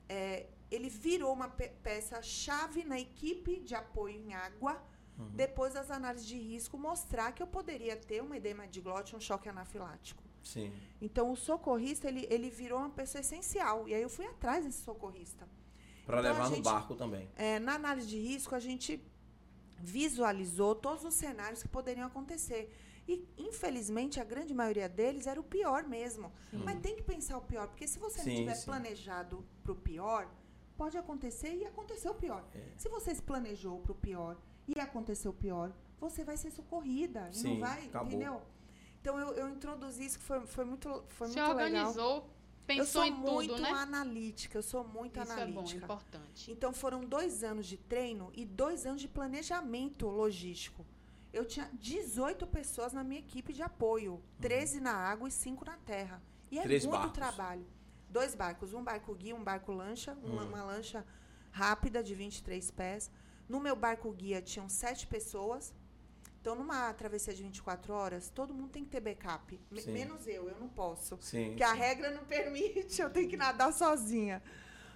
é, 0.08 0.46
ele 0.70 0.88
virou 0.88 1.32
uma 1.32 1.48
pe- 1.48 1.72
peça-chave 1.82 2.84
na 2.84 2.98
equipe 2.98 3.60
de 3.60 3.74
apoio 3.74 4.16
em 4.16 4.34
água, 4.34 4.82
Uhum. 5.18 5.28
depois 5.34 5.74
das 5.74 5.90
análises 5.90 6.26
de 6.26 6.38
risco, 6.38 6.78
mostrar 6.78 7.32
que 7.32 7.42
eu 7.42 7.46
poderia 7.46 7.94
ter 7.96 8.22
uma 8.22 8.36
edema 8.36 8.66
de 8.66 8.80
glote, 8.80 9.14
um 9.14 9.20
choque 9.20 9.48
anafilático. 9.50 10.22
Sim. 10.42 10.72
Então, 11.02 11.30
o 11.30 11.36
socorrista, 11.36 12.08
ele, 12.08 12.26
ele 12.30 12.48
virou 12.48 12.78
uma 12.78 12.88
pessoa 12.90 13.20
essencial. 13.20 13.86
E 13.86 13.94
aí 13.94 14.00
eu 14.00 14.08
fui 14.08 14.24
atrás 14.24 14.64
desse 14.64 14.82
socorrista. 14.82 15.46
Para 16.06 16.20
Então, 16.20 16.32
levar 16.32 16.48
no 16.48 16.56
gente- 16.56 16.64
barco 16.64 16.94
também. 16.94 17.28
É, 17.36 17.58
na 17.58 17.74
análise 17.74 18.06
de 18.08 18.18
risco, 18.18 18.54
a 18.54 18.58
gente 18.58 18.98
visualizou 19.80 20.74
todos 20.74 21.04
os 21.04 21.14
cenários 21.14 21.62
que 21.62 21.68
poderiam 21.68 22.06
acontecer. 22.06 22.74
E, 23.08 23.26
infelizmente, 23.38 24.20
a 24.20 24.24
grande 24.24 24.54
maioria 24.54 24.88
deles 24.88 25.26
era 25.26 25.40
o 25.40 25.42
pior 25.44 25.82
mesmo. 25.84 26.30
Mas 26.52 26.78
tem 26.80 26.94
que 26.96 27.02
pensar 27.02 27.38
o 27.38 27.42
pior, 27.42 27.66
porque 27.68 27.88
se 27.88 27.98
você 27.98 28.18
não 28.18 28.24
Sim, 28.24 28.36
tiver 28.36 28.54
sim. 28.54 28.66
planejado 28.66 29.44
para 29.62 29.72
o 29.72 29.74
pior, 29.74 30.28
pode 30.76 30.96
acontecer 30.96 31.54
e 31.54 31.64
acontecer 31.66 32.08
o 32.08 32.14
pior. 32.14 32.44
É. 32.54 32.60
Se 32.76 32.88
você 32.88 33.14
se 33.14 33.22
planejou 33.22 33.80
para 33.80 33.92
o 33.92 33.94
pior 33.94 34.36
e 34.68 34.78
acontecer 34.78 35.28
o 35.28 35.32
pior, 35.32 35.72
você 35.98 36.22
vai 36.24 36.36
ser 36.36 36.50
socorrida. 36.52 37.28
e 37.32 37.36
Sim, 37.36 37.54
não 37.54 37.60
vai, 37.60 37.86
acabou. 37.86 38.08
entendeu? 38.08 38.42
Então, 39.00 39.18
eu, 39.18 39.28
eu 39.34 39.48
introduzi 39.48 40.04
isso 40.04 40.18
que 40.18 40.24
foi, 40.24 40.46
foi 40.46 40.64
muito, 40.64 41.02
foi 41.08 41.28
Se 41.28 41.36
muito 41.40 41.56
legal. 41.56 41.66
organizou, 41.88 42.16
Eu 42.16 42.24
pensou 42.78 43.02
sou 43.02 43.04
em 43.04 43.10
muito 43.12 43.50
tudo, 43.54 43.62
né? 43.62 43.70
analítica, 43.70 44.58
eu 44.58 44.62
sou 44.62 44.82
muito 44.84 45.20
Isso 45.20 45.32
é 45.32 45.36
bom, 45.36 45.42
analítica. 45.42 45.84
importante. 45.84 46.50
Então 46.50 46.72
foram 46.72 47.04
dois 47.04 47.42
anos 47.44 47.66
de 47.66 47.76
treino 47.76 48.30
e 48.34 48.44
dois 48.44 48.86
anos 48.86 49.00
de 49.00 49.08
planejamento 49.08 50.06
logístico. 50.08 50.84
Eu 51.32 51.44
tinha 51.44 51.70
18 51.74 52.46
pessoas 52.46 52.92
na 52.92 53.04
minha 53.04 53.20
equipe 53.20 53.52
de 53.52 53.62
apoio, 53.62 54.20
13 54.40 54.80
na 54.80 54.92
água 54.92 55.28
e 55.28 55.30
5 55.30 55.64
na 55.64 55.76
terra. 55.76 56.20
E 56.50 56.58
é 56.58 56.62
Três 56.62 56.84
muito 56.84 56.98
barcos. 56.98 57.12
trabalho. 57.16 57.66
Dois 58.08 58.34
barcos, 58.34 58.74
um 58.74 58.82
barco 58.82 59.14
guia, 59.14 59.36
um 59.36 59.44
barco 59.44 59.70
lancha, 59.72 60.12
uma, 60.24 60.42
Hum. 60.42 60.48
uma 60.48 60.62
lancha 60.64 61.06
rápida 61.52 62.02
de 62.02 62.14
23 62.14 62.70
pés. 62.72 63.10
No 63.48 63.60
meu 63.60 63.76
barco 63.76 64.10
guia 64.12 64.42
tinham 64.42 64.68
sete 64.68 65.06
pessoas. 65.06 65.72
Então, 66.40 66.54
numa 66.54 66.92
travessia 66.94 67.34
de 67.34 67.42
24 67.42 67.92
horas, 67.92 68.30
todo 68.30 68.54
mundo 68.54 68.70
tem 68.70 68.82
que 68.82 68.90
ter 68.90 69.00
backup. 69.00 69.60
Sim. 69.76 69.92
menos 69.92 70.26
eu, 70.26 70.48
eu 70.48 70.58
não 70.58 70.68
posso. 70.68 71.18
Sim. 71.20 71.48
Porque 71.48 71.62
a 71.62 71.74
regra 71.74 72.10
não 72.10 72.24
permite, 72.24 73.02
eu 73.02 73.10
tenho 73.10 73.28
que 73.28 73.36
nadar 73.36 73.72
sozinha. 73.72 74.42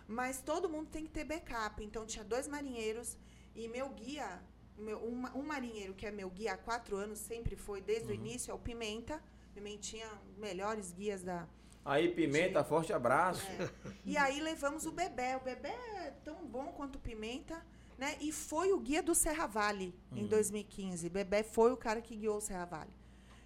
Mas 0.08 0.40
todo 0.40 0.68
mundo 0.68 0.88
tem 0.88 1.04
que 1.04 1.10
ter 1.10 1.24
backup. 1.24 1.84
Então 1.84 2.06
tinha 2.06 2.24
dois 2.24 2.48
marinheiros 2.48 3.18
e 3.54 3.68
meu 3.68 3.90
guia, 3.90 4.42
meu, 4.78 4.98
um, 5.04 5.22
um 5.38 5.42
marinheiro 5.42 5.92
que 5.94 6.06
é 6.06 6.10
meu 6.10 6.30
guia 6.30 6.54
há 6.54 6.56
quatro 6.56 6.96
anos, 6.96 7.18
sempre 7.18 7.56
foi, 7.56 7.80
desde 7.82 8.10
o 8.10 8.14
início, 8.14 8.50
é 8.50 8.54
o 8.54 8.58
Pimenta. 8.58 9.22
Pimentinha, 9.54 10.08
melhores 10.36 10.92
guias 10.92 11.22
da. 11.22 11.46
Aí, 11.84 12.12
Pimenta, 12.12 12.64
forte 12.64 12.92
abraço. 12.92 13.46
é. 13.46 13.70
E 14.04 14.16
aí 14.16 14.40
levamos 14.40 14.86
o 14.86 14.90
bebê. 14.90 15.36
O 15.36 15.40
bebê 15.40 15.68
é 15.68 16.14
tão 16.24 16.44
bom 16.46 16.72
quanto 16.72 16.96
o 16.96 16.98
Pimenta. 16.98 17.64
Né? 17.96 18.16
E 18.20 18.32
foi 18.32 18.72
o 18.72 18.80
guia 18.80 19.02
do 19.02 19.14
Serra 19.14 19.46
Vale 19.46 19.94
em 20.12 20.26
2015. 20.26 21.08
Bebê 21.08 21.42
foi 21.42 21.72
o 21.72 21.76
cara 21.76 22.00
que 22.00 22.16
guiou 22.16 22.38
o 22.38 22.40
Serra 22.40 22.64
Vale. 22.64 22.90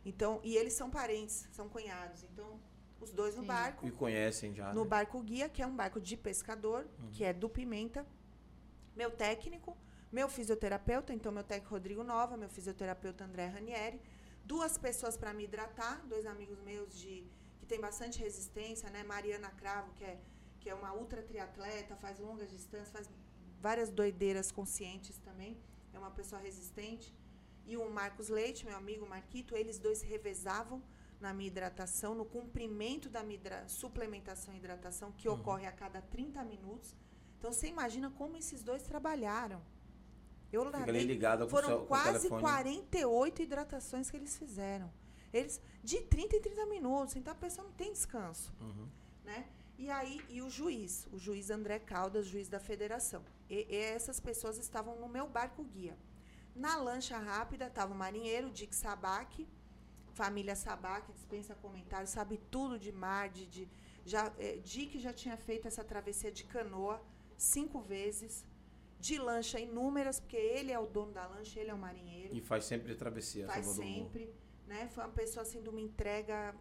Então, 0.04 0.40
e 0.42 0.56
eles 0.56 0.72
são 0.72 0.88
parentes, 0.90 1.46
são 1.52 1.68
cunhados. 1.68 2.24
Então, 2.24 2.58
os 3.00 3.12
dois 3.12 3.36
no 3.36 3.42
Sim. 3.42 3.48
barco 3.48 3.86
E 3.86 3.90
conhecem 3.90 4.54
já. 4.54 4.72
no 4.72 4.84
né? 4.84 4.88
barco 4.88 5.20
guia, 5.20 5.48
que 5.48 5.62
é 5.62 5.66
um 5.66 5.76
barco 5.76 6.00
de 6.00 6.16
pescador, 6.16 6.86
que 7.12 7.24
é 7.24 7.32
do 7.32 7.48
Pimenta. 7.48 8.06
Meu 8.96 9.10
técnico, 9.10 9.76
meu 10.10 10.28
fisioterapeuta, 10.28 11.12
então 11.12 11.30
meu 11.30 11.44
técnico 11.44 11.74
Rodrigo 11.74 12.02
Nova, 12.02 12.36
meu 12.36 12.48
fisioterapeuta 12.48 13.24
André 13.24 13.46
Ranieri, 13.46 14.00
duas 14.44 14.78
pessoas 14.78 15.16
para 15.16 15.32
me 15.32 15.44
hidratar, 15.44 16.04
dois 16.06 16.26
amigos 16.26 16.58
meus 16.62 16.98
de 16.98 17.24
que 17.60 17.66
tem 17.66 17.80
bastante 17.80 18.18
resistência, 18.18 18.88
né? 18.90 19.04
Mariana 19.04 19.50
Cravo, 19.50 19.92
que 19.92 20.04
é 20.04 20.18
que 20.60 20.68
é 20.68 20.74
uma 20.74 20.92
ultra 20.92 21.22
triatleta, 21.22 21.94
faz 21.96 22.18
longas 22.18 22.50
distâncias, 22.50 22.90
faz 22.90 23.08
várias 23.60 23.90
doideiras 23.90 24.50
conscientes 24.50 25.18
também, 25.18 25.56
é 25.92 25.98
uma 25.98 26.10
pessoa 26.10 26.40
resistente. 26.40 27.14
E 27.66 27.76
o 27.76 27.90
Marcos 27.90 28.28
Leite, 28.28 28.64
meu 28.64 28.76
amigo 28.76 29.06
Marquito, 29.06 29.56
eles 29.56 29.78
dois 29.78 30.00
revezavam 30.02 30.82
na 31.20 31.34
minha 31.34 31.48
hidratação, 31.48 32.14
no 32.14 32.24
cumprimento 32.24 33.08
da 33.08 33.22
minha 33.22 33.68
suplementação 33.68 34.54
e 34.54 34.58
hidratação, 34.58 35.12
que 35.12 35.28
ocorre 35.28 35.66
a 35.66 35.72
cada 35.72 36.00
30 36.00 36.44
minutos. 36.44 36.94
Então, 37.38 37.52
você 37.52 37.66
imagina 37.68 38.10
como 38.10 38.36
esses 38.36 38.62
dois 38.62 38.82
trabalharam. 38.82 39.60
Eu 40.52 40.64
Fica 40.64 40.78
ali 40.78 40.86
nadei, 40.86 41.04
ligada 41.04 41.44
com 41.44 41.46
o, 41.46 41.50
foram 41.50 41.68
seu, 41.68 41.78
com 41.80 41.86
quase 41.86 42.28
telefone. 42.28 42.42
48 42.42 43.42
hidratações 43.42 44.10
que 44.10 44.16
eles 44.16 44.38
fizeram. 44.38 44.90
Eles, 45.32 45.60
de 45.84 46.00
30 46.00 46.36
em 46.36 46.40
30 46.40 46.66
minutos, 46.66 47.16
então 47.16 47.32
a 47.32 47.36
pessoa 47.36 47.66
não 47.66 47.74
tem 47.74 47.92
descanso. 47.92 48.52
Uhum. 48.60 48.88
Né? 49.24 49.46
E 49.78 49.90
aí, 49.90 50.20
e 50.28 50.42
o 50.42 50.50
juiz, 50.50 51.06
o 51.12 51.18
juiz 51.18 51.50
André 51.50 51.78
Caldas, 51.78 52.26
juiz 52.26 52.48
da 52.48 52.58
federação. 52.58 53.24
E, 53.48 53.64
e 53.70 53.76
essas 53.76 54.18
pessoas 54.18 54.58
estavam 54.58 54.96
no 54.98 55.08
meu 55.08 55.28
barco 55.28 55.62
guia. 55.62 55.96
Na 56.54 56.76
lancha 56.76 57.16
rápida 57.16 57.68
estava 57.68 57.94
o 57.94 57.96
marinheiro, 57.96 58.50
Dick 58.50 58.74
Sabac, 58.74 59.46
família 60.14 60.56
Sabac, 60.56 61.12
dispensa 61.12 61.54
comentários, 61.54 62.10
sabe 62.10 62.40
tudo 62.50 62.76
de 62.76 62.90
mar, 62.90 63.28
de, 63.28 63.46
de 63.46 63.68
já, 64.04 64.32
eh, 64.38 64.56
Dick 64.64 64.98
já 64.98 65.12
tinha 65.12 65.36
feito 65.36 65.68
essa 65.68 65.84
travessia 65.84 66.32
de 66.32 66.42
canoa 66.42 67.00
cinco 67.36 67.80
vezes, 67.80 68.44
de 68.98 69.16
lancha 69.16 69.60
inúmeras, 69.60 70.18
porque 70.18 70.36
ele 70.36 70.72
é 70.72 70.78
o 70.78 70.86
dono 70.86 71.12
da 71.12 71.24
lancha, 71.28 71.60
ele 71.60 71.70
é 71.70 71.74
o 71.74 71.78
marinheiro 71.78 72.34
E 72.34 72.40
faz 72.40 72.64
sempre 72.64 72.96
travessia. 72.96 73.46
faz 73.46 73.64
sempre, 73.66 74.34
né? 74.66 74.88
Foi 74.88 75.04
uma 75.04 75.12
pessoa 75.12 75.42
assim 75.42 75.62
de 75.62 75.68
uma 75.68 75.80
entrega 75.80 76.52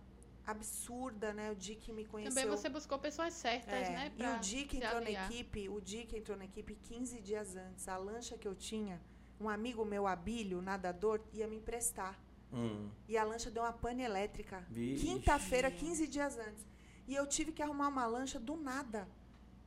absurda, 0.47 1.33
né? 1.33 1.51
O 1.51 1.55
Dick 1.55 1.91
me 1.91 2.05
conheceu. 2.05 2.33
Também 2.33 2.49
você 2.49 2.69
buscou 2.69 2.97
pessoas 2.97 3.33
certas, 3.33 3.73
É, 3.73 3.89
né? 3.89 4.11
e 4.17 4.25
o 4.25 4.39
Dick 4.39 4.77
entrou 4.77 5.01
na 5.01 5.11
equipe, 5.11 5.67
o 5.67 5.81
Dick 5.81 6.15
entrou 6.15 6.37
na 6.37 6.45
equipe 6.45 6.73
15 6.73 7.19
dias 7.19 7.57
antes. 7.57 7.85
A 7.89 7.97
lancha 7.97 8.37
que 8.37 8.47
eu 8.47 8.55
tinha, 8.55 9.01
um 9.41 9.49
amigo 9.49 9.83
meu, 9.83 10.07
Abílio, 10.07 10.61
nadador, 10.61 11.19
ia 11.33 11.45
me 11.47 11.57
emprestar. 11.57 12.17
Hum. 12.53 12.89
E 13.09 13.17
a 13.17 13.25
lancha 13.25 13.51
deu 13.51 13.61
uma 13.61 13.73
pane 13.73 14.03
elétrica. 14.03 14.65
Quinta-feira, 14.73 15.69
15 15.69 16.07
dias 16.07 16.37
antes. 16.37 16.65
E 17.05 17.13
eu 17.13 17.27
tive 17.27 17.51
que 17.51 17.61
arrumar 17.61 17.89
uma 17.89 18.07
lancha 18.07 18.39
do 18.39 18.55
nada. 18.55 19.05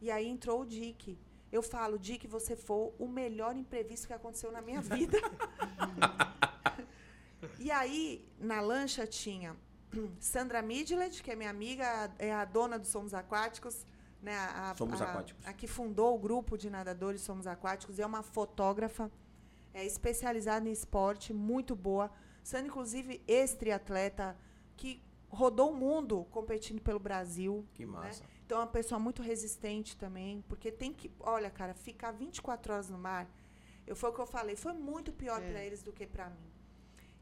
E 0.01 0.11
aí 0.11 0.27
entrou 0.27 0.63
o 0.63 0.67
Dick. 0.67 1.19
Eu 1.53 1.63
falo, 1.63 1.99
Dick, 1.99 2.27
você 2.27 2.57
foi 2.57 2.91
o 2.99 3.07
melhor 3.07 3.55
imprevisto 3.55 4.07
que 4.07 4.15
aconteceu 4.15 4.51
na 4.51 4.63
minha 4.63 4.81
vida. 4.81 5.19
e 7.59 7.71
aí, 7.71 8.27
na 8.39 8.61
lancha 8.63 9.07
tinha 9.07 9.55
Sandra 10.19 10.63
Midlet, 10.63 11.23
que 11.23 11.31
é 11.31 11.37
minha 11.37 11.51
amiga, 11.51 12.11
é 12.19 12.33
a 12.33 12.45
dona 12.45 12.79
do 12.79 12.87
Somos 12.87 13.13
Aquáticos, 13.15 13.85
né? 14.23 14.37
A, 14.37 14.71
a- 14.71 14.75
Somos 14.75 15.01
a- 15.01 15.05
Aquáticos. 15.11 15.47
A 15.47 15.53
que 15.53 15.67
fundou 15.67 16.15
o 16.15 16.19
grupo 16.19 16.57
de 16.57 16.69
nadadores 16.71 17.21
Somos 17.23 17.47
Aquáticos, 17.47 17.99
e 17.99 18.03
é 18.03 18.07
uma 18.07 18.23
fotógrafa 18.23 19.11
é, 19.75 19.85
especializada 19.85 20.69
em 20.69 20.73
esporte, 20.73 21.33
muito 21.33 21.75
boa. 21.77 22.11
Sandra, 22.43 22.67
inclusive, 22.69 23.23
ex-triatleta, 23.29 24.37
que 24.77 25.03
rodou 25.29 25.71
o 25.73 25.77
mundo 25.77 26.25
competindo 26.31 26.81
pelo 26.81 26.99
Brasil. 26.99 27.65
Que 27.75 27.87
massa. 27.87 28.23
Então, 28.45 28.59
é 28.59 28.63
uma 28.63 28.67
pessoa 28.67 28.99
muito 28.99 29.23
resistente 29.23 29.97
também, 29.97 30.43
porque 30.49 30.73
tem 30.73 30.93
que, 30.93 31.11
olha, 31.21 31.49
cara, 31.51 31.73
ficar 31.73 32.11
24 32.11 32.73
horas 32.73 32.91
no 32.91 32.99
mar, 32.99 33.29
eu, 33.87 33.95
foi 33.95 34.11
o 34.11 34.13
que 34.13 34.21
eu 34.21 34.27
falei, 34.27 34.57
foi 34.57 34.73
muito 34.73 35.13
pior 35.13 35.41
É. 35.41 35.49
para 35.51 35.65
eles 35.65 35.83
do 35.83 35.93
que 35.93 36.05
para 36.07 36.29
mim. 36.31 36.50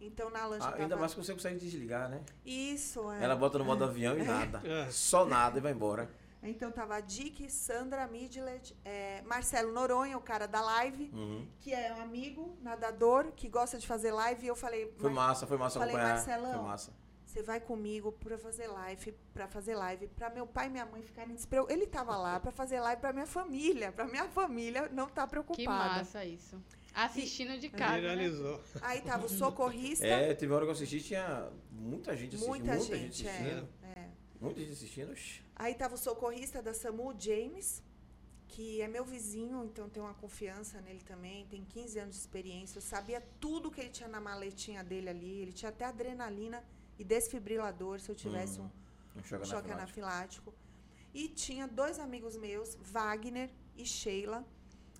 Então, 0.00 0.30
na 0.30 0.46
lancha 0.46 0.66
Ah, 0.66 0.74
ainda 0.74 0.88
tava- 0.90 1.00
mais 1.00 1.12
que 1.14 1.22
você 1.24 1.32
consegue 1.32 1.58
desligar, 1.58 2.08
né? 2.08 2.22
Isso, 2.44 3.10
é. 3.12 3.24
Ela 3.24 3.34
bota 3.34 3.58
no 3.58 3.64
modo 3.64 3.82
avião 3.84 4.16
e 4.16 4.22
nada. 4.22 4.62
É. 4.64 4.88
Só 4.90 5.24
nada 5.24 5.58
e 5.58 5.60
vai 5.60 5.72
embora. 5.72 6.08
Então 6.40 6.70
tava 6.70 6.94
a 6.94 7.00
Dick, 7.00 7.50
Sandra 7.50 8.06
Midlet, 8.06 8.76
é, 8.84 9.22
Marcelo 9.22 9.72
Noronha, 9.72 10.16
o 10.16 10.20
cara 10.20 10.46
da 10.46 10.60
live, 10.60 11.10
Uhum. 11.12 11.44
que 11.58 11.74
é 11.74 11.92
um 11.92 12.00
amigo, 12.00 12.56
nadador, 12.62 13.32
que 13.32 13.48
gosta 13.48 13.76
de 13.76 13.86
fazer 13.88 14.12
live. 14.12 14.44
E 14.44 14.48
eu 14.48 14.54
falei, 14.54 14.94
Foi 14.98 15.10
"Mar- 15.10 15.26
massa, 15.28 15.46
foi 15.48 15.56
massa 15.58 15.80
Falei, 15.80 15.96
acompanhar. 15.96 16.14
Marcelão, 16.14 16.52
Foi 16.54 16.62
massa. 16.62 16.92
Você 17.26 17.42
vai 17.42 17.60
comigo 17.60 18.12
pra 18.12 18.38
fazer 18.38 18.68
live, 18.68 19.12
para 19.34 19.46
fazer 19.48 19.74
live, 19.74 20.06
para 20.08 20.30
meu 20.30 20.46
pai 20.46 20.66
e 20.68 20.70
minha 20.70 20.86
mãe 20.86 21.02
ficarem 21.02 21.34
despreocupados. 21.34 21.82
Ele 21.82 21.90
tava 21.90 22.16
lá 22.16 22.38
pra 22.40 22.50
fazer 22.52 22.80
live 22.80 23.00
pra 23.00 23.12
minha 23.12 23.26
família, 23.26 23.90
pra 23.92 24.06
minha 24.06 24.28
família 24.28 24.88
não 24.92 25.08
tá 25.08 25.26
preocupada. 25.26 25.56
Que 25.56 25.66
massa 25.68 26.24
isso. 26.24 26.56
Assistindo 27.04 27.58
de 27.58 27.68
casa. 27.68 27.92
né? 27.94 28.00
Viralizou. 28.00 28.60
Aí 28.82 29.00
tava 29.02 29.26
o 29.26 29.28
socorrista, 29.28 30.06
É, 30.06 30.34
teve 30.34 30.50
uma 30.52 30.56
hora 30.56 30.64
que 30.66 30.70
eu 30.70 30.74
assisti, 30.74 31.00
tinha 31.00 31.50
muita 31.70 32.16
gente 32.16 32.34
assistindo. 32.34 32.48
muita, 32.48 32.74
Muita, 32.76 32.96
gente, 32.96 33.16
gente, 33.18 33.26
é, 33.28 33.30
assistindo. 33.30 33.68
é. 33.96 34.08
Muita 34.40 34.60
gente 34.60 34.72
assistindo. 34.72 35.14
Aí 35.56 35.74
tava 35.74 35.94
o 35.94 35.98
socorrista 35.98 36.60
da 36.62 36.72
SAMU, 36.74 37.14
James, 37.18 37.82
que 38.48 38.80
é 38.80 38.88
meu 38.88 39.04
vizinho, 39.04 39.64
então 39.64 39.88
tenho 39.88 40.06
uma 40.06 40.14
confiança 40.14 40.80
nele 40.80 41.00
também, 41.02 41.46
tem 41.46 41.64
15 41.64 41.98
anos 41.98 42.14
de 42.14 42.20
experiência, 42.20 42.78
eu 42.78 42.82
sabia 42.82 43.20
tudo 43.40 43.70
que 43.70 43.80
ele 43.80 43.90
tinha 43.90 44.08
na 44.08 44.20
maletinha 44.20 44.82
dele 44.82 45.08
ali, 45.08 45.40
ele 45.42 45.52
tinha 45.52 45.68
até 45.68 45.84
adrenalina 45.84 46.64
e 46.98 47.04
desfibrilador 47.04 48.00
se 48.00 48.08
eu 48.10 48.14
tivesse 48.14 48.58
Hum, 48.60 48.70
um 49.16 49.20
Um 49.20 49.24
choque, 49.24 49.46
choque 49.46 49.70
anafilático. 49.70 49.70
anafilático. 49.70 50.54
E 51.14 51.28
tinha 51.28 51.66
dois 51.66 51.98
amigos 51.98 52.36
meus, 52.36 52.76
Wagner 52.80 53.50
e 53.76 53.84
Sheila. 53.84 54.44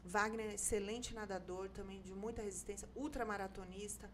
Wagner, 0.08 0.54
excelente 0.54 1.14
nadador, 1.14 1.68
também 1.68 2.00
de 2.02 2.14
muita 2.14 2.40
resistência, 2.42 2.88
ultramaratonista. 2.96 4.10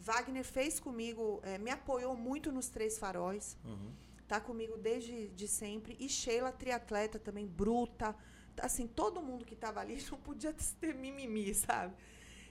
Wagner 0.00 0.44
fez 0.44 0.78
comigo, 0.78 1.40
eh, 1.42 1.58
me 1.58 1.70
apoiou 1.70 2.14
muito 2.16 2.52
nos 2.52 2.68
Três 2.68 2.98
Faróis. 2.98 3.56
Uhum. 3.64 3.90
Tá 4.28 4.38
comigo 4.40 4.76
desde 4.76 5.28
de 5.28 5.48
sempre. 5.48 5.96
E 5.98 6.08
Sheila, 6.08 6.52
triatleta 6.52 7.18
também, 7.18 7.46
bruta. 7.46 8.14
Assim, 8.60 8.86
todo 8.86 9.22
mundo 9.22 9.44
que 9.44 9.56
tava 9.56 9.80
ali 9.80 9.96
não 10.10 10.18
podia 10.18 10.54
ter 10.80 10.94
mimimi, 10.94 11.54
sabe? 11.54 11.94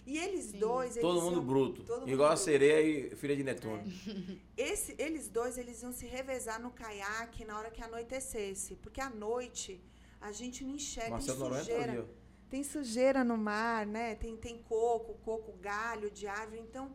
E 0.06 0.18
eles 0.18 0.46
Sim. 0.46 0.60
dois... 0.60 0.96
Todo 0.96 1.12
eles 1.16 1.24
mundo 1.24 1.36
iam- 1.38 1.46
bruto. 1.46 1.84
todo 1.84 2.00
mundo 2.02 2.10
Igual 2.10 2.30
a 2.30 2.32
bruto. 2.36 2.46
sereia 2.46 3.08
e 3.12 3.16
filha 3.16 3.36
de 3.36 3.44
Netuno. 3.44 3.84
Esse, 4.58 4.96
eles 4.98 5.28
dois, 5.30 5.58
eles 5.58 5.82
iam 5.84 5.92
se 5.92 6.06
revezar 6.06 6.62
no 6.62 6.72
caiaque 6.72 7.44
na 7.46 7.58
hora 7.60 7.70
que 7.70 7.82
anoitecesse. 7.84 8.76
Porque 8.78 9.02
à 9.02 9.10
noite 9.10 9.82
a 10.22 10.32
gente 10.32 10.64
não 10.64 10.74
enxerga, 10.76 11.12
Marcelo 11.12 11.40
Noronha 11.40 11.60
tá 11.60 11.66
sujeira. 11.72 12.08
ó. 12.10 12.17
Tem 12.50 12.64
sujeira 12.64 13.24
no 13.24 13.38
mar, 13.38 13.86
né? 13.86 14.16
Tem, 14.16 14.36
tem 14.38 14.58
coco, 14.64 15.16
coco, 15.26 15.52
galho 15.58 16.10
de 16.12 16.28
árvore. 16.28 16.62
Então, 16.62 16.92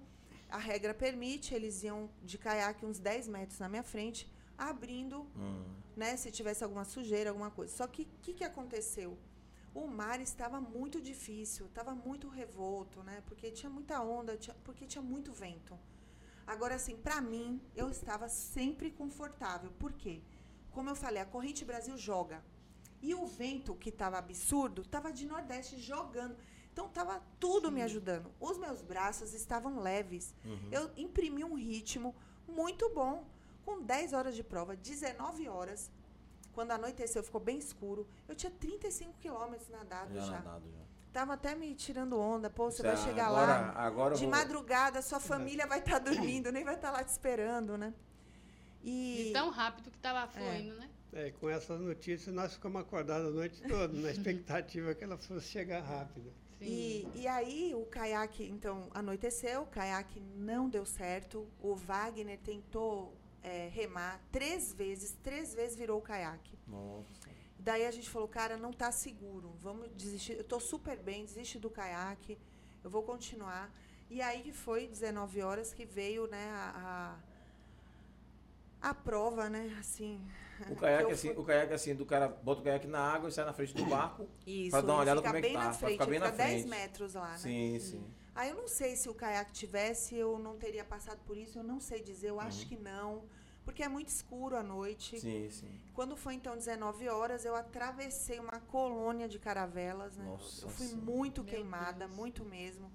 a 0.49 0.59
regra 0.59 0.93
permite, 0.95 1.55
eles 1.55 1.83
iam 1.83 2.11
de 2.23 2.39
caiaque 2.39 2.85
uns 2.87 2.99
10 2.99 3.29
metros 3.29 3.59
na 3.59 3.69
minha 3.69 3.83
frente, 3.83 4.31
abrindo, 4.57 5.23
Hum. 5.37 5.65
né? 5.97 6.17
Se 6.17 6.31
tivesse 6.31 6.63
alguma 6.65 6.85
sujeira, 6.85 7.31
alguma 7.31 7.51
coisa. 7.51 7.75
Só 7.75 7.87
que 7.87 8.03
o 8.03 8.07
que, 8.23 8.33
que 8.35 8.45
aconteceu? 8.45 9.19
O 9.75 9.87
mar 9.87 10.21
estava 10.21 10.61
muito 10.61 11.01
difícil, 11.01 11.67
estava 11.67 11.95
muito 11.95 12.29
revolto, 12.29 13.03
né? 13.03 13.23
Porque 13.27 13.51
tinha 13.51 13.71
muita 13.71 14.01
onda, 14.03 14.37
tinha- 14.37 14.57
porque 14.65 14.87
tinha 14.87 15.01
muito 15.03 15.33
vento. 15.33 15.79
Agora, 16.47 16.75
assim, 16.75 16.97
para 16.97 17.21
mim, 17.21 17.61
eu 17.75 17.89
estava 17.89 18.29
sempre 18.29 18.91
confortável. 18.91 19.71
Por 19.79 19.93
quê? 19.93 20.21
Como 20.71 20.91
eu 20.91 20.95
falei, 20.95 21.23
a 21.23 21.27
Corrente 21.27 21.65
Brasil 21.65 21.97
joga. 21.97 22.43
E 23.03 23.15
o 23.15 23.27
vento, 23.27 23.75
que 23.75 23.89
estava 23.89 24.17
absurdo, 24.19 24.83
estava 24.83 25.13
de 25.13 25.27
nordeste 25.27 25.77
jogando. 25.79 26.37
Então, 26.73 26.87
estava 26.87 27.21
tudo 27.39 27.71
me 27.71 27.83
ajudando. 27.83 28.31
Os 28.41 28.57
meus 28.57 28.81
braços 28.81 29.35
estavam 29.35 29.81
leves. 29.81 30.35
Uhum. 30.45 30.69
Eu 30.71 30.91
imprimi 30.97 31.45
um 31.45 31.55
ritmo 31.55 32.15
muito 32.49 32.89
bom. 32.95 33.27
Com 33.65 33.83
10 33.83 34.13
horas 34.13 34.35
de 34.35 34.43
prova, 34.43 34.75
19 34.75 35.49
horas, 35.49 35.91
quando 36.53 36.73
anoiteceu, 36.73 37.23
ficou 37.23 37.41
bem 37.41 37.59
escuro, 37.59 38.09
eu 38.29 38.35
tinha 38.35 38.51
35 38.51 39.13
quilômetros 39.21 39.69
nadado 39.69 40.15
Já 40.15 40.21
já. 40.23 40.33
nadado 40.33 40.65
já. 40.69 40.83
Tava 41.13 41.35
até 41.35 41.55
me 41.55 41.73
tirando 41.75 42.19
onda. 42.19 42.49
Pô, 42.51 42.71
você 42.71 42.83
vai 42.83 42.95
é, 42.95 42.97
chegar 42.97 43.27
agora, 43.27 43.47
lá. 43.53 43.73
Agora 43.77 44.15
De 44.17 44.23
vou- 44.23 44.31
madrugada, 44.31 45.01
sua 45.03 45.21
família 45.21 45.67
vai 45.67 45.79
estar 45.79 45.99
dormindo, 46.01 46.51
nem 46.51 46.65
vai 46.65 46.75
estar 46.75 46.91
lá 46.91 47.05
te 47.05 47.11
esperando, 47.11 47.77
né? 47.79 47.93
E. 48.83 49.25
De 49.27 49.33
tão 49.33 49.51
rápido 49.51 49.91
que 49.91 49.99
tava 49.99 50.27
fluindo, 50.27 50.75
né? 50.77 50.89
É, 51.13 51.31
com 51.33 51.49
essas 51.51 51.79
notícias 51.81 52.35
nós 52.35 52.55
ficamos 52.55 52.81
acordados 52.81 53.29
a 53.29 53.31
noite 53.31 53.61
toda, 53.63 53.93
na 54.01 54.11
expectativa 54.13 54.95
que 54.95 55.05
ela 55.05 55.19
fosse 55.19 55.47
chegar 55.47 55.81
rápido. 55.81 56.33
E, 56.61 57.09
e 57.15 57.27
aí 57.27 57.75
o 57.75 57.85
caiaque, 57.87 58.45
então, 58.45 58.89
anoiteceu, 58.95 59.63
o 59.63 59.67
caiaque 59.67 60.21
não 60.37 60.69
deu 60.69 60.87
certo. 60.87 61.47
O 61.61 61.75
Wagner 61.75 62.39
tentou 62.39 63.13
é, 63.43 63.69
remar 63.69 64.21
três 64.31 64.73
vezes, 64.73 65.17
três 65.23 65.55
vezes 65.55 65.77
virou 65.77 65.99
o 65.99 66.03
caiaque. 66.03 66.57
Nossa. 66.67 67.31
Daí 67.59 67.85
a 67.87 67.91
gente 67.91 68.09
falou, 68.09 68.29
cara, 68.29 68.57
não 68.57 68.73
tá 68.73 68.91
seguro, 68.91 69.53
vamos 69.61 69.89
desistir. 69.97 70.35
Eu 70.35 70.45
tô 70.45 70.59
super 70.61 70.99
bem, 70.99 71.25
desiste 71.25 71.59
do 71.59 71.69
caiaque, 71.69 72.39
eu 72.83 72.91
vou 72.91 73.03
continuar. 73.03 73.73
E 74.09 74.21
aí 74.23 74.43
que 74.43 74.53
foi 74.53 74.87
19 74.87 75.43
horas 75.43 75.73
que 75.73 75.85
veio, 75.85 76.27
né, 76.27 76.51
a, 76.51 77.19
a, 78.83 78.91
a 78.91 78.95
prova, 78.95 79.49
né, 79.49 79.77
assim. 79.81 80.21
O 80.71 80.75
que 80.75 80.81
caiaque, 80.81 81.13
assim, 81.13 81.29
fui- 81.35 81.43
o 81.43 81.45
caiaque 81.45 81.73
assim, 81.75 81.95
do 81.95 82.07
cara 82.07 82.29
bota 82.29 82.61
o 82.61 82.65
caiaque 82.65 82.87
na 82.87 83.01
água 83.01 83.29
e 83.29 83.33
sai 83.33 83.45
na 83.45 83.53
frente 83.53 83.75
do 83.75 83.85
barco. 83.87 84.29
Isso, 84.47 84.71
pra 84.71 84.81
dar 84.81 84.93
uma 84.93 85.01
olhada 85.03 85.21
fica 85.21 85.29
como 85.29 85.37
é 85.39 85.41
que 85.43 85.47
bem 85.49 85.57
tá, 85.57 85.61
pra 85.65 85.73
frente, 85.73 85.93
ficar 85.93 86.07
bem 86.07 86.15
ele 86.17 86.25
na 86.25 86.33
fica 86.33 86.45
10 86.45 86.53
frente. 86.63 86.69
metros 86.71 87.15
lá, 87.15 87.31
né? 87.33 87.39
Sim, 87.39 87.79
sim. 87.79 88.05
Aí 88.35 88.49
eu 88.51 88.57
não 88.57 88.67
sei 88.69 88.97
se 88.97 89.09
o 89.09 89.15
caiaque 89.15 89.53
tivesse, 89.53 90.17
eu 90.17 90.39
não 90.39 90.57
teria 90.57 90.85
passado 90.85 91.21
por 91.27 91.37
isso, 91.37 91.59
eu 91.59 91.63
não 91.65 91.81
sei 91.81 92.03
dizer, 92.03 92.31
eu 92.31 92.41
acho 92.41 92.67
que 92.67 92.77
não. 92.77 93.25
Porque 93.65 93.83
é 93.83 93.89
muito 93.89 94.09
escuro 94.09 94.57
à 94.57 94.63
noite. 94.63 95.15
Uhum. 95.17 95.21
Sim, 95.21 95.51
sim. 95.51 95.81
Quando 95.95 96.17
foi 96.17 96.35
então 96.35 96.57
19 96.57 97.09
horas, 97.09 97.45
eu 97.45 97.55
atravessei 97.55 98.41
uma 98.41 98.59
colônia 98.59 99.29
de 99.29 99.39
caravelas, 99.39 100.17
né? 100.17 100.25
Nossa 100.25 100.65
eu 100.65 100.69
fui 100.69 100.87
Senhora. 100.89 101.07
muito 101.07 101.45
Meu 101.45 101.53
queimada, 101.53 102.07
Deus. 102.07 102.11
muito 102.19 102.45
mesmo. 102.45 102.91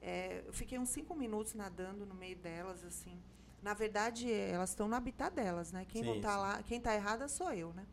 É, 0.00 0.42
eu 0.46 0.52
fiquei 0.52 0.78
uns 0.78 0.88
cinco 0.88 1.14
minutos 1.14 1.54
nadando 1.54 2.04
no 2.04 2.14
meio 2.14 2.36
delas, 2.36 2.82
assim. 2.84 3.22
Na 3.64 3.72
verdade, 3.72 4.30
elas 4.30 4.70
estão 4.70 4.86
no 4.86 4.94
habitat 4.94 5.34
delas, 5.34 5.72
né? 5.72 5.86
Quem 5.86 6.02
não 6.02 6.16
Sim, 6.16 6.20
tá 6.20 6.32
sim. 6.34 6.38
lá, 6.38 6.62
quem 6.62 6.78
tá 6.78 6.94
errada 6.94 7.26
sou 7.28 7.50
eu, 7.50 7.72
né? 7.72 7.86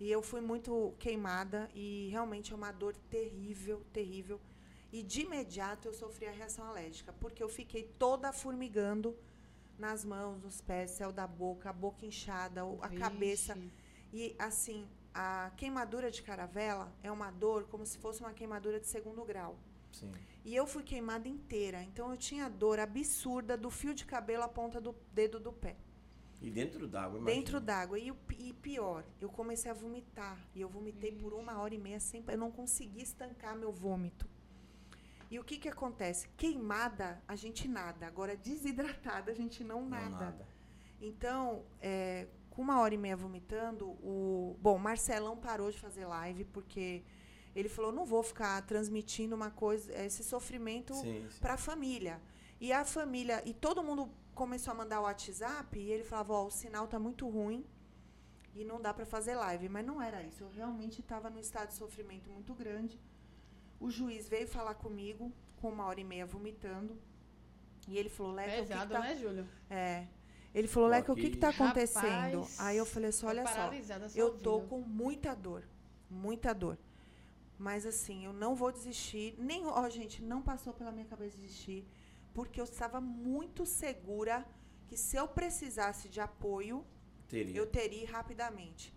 E 0.00 0.10
eu 0.10 0.20
fui 0.20 0.40
muito 0.40 0.92
queimada 0.98 1.68
e 1.72 2.08
realmente 2.10 2.52
é 2.52 2.56
uma 2.56 2.72
dor 2.72 2.96
terrível, 3.08 3.82
terrível. 3.92 4.40
E 4.92 5.00
de 5.00 5.20
imediato 5.22 5.86
eu 5.86 5.94
sofri 5.94 6.26
a 6.26 6.32
reação 6.32 6.64
alérgica, 6.66 7.12
porque 7.20 7.40
eu 7.40 7.48
fiquei 7.48 7.84
toda 8.00 8.32
formigando 8.32 9.16
nas 9.78 10.04
mãos, 10.04 10.42
nos 10.42 10.60
pés, 10.60 10.90
céu 10.90 11.12
da 11.12 11.26
boca, 11.26 11.70
a 11.70 11.72
boca 11.72 12.04
inchada, 12.04 12.62
a 12.80 12.88
Vixe. 12.88 13.00
cabeça. 13.00 13.56
E 14.12 14.34
assim, 14.40 14.88
a 15.14 15.52
queimadura 15.56 16.10
de 16.10 16.20
caravela 16.20 16.92
é 17.00 17.12
uma 17.12 17.30
dor 17.30 17.62
como 17.68 17.86
se 17.86 17.96
fosse 17.98 18.20
uma 18.22 18.32
queimadura 18.32 18.80
de 18.80 18.88
segundo 18.88 19.24
grau. 19.24 19.56
Sim. 19.92 20.12
E 20.44 20.54
eu 20.54 20.66
fui 20.66 20.82
queimada 20.82 21.26
inteira, 21.26 21.82
então 21.82 22.10
eu 22.10 22.16
tinha 22.16 22.48
dor 22.50 22.78
absurda 22.78 23.56
do 23.56 23.70
fio 23.70 23.94
de 23.94 24.04
cabelo 24.04 24.42
à 24.42 24.48
ponta 24.48 24.78
do 24.80 24.94
dedo 25.12 25.40
do 25.40 25.52
pé. 25.52 25.76
E 26.42 26.50
dentro 26.50 26.86
d'água, 26.86 27.18
imagina. 27.18 27.40
Dentro 27.40 27.60
d'água. 27.60 27.98
E, 27.98 28.12
e 28.38 28.52
pior, 28.52 29.02
eu 29.18 29.30
comecei 29.30 29.70
a 29.70 29.74
vomitar. 29.74 30.38
E 30.54 30.60
eu 30.60 30.68
vomitei 30.68 31.10
por 31.10 31.32
uma 31.32 31.58
hora 31.58 31.74
e 31.74 31.78
meia 31.78 31.98
sem. 31.98 32.22
Eu 32.28 32.36
não 32.36 32.50
consegui 32.50 33.00
estancar 33.02 33.56
meu 33.56 33.72
vômito. 33.72 34.28
E 35.30 35.38
o 35.38 35.44
que 35.44 35.56
que 35.56 35.68
acontece? 35.70 36.28
Queimada, 36.36 37.22
a 37.26 37.34
gente 37.34 37.66
nada. 37.66 38.06
Agora, 38.06 38.36
desidratada, 38.36 39.32
a 39.32 39.34
gente 39.34 39.64
não 39.64 39.80
Não, 39.80 39.88
nada. 39.88 40.10
nada. 40.10 40.48
Então, 41.00 41.64
é, 41.80 42.28
com 42.50 42.60
uma 42.60 42.78
hora 42.80 42.92
e 42.92 42.98
meia 42.98 43.16
vomitando, 43.16 43.86
o. 44.02 44.56
Bom, 44.60 44.76
Marcelão 44.76 45.38
parou 45.38 45.70
de 45.70 45.78
fazer 45.80 46.04
live 46.04 46.44
porque 46.44 47.02
ele 47.54 47.68
falou: 47.68 47.92
não 47.92 48.04
vou 48.04 48.22
ficar 48.22 48.60
transmitindo 48.62 49.34
uma 49.34 49.50
coisa, 49.50 49.92
esse 50.04 50.24
sofrimento 50.24 50.94
para 51.40 51.54
a 51.54 51.56
família. 51.56 52.20
E 52.60 52.72
a 52.72 52.84
família, 52.84 53.42
e 53.44 53.52
todo 53.52 53.82
mundo 53.82 54.10
começou 54.34 54.72
a 54.72 54.74
mandar 54.74 55.00
o 55.00 55.04
WhatsApp 55.04 55.78
e 55.78 55.90
ele 55.90 56.04
falava: 56.04 56.32
Ó, 56.32 56.46
o 56.46 56.50
sinal 56.50 56.86
tá 56.86 56.98
muito 56.98 57.28
ruim 57.28 57.64
e 58.54 58.64
não 58.64 58.80
dá 58.80 58.92
para 58.92 59.04
fazer 59.06 59.34
live. 59.34 59.68
Mas 59.68 59.84
não 59.86 60.00
era 60.00 60.22
isso. 60.22 60.42
Eu 60.42 60.50
realmente 60.50 61.00
estava 61.00 61.30
num 61.30 61.38
estado 61.38 61.68
de 61.68 61.74
sofrimento 61.74 62.30
muito 62.30 62.54
grande. 62.54 62.98
O 63.80 63.90
juiz 63.90 64.28
veio 64.28 64.46
falar 64.48 64.74
comigo 64.74 65.32
com 65.60 65.68
uma 65.68 65.84
hora 65.86 66.00
e 66.00 66.04
meia 66.04 66.26
vomitando. 66.26 66.98
E 67.86 67.98
ele 67.98 68.08
falou: 68.08 68.32
Leca, 68.32 68.62
o 68.62 68.66
que 68.66 68.72
que 68.72 68.88
tá 68.88 69.00
né, 69.00 69.16
Júlio? 69.16 69.48
é. 69.68 70.06
Ele 70.54 70.68
falou, 70.68 70.88
Leca, 70.88 71.12
o 71.12 71.16
que 71.16 71.30
que 71.30 71.36
tá 71.36 71.48
acontecendo? 71.48 72.42
Rapaz, 72.42 72.60
Aí 72.60 72.76
eu 72.76 72.86
falei 72.86 73.08
assim, 73.08 73.26
olha 73.26 73.44
só, 73.44 73.54
paralisada 73.54 74.08
só 74.08 74.16
eu 74.16 74.38
tô 74.38 74.52
ouvindo. 74.52 74.68
com 74.68 74.80
muita 74.82 75.34
dor, 75.34 75.64
muita 76.08 76.52
dor. 76.52 76.78
Mas 77.66 77.86
assim, 77.86 78.26
eu 78.26 78.32
não 78.44 78.54
vou 78.54 78.70
desistir, 78.70 79.34
nem, 79.38 79.64
ó, 79.66 79.88
gente, 79.88 80.22
não 80.22 80.40
passou 80.42 80.72
pela 80.78 80.92
minha 80.92 81.06
cabeça 81.06 81.34
desistir, 81.38 81.80
porque 82.34 82.60
eu 82.60 82.64
estava 82.64 83.00
muito 83.00 83.64
segura 83.64 84.36
que 84.86 84.96
se 84.98 85.16
eu 85.16 85.26
precisasse 85.26 86.06
de 86.14 86.20
apoio, 86.20 86.84
Teria. 87.26 87.56
eu 87.56 87.66
teria 87.66 88.06
rapidamente. 88.10 88.92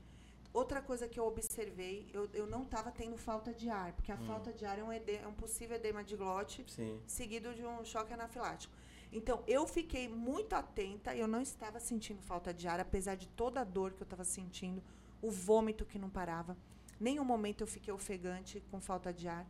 Outra 0.53 0.81
coisa 0.81 1.07
que 1.07 1.17
eu 1.17 1.25
observei, 1.25 2.09
eu, 2.13 2.27
eu 2.33 2.45
não 2.45 2.63
estava 2.63 2.91
tendo 2.91 3.15
falta 3.15 3.53
de 3.53 3.69
ar, 3.69 3.93
porque 3.93 4.11
a 4.11 4.15
Hum. 4.15 4.25
falta 4.31 4.51
de 4.51 4.65
ar 4.65 4.77
é 4.79 4.83
um, 4.83 4.91
ede- 4.91 5.15
é 5.15 5.27
um 5.27 5.37
possível 5.43 5.77
edema 5.77 6.03
de 6.03 6.17
glote, 6.17 6.65
Sim. 6.67 6.99
seguido 7.07 7.53
de 7.55 7.63
um 7.65 7.85
choque 7.85 8.11
anafilático. 8.11 8.73
Então, 9.13 9.41
eu 9.47 9.65
fiquei 9.65 10.09
muito 10.09 10.51
atenta, 10.53 11.15
eu 11.15 11.27
não 11.35 11.39
estava 11.41 11.79
sentindo 11.79 12.21
falta 12.21 12.53
de 12.53 12.67
ar, 12.67 12.81
apesar 12.81 13.15
de 13.15 13.27
toda 13.29 13.61
a 13.61 13.63
dor 13.63 13.93
que 13.93 14.01
eu 14.01 14.09
estava 14.11 14.25
sentindo, 14.25 14.83
o 15.21 15.31
vômito 15.31 15.85
que 15.85 15.97
não 15.97 16.09
parava. 16.09 16.57
Nenhum 16.99 17.23
momento 17.23 17.61
eu 17.61 17.67
fiquei 17.67 17.93
ofegante, 17.93 18.61
com 18.71 18.79
falta 18.79 19.13
de 19.13 19.27
ar. 19.27 19.45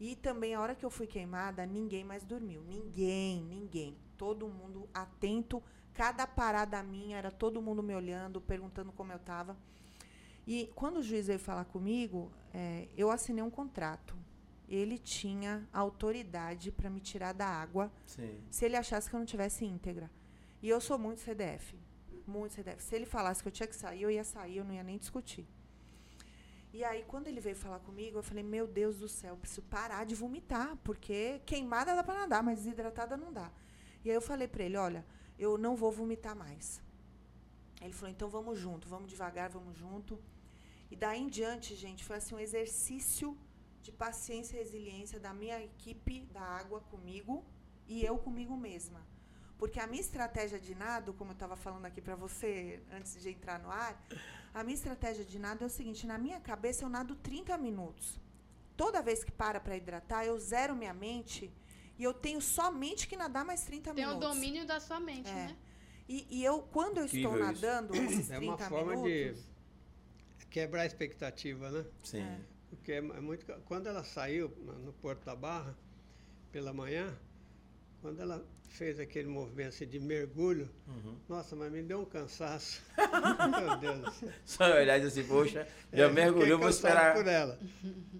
E 0.00 0.16
também, 0.16 0.54
a 0.54 0.60
hora 0.60 0.74
que 0.74 0.84
eu 0.84 0.90
fui 0.90 1.06
queimada, 1.06 1.64
ninguém 1.64 2.04
mais 2.04 2.24
dormiu. 2.24 2.62
Ninguém, 2.62 3.42
ninguém. 3.42 3.96
Todo 4.16 4.48
mundo 4.48 4.88
atento. 4.92 5.62
Cada 5.92 6.26
parada 6.26 6.82
minha 6.82 7.16
era 7.16 7.30
todo 7.30 7.62
mundo 7.62 7.82
me 7.82 7.94
olhando, 7.94 8.40
perguntando 8.40 8.92
como 8.92 9.12
eu 9.12 9.16
estava. 9.16 9.56
E 10.46 10.70
quando 10.74 10.98
o 10.98 11.02
juiz 11.02 11.28
veio 11.28 11.38
falar 11.38 11.64
comigo, 11.64 12.30
é, 12.52 12.88
eu 12.96 13.10
assinei 13.10 13.42
um 13.42 13.50
contrato. 13.50 14.16
Ele 14.68 14.98
tinha 14.98 15.66
autoridade 15.72 16.72
para 16.72 16.90
me 16.90 17.00
tirar 17.00 17.32
da 17.32 17.46
água 17.46 17.92
Sim. 18.04 18.40
se 18.50 18.64
ele 18.64 18.76
achasse 18.76 19.08
que 19.08 19.14
eu 19.14 19.20
não 19.20 19.26
tivesse 19.26 19.64
íntegra. 19.64 20.10
E 20.60 20.68
eu 20.68 20.80
sou 20.80 20.98
muito 20.98 21.20
CDF. 21.20 21.78
Muito 22.26 22.54
CDF. 22.54 22.82
Se 22.82 22.94
ele 22.94 23.06
falasse 23.06 23.42
que 23.42 23.48
eu 23.48 23.52
tinha 23.52 23.66
que 23.66 23.76
sair, 23.76 24.02
eu 24.02 24.10
ia 24.10 24.24
sair, 24.24 24.56
eu 24.56 24.64
não 24.64 24.74
ia 24.74 24.82
nem 24.82 24.98
discutir. 24.98 25.46
E 26.76 26.82
aí, 26.82 27.04
quando 27.04 27.28
ele 27.28 27.40
veio 27.40 27.54
falar 27.54 27.78
comigo, 27.78 28.18
eu 28.18 28.22
falei: 28.22 28.42
Meu 28.42 28.66
Deus 28.66 28.96
do 28.98 29.08
céu, 29.08 29.36
preciso 29.36 29.62
parar 29.62 30.04
de 30.04 30.16
vomitar, 30.16 30.76
porque 30.82 31.40
queimada 31.46 31.94
dá 31.94 32.02
para 32.02 32.22
nadar, 32.22 32.42
mas 32.42 32.58
desidratada 32.58 33.16
não 33.16 33.32
dá. 33.32 33.48
E 34.04 34.10
aí 34.10 34.16
eu 34.16 34.20
falei 34.20 34.48
para 34.48 34.64
ele: 34.64 34.76
Olha, 34.76 35.06
eu 35.38 35.56
não 35.56 35.76
vou 35.76 35.92
vomitar 35.92 36.34
mais. 36.34 36.82
Ele 37.80 37.92
falou: 37.92 38.10
Então 38.10 38.28
vamos 38.28 38.58
junto, 38.58 38.88
vamos 38.88 39.08
devagar, 39.08 39.48
vamos 39.50 39.76
junto. 39.76 40.20
E 40.90 40.96
daí 40.96 41.20
em 41.20 41.28
diante, 41.28 41.76
gente, 41.76 42.02
foi 42.02 42.16
assim 42.16 42.34
um 42.34 42.40
exercício 42.40 43.38
de 43.80 43.92
paciência 43.92 44.56
e 44.56 44.58
resiliência 44.58 45.20
da 45.20 45.32
minha 45.32 45.62
equipe 45.62 46.22
da 46.32 46.42
água 46.42 46.80
comigo 46.80 47.44
e 47.86 48.04
eu 48.04 48.18
comigo 48.18 48.56
mesma. 48.56 49.00
Porque 49.58 49.78
a 49.80 49.86
minha 49.86 50.00
estratégia 50.00 50.58
de 50.58 50.74
nado, 50.74 51.12
como 51.14 51.30
eu 51.30 51.34
estava 51.34 51.56
falando 51.56 51.84
aqui 51.86 52.00
para 52.00 52.16
você 52.16 52.80
antes 52.92 53.20
de 53.20 53.30
entrar 53.30 53.58
no 53.60 53.70
ar, 53.70 54.00
a 54.52 54.62
minha 54.64 54.74
estratégia 54.74 55.24
de 55.24 55.38
nado 55.38 55.62
é 55.64 55.66
o 55.66 55.70
seguinte: 55.70 56.06
na 56.06 56.18
minha 56.18 56.40
cabeça 56.40 56.84
eu 56.84 56.88
nado 56.88 57.14
30 57.16 57.56
minutos. 57.58 58.18
Toda 58.76 59.00
vez 59.00 59.22
que 59.22 59.30
para 59.30 59.60
para 59.60 59.76
hidratar, 59.76 60.24
eu 60.26 60.36
zero 60.38 60.74
minha 60.74 60.92
mente 60.92 61.50
e 61.96 62.02
eu 62.02 62.12
tenho 62.12 62.40
somente 62.40 63.06
que 63.06 63.16
nadar 63.16 63.44
mais 63.44 63.62
30 63.64 63.94
Tem 63.94 64.04
o 64.04 64.08
minutos. 64.08 64.28
domínio 64.28 64.66
da 64.66 64.80
sua 64.80 64.98
mente, 64.98 65.30
É. 65.30 65.34
né? 65.34 65.56
E, 66.08 66.26
e 66.28 66.44
eu, 66.44 66.60
quando 66.60 66.98
eu 66.98 67.04
estou 67.06 67.20
Incrível 67.36 67.52
isso. 67.52 67.62
nadando 67.62 67.94
esses 67.96 68.26
30 68.28 68.34
É 68.34 68.38
uma 68.40 68.58
forma 68.58 68.96
minutos. 68.96 69.42
de 70.40 70.46
quebrar 70.46 70.82
a 70.82 70.86
expectativa, 70.86 71.70
né? 71.70 71.84
Sim. 72.02 72.20
É. 72.22 72.40
Porque 72.70 72.92
é 72.92 72.96
é 72.96 73.00
muito. 73.20 73.46
Quando 73.64 73.86
ela 73.86 74.02
saiu 74.02 74.48
no 74.84 74.92
Porto 74.94 75.24
da 75.24 75.36
Barra, 75.36 75.74
pela 76.50 76.72
manhã, 76.72 77.16
quando 78.02 78.20
ela 78.20 78.44
fez 78.76 78.98
aquele 78.98 79.28
movimento 79.28 79.68
assim 79.68 79.86
de 79.86 80.00
mergulho, 80.00 80.68
Uhum. 80.86 81.16
nossa, 81.28 81.54
mas 81.54 81.70
me 81.70 81.82
deu 81.82 82.00
um 82.00 82.04
cansaço. 82.04 82.82
Meu 83.60 83.76
Deus 83.78 83.98
do 84.00 84.10
céu. 84.12 84.28
Só 84.44 84.64
olhar 84.64 84.98
e 84.98 85.00
dizer 85.02 85.20
assim, 85.20 85.28
poxa, 85.28 85.68
já 85.92 86.04
É, 86.06 86.10
mergulhou, 86.10 86.58
vou 86.58 86.68
esperar. 86.68 87.14
por 87.14 87.26
ela. 87.26 87.58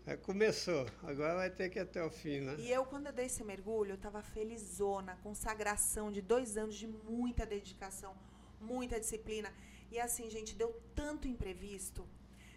Aí 0.06 0.16
começou, 0.16 0.86
agora 1.02 1.34
vai 1.34 1.50
ter 1.50 1.68
que 1.70 1.78
ir 1.78 1.82
até 1.82 2.02
o 2.04 2.10
fim, 2.10 2.40
né? 2.40 2.54
E 2.58 2.70
eu, 2.70 2.84
quando 2.84 3.06
eu 3.06 3.12
dei 3.12 3.26
esse 3.26 3.42
mergulho, 3.42 3.90
eu 3.92 3.96
estava 3.96 4.22
felizona, 4.22 5.16
consagração 5.22 6.10
de 6.12 6.22
dois 6.22 6.56
anos 6.56 6.76
de 6.76 6.86
muita 6.86 7.44
dedicação, 7.44 8.14
muita 8.60 8.98
disciplina. 9.00 9.52
E 9.90 9.98
assim, 9.98 10.30
gente, 10.30 10.54
deu 10.54 10.80
tanto 10.94 11.26
imprevisto. 11.28 12.06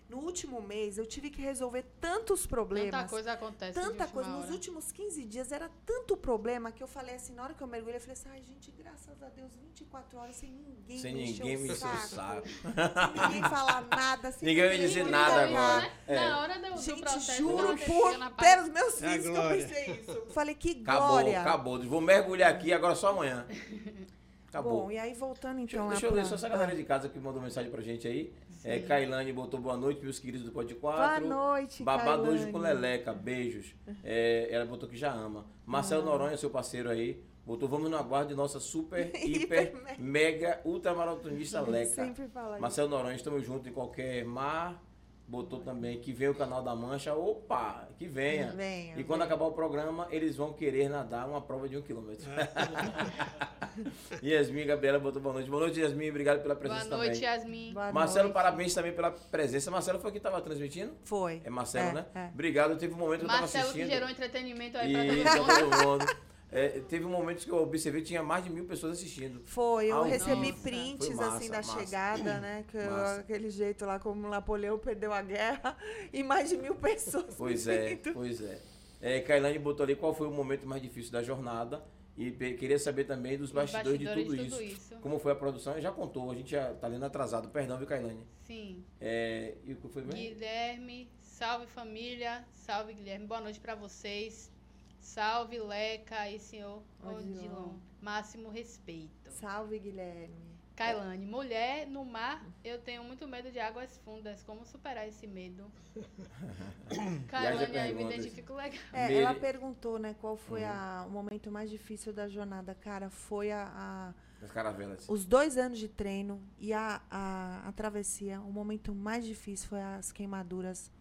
No 0.10 0.20
último 0.20 0.62
mês, 0.62 0.98
eu 0.98 1.06
tive 1.06 1.30
que 1.30 1.42
resolver 1.42 1.84
tantos 2.00 2.46
problemas. 2.48 2.92
Tanta 2.92 3.10
coisa 3.10 3.34
acontece. 3.34 3.74
Tanta 3.74 4.08
coisa. 4.08 4.30
Nos 4.30 4.46
hora. 4.46 4.54
últimos 4.54 4.90
15 4.92 5.26
dias 5.26 5.52
era 5.52 5.70
tanto 5.86 6.16
problema 6.16 6.72
que 6.72 6.82
eu 6.82 6.88
falei 6.88 7.16
assim, 7.16 7.34
na 7.34 7.44
hora 7.44 7.54
que 7.54 7.62
eu 7.62 7.68
mergulhei, 7.68 7.98
eu 7.98 8.02
falei 8.02 8.14
assim, 8.14 8.30
ai, 8.32 8.42
gente, 8.42 8.72
graças 8.72 9.22
a 9.22 9.28
Deus, 9.28 9.52
24 9.58 10.18
horas 10.18 10.36
sem 10.38 10.50
ninguém 10.50 10.98
Sem 10.98 11.14
me 11.14 11.24
encher 11.24 11.44
ninguém 11.44 11.58
o 11.58 11.60
me 11.60 11.76
saco, 11.76 12.08
saco. 12.08 12.48
Sem 12.48 13.22
ninguém 13.28 13.42
falar 13.50 13.82
nada. 13.90 14.32
sem 14.32 14.48
Ninguém 14.48 14.64
vai 14.64 14.74
ninguém 14.76 14.88
dizer 14.88 15.04
me 15.04 15.12
nada 15.12 15.42
agora. 15.44 15.92
É. 16.08 16.16
Na 16.16 16.40
hora 16.40 16.60
do, 16.60 16.72
do 16.74 16.82
Gente, 16.82 17.02
processo, 17.02 17.38
juro 17.38 17.78
por 17.78 18.36
pelos 18.38 18.70
meus 18.70 19.04
É 19.04 19.10
filhos 19.10 19.22
que 19.24 19.28
eu 19.28 19.34
glória. 19.34 19.68
pensei 19.68 19.92
isso. 19.92 20.26
Falei, 20.32 20.56
que 20.56 20.82
Acabou, 20.84 21.08
glória. 21.10 21.42
acabou. 21.42 21.84
Vou 21.84 22.00
mergulhar 22.00 22.50
aqui, 22.50 22.72
agora 22.72 22.96
só 22.96 23.10
amanhã. 23.10 23.46
Acabou. 24.48 24.84
Bom, 24.84 24.92
e 24.92 24.98
aí 24.98 25.14
voltando 25.14 25.58
Deixa, 25.58 25.76
então 25.76 25.86
lá 25.88 25.92
deixa 25.92 26.06
eu 26.06 26.12
ler 26.14 26.22
pra- 26.22 26.30
só 26.30 26.36
essa 26.36 26.48
galera 26.48 26.74
de 26.74 26.84
casa 26.86 27.10
que 27.10 27.20
mandou 27.20 27.42
mensagem 27.42 27.70
pra 27.70 27.82
gente 27.82 28.08
aí. 28.08 28.34
É, 28.64 28.80
Sim. 28.80 28.86
Kailane 28.88 29.32
botou 29.34 29.60
boa 29.60 29.78
noite, 29.78 30.02
meus 30.04 30.20
queridos 30.20 30.46
do 30.46 30.52
Pode 30.52 30.74
Boa 30.76 30.94
4. 30.96 31.28
noite, 31.28 31.84
Babado 31.84 32.24
hoje 32.30 32.52
com 32.52 32.58
Leleca, 32.58 33.14
beijos. 33.14 33.76
É, 34.04 34.48
ela 34.52 34.66
botou 34.66 34.90
que 34.90 34.98
já 34.98 35.12
ama. 35.12 35.46
Marcelo 35.66 36.02
Ah. 36.02 36.06
Noronha, 36.06 36.38
seu 36.38 36.50
parceiro 36.50 36.90
aí, 36.90 37.24
botou 37.46 37.68
vamos 37.70 37.90
no 37.90 37.98
aguardo 37.98 38.30
de 38.30 38.36
nossa 38.36 38.60
super, 38.60 39.12
Hiper, 39.16 39.74
mega, 40.00 40.60
ultramaratonista 40.66 41.62
Leca. 41.62 42.06
Sempre 42.06 42.28
fala 42.28 42.54
isso. 42.54 42.62
Marcelo 42.62 42.90
Noronha, 42.90 43.16
estamos 43.16 43.46
juntos 43.46 43.68
em 43.68 43.72
qualquer 43.74 44.26
mar. 44.26 44.84
Botou 45.30 45.60
também 45.60 46.00
que 46.00 46.14
vem 46.14 46.30
o 46.30 46.36
canal 46.36 46.64
da 46.64 46.74
Mancha. 46.74 47.14
Opa, 47.14 47.90
que 47.98 48.08
venha. 48.08 48.54
Venha, 48.54 48.94
e 48.98 49.04
quando 49.04 49.20
venha. 49.20 49.26
acabar 49.26 49.46
o 49.46 49.52
programa, 49.52 50.08
eles 50.10 50.38
vão 50.38 50.54
querer 50.54 50.88
nadar 50.90 51.28
uma 51.28 51.42
prova 51.42 51.68
de 51.68 51.76
um 51.78 51.82
quilômetro. 51.82 52.26
Yasmin 54.24 54.66
Gabriela 54.66 55.00
botou 55.00 55.22
boa 55.22 55.34
noite. 55.34 55.50
Boa 55.50 55.62
noite, 55.62 55.80
Yasmin. 55.80 56.10
Obrigado 56.10 56.42
pela 56.42 56.56
Boa 56.56 56.60
presença 56.68 56.96
noite, 56.96 57.14
também. 57.16 57.24
Yasmin. 57.30 57.74
Boa 57.74 57.92
Marcelo, 57.92 58.24
noite. 58.26 58.34
parabéns 58.34 58.74
também 58.74 58.94
pela 58.94 59.12
presença. 59.12 59.70
Marcelo 59.72 60.00
foi 60.00 60.12
quem 60.12 60.18
estava 60.18 60.42
transmitindo? 60.42 60.94
Foi. 61.04 61.42
É 61.44 61.50
Marcelo, 61.50 61.90
É, 61.90 61.94
né? 61.94 62.06
é. 62.16 62.30
Obrigado. 62.34 62.78
Teve 62.78 62.94
um 62.94 62.98
momento 62.98 63.20
que 63.20 63.26
eu 63.26 63.28
estava 63.28 63.42
Marcelo 63.42 63.64
que 63.66 63.70
assistindo. 63.82 63.90
gerou 63.94 64.10
entretenimento 64.10 64.78
aí 64.78 65.24
pra 65.24 65.36
todo 65.36 65.48
mundo. 65.48 65.70
todo 65.78 65.88
mundo. 65.88 66.06
É, 66.50 66.80
teve 66.88 67.04
um 67.04 67.10
momento 67.10 67.44
que 67.44 67.52
eu 67.52 67.58
observei 67.62 68.00
que 68.02 68.08
tinha 68.08 68.24
mais 68.24 68.42
de 68.46 68.50
mil 68.50 68.64
pessoas 68.66 68.94
assistindo. 68.94 69.42
Foi, 69.46 69.88
eu 69.92 69.98
Ao 69.98 70.04
recebi 70.06 70.46
vivo. 70.54 70.62
prints 70.64 71.10
massa, 71.10 71.36
assim 71.36 71.50
da 71.52 71.58
massa. 71.58 71.78
chegada, 71.80 72.40
né? 72.40 72.64
Que 72.72 72.78
eu- 72.78 73.06
aquele 73.20 73.50
jeito 73.50 73.86
lá 73.86 74.00
como 74.00 74.30
Napoleão 74.30 74.78
perdeu 74.80 75.12
a 75.12 75.22
guerra 75.22 75.76
e 76.14 76.24
mais 76.24 76.50
de 76.50 76.56
mil 76.58 76.74
pessoas. 76.76 77.36
Pois 77.38 77.68
é, 77.68 77.98
pois 78.14 78.42
é. 78.42 78.60
é 79.02 79.20
Kailane 79.20 79.60
botou 79.60 79.84
ali 79.84 79.94
qual 79.98 80.14
foi 80.16 80.26
o 80.26 80.32
momento 80.32 80.66
mais 80.66 80.82
difícil 80.82 81.12
da 81.12 81.22
jornada. 81.22 81.84
E 82.18 82.32
queria 82.32 82.80
saber 82.80 83.04
também 83.04 83.38
dos 83.38 83.50
Os 83.50 83.54
bastidores, 83.54 84.00
bastidores 84.02 84.26
de 84.26 84.26
tudo, 84.26 84.44
de 84.44 84.50
tudo 84.50 84.64
isso. 84.64 84.76
isso. 84.94 84.96
Como 85.02 85.20
foi 85.20 85.32
a 85.32 85.36
produção? 85.36 85.80
Já 85.80 85.92
contou, 85.92 86.32
a 86.32 86.36
gente 86.36 86.50
já 86.50 86.74
tá 86.74 86.88
lendo 86.88 87.06
atrasado. 87.06 87.50
Perdão, 87.50 87.78
viu, 87.78 87.86
Kailane? 87.86 88.26
Sim. 88.42 88.84
É, 89.00 89.56
e 89.64 89.74
o 89.74 89.76
que 89.76 89.88
foi 89.88 90.02
mesmo? 90.02 90.20
Guilherme, 90.20 91.08
salve 91.20 91.68
família, 91.68 92.44
salve 92.56 92.94
Guilherme, 92.94 93.28
boa 93.28 93.40
noite 93.40 93.60
pra 93.60 93.76
vocês. 93.76 94.52
Salve 95.00 95.60
Leca 95.60 96.30
e 96.30 96.40
senhor. 96.40 96.82
Odilon. 97.04 97.76
Máximo 98.02 98.50
respeito. 98.50 99.30
Salve, 99.30 99.78
Guilherme. 99.78 100.47
Kailane, 100.78 101.26
mulher 101.26 101.88
no 101.88 102.06
mar, 102.06 102.46
eu 102.64 102.80
tenho 102.80 103.04
muito 103.04 103.28
medo 103.28 103.52
de 103.52 103.60
águas 103.60 103.98
fundas. 104.06 104.44
Como 104.44 104.64
superar 104.64 105.08
esse 105.08 105.26
medo? 105.26 105.66
Kailane, 107.28 107.78
aí 107.78 107.94
me 107.96 108.04
identifico 108.06 108.54
legal. 108.54 108.80
É, 108.94 109.12
ela 109.14 109.34
perguntou, 109.34 109.98
né, 109.98 110.16
qual 110.22 110.38
foi 110.38 110.62
Uhum. 110.62 110.70
a- 110.70 111.06
o 111.08 111.10
momento 111.10 111.52
mais 111.52 111.70
difícil 111.70 112.14
da 112.14 112.28
jornada. 112.28 112.76
Cara, 112.76 113.10
foi 113.10 113.52
a, 113.52 113.64
a- 113.76 114.14
As 114.46 114.52
caravelas. 114.52 115.10
os 115.10 115.26
dois 115.26 115.58
anos 115.58 115.80
de 115.80 115.88
treino 115.88 116.40
e 116.60 116.72
a, 116.74 117.02
a, 117.10 117.68
a 117.68 117.72
travessia. 117.72 118.40
O 118.42 118.52
momento 118.52 118.94
mais 118.94 119.26
difícil 119.26 119.68
foi 119.68 119.82
as 119.82 120.12
queimaduras 120.12 120.92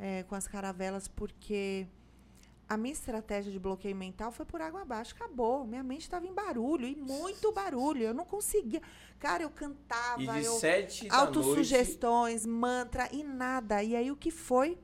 é, 0.00 0.24
com 0.24 0.34
as 0.34 0.48
caravelas, 0.48 1.06
porque 1.06 1.86
a 2.68 2.76
minha 2.76 2.92
estratégia 2.92 3.52
de 3.52 3.58
bloqueio 3.58 3.94
mental 3.94 4.30
foi 4.32 4.44
por 4.46 4.60
água 4.60 4.82
abaixo. 4.82 5.14
Acabou. 5.14 5.66
Minha 5.66 5.82
mente 5.82 6.02
estava 6.02 6.26
em 6.26 6.32
barulho, 6.32 6.86
e 6.86 6.94
muito 6.96 7.52
barulho. 7.52 8.02
Eu 8.02 8.14
não 8.14 8.24
conseguia. 8.24 8.80
Cara, 9.18 9.42
eu 9.42 9.50
cantava, 9.50 10.22
E 10.22 10.26
de 10.26 10.44
eu 10.44 10.54
sete 10.54 11.08
da 11.08 11.16
noite... 11.16 11.26
autossugestões, 11.38 12.46
mantra 12.46 13.08
e 13.12 13.22
nada. 13.22 13.82
E 13.82 13.94
aí 13.96 14.10
o 14.10 14.16
que 14.16 14.30
foi 14.30 14.78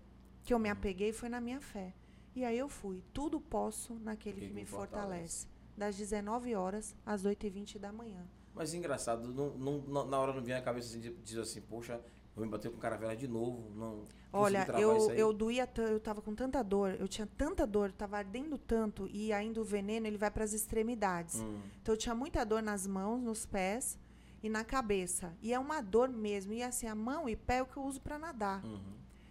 que 0.44 0.52
eu 0.52 0.58
me 0.58 0.68
apeguei 0.68 1.12
foi 1.12 1.28
na 1.28 1.40
minha 1.40 1.60
fé. 1.60 1.94
E 2.34 2.44
aí 2.44 2.56
eu 2.58 2.68
fui. 2.68 3.02
Tudo 3.12 3.40
posso 3.40 3.94
naquele 4.00 4.40
que, 4.48 4.52
me 4.52 4.64
fortalece. 4.64 5.46
Das 5.76 5.96
19 5.96 6.54
horas 6.54 6.94
às 7.04 7.24
8h20 7.24 7.78
da 7.78 7.92
manhã. 7.92 8.26
Mas 8.54 8.74
engraçado, 8.74 9.32
não, 9.32 9.80
não- 9.80 10.06
na 10.06 10.18
hora 10.18 10.32
não 10.32 10.42
vinha 10.42 10.58
a 10.58 10.62
cabeça 10.62 10.88
assim, 10.88 11.00
dizer 11.24 11.40
assim, 11.40 11.60
poxa, 11.62 12.00
vou 12.40 12.46
me 12.46 12.50
bater 12.52 12.70
com 12.70 12.78
caravela 12.78 13.14
de 13.14 13.28
novo. 13.28 13.70
Não 13.76 14.04
Olha, 14.32 14.66
eu, 14.78 15.10
eu 15.10 15.32
doía, 15.32 15.68
eu 15.76 16.00
tava 16.00 16.22
com 16.22 16.34
tanta 16.34 16.62
dor, 16.62 16.96
eu 16.98 17.06
tinha 17.08 17.26
tanta 17.36 17.66
dor, 17.66 17.90
tava 17.92 18.16
ardendo 18.16 18.56
tanto 18.56 19.08
e 19.12 19.32
ainda 19.32 19.60
o 19.60 19.64
veneno 19.64 20.06
ele 20.06 20.16
vai 20.16 20.30
para 20.30 20.44
as 20.44 20.52
extremidades. 20.52 21.40
Hum, 21.40 21.60
Então 21.82 21.94
eu 21.94 21.98
tinha 21.98 22.14
muita 22.14 22.44
dor 22.44 22.62
nas 22.62 22.86
mãos, 22.86 23.20
nos 23.20 23.44
pés 23.44 23.98
e 24.42 24.48
na 24.48 24.64
cabeça. 24.64 25.34
E 25.42 25.52
é 25.52 25.58
uma 25.58 25.80
dor 25.82 26.08
mesmo. 26.08 26.52
E 26.52 26.62
assim, 26.62 26.86
a 26.86 26.94
mão 26.94 27.28
e 27.28 27.36
pé 27.36 27.56
é 27.58 27.62
o 27.62 27.66
que 27.66 27.76
eu 27.76 27.82
uso 27.84 28.00
para 28.00 28.18
nadar. 28.18 28.64
uhum. 28.64 28.80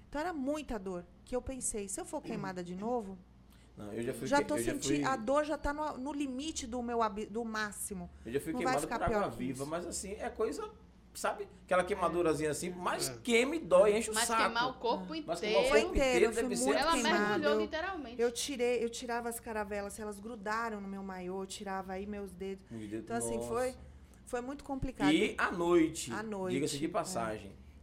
Então 0.10 0.20
era 0.22 0.34
muita 0.34 0.78
dor. 0.78 1.06
Que 1.24 1.36
eu 1.36 1.42
pensei, 1.42 1.88
se 1.88 2.00
eu 2.02 2.06
for 2.06 2.22
queimada 2.22 2.64
de 2.64 2.76
novo, 2.76 3.18
Não, 3.78 3.94
eu 3.94 4.02
já 4.04 4.14
fui, 4.14 4.28
já 4.28 4.40
que- 4.40 4.46
tô 4.46 4.56
eu 4.58 4.64
já 4.64 4.72
sentindo. 4.74 4.96
fui- 4.98 5.04
A 5.06 5.16
dor 5.16 5.46
já 5.46 5.58
tá 5.58 5.72
no, 5.72 5.98
no 5.98 6.12
limite 6.12 6.68
do 6.68 6.82
meu 6.84 7.00
do 7.30 7.46
máximo. 7.46 8.10
Eu 8.26 8.34
já 8.34 8.40
fui 8.42 8.52
Não 8.52 8.60
queimado 8.60 8.82
ficar 8.82 9.00
por 9.00 9.14
água 9.16 9.30
que 9.32 9.38
viva, 9.38 9.66
mas 9.66 9.86
assim, 9.86 10.12
é 10.14 10.30
coisa, 10.30 10.70
sabe? 11.20 11.48
Aquela 11.66 11.84
queimadurazinha 11.84 12.50
assim, 12.52 12.72
É. 13.10 13.18
queima 13.24 13.56
e 13.56 13.60
dói, 13.60 13.98
enche 13.98 14.10
o 14.10 14.14
Mas 14.14 14.26
saco. 14.28 14.42
queimar 14.44 14.70
o 14.70 14.74
corpo 14.76 15.14
Mas 15.26 15.40
queimar 15.40 15.62
o 15.62 15.66
inteiro. 15.66 15.70
Foi 15.70 15.82
corpo 15.82 15.96
inteiro, 15.98 16.16
inteiro 16.16 16.26
eu 16.26 16.34
fui 16.34 16.44
deve 16.44 16.56
ser 16.56 16.66
muito 16.66 16.80
Ela 16.80 16.96
mergulhou 16.96 17.62
literalmente. 17.62 18.22
Eu 18.22 18.32
tirei, 18.32 18.84
eu 18.84 18.90
tirava 18.90 19.30
as 19.30 19.40
caravelas, 19.40 20.00
elas 20.00 20.20
grudaram 20.20 20.80
no 20.82 20.88
meu 20.88 21.04
maiô, 21.04 21.44
eu 21.44 21.46
tirava 21.48 21.94
aí 21.94 22.06
meus 22.06 22.32
dedos. 22.32 22.66
Os 22.72 22.78
dedos- 22.80 23.04
Então 23.04 23.16
assim, 23.18 23.36
Nossa. 23.36 23.48
foi 23.48 23.76
foi 24.26 24.42
muito 24.42 24.64
complicado. 24.64 25.12
E 25.12 25.34
à 25.40 25.52
noite, 25.52 26.12
À 26.14 26.22
noite, 26.22 26.54
diga-se 26.54 26.78
de 26.78 26.86
é. 26.86 26.90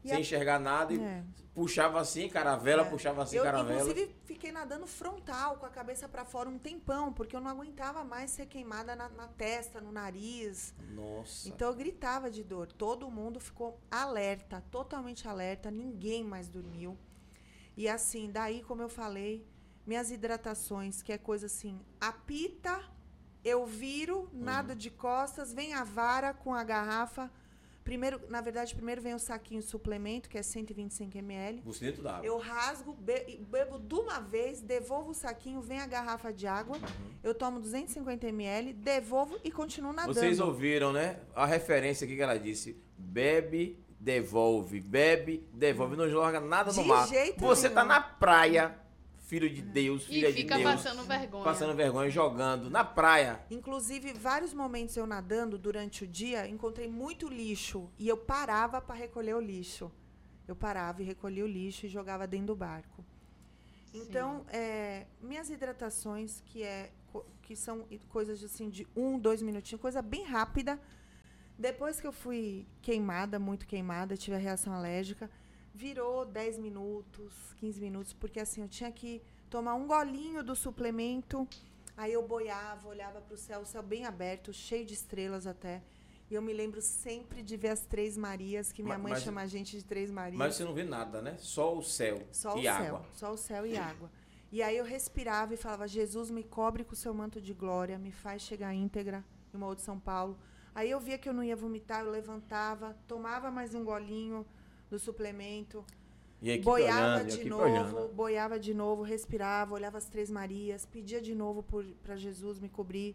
E 0.07 0.09
sem 0.09 0.17
a- 0.19 0.21
enxergar 0.21 0.59
nada 0.61 0.93
e 0.95 1.01
É. 1.01 1.25
puxava 1.55 2.01
assim, 2.01 2.29
caravela, 2.29 2.83
É. 2.83 2.91
puxava 2.91 3.23
assim, 3.25 3.37
eu, 3.37 3.43
caravela. 3.43 3.81
inclusive, 3.81 4.15
fiquei 4.25 4.53
nadando 4.53 4.87
frontal, 4.87 5.57
com 5.57 5.67
a 5.67 5.69
cabeça 5.69 6.09
pra 6.09 6.25
fora 6.25 6.49
um 6.49 6.59
tempão, 6.59 7.13
porque 7.13 7.35
eu 7.35 7.41
não 7.41 7.51
aguentava 7.51 8.05
mais 8.05 8.31
ser 8.31 8.47
queimada 8.47 8.95
na, 8.95 9.09
na 9.09 9.27
testa, 9.27 9.81
no 9.81 9.91
nariz. 9.91 10.73
Nossa. 10.95 11.49
Então 11.49 11.69
eu 11.69 11.75
gritava 11.75 12.31
de 12.31 12.45
dor. 12.45 12.71
Todo 12.73 13.11
mundo 13.11 13.41
ficou 13.41 13.81
alerta, 13.91 14.63
totalmente 14.71 15.27
alerta, 15.27 15.71
ninguém 15.71 16.23
mais 16.23 16.49
dormiu. 16.49 16.97
E 17.77 17.89
assim, 17.89 18.31
daí, 18.31 18.63
como 18.63 18.81
eu 18.83 18.89
falei, 18.89 19.45
minhas 19.85 20.11
hidratações, 20.11 21.03
que 21.03 21.13
é 21.13 21.19
coisa 21.19 21.47
assim, 21.47 21.81
apita, 22.01 22.81
eu 23.45 23.67
viro, 23.67 24.29
nado 24.33 24.75
de 24.75 24.91
costas, 24.91 25.53
vem 25.53 25.75
a 25.75 25.85
vara 25.85 26.33
com 26.33 26.55
a 26.55 26.63
garrafa. 26.65 27.31
Primeiro, 27.87 28.21
na 28.29 28.41
verdade, 28.41 28.75
primeiro 28.75 29.01
vem 29.01 29.15
o 29.15 29.19
saquinho 29.19 29.61
de 29.61 29.67
suplemento, 29.69 30.29
que 30.29 30.37
é 30.37 30.43
125 30.43 31.17
ml. 31.19 31.61
Bucinito 31.63 32.03
d'água. 32.03 32.27
Eu 32.27 32.37
rasgo, 32.37 32.93
be- 32.95 33.41
bebo 33.49 33.79
de 33.79 33.95
uma 33.95 34.19
vez, 34.19 34.61
devolvo 34.61 35.11
o 35.13 35.15
saquinho, 35.15 35.61
vem 35.61 35.79
a 35.81 35.87
garrafa 35.87 36.33
de 36.33 36.49
água, 36.49 36.77
eu 37.23 37.33
tomo 37.33 37.61
250 37.61 38.27
ml, 38.27 38.73
devolvo 38.73 39.39
e 39.45 39.53
continuo 39.53 39.93
nadando. 39.93 40.15
Vocês 40.15 40.41
ouviram, 40.41 40.93
né? 40.93 41.21
A 41.33 41.47
referência 41.47 42.05
aqui 42.05 42.17
que 42.17 42.23
ela 42.23 42.37
disse. 42.37 42.77
Bebe, 42.99 43.79
devolve. 44.01 44.81
Bebe, 44.81 45.49
devolve. 45.53 45.95
Não 45.97 46.09
joga 46.11 46.41
nada 46.41 46.73
no 46.73 46.83
De 46.83 46.89
mar. 46.89 47.07
jeito 47.07 47.39
Você 47.41 47.71
tá 47.71 47.83
nenhum. 47.85 47.89
na 47.95 48.01
praia, 48.01 48.77
filho 49.27 49.49
de 49.51 49.61
Deus, 49.61 50.03
E 50.05 50.07
filha 50.07 50.33
de 50.33 50.43
fica 50.43 50.57
Deus. 50.57 50.71
passando 50.73 51.03
vergonha. 51.05 51.45
Passando 51.45 51.75
vergonha, 51.75 52.09
jogando. 52.11 52.71
Na 52.71 52.85
praia. 52.85 53.41
Inclusive, 53.51 54.13
vários 54.13 54.55
momentos 54.55 54.97
eu 54.97 55.07
nadando 55.07 55.59
durante 55.59 56.05
o 56.05 56.07
dia, 56.07 56.49
encontrei 56.49 56.89
muito 56.89 57.29
lixo 57.29 57.91
e 57.99 58.09
eu 58.09 58.17
parava 58.17 58.81
para 58.81 58.95
recolher 58.95 59.35
o 59.35 59.41
lixo. 59.41 59.91
Eu 60.47 60.55
parava 60.55 61.03
e 61.03 61.05
recolhia 61.05 61.45
o 61.45 61.49
lixo 61.49 61.87
e 61.87 61.89
jogava 61.89 62.25
dentro 62.27 62.47
do 62.49 62.57
barco. 62.57 63.05
Então, 63.93 64.45
é, 64.53 65.07
minhas 65.21 65.51
hidratações, 65.51 66.41
que, 66.47 66.63
é, 66.63 66.93
que 67.43 67.57
são 67.57 67.85
i- 67.91 67.99
coisas 68.09 68.45
assim 68.45 68.69
de 68.71 68.87
um, 68.95 69.19
dois 69.19 69.43
minutinhos, 69.43 69.81
coisa 69.81 70.01
bem 70.03 70.23
rápida. 70.25 70.79
Depois 71.59 71.99
que 72.01 72.07
eu 72.07 72.13
fui 72.13 72.67
queimada, 72.83 73.39
muito 73.39 73.67
queimada, 73.67 74.17
tive 74.17 74.37
a 74.37 74.39
reação 74.39 74.73
alérgica, 74.73 75.31
virou 75.81 76.25
10 76.25 76.59
minutos, 76.59 77.35
15 77.59 77.81
minutos, 77.81 78.13
porque 78.15 78.41
assim, 78.41 78.63
eu 78.63 78.69
tinha 78.69 78.91
que 78.91 79.23
tomar 79.51 79.75
um 79.75 79.87
golinho 79.87 80.43
do 80.43 80.57
suplemento, 80.57 81.47
aí 81.97 82.13
eu 82.15 82.27
boiava, 82.27 82.89
olhava 82.89 83.21
para 83.21 83.35
o 83.35 83.37
céu, 83.37 83.61
o 83.61 83.67
céu 83.67 83.83
bem 83.83 84.07
aberto, 84.07 84.53
cheio 84.55 84.87
de 84.87 84.95
estrelas 84.95 85.47
até. 85.47 85.83
E 86.31 86.35
eu 86.35 86.41
me 86.43 86.53
lembro 86.53 86.81
sempre 86.81 87.43
de 87.43 87.57
ver 87.57 87.69
as 87.69 87.83
Três 87.85 88.17
Marias, 88.17 88.73
que 88.73 88.83
minha 88.83 88.97
Ma- 88.97 89.03
mãe 89.05 89.13
mas- 89.13 89.23
chama 89.23 89.43
a 89.43 89.47
gente 89.47 89.77
de 89.77 89.85
Três 89.85 90.11
Marias. 90.11 90.39
Mas 90.39 90.55
você 90.57 90.65
não 90.65 90.73
vê 90.75 90.83
nada, 90.83 91.21
né? 91.21 91.37
Só 91.39 91.77
o 91.77 91.83
céu 91.83 92.21
Só 92.33 92.57
e 92.57 92.61
o 92.61 92.63
céu, 92.63 92.73
água. 92.97 93.07
só 93.13 93.33
o 93.33 93.37
céu 93.37 93.67
e 93.67 93.77
água. 93.77 94.11
E 94.51 94.63
aí 94.63 94.77
eu 94.77 94.85
respirava 94.85 95.53
e 95.55 95.57
falava: 95.57 95.87
Jesus, 95.87 96.31
me 96.31 96.43
cobre 96.43 96.83
com 96.85 96.95
o 96.95 96.97
seu 96.97 97.13
manto 97.15 97.41
de 97.41 97.53
glória, 97.53 97.99
me 97.99 98.11
faz 98.11 98.43
chegar 98.43 98.75
íntegra 98.75 99.23
em 99.55 99.59
Morro 99.59 99.77
de 99.77 99.83
São 99.83 100.01
Paulo. 100.01 100.37
Aí 100.75 100.91
eu 100.91 100.99
via 100.99 101.17
que 101.19 101.29
eu 101.29 101.33
não 101.35 101.45
ia 101.45 101.55
vomitar, 101.55 102.01
eu 102.05 102.11
levantava, 102.11 102.97
tomava 103.07 103.51
mais 103.51 103.73
um 103.75 103.85
golinho 103.85 104.45
do 104.97 105.01
suplemento, 105.01 105.85
E 106.43 106.59
boiava 106.59 107.17
olhando, 107.17 107.31
de 107.37 107.45
novo, 107.49 107.63
olhando. 107.65 108.09
boiava 108.15 108.59
de 108.59 108.73
novo, 108.75 109.03
respirava, 109.03 109.75
olhava 109.75 109.99
as 109.99 110.07
Três 110.07 110.31
Marias, 110.31 110.85
pedia 110.87 111.21
de 111.21 111.35
novo 111.35 111.63
para 112.03 112.17
Jesus 112.17 112.59
me 112.59 112.69
cobrir 112.69 113.15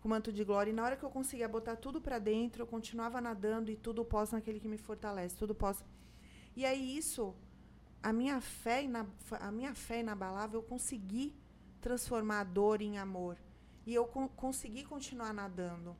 com 0.00 0.08
o 0.08 0.10
manto 0.10 0.32
de 0.32 0.42
glória. 0.44 0.70
E 0.70 0.74
na 0.74 0.84
hora 0.84 0.96
que 0.96 1.04
eu 1.04 1.10
conseguia 1.10 1.48
botar 1.48 1.76
tudo 1.76 2.00
para 2.00 2.18
dentro, 2.18 2.62
eu 2.62 2.66
continuava 2.66 3.20
nadando 3.20 3.70
e 3.70 3.76
tudo 3.76 4.04
posso 4.04 4.34
naquele 4.34 4.58
que 4.60 4.68
me 4.68 4.78
fortalece, 4.78 5.36
tudo 5.36 5.54
posso. 5.54 5.84
E 6.56 6.64
aí 6.64 6.96
isso, 6.96 7.34
a 8.02 8.12
minha 8.12 8.40
fé, 8.40 8.82
ina- 8.82 9.06
a 9.48 9.50
minha 9.52 9.74
fé 9.74 10.00
inabalável, 10.00 10.60
eu 10.60 10.64
consegui 10.74 11.34
transformar 11.80 12.40
a 12.40 12.44
dor 12.44 12.80
em 12.80 12.96
amor. 12.98 13.36
E 13.86 13.94
eu 13.94 14.04
con- 14.06 14.28
consegui 14.28 14.84
continuar 14.84 15.32
nadando. 15.32 15.96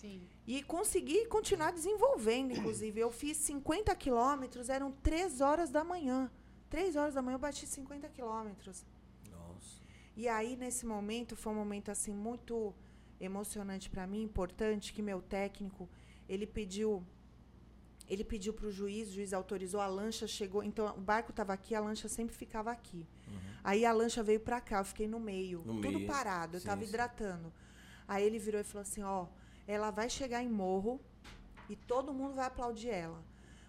Sim. 0.00 0.20
E 0.46 0.62
consegui 0.62 1.26
continuar 1.26 1.70
desenvolvendo, 1.72 2.52
inclusive. 2.52 3.00
Eu 3.00 3.10
fiz 3.10 3.36
50 3.38 3.94
quilômetros, 3.96 4.68
eram 4.68 4.92
3 4.92 5.40
horas 5.40 5.70
da 5.70 5.82
manhã. 5.82 6.30
3 6.68 6.96
horas 6.96 7.14
da 7.14 7.22
manhã 7.22 7.36
eu 7.36 7.38
bati 7.38 7.66
50 7.66 8.08
quilômetros. 8.10 8.84
Nossa. 9.30 9.80
E 10.14 10.28
aí, 10.28 10.54
nesse 10.54 10.84
momento, 10.84 11.34
foi 11.34 11.52
um 11.52 11.56
momento 11.56 11.90
assim 11.90 12.12
muito 12.12 12.74
emocionante 13.18 13.88
para 13.88 14.06
mim, 14.06 14.22
importante, 14.22 14.92
que 14.92 15.00
meu 15.00 15.22
técnico, 15.22 15.88
ele 16.28 16.46
pediu 16.46 17.02
ele 18.08 18.22
pediu 18.22 18.52
para 18.52 18.66
o 18.66 18.70
juiz, 18.70 19.08
o 19.08 19.14
juiz 19.14 19.32
autorizou, 19.32 19.80
a 19.80 19.86
lancha 19.88 20.28
chegou, 20.28 20.62
então 20.62 20.86
o 20.96 21.00
barco 21.00 21.30
estava 21.30 21.52
aqui, 21.52 21.74
a 21.74 21.80
lancha 21.80 22.08
sempre 22.08 22.36
ficava 22.36 22.70
aqui. 22.70 23.04
Aí 23.64 23.84
a 23.84 23.92
lancha 23.92 24.22
veio 24.22 24.38
para 24.38 24.60
cá, 24.60 24.78
eu 24.78 24.84
fiquei 24.84 25.08
no 25.08 25.18
meio, 25.18 25.58
No 25.66 25.80
tudo 25.80 25.98
meio, 25.98 26.06
parado, 26.06 26.54
eu 26.54 26.58
estava 26.58 26.84
hidratando. 26.84 27.52
Aí 28.06 28.24
ele 28.24 28.38
virou 28.38 28.60
e 28.60 28.64
falou 28.64 28.82
assim, 28.82 29.02
ó, 29.02 29.26
ela 29.66 29.90
vai 29.90 30.08
chegar 30.08 30.42
em 30.42 30.48
morro 30.48 31.00
e 31.68 31.76
todo 31.76 32.14
mundo 32.14 32.34
vai 32.34 32.46
aplaudir 32.46 32.90
ela. 32.90 33.20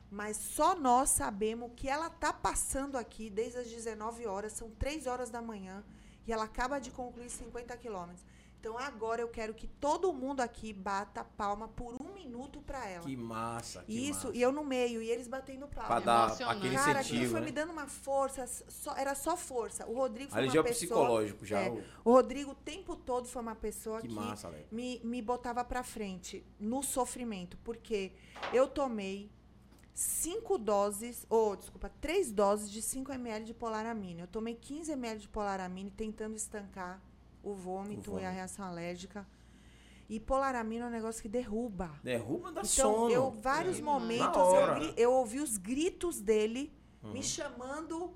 Mas 0.10 0.38
só 0.38 0.76
nós 0.76 1.10
sabemos 1.10 1.72
que 1.76 1.90
ela 1.90 2.10
tá 2.10 2.32
passando 2.32 2.98
aqui 2.98 3.30
desde 3.30 3.58
as 3.58 3.68
19 3.68 4.26
horas, 4.26 4.54
são 4.54 4.70
3 4.72 5.06
horas 5.06 5.30
da 5.30 5.42
manhã, 5.42 5.84
e 6.26 6.32
ela 6.32 6.46
acaba 6.46 6.80
de 6.80 6.92
concluir 6.92 7.30
50 7.30 7.76
quilômetros. 7.78 8.26
Então 8.60 8.78
agora 8.78 9.22
eu 9.22 9.28
quero 9.28 9.54
que 9.54 9.68
todo 9.68 10.12
mundo 10.12 10.42
aqui 10.42 10.74
bata 10.74 11.24
palma 11.24 11.68
por 11.68 11.94
um 12.02 12.14
minuto 12.14 12.60
para 12.62 12.86
ela. 12.90 13.06
Que 13.06 13.16
massa. 13.16 13.84
Que 13.84 13.94
Isso, 14.10 14.28
massa. 14.28 14.38
e 14.38 14.42
eu 14.42 14.52
no 14.52 14.64
meio, 14.64 15.02
e 15.02 15.10
eles 15.10 15.28
batendo 15.28 15.68
palma. 15.68 15.88
Pra 15.88 16.00
dar 16.00 16.26
aquele 16.32 16.76
Cara, 16.76 17.00
aquilo 17.00 17.16
incentivo, 17.20 17.32
foi 17.32 17.40
né? 17.40 17.46
me 17.46 17.52
dando 17.52 17.72
uma 17.72 17.88
força, 17.88 18.48
só- 18.48 18.96
era 18.98 19.14
só 19.16 19.38
força. 19.38 19.86
O 19.86 19.94
Rodrigo 19.94 20.32
foi 20.32 20.40
Ali 20.40 20.48
uma 20.48 20.54
já 20.54 20.60
é 20.60 20.62
o 20.62 20.66
pessoa... 20.66 20.80
psicológico, 20.90 21.46
já. 21.46 21.60
é, 21.62 21.70
o- 21.70 21.84
O 22.04 22.12
Rodrigo 22.14 22.52
o 22.52 22.56
tempo 22.56 22.96
todo 22.96 23.28
foi 23.28 23.42
uma 23.42 23.56
pessoa 23.56 24.02
Que 24.02 24.08
que, 24.08 24.14
massa, 24.14 24.48
Alex. 24.48 24.66
me, 24.72 25.00
me 25.04 25.22
botava 25.22 25.64
pra 25.64 25.84
frente 25.84 26.44
no 26.60 26.82
sofrimento, 26.82 27.58
porque 27.64 28.12
eu 28.52 28.68
tomei 28.68 29.32
cinco 29.94 30.58
doses, 30.58 31.26
ou 31.30 31.56
desculpa, 31.56 31.90
três 32.02 32.32
doses 32.32 32.70
de 32.70 32.82
5 32.82 33.12
ml 33.14 33.46
de 33.46 33.54
polaramine. 33.54 34.22
Eu 34.22 34.28
tomei 34.28 34.56
15 34.56 34.92
ml 34.92 35.20
de 35.22 35.28
polaramine 35.30 35.90
tentando 35.90 36.36
estancar 36.36 37.02
o 37.52 37.56
vômito, 37.56 38.14
O 38.16 38.20
e 38.20 38.26
a 38.26 38.30
reação 38.30 38.66
alérgica. 38.66 39.26
E 40.10 40.20
polaramine 40.20 40.82
é 40.82 40.86
um 40.86 40.90
negócio 40.90 41.22
que 41.22 41.28
derruba. 41.30 41.92
Derruba 42.04 42.52
da 42.52 42.62
Então, 42.62 42.70
sono. 42.70 43.12
eu, 43.12 43.30
vários 43.32 43.80
É, 43.80 43.82
momentos, 43.82 44.38
eu, 44.38 44.94
eu 44.96 45.12
ouvi 45.14 45.40
os 45.40 45.58
gritos 45.58 46.22
dele 46.22 46.72
Uhum. 47.04 47.12
me 47.14 47.22
chamando 47.24 48.12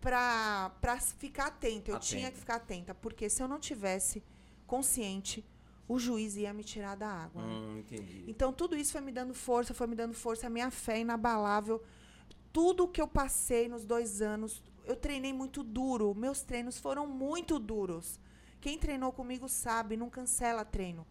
pra, 0.00 0.70
pra 0.80 0.98
ficar 1.00 1.46
atenta. 1.48 1.90
Eu 1.90 1.98
tinha 1.98 2.22
Atenta. 2.22 2.32
que 2.32 2.38
ficar 2.38 2.54
atenta, 2.56 2.94
porque 2.94 3.28
se 3.28 3.42
eu 3.42 3.48
não 3.48 3.58
tivesse 3.58 4.22
consciente, 4.66 5.44
o 5.88 5.98
juiz 5.98 6.36
ia 6.36 6.52
me 6.52 6.64
tirar 6.64 6.96
da 6.96 7.08
água. 7.08 7.42
Hum, 7.42 7.78
entendi. 7.80 8.24
Então, 8.26 8.52
tudo 8.52 8.76
isso 8.76 8.92
foi 8.92 9.00
me 9.00 9.12
dando 9.12 9.34
força, 9.34 9.74
foi 9.74 9.86
me 9.86 9.94
dando 9.96 10.14
força, 10.14 10.46
a 10.46 10.50
minha 10.50 10.70
fé 10.70 11.00
inabalável. 11.00 11.82
Tudo 12.52 12.86
que 12.88 13.00
eu 13.00 13.08
passei 13.08 13.68
nos 13.68 13.84
dois 13.84 14.22
anos, 14.22 14.62
eu 14.84 14.94
treinei 14.96 15.32
muito 15.32 15.62
duro. 15.62 16.14
Meus 16.14 16.42
treinos 16.42 16.78
foram 16.78 17.06
muito 17.06 17.58
duros. 17.58 18.18
Quem 18.62 18.78
treinou 18.78 19.12
comigo 19.12 19.48
sabe, 19.48 19.96
não 19.96 20.08
cancela 20.08 20.64
treino. 20.64 21.04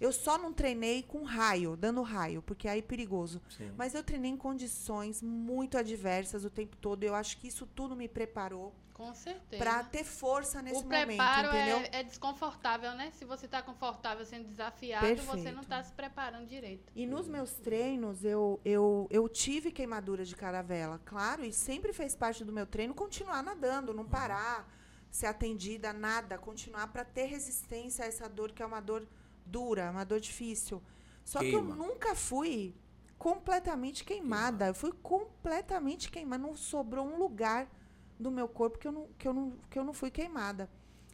Eu 0.00 0.10
só 0.10 0.38
não 0.38 0.52
treinei 0.52 1.02
com 1.02 1.22
raio, 1.22 1.76
dando 1.76 2.00
raio, 2.02 2.40
porque 2.42 2.66
aí 2.66 2.78
é 2.78 2.82
perigoso. 2.82 3.40
Sim. 3.56 3.70
Mas 3.76 3.94
eu 3.94 4.02
treinei 4.02 4.30
em 4.30 4.36
condições 4.38 5.22
muito 5.22 5.76
adversas 5.78 6.44
o 6.44 6.50
tempo 6.50 6.76
todo. 6.78 7.04
Eu 7.04 7.14
acho 7.14 7.36
que 7.36 7.46
isso 7.46 7.66
tudo 7.66 7.94
me 7.94 8.08
preparou 8.08 8.74
Com 8.94 9.14
certeza. 9.14 9.62
para 9.62 9.84
ter 9.84 10.02
força 10.02 10.62
nesse 10.62 10.80
o 10.80 10.84
momento, 10.84 11.06
preparo 11.08 11.48
entendeu? 11.48 11.76
é, 11.78 12.00
é 12.00 12.02
desconfortável, 12.02 12.92
né? 12.94 13.10
Se 13.12 13.26
você 13.26 13.46
tá 13.46 13.62
confortável 13.62 14.24
sendo 14.24 14.48
desafiado, 14.48 15.06
você 15.06 15.24
Perfeito. 15.24 15.56
não 15.56 15.62
tá 15.62 15.82
se 15.82 15.92
preparando 15.92 16.46
direito. 16.46 16.90
E 16.96 17.06
nos 17.06 17.28
meus 17.28 17.52
treinos, 17.52 18.24
eu, 18.24 18.58
eu, 18.64 19.06
eu 19.10 19.28
tive 19.28 19.70
queimadura 19.70 20.24
de 20.24 20.34
caravela, 20.34 20.98
claro, 21.04 21.44
e 21.44 21.52
sempre 21.52 21.92
fez 21.92 22.16
parte 22.16 22.44
do 22.44 22.52
meu 22.52 22.66
treino 22.66 22.94
continuar 22.94 23.42
nadando, 23.42 23.92
não 23.92 24.06
parar, 24.06 24.66
ser 25.14 25.26
atendida, 25.26 25.92
nada, 25.92 26.36
continuar 26.36 26.88
para 26.88 27.04
ter 27.04 27.26
resistência 27.26 28.04
a 28.04 28.08
essa 28.08 28.28
dor, 28.28 28.50
que 28.50 28.60
é 28.60 28.66
uma 28.66 28.80
dor 28.80 29.06
dura, 29.46 29.88
uma 29.92 30.02
dor 30.02 30.18
difícil. 30.18 30.82
Só 31.24 31.38
que 31.38 31.52
Queima. 31.52 31.70
eu 31.70 31.76
nunca 31.76 32.16
fui 32.16 32.74
completamente 33.16 34.02
queimada, 34.02 34.66
eu 34.66 34.74
fui 34.74 34.90
completamente 34.90 36.10
queimada, 36.10 36.42
não 36.42 36.56
sobrou 36.56 37.06
um 37.06 37.16
lugar 37.16 37.70
do 38.18 38.28
meu 38.28 38.48
corpo 38.48 38.76
que 38.76 38.88
eu 38.88 38.90
não, 38.90 39.06
que 39.16 39.28
eu 39.28 39.32
não, 39.32 39.52
que 39.70 39.78
eu 39.78 39.84
não 39.84 39.92
fui 39.92 40.10
queimada. 40.10 40.68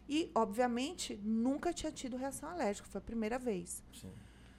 E, 0.09 0.31
obviamente, 0.35 1.21
nunca 1.23 1.71
tinha 1.71 1.93
tido 1.93 2.17
reação 2.17 2.49
alérgica, 2.49 2.89
foi 2.89 3.01
a 3.01 3.05
primeira 3.05 3.39
vez. 3.39 3.85
Sim. 3.93 4.11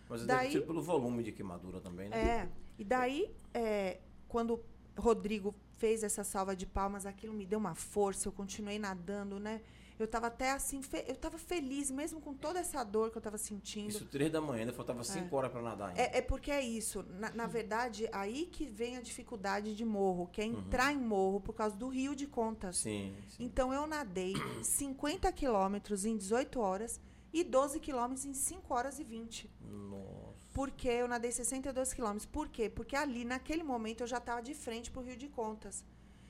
Mas 0.08 0.24
Daí- 0.24 0.50
deve 0.50 0.60
ser 0.60 0.68
pelo 0.68 0.84
volume 0.84 1.24
de 1.24 1.32
queimadura 1.32 1.82
também, 1.82 2.10
né? 2.10 2.18
É. 2.18 2.50
E 2.78 2.84
daí, 2.84 3.34
é, 3.56 3.98
quando 4.28 4.64
Rodrigo 4.96 5.56
fez 5.82 6.04
essa 6.04 6.24
salva 6.24 6.56
de 6.56 6.68
palmas, 6.68 7.08
aquilo 7.08 7.34
me 7.34 7.44
deu 7.44 7.58
uma 7.58 7.74
força, 7.74 8.28
eu 8.28 8.32
continuei 8.32 8.78
nadando, 8.78 9.40
né? 9.40 9.62
Eu 9.98 10.08
tava 10.08 10.28
até 10.28 10.52
assim, 10.52 10.80
eu 11.08 11.16
tava 11.16 11.38
feliz, 11.38 11.90
mesmo 11.92 12.22
com 12.22 12.34
toda 12.34 12.60
essa 12.60 12.84
dor 12.84 13.12
que 13.12 13.18
eu 13.18 13.22
tava 13.22 13.38
sentindo. 13.38 13.90
Isso, 13.90 14.06
três 14.06 14.32
da 14.32 14.42
manhã, 14.42 14.62
ainda 14.62 14.74
faltava 14.74 15.04
cinco 15.04 15.36
horas 15.36 15.52
pra 15.52 15.62
nadar 15.62 15.90
ainda. 15.90 16.02
É, 16.02 16.18
é 16.18 16.22
porque 16.22 16.52
é 16.52 16.62
isso. 16.62 17.04
Na, 17.20 17.32
na 17.32 17.48
verdade, 17.48 18.08
aí 18.12 18.48
que 18.52 18.66
vem 18.66 18.98
a 18.98 19.02
dificuldade 19.02 19.76
de 19.76 19.86
morro, 19.86 20.28
que 20.32 20.42
é 20.42 20.46
entrar 20.46 20.92
em 20.92 20.98
morro 20.98 21.40
por 21.40 21.54
causa 21.54 21.76
do 21.76 21.88
rio 21.88 22.16
de 22.16 22.26
contas. 22.26 22.78
Sim, 22.78 23.16
sim. 23.28 23.44
Então 23.44 23.74
eu 23.74 23.86
nadei 23.86 24.34
50 24.64 25.32
quilômetros 25.32 26.06
em 26.06 26.16
18 26.18 26.60
horas 26.60 27.00
e 27.34 27.44
12 27.44 27.80
quilômetros 27.80 28.26
em 28.26 28.34
5 28.34 28.74
horas 28.74 29.00
e 29.00 29.04
20. 29.04 29.50
Nossa. 29.62 30.31
Por 30.54 30.70
que 30.72 30.88
eu 30.88 31.08
nadei 31.08 31.32
62 31.32 31.93
quilômetros? 31.93 32.26
Por 32.26 32.49
quê? 32.49 32.70
Porque 32.70 32.95
ali, 32.95 33.24
naquele 33.24 33.64
momento, 33.64 34.02
eu 34.02 34.08
já 34.08 34.18
estava 34.18 34.41
de 34.41 34.54
frente 34.54 34.91
para 34.91 35.02
o 35.02 35.06
Rio 35.06 35.16
de 35.16 35.30
Contas. 35.30 35.84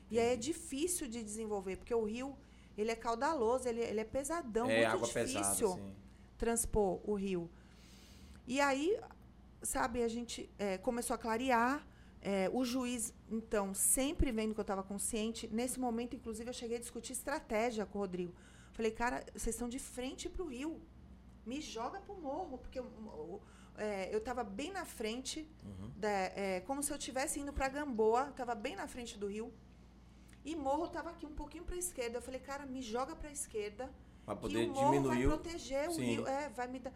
E 0.09 0.19
aí 0.19 0.33
é 0.33 0.35
difícil 0.35 1.07
de 1.07 1.23
desenvolver, 1.23 1.77
porque 1.77 1.93
o 1.93 2.03
rio, 2.03 2.37
ele 2.77 2.91
é 2.91 2.95
caudaloso, 2.95 3.67
ele, 3.67 3.81
ele 3.81 3.99
é 4.01 4.03
pesadão, 4.03 4.69
é, 4.69 4.75
muito 4.81 4.87
água 4.95 5.07
difícil 5.07 5.39
pesada, 5.69 5.81
sim. 5.81 5.95
transpor 6.37 6.99
o 7.09 7.15
rio. 7.15 7.49
E 8.45 8.59
aí, 8.59 8.99
sabe, 9.63 10.03
a 10.03 10.07
gente 10.07 10.49
é, 10.59 10.77
começou 10.77 11.13
a 11.13 11.17
clarear. 11.17 11.85
é, 12.23 12.47
o 12.53 12.63
juiz, 12.63 13.11
então, 13.31 13.73
sempre 13.73 14.31
vendo 14.31 14.53
que 14.53 14.59
eu 14.59 14.67
estava 14.69 14.83
consciente. 14.83 15.47
Nesse 15.51 15.79
momento, 15.79 16.15
inclusive, 16.15 16.47
eu 16.47 16.53
cheguei 16.53 16.77
a 16.77 16.79
discutir 16.79 17.13
estratégia 17.13 17.83
com 17.83 17.97
o 17.97 18.01
Rodrigo. 18.01 18.31
Falei, 18.73 18.91
cara, 18.91 19.25
vocês 19.33 19.55
estão 19.55 19.67
de 19.67 19.79
frente 19.79 20.29
para 20.29 20.43
o 20.43 20.47
rio. 20.47 20.79
Me 21.45 21.59
joga 21.59 21.99
para 21.99 22.13
o 22.13 22.21
morro, 22.21 22.59
porque 22.59 22.79
o- 22.79 22.83
o- 22.83 23.41
é, 23.85 24.13
eu 24.15 24.19
estava 24.19 24.43
bem 24.59 24.71
na 24.71 24.85
frente, 24.85 25.37
da- 26.03 26.09
é, 26.43 26.59
como 26.67 26.79
se 26.83 26.91
eu 26.93 26.97
estivesse 26.97 27.39
indo 27.41 27.51
para 27.57 27.67
Gamboa, 27.75 28.23
estava 28.29 28.53
bem 28.65 28.75
na 28.81 28.87
frente 28.93 29.17
do 29.21 29.27
rio. 29.35 29.51
E 30.49 30.55
morro 30.55 30.85
estava 30.85 31.09
aqui 31.13 31.25
um 31.31 31.35
pouquinho 31.41 31.63
para 31.67 31.75
a 31.75 31.79
esquerda. 31.85 32.17
Eu 32.17 32.21
falei, 32.21 32.39
cara, 32.39 32.63
me 32.65 32.81
joga 32.81 33.15
para 33.15 33.29
a 33.29 33.31
esquerda 33.39 33.85
que 34.25 34.35
poder 34.43 34.65
o 34.69 34.73
morro 34.73 34.85
diminuir 34.91 35.15
vai 35.15 35.25
o. 35.25 35.29
proteger 35.29 35.87
o 35.89 35.93
Sim. 35.93 36.03
rio. 36.11 36.27
É, 36.27 36.49
vai 36.49 36.67
me 36.67 36.79
dar. 36.79 36.93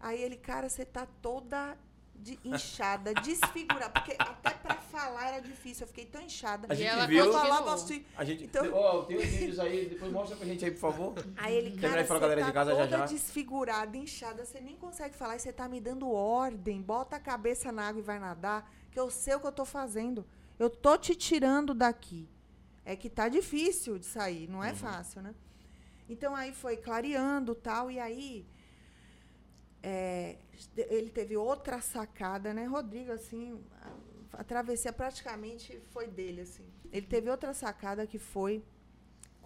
Aí 0.00 0.20
ele, 0.22 0.36
cara, 0.36 0.68
você 0.68 0.84
tá 0.84 1.04
toda 1.20 1.76
de- 2.18 2.38
inchada, 2.44 3.14
desfigurada. 3.14 3.90
Porque 3.90 4.14
até 4.18 4.50
pra 4.50 4.74
falar 4.76 5.28
era 5.28 5.40
difícil. 5.40 5.84
Eu 5.84 5.88
fiquei 5.88 6.04
tão 6.06 6.20
inchada. 6.22 6.66
A 6.70 6.74
E 6.74 6.76
gente 6.76 6.86
ela 6.88 7.06
viu. 7.06 7.32
Falava 7.32 7.74
assim. 7.74 8.04
A 8.16 8.24
gente. 8.24 8.44
Então- 8.44 8.72
Ó, 8.74 9.02
tem 9.04 9.16
os 9.16 9.24
vídeos 9.24 9.58
aí, 9.58 9.86
depois 9.88 10.12
mostra 10.12 10.36
pra 10.36 10.46
gente 10.46 10.64
aí, 10.64 10.70
por 10.70 10.80
favor. 10.80 11.14
Aí 11.36 11.54
ele, 11.54 11.80
cara, 11.80 12.02
você 12.02 12.08
com 12.08 12.14
a 12.14 12.18
galera 12.18 12.40
tá 12.42 12.46
de 12.48 12.52
casa 12.52 12.70
já, 12.74 12.76
toda 12.84 12.98
já. 12.98 13.06
desfigurada, 13.06 13.96
inchada. 13.96 14.44
Você 14.44 14.60
nem 14.60 14.76
consegue 14.76 15.14
falar. 15.16 15.36
E 15.36 15.40
você 15.40 15.52
tá 15.52 15.68
me 15.68 15.80
dando 15.80 16.10
ordem. 16.10 16.82
Bota 16.82 17.16
a 17.16 17.20
cabeça 17.20 17.70
na 17.72 17.88
água 17.88 18.00
e 18.00 18.04
vai 18.04 18.18
nadar. 18.18 18.70
Que 18.90 18.98
eu 18.98 19.10
sei 19.10 19.34
o 19.34 19.40
que 19.40 19.46
eu 19.46 19.52
tô 19.52 19.64
fazendo. 19.64 20.26
Eu 20.58 20.68
tô 20.68 20.96
te 20.98 21.14
tirando 21.14 21.72
daqui. 21.72 22.28
É 22.84 22.96
que 22.96 23.08
tá 23.10 23.28
difícil 23.28 23.98
de 23.98 24.06
sair. 24.06 24.48
Não 24.48 24.64
é 24.64 24.72
fácil, 24.74 25.20
né? 25.22 25.34
Então 26.08 26.34
aí 26.34 26.52
foi 26.54 26.76
clareando 26.76 27.54
tal. 27.54 27.90
E 27.90 28.00
aí 28.00 28.46
é, 29.82 30.36
ele 30.76 31.10
teve 31.10 31.36
outra 31.36 31.80
sacada, 31.80 32.52
né? 32.52 32.64
Rodrigo, 32.64 33.12
assim, 33.12 33.60
a, 33.82 34.40
a 34.40 34.44
travessia 34.44 34.92
praticamente 34.92 35.80
foi 35.90 36.06
dele, 36.06 36.42
assim. 36.42 36.64
Ele 36.92 37.06
teve 37.06 37.30
outra 37.30 37.52
sacada 37.54 38.06
que 38.06 38.18
foi 38.18 38.62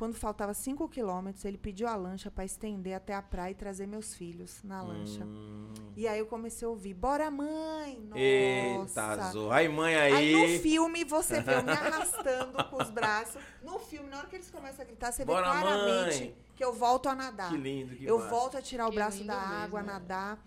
quando 0.02 0.14
faltava 0.14 0.52
5 0.52 0.88
quilômetros, 0.88 1.44
ele 1.44 1.56
pediu 1.56 1.86
a 1.86 1.94
lancha 1.94 2.28
para 2.28 2.44
estender 2.44 2.92
até 2.92 3.14
a 3.14 3.22
praia 3.22 3.52
e 3.52 3.54
trazer 3.54 3.86
meus 3.86 4.14
filhos 4.14 4.60
na 4.64 4.82
lancha. 4.82 5.24
Hum. 5.24 5.72
E 5.96 6.08
aí 6.08 6.18
eu 6.18 6.26
comecei 6.26 6.66
a 6.66 6.70
ouvir, 6.70 6.92
bora 6.92 7.30
mãe! 7.30 8.00
Nossa! 8.08 8.20
Eita. 8.20 9.54
Aí, 9.54 9.68
mãe 9.68 9.94
aí. 9.94 10.12
Aí 10.12 10.56
no 10.56 10.60
filme 10.60 11.04
você 11.04 11.40
vê 11.40 11.54
eu 11.54 11.62
me 11.62 11.70
arrastando 11.70 12.64
com 12.64 12.82
os 12.82 12.90
braços. 12.90 13.40
No 13.62 13.78
filme, 13.78 14.08
na 14.08 14.18
hora 14.18 14.26
que 14.26 14.34
eles 14.34 14.50
começam 14.50 14.82
a 14.82 14.88
gritar, 14.88 15.12
você 15.12 15.24
Bora, 15.24 15.52
vê 15.52 15.60
claramente 15.60 16.20
mãe! 16.20 16.36
Que 16.62 16.66
eu 16.66 16.72
volto 16.72 17.08
a 17.08 17.14
nadar. 17.14 17.50
Que 17.50 17.56
lindo, 17.56 17.96
que 17.96 18.04
eu 18.04 18.18
massa. 18.18 18.30
volto 18.30 18.56
a 18.56 18.62
tirar 18.62 18.86
o 18.86 18.90
Que 18.90 18.94
braço 18.96 19.24
da 19.24 19.34
água, 19.36 19.80
a 19.80 19.82
mesmo. 19.82 19.98
nadar. 19.98 20.46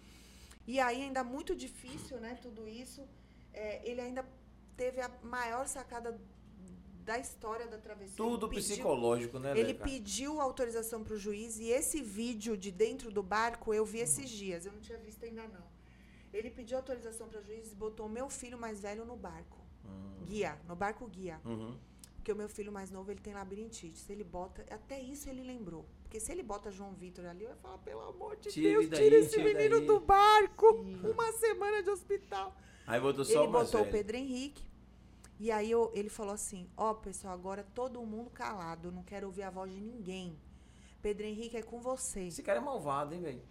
E 0.65 0.79
aí, 0.79 1.01
ainda 1.03 1.23
muito 1.25 1.53
difícil, 1.53 2.19
né? 2.21 2.39
Tudo 2.41 2.67
isso. 2.67 3.01
É, 3.53 3.81
ele 3.89 3.99
ainda 4.01 4.25
teve 4.77 5.01
a 5.01 5.09
maior 5.23 5.67
sacada 5.67 6.17
da 7.03 7.19
história 7.19 7.67
da 7.67 7.77
travessia. 7.77 8.15
Tudo 8.15 8.47
pediu- 8.47 8.63
psicológico, 8.63 9.37
né, 9.39 9.51
Ele 9.51 9.73
Leca? 9.73 9.83
pediu 9.83 10.39
autorização 10.41 11.03
para 11.03 11.13
o 11.13 11.17
juiz 11.17 11.59
e 11.59 11.67
esse 11.69 12.01
vídeo 12.01 12.57
de 12.57 12.71
dentro 12.71 13.11
do 13.11 13.21
barco 13.21 13.73
eu 13.73 13.85
vi 13.85 13.97
Uhum. 13.99 14.03
esses 14.05 14.29
dias. 14.29 14.65
Eu 14.65 14.71
não 14.71 14.79
tinha 14.81 14.97
visto 14.97 15.23
ainda 15.23 15.43
não. 15.47 15.63
Ele 16.33 16.49
pediu 16.49 16.77
autorização 16.77 17.27
para 17.29 17.39
o 17.39 17.43
juiz 17.43 17.71
e 17.71 17.75
botou 17.75 18.09
meu 18.09 18.27
filho 18.29 18.57
mais 18.57 18.79
velho 18.79 19.05
no 19.05 19.15
barco. 19.15 19.57
Guia, 20.25 20.57
no 20.67 20.75
barco 20.75 21.05
guia. 21.07 21.39
Uhum. 21.45 21.77
Porque 22.25 22.33
o 22.33 22.35
meu 22.35 22.49
filho 22.49 22.71
mais 22.71 22.89
novo, 22.89 23.11
ele 23.11 23.19
tem 23.21 23.35
labirintite. 23.35 23.99
Se 23.99 24.11
ele 24.11 24.23
bota, 24.23 24.65
até 24.73 24.99
isso 24.99 25.29
ele 25.29 25.43
lembrou. 25.43 25.85
Porque 26.01 26.19
se 26.19 26.31
ele 26.31 26.41
bota 26.41 26.71
João 26.71 26.91
Vitor 26.91 27.23
ali, 27.23 27.43
eu 27.43 27.51
ia 27.51 27.55
falar, 27.55 27.77
pelo 27.77 28.01
amor 28.01 28.35
de 28.37 28.49
Tira 28.49 28.69
Deus, 28.79 28.89
daí, 28.89 28.99
tira 29.03 29.15
esse 29.17 29.29
tira 29.29 29.43
menino 29.43 29.77
daí. 29.77 29.85
do 29.85 29.99
barco. 29.99 30.65
Uma 31.03 31.31
semana 31.33 31.83
de 31.83 31.89
hospital. 31.91 32.57
Aí 32.87 32.99
botou 32.99 33.23
só 33.23 33.31
ele 33.31 33.47
o 33.47 33.51
botou 33.51 33.81
o 33.81 33.83
velho. 33.83 33.91
Pedro 33.95 34.17
Henrique. 34.17 34.63
E 35.39 35.51
aí 35.51 35.69
eu- 35.69 35.91
ele 35.93 36.09
falou 36.09 36.33
assim: 36.33 36.67
Ó, 36.75 36.95
pessoal, 36.95 37.31
agora 37.35 37.63
todo 37.75 38.03
mundo 38.03 38.31
calado. 38.31 38.91
Não 38.91 39.03
quero 39.03 39.27
ouvir 39.27 39.43
a 39.43 39.51
voz 39.51 39.71
de 39.71 39.79
ninguém. 39.79 40.35
Pedro 41.03 41.27
Henrique 41.27 41.57
é 41.57 41.61
com 41.61 41.79
você. 41.79 42.21
Esse 42.21 42.41
cara 42.41 42.57
é 42.57 42.61
malvado, 42.63 43.13
hein, 43.13 43.21
velho? 43.21 43.41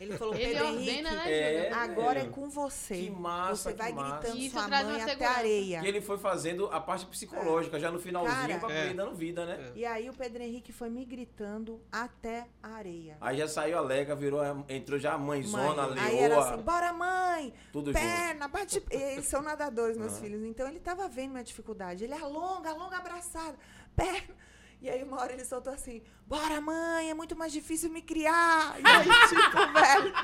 Ele 0.00 0.16
falou: 0.16 0.34
Ele 0.34 0.46
Pedro 0.46 0.66
ordena, 0.68 0.80
Henrique, 0.82 1.02
né, 1.14 1.32
É, 1.66 1.72
agora 1.74 2.20
é 2.20 2.24
com 2.24 2.48
você. 2.48 2.94
Que 2.94 3.10
massa, 3.10 3.70
Você 3.70 3.76
vai 3.76 3.88
que 3.90 3.94
massa. 3.98 4.16
gritando 4.18 4.38
Isso 4.40 4.50
sua 4.58 4.68
mãe 4.68 4.78
até 4.80 5.10
segurança. 5.10 5.26
a 5.34 5.36
areia. 5.38 5.80
E 5.84 5.86
ele 5.86 6.00
foi 6.00 6.16
fazendo 6.16 6.66
a 6.72 6.80
parte 6.80 7.04
psicológica, 7.04 7.78
já 7.78 7.90
no 7.90 7.98
finalzinho, 8.00 8.34
Cara, 8.34 8.58
pra 8.60 8.72
É. 8.72 8.94
dando 8.94 9.14
vida, 9.14 9.44
né? 9.44 9.72
E 9.74 9.84
aí 9.84 10.08
o 10.08 10.14
Pedro 10.14 10.42
Henrique 10.42 10.72
foi 10.72 10.88
me 10.88 11.04
gritando 11.04 11.82
até 11.92 12.46
a 12.62 12.68
areia. 12.76 13.18
Aí 13.20 13.36
já 13.36 13.46
saiu 13.46 13.76
a 13.76 13.82
Leca, 13.82 14.16
virou, 14.16 14.40
a- 14.40 14.64
entrou 14.70 14.98
já 14.98 15.12
a 15.12 15.18
mãezona, 15.18 15.88
Mãe. 15.88 15.98
a 15.98 16.04
Aí 16.04 16.18
era 16.18 16.34
leoa, 16.36 16.50
assim, 16.54 16.62
bora 16.62 16.92
mãe, 16.94 17.52
tudo 17.70 17.92
junto. 17.92 18.02
perna, 18.02 18.48
bate... 18.48 18.82
Eles 18.90 19.26
são 19.26 19.42
nadadores, 19.42 19.98
meus 19.98 20.18
filhos. 20.18 20.42
Então 20.44 20.66
ele 20.66 20.80
tava 20.80 21.08
vendo 21.08 21.32
minha 21.32 21.44
dificuldade. 21.44 22.04
Ele 22.04 22.14
alonga, 22.14 22.70
alonga 22.70 22.96
a 22.96 23.00
abraçada, 23.00 23.54
perna. 23.94 24.34
E 24.82 24.88
aí 24.88 25.02
uma 25.02 25.20
hora 25.20 25.32
ele 25.34 25.44
soltou 25.44 25.72
assim, 25.72 26.02
bora 26.26 26.60
mãe, 26.60 27.10
é 27.10 27.14
muito 27.14 27.36
mais 27.36 27.52
difícil 27.52 27.90
me 27.90 28.00
criar. 28.00 28.80
E 28.80 28.94
aí, 28.94 29.08
tipo, 29.28 29.58
velho. 29.72 30.14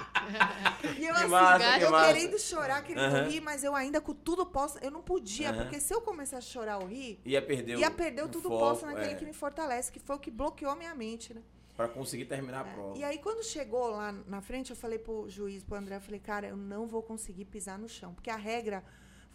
E 0.99 1.05
eu 1.05 1.15
Que 1.15 1.21
assim, 1.23 1.29
massa, 1.29 1.79
que 1.79 1.85
eu 1.85 1.91
massa. 1.91 2.07
querendo 2.13 2.39
chorar, 2.39 2.83
querendo 2.83 3.05
Aham. 3.05 3.29
rir, 3.29 3.41
mas 3.41 3.63
eu 3.63 3.75
ainda 3.75 4.01
com 4.01 4.15
tudo 4.15 4.47
posso, 4.47 4.79
eu 4.79 4.91
não 4.91 5.03
podia, 5.03 5.51
Aham. 5.51 5.59
porque 5.63 5.79
se 5.81 5.93
eu 5.95 6.01
começar 6.01 6.39
a 6.39 6.41
chorar 6.41 6.79
ou 6.79 6.87
rir, 6.87 7.21
Ia 7.25 7.43
perder 7.43 7.79
ia 7.79 7.91
perder 7.91 8.23
o 8.23 8.27
o 8.27 8.29
tudo 8.29 8.49
foco, 8.49 8.59
posso 8.59 8.87
naquele 8.87 9.13
é, 9.13 9.15
que 9.15 9.25
me 9.27 9.33
fortalece, 9.35 9.93
que 9.93 10.01
foi 10.01 10.17
o 10.17 10.19
que 10.19 10.31
bloqueou 10.31 10.73
a 10.73 10.77
minha 10.77 10.95
mente, 10.95 11.35
né? 11.35 11.43
Pra 11.77 11.87
conseguir 11.89 12.25
terminar 12.25 12.61
a 12.63 12.65
prova. 12.65 12.97
E 12.99 13.05
aí, 13.05 13.19
quando 13.19 13.45
chegou 13.45 13.89
lá 13.91 14.11
na 14.11 14.41
frente, 14.41 14.71
eu 14.71 14.77
falei 14.77 14.99
pro 14.99 15.29
juiz, 15.29 15.63
pro 15.63 15.77
André, 15.77 15.97
eu 15.97 16.01
falei, 16.01 16.19
cara, 16.21 16.47
eu 16.49 16.57
não 16.57 16.87
vou 16.87 17.03
conseguir 17.03 17.45
pisar 17.45 17.79
no 17.79 17.87
chão. 17.87 18.15
Porque 18.15 18.31
a 18.31 18.37
regra 18.37 18.83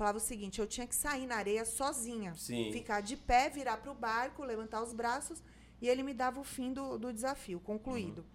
falava 0.01 0.17
o 0.17 0.21
seguinte, 0.21 0.59
eu 0.59 0.65
tinha 0.65 0.87
que 0.87 0.95
sair 0.95 1.27
na 1.27 1.35
areia 1.35 1.63
sozinha. 1.63 2.33
Sim. 2.33 2.71
Ficar 2.73 3.01
de 3.01 3.15
pé, 3.15 3.49
virar 3.49 3.77
pro 3.77 3.93
barco, 3.93 4.43
levantar 4.43 4.81
os 4.81 4.93
braços, 4.93 5.43
e 5.79 5.87
ele 5.87 6.01
me 6.01 6.11
dava 6.11 6.39
o 6.39 6.43
fim 6.43 6.73
do, 6.73 6.97
do 6.97 7.13
desafio, 7.13 7.59
concluído. 7.59 8.25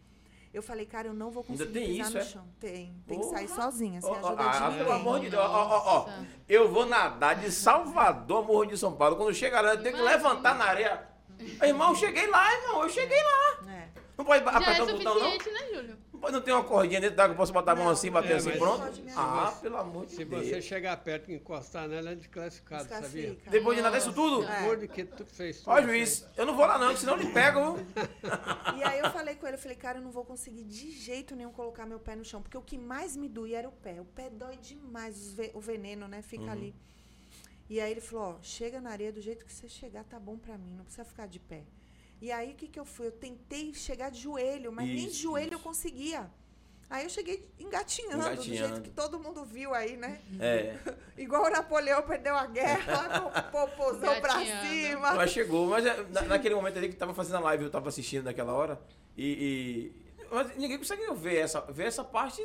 Eu 0.55 0.63
falei, 0.63 0.87
cara, 0.87 1.09
eu 1.09 1.13
não 1.13 1.29
vou 1.29 1.43
Uhum. 1.43 1.51
Ainda 1.51 1.67
conseguir 1.67 1.87
tem 1.87 1.97
pisar 1.97 2.05
isso, 2.05 2.15
no 2.15 2.21
é? 2.21 2.25
chão. 2.25 2.49
Tem. 2.61 3.03
Tem 3.05 3.19
que 3.19 3.27
sair 3.27 3.49
sozinha, 3.49 4.01
sem 4.01 4.09
ó, 4.09 4.15
ajuda 4.15 4.45
ah, 4.45 4.53
de 4.53 4.59
pelo 4.77 4.79
ninguém. 4.79 4.93
amor 4.93 5.21
de 5.21 5.29
Deus, 5.31 5.43
ó, 5.43 5.49
ó, 5.49 5.83
ó. 5.99 6.09
Eu 6.49 6.71
vou 6.73 6.87
nadar 6.87 7.35
de 7.35 7.51
Salvador, 7.51 8.45
a 8.45 8.47
Morro 8.47 8.65
de 8.67 8.79
São 8.79 8.93
Paulo. 8.97 9.17
Quando 9.17 9.35
chega 9.35 9.61
lá, 9.61 9.75
eu 9.75 9.83
tenho 9.83 9.97
que 9.97 10.03
levantar 10.03 10.55
na 10.57 10.67
areia. 10.67 11.09
Irmão, 11.63 11.91
eu 11.91 11.97
cheguei 11.97 12.29
lá, 12.29 12.55
irmão, 12.55 12.85
eu 12.85 12.89
cheguei 12.89 13.19
lá. 13.23 13.73
É. 13.73 13.89
Não 14.17 14.25
pode 14.25 14.45
Já 14.45 14.51
é 14.53 14.55
apertar 14.57 14.83
o 14.85 14.87
botão, 14.87 15.15
não? 15.19 15.33
suficiente, 15.33 15.51
né, 15.51 15.75
Júlio? 15.75 15.99
Não 16.17 16.21
pode 16.21 16.33
não 16.33 16.41
ter 16.41 16.53
uma 16.53 16.65
cordinha 16.65 16.99
dentro 16.99 17.15
d'água, 17.15 17.35
eu 17.35 17.37
posso 17.37 17.53
botar 17.53 17.73
a 17.73 17.77
mão 17.77 17.91
assim, 17.91 18.11
bater 18.11 18.33
é, 18.33 18.35
assim, 18.37 18.49
mas- 18.49 18.59
pronto? 18.59 19.03
Ah, 19.15 19.59
pelo 19.61 19.77
amor 19.77 20.07
de 20.07 20.13
Se 20.13 20.25
Deus. 20.25 20.47
você 20.47 20.63
chegar 20.63 20.97
perto 20.97 21.31
e 21.31 21.35
encostar 21.35 21.87
nela, 21.87 22.13
é 22.13 22.15
desclassificado, 22.15 22.89
sabia? 22.89 23.03
Desclassifica. 23.03 23.51
Depois 23.51 23.77
de 23.77 23.83
nadar 23.83 23.99
isso 23.99 24.15
tudo? 24.15 24.43
É. 24.43 24.65
Por 24.65 24.79
de 24.79 24.89
que 24.89 25.05
tu 25.05 25.27
fez 25.27 25.59
tudo. 25.59 25.69
Ó, 25.71 25.83
juiz, 25.83 26.27
eu 26.35 26.47
não 26.47 26.57
vou 26.57 26.65
lá 26.65 26.79
não, 26.79 26.97
senão 26.97 27.17
lhe 27.17 27.31
pego. 27.31 27.77
E 28.79 28.83
aí 28.83 28.99
eu 28.99 29.11
falei 29.11 29.35
com 29.35 29.47
ele, 29.47 29.57
eu 29.57 29.61
falei, 29.61 29.77
cara, 29.77 29.99
eu 29.99 30.03
não 30.03 30.11
vou 30.11 30.25
conseguir 30.25 30.65
de 30.65 30.91
jeito 30.91 31.37
nenhum 31.37 31.53
colocar 31.53 31.85
meu 31.85 32.01
pé 32.01 32.17
no 32.17 32.25
chão, 32.25 32.41
porque 32.41 32.57
o 32.57 32.63
que 32.63 32.79
mais 32.79 33.15
me 33.15 33.29
doía 33.29 33.59
era 33.59 33.69
o 33.69 33.73
pé. 33.73 34.01
O 34.01 34.07
pé 34.07 34.31
dói 34.31 34.57
demais, 34.57 35.37
o 35.53 35.61
veneno, 35.61 36.09
né, 36.09 36.23
fica 36.23 36.51
ali. 36.51 36.75
E 37.69 37.79
aí 37.79 37.91
ele 37.91 38.01
falou, 38.01 38.37
ó, 38.39 38.43
chega 38.43 38.81
na 38.81 38.89
areia 38.91 39.13
do 39.13 39.21
jeito 39.21 39.45
que 39.45 39.53
você 39.53 39.69
chegar, 39.69 40.03
tá 40.05 40.19
bom 40.19 40.39
pra 40.39 40.57
mim, 40.57 40.73
não 40.77 40.85
precisa 40.85 41.05
ficar 41.05 41.27
de 41.27 41.39
pé. 41.39 41.65
E 42.21 42.33
aí 42.33 42.53
o 42.53 42.55
que 42.55 42.67
que 42.69 42.79
eu 42.81 42.85
fui? 42.85 43.07
Eu 43.09 43.13
tentei 43.13 43.73
chegar 43.75 44.11
de 44.11 44.21
joelho, 44.21 44.73
mas 44.73 44.87
nem 44.87 44.97
de 44.97 45.07
Isso, 45.09 45.23
joelho 45.23 45.53
eu 45.53 45.57
isso. 45.59 45.63
conseguia. 45.65 46.31
Aí 46.89 47.05
eu 47.05 47.11
cheguei 47.11 47.49
engatinhando, 47.59 48.23
do 48.23 48.27
Engatinhando. 48.29 48.69
jeito 48.75 48.83
que 48.83 48.91
todo 48.91 49.19
mundo 49.19 49.45
viu 49.45 49.75
aí, 49.75 49.97
né? 49.97 50.21
É, 50.39 50.79
Igual 51.19 51.47
o 51.47 51.51
Napoleão 51.51 52.01
perdeu 52.03 52.37
a 52.37 52.47
guerra, 52.47 53.21
com 53.21 53.27
o 53.29 53.43
popozão 53.51 54.21
pra 54.21 54.39
cima. 54.45 55.15
mas 55.15 55.31
chegou. 55.33 55.67
Mas 55.69 55.85
é, 55.85 56.03
na- 56.05 56.23
naquele 56.39 56.55
momento 56.55 56.77
ali 56.79 56.89
que 56.89 56.95
tava 56.97 57.13
fazendo 57.13 57.37
a 57.39 57.41
live, 57.41 57.65
eu 57.65 57.71
tava 57.71 57.89
assistindo 57.89 58.25
naquela 58.25 58.53
hora. 58.53 58.81
E. 59.17 59.93
e- 60.23 60.27
mas 60.31 60.57
ninguém 60.57 60.79
consegue 60.79 61.03
ver 61.15 61.37
essa, 61.39 61.61
ver 61.61 61.87
essa 61.87 62.05
parte. 62.05 62.41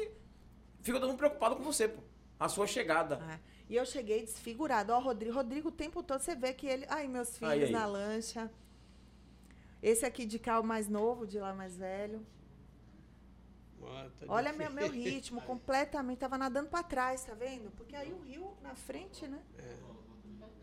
Fica 0.82 0.99
todo 0.99 1.09
mundo 1.09 1.17
preocupado 1.19 1.55
com 1.55 1.63
você, 1.63 1.88
pô. 1.88 2.01
A 2.39 2.49
sua 2.49 2.65
chegada. 2.65 3.22
É. 3.32 3.39
E 3.69 3.76
eu 3.76 3.86
cheguei 3.86 4.22
desfigurado. 4.24 4.91
Ó, 4.91 4.99
Rodrigo, 4.99 5.36
Rodrigo 5.36 5.69
o 5.69 5.72
tempo 5.72 6.01
todo 6.01 6.19
você 6.19 6.36
vê 6.36 6.51
que 6.53 6.65
ele. 6.65 6.86
Ai, 6.89 7.07
meus 7.07 7.38
filhos 7.38 7.53
Aí, 7.53 7.63
aí. 7.65 7.72
na 7.72 7.86
lancha. 7.86 8.49
Esse 9.82 10.05
aqui 10.05 10.25
de 10.25 10.38
cá 10.38 10.53
é 10.55 10.59
o 10.59 10.63
mais 10.63 10.88
novo, 10.88 11.25
de 11.25 11.39
lá 11.39 11.53
mais 11.53 11.77
velho. 11.77 12.25
Tá 14.19 14.25
Olha 14.27 14.53
meu, 14.53 14.71
meu 14.71 14.89
ritmo, 14.91 15.41
completamente. 15.51 16.19
Tava 16.19 16.38
nadando 16.38 16.69
pra 16.69 16.84
trás, 16.84 17.23
tá 17.23 17.34
vendo? 17.34 17.71
Porque 17.71 17.95
aí 17.95 18.13
o 18.13 18.21
rio 18.21 18.55
na 18.61 18.75
frente, 18.75 19.27
né? 19.27 19.41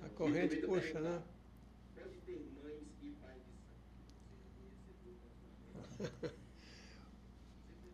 A 0.03 0.09
corrente 0.11 0.57
puxa, 0.59 1.01
né? 1.01 1.23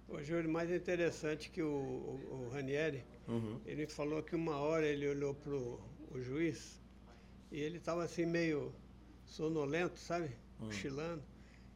Ô, 0.09 0.23
Júlio, 0.23 0.51
mais 0.51 0.71
interessante 0.71 1.51
que 1.51 1.63
o, 1.63 1.67
o, 1.69 2.45
o 2.47 2.49
Ranieri, 2.51 3.03
Uhum. 3.27 3.59
ele 3.65 3.87
falou 3.87 4.23
que 4.23 4.37
uma 4.37 4.59
hora 4.59 4.87
ele 4.87 5.09
olhou 5.09 5.35
pro 5.35 5.81
o 6.11 6.21
juiz 6.21 6.79
e 7.51 7.59
ele 7.59 7.79
estava 7.79 8.05
assim 8.05 8.27
meio 8.27 8.75
sonolento, 9.25 9.99
sabe? 9.99 10.37
Hum. 10.61 10.67
Cochilando. 10.67 11.23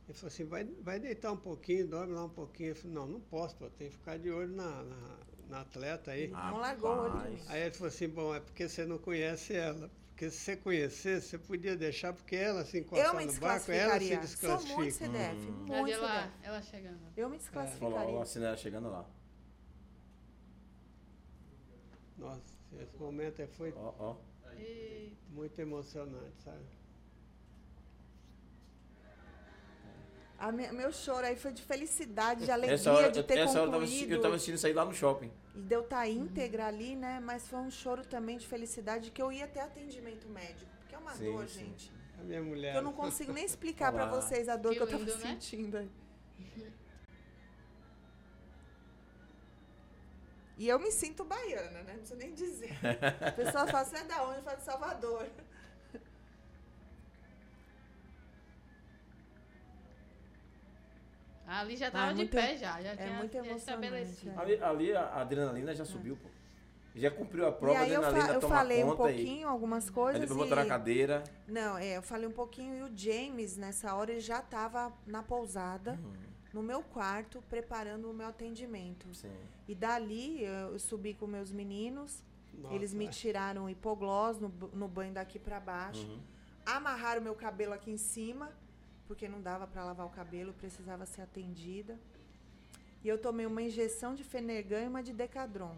Ele 0.08 0.16
falou 0.16 0.28
assim, 0.28 0.44
vai, 0.44 0.64
vai 0.82 0.98
deitar 0.98 1.32
um 1.32 1.36
pouquinho, 1.36 1.86
dorme 1.86 2.14
lá 2.14 2.24
um 2.24 2.30
pouquinho. 2.30 2.70
Eu 2.70 2.76
falei, 2.76 2.94
não, 2.94 3.06
não 3.06 3.20
posso, 3.20 3.56
pô, 3.56 3.68
tem 3.68 3.88
que 3.88 3.94
ficar 3.94 4.18
de 4.18 4.30
olho 4.30 4.54
na, 4.54 4.82
na, 4.82 5.18
na 5.50 5.60
atleta 5.60 6.12
aí. 6.12 6.28
Não 6.28 6.58
largou 6.58 6.90
o 6.90 7.00
olho. 7.02 7.38
Aí 7.46 7.62
ele 7.62 7.72
falou 7.72 7.88
assim, 7.88 8.08
bom, 8.08 8.34
é 8.34 8.40
porque 8.40 8.68
você 8.68 8.86
não 8.86 8.98
conhece 8.98 9.54
ela. 9.54 9.90
Porque 10.08 10.30
se 10.30 10.38
você 10.38 10.56
conhecesse, 10.56 11.28
você 11.28 11.38
podia 11.38 11.76
deixar, 11.76 12.12
porque 12.12 12.34
ela 12.34 12.64
se 12.64 12.78
Eu 12.78 13.12
no 13.24 13.32
barco, 13.34 13.70
ela 13.70 14.00
se 14.00 14.16
desclassificaria. 14.16 14.26
Sou 14.26 14.50
muito 14.76 14.88
desclassifica. 14.88 14.92
CDF, 14.92 15.50
Hum. 15.50 15.52
Muito 15.66 15.92
ela, 15.92 16.22
CDF. 16.22 16.32
ela 16.42 16.62
chegando? 16.62 16.98
Eu 17.16 17.28
me 17.30 17.38
Falou, 17.38 17.38
desclassificaria. 17.38 18.14
ó, 18.14 18.22
a 18.22 18.24
Cinera 18.24 18.56
chegando 18.56 18.90
lá. 18.90 19.06
Nossa, 22.16 22.42
esse 22.80 22.96
momento 22.96 23.40
aí 23.42 23.46
foi 23.48 23.72
ó. 23.76 24.16
E 24.58 25.12
muito 25.30 25.58
emocionante, 25.60 26.42
sabe? 26.42 26.64
A 30.38 30.52
minha- 30.52 30.72
meu 30.72 30.92
choro 30.92 31.26
aí 31.26 31.34
foi 31.34 31.52
de 31.52 31.62
felicidade, 31.62 32.44
de 32.44 32.50
alegria 32.50 32.74
Essa 32.76 32.92
hora, 32.92 33.10
de 33.10 33.22
ter 33.24 33.38
essa 33.38 33.58
hora 33.60 33.66
eu 33.68 33.72
tava, 33.72 33.82
assisti- 33.84 33.98
concluído. 34.02 34.18
eu 34.18 34.22
tava 34.22 34.34
assistindo 34.36 34.54
isso 34.54 34.66
aí 34.68 34.72
lá 34.72 34.84
no 34.84 34.94
shopping. 34.94 35.32
E 35.54 35.60
de 35.62 35.74
eu 35.74 35.80
estar 35.80 36.06
íntegra 36.08 36.66
ali, 36.66 36.94
né? 36.94 37.18
Mas 37.20 37.48
foi 37.48 37.58
um 37.58 37.70
choro 37.70 38.04
também 38.04 38.38
de 38.38 38.46
felicidade 38.46 39.10
que 39.10 39.20
eu 39.20 39.32
ia 39.32 39.48
ter 39.48 39.58
atendimento 39.60 40.28
médico. 40.28 40.70
Porque 40.78 40.94
é 40.94 40.98
uma 40.98 41.12
Sim, 41.12 41.32
dor, 41.32 41.48
sim. 41.48 41.58
gente. 41.64 41.92
A 42.20 42.22
minha 42.22 42.40
mulher. 42.42 42.72
Que 42.72 42.78
eu 42.78 42.82
não 42.82 42.92
consigo 42.92 43.32
nem 43.32 43.44
explicar 43.44 43.92
pra 43.92 44.04
Olá. 44.04 44.20
vocês 44.20 44.48
a 44.48 44.54
dor 44.56 44.70
Que 44.72 44.76
que, 44.78 44.82
eu 44.84 44.88
tava 44.88 45.02
lindo, 45.02 45.16
né? 45.18 45.26
sentindo 45.32 45.76
aí. 45.78 45.90
E 50.56 50.68
eu 50.68 50.78
me 50.78 50.90
sinto 50.90 51.24
baiana, 51.24 51.82
né? 51.82 51.92
Não 51.92 51.98
preciso 52.00 52.16
nem 52.16 52.32
dizer. 52.34 52.72
A 53.24 53.30
pessoa 53.32 53.66
fala, 53.68 53.84
você 53.84 53.96
é 53.98 54.04
da 54.04 54.24
onde? 54.24 54.38
Eu 54.38 54.42
falo 54.42 54.56
de 54.56 54.64
Salvador. 54.64 55.26
Ali 61.48 61.76
já 61.76 61.90
tava 61.90 62.10
de 62.10 62.16
muito- 62.16 62.30
pé 62.36 62.56
já. 62.56 62.80
Já 62.82 62.96
tinha 62.96 63.12
muito 63.14 63.34
emocionante, 63.36 63.58
estabelecido. 63.86 64.30
é. 64.30 64.38
Ali, 64.42 64.62
ali 64.62 64.92
a 64.92 65.20
adrenalina 65.20 65.74
já 65.74 65.84
subiu, 65.84 66.16
pô. 66.16 66.28
Já 66.94 67.10
cumpriu 67.10 67.46
a 67.46 67.50
E 67.50 67.52
prova, 67.52 67.78
a 67.78 67.82
aí 67.82 67.92
eu, 67.92 68.00
fa- 68.02 68.08
adrenalina 68.08 68.34
eu 68.36 68.40
toma 68.40 68.56
falei 68.56 68.82
um 68.84 68.86
conta 68.96 69.10
e... 69.12 69.14
pouquinho, 69.16 69.48
algumas 69.48 69.86
Aí 69.88 69.94
coisas. 69.94 70.20
depois 70.20 70.38
botou 70.38 70.56
na 70.56 70.64
e- 70.64 70.68
cadeira. 70.68 71.24
Não, 71.46 71.78
é, 71.78 71.96
eu 71.96 72.02
falei 72.02 72.26
um 72.26 72.32
pouquinho 72.32 72.74
e 72.76 72.82
o 72.82 72.96
James, 72.96 73.56
nessa 73.56 73.94
hora, 73.94 74.10
ele 74.10 74.20
já 74.20 74.40
estava 74.40 74.92
na 75.06 75.22
pousada, 75.22 75.92
Hum, 76.02 76.12
no 76.52 76.62
meu 76.62 76.82
quarto, 76.82 77.40
preparando 77.48 78.10
o 78.10 78.14
meu 78.14 78.26
atendimento. 78.26 79.06
sim. 79.14 79.30
E 79.68 79.74
dali 79.74 80.42
eu, 80.42 80.72
eu 80.72 80.78
subi 80.78 81.14
com 81.14 81.26
meus 81.26 81.52
meninos, 81.52 82.24
Nossa, 82.54 82.74
eles 82.74 82.92
me 82.92 83.06
tiraram 83.06 83.66
o 83.66 83.70
hipoglós 83.70 84.38
no, 84.40 84.48
no 84.72 84.88
banho 84.88 85.12
daqui 85.12 85.38
para 85.38 85.60
baixo, 85.60 86.04
Uhum. 86.06 86.18
amarraram 86.66 87.20
meu 87.22 87.34
cabelo 87.34 87.74
aqui 87.74 87.90
em 87.92 87.96
cima, 87.98 88.50
porque 89.08 89.26
não 89.26 89.40
dava 89.40 89.66
para 89.66 89.82
lavar 89.84 90.06
o 90.06 90.10
cabelo, 90.10 90.52
precisava 90.52 91.04
ser 91.06 91.22
atendida. 91.22 91.98
E 93.02 93.08
eu 93.08 93.16
tomei 93.18 93.46
uma 93.46 93.62
injeção 93.62 94.14
de 94.14 94.22
Fenergan 94.22 94.82
e 94.82 94.86
uma 94.86 95.02
de 95.02 95.12
Decadron. 95.12 95.76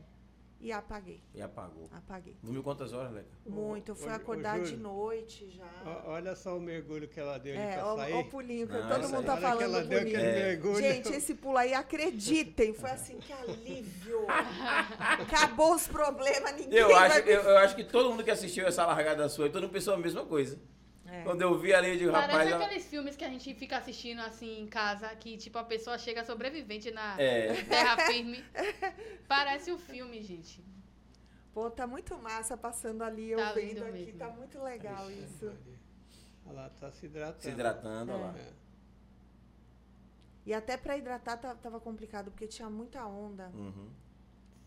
E 0.63 0.71
apaguei, 0.73 1.23
E 1.35 1.41
apagou. 1.41 1.89
apaguei. 1.91 2.37
Dormiu 2.43 2.63
quantas 2.63 2.93
horas, 2.93 3.11
Leca? 3.13 3.31
Muito, 3.47 3.93
eu 3.93 3.95
fui 3.95 4.09
ô, 4.09 4.13
ô, 4.13 4.15
acordar 4.17 4.61
de 4.61 4.77
noite 4.77 5.49
já. 5.49 5.65
Ó, 5.87 6.11
Olha 6.11 6.37
só 6.37 6.55
o 6.55 6.61
mergulho 6.61 7.09
que 7.09 7.19
ela 7.19 7.39
deu 7.39 7.55
ali 7.55 7.63
É, 7.63 7.73
pra 7.77 7.87
ó, 7.87 7.97
sair. 7.97 8.13
ó 8.13 8.21
o 8.21 8.25
pulinho, 8.29 8.67
que 8.67 8.75
Não, 8.75 8.83
todo 8.89 9.05
essa 9.05 9.09
mundo 9.17 9.25
tá 9.25 9.33
Olha 9.33 9.41
que 9.41 9.47
falando 9.49 9.63
ela 9.63 9.85
deu 9.85 9.99
pulinho. 10.01 10.19
aquele 10.19 10.31
É. 10.39 10.47
mergulho. 10.49 10.77
Gente, 10.77 11.13
esse 11.15 11.35
pulo 11.35 11.57
aí, 11.57 11.73
acreditem, 11.73 12.75
foi 12.75 12.91
assim, 12.91 13.17
que 13.19 13.33
alívio. 13.33 14.27
Acabou 14.99 15.75
os 15.75 15.87
problemas, 15.89 16.53
ninguém 16.55 16.79
Eu 16.79 16.89
vai 16.89 17.07
acho, 17.09 17.25
me- 17.25 17.31
eu, 17.33 17.41
eu 17.41 17.59
acho 17.59 17.75
que 17.77 17.85
todo 17.85 18.11
mundo 18.11 18.23
que 18.23 18.31
assistiu 18.31 18.67
essa 18.67 18.85
largada 18.85 19.29
sua, 19.31 19.49
todo 19.49 19.63
mundo 19.63 19.73
pensou 19.73 19.95
a 19.95 19.99
mesma 19.99 20.27
coisa. 20.27 20.59
É. 21.11 21.23
Quando 21.25 21.43
eu 21.43 21.59
vi 21.59 21.75
ali, 21.75 21.91
eu 21.91 21.97
digo, 21.97 22.13
Parece 22.13 22.31
rapaz... 22.33 22.51
ela- 22.51 22.65
aqueles 22.65 22.87
filmes 22.87 23.17
que 23.17 23.25
a 23.25 23.29
gente 23.29 23.53
fica 23.55 23.77
assistindo 23.79 24.21
assim 24.21 24.61
em 24.61 24.67
casa, 24.69 25.09
que 25.17 25.37
tipo 25.37 25.59
a 25.59 25.65
pessoa 25.65 25.99
chega 25.99 26.25
sobrevivente 26.25 26.91
na 26.93 27.21
É, 27.21 27.53
terra 27.65 27.97
firme. 28.07 28.45
Parece 29.27 29.73
um 29.73 29.79
filme, 29.79 30.23
gente. 30.23 30.65
Pô, 31.53 31.69
tá 31.71 31.87
muito 31.87 32.17
massa 32.17 32.57
passando 32.57 33.03
ali, 33.03 33.31
eu 33.33 33.39
Tá 33.39 33.53
vendo 33.53 33.69
lindo 33.69 33.85
aqui, 33.85 33.93
mesmo. 34.05 34.19
tá 34.19 34.29
muito 34.31 34.63
legal 34.63 35.11
Ixi, 35.11 35.23
isso. 35.25 35.47
Maria. 35.47 35.81
Ela 36.49 36.71
tá 36.81 36.91
se 36.93 37.07
hidratando. 37.07 37.43
se 37.43 37.49
hidratando, 37.51 38.13
olha 38.13 38.21
lá. 38.27 38.35
É. 38.39 38.53
E 40.47 40.55
até 40.55 40.77
pra 40.77 40.97
hidratar 40.97 41.37
tá- 41.37 41.55
tava 41.55 41.79
complicado, 41.81 42.31
porque 42.31 42.47
tinha 42.47 42.71
muita 42.71 43.05
onda. 43.05 43.51
Uhum. 43.55 43.89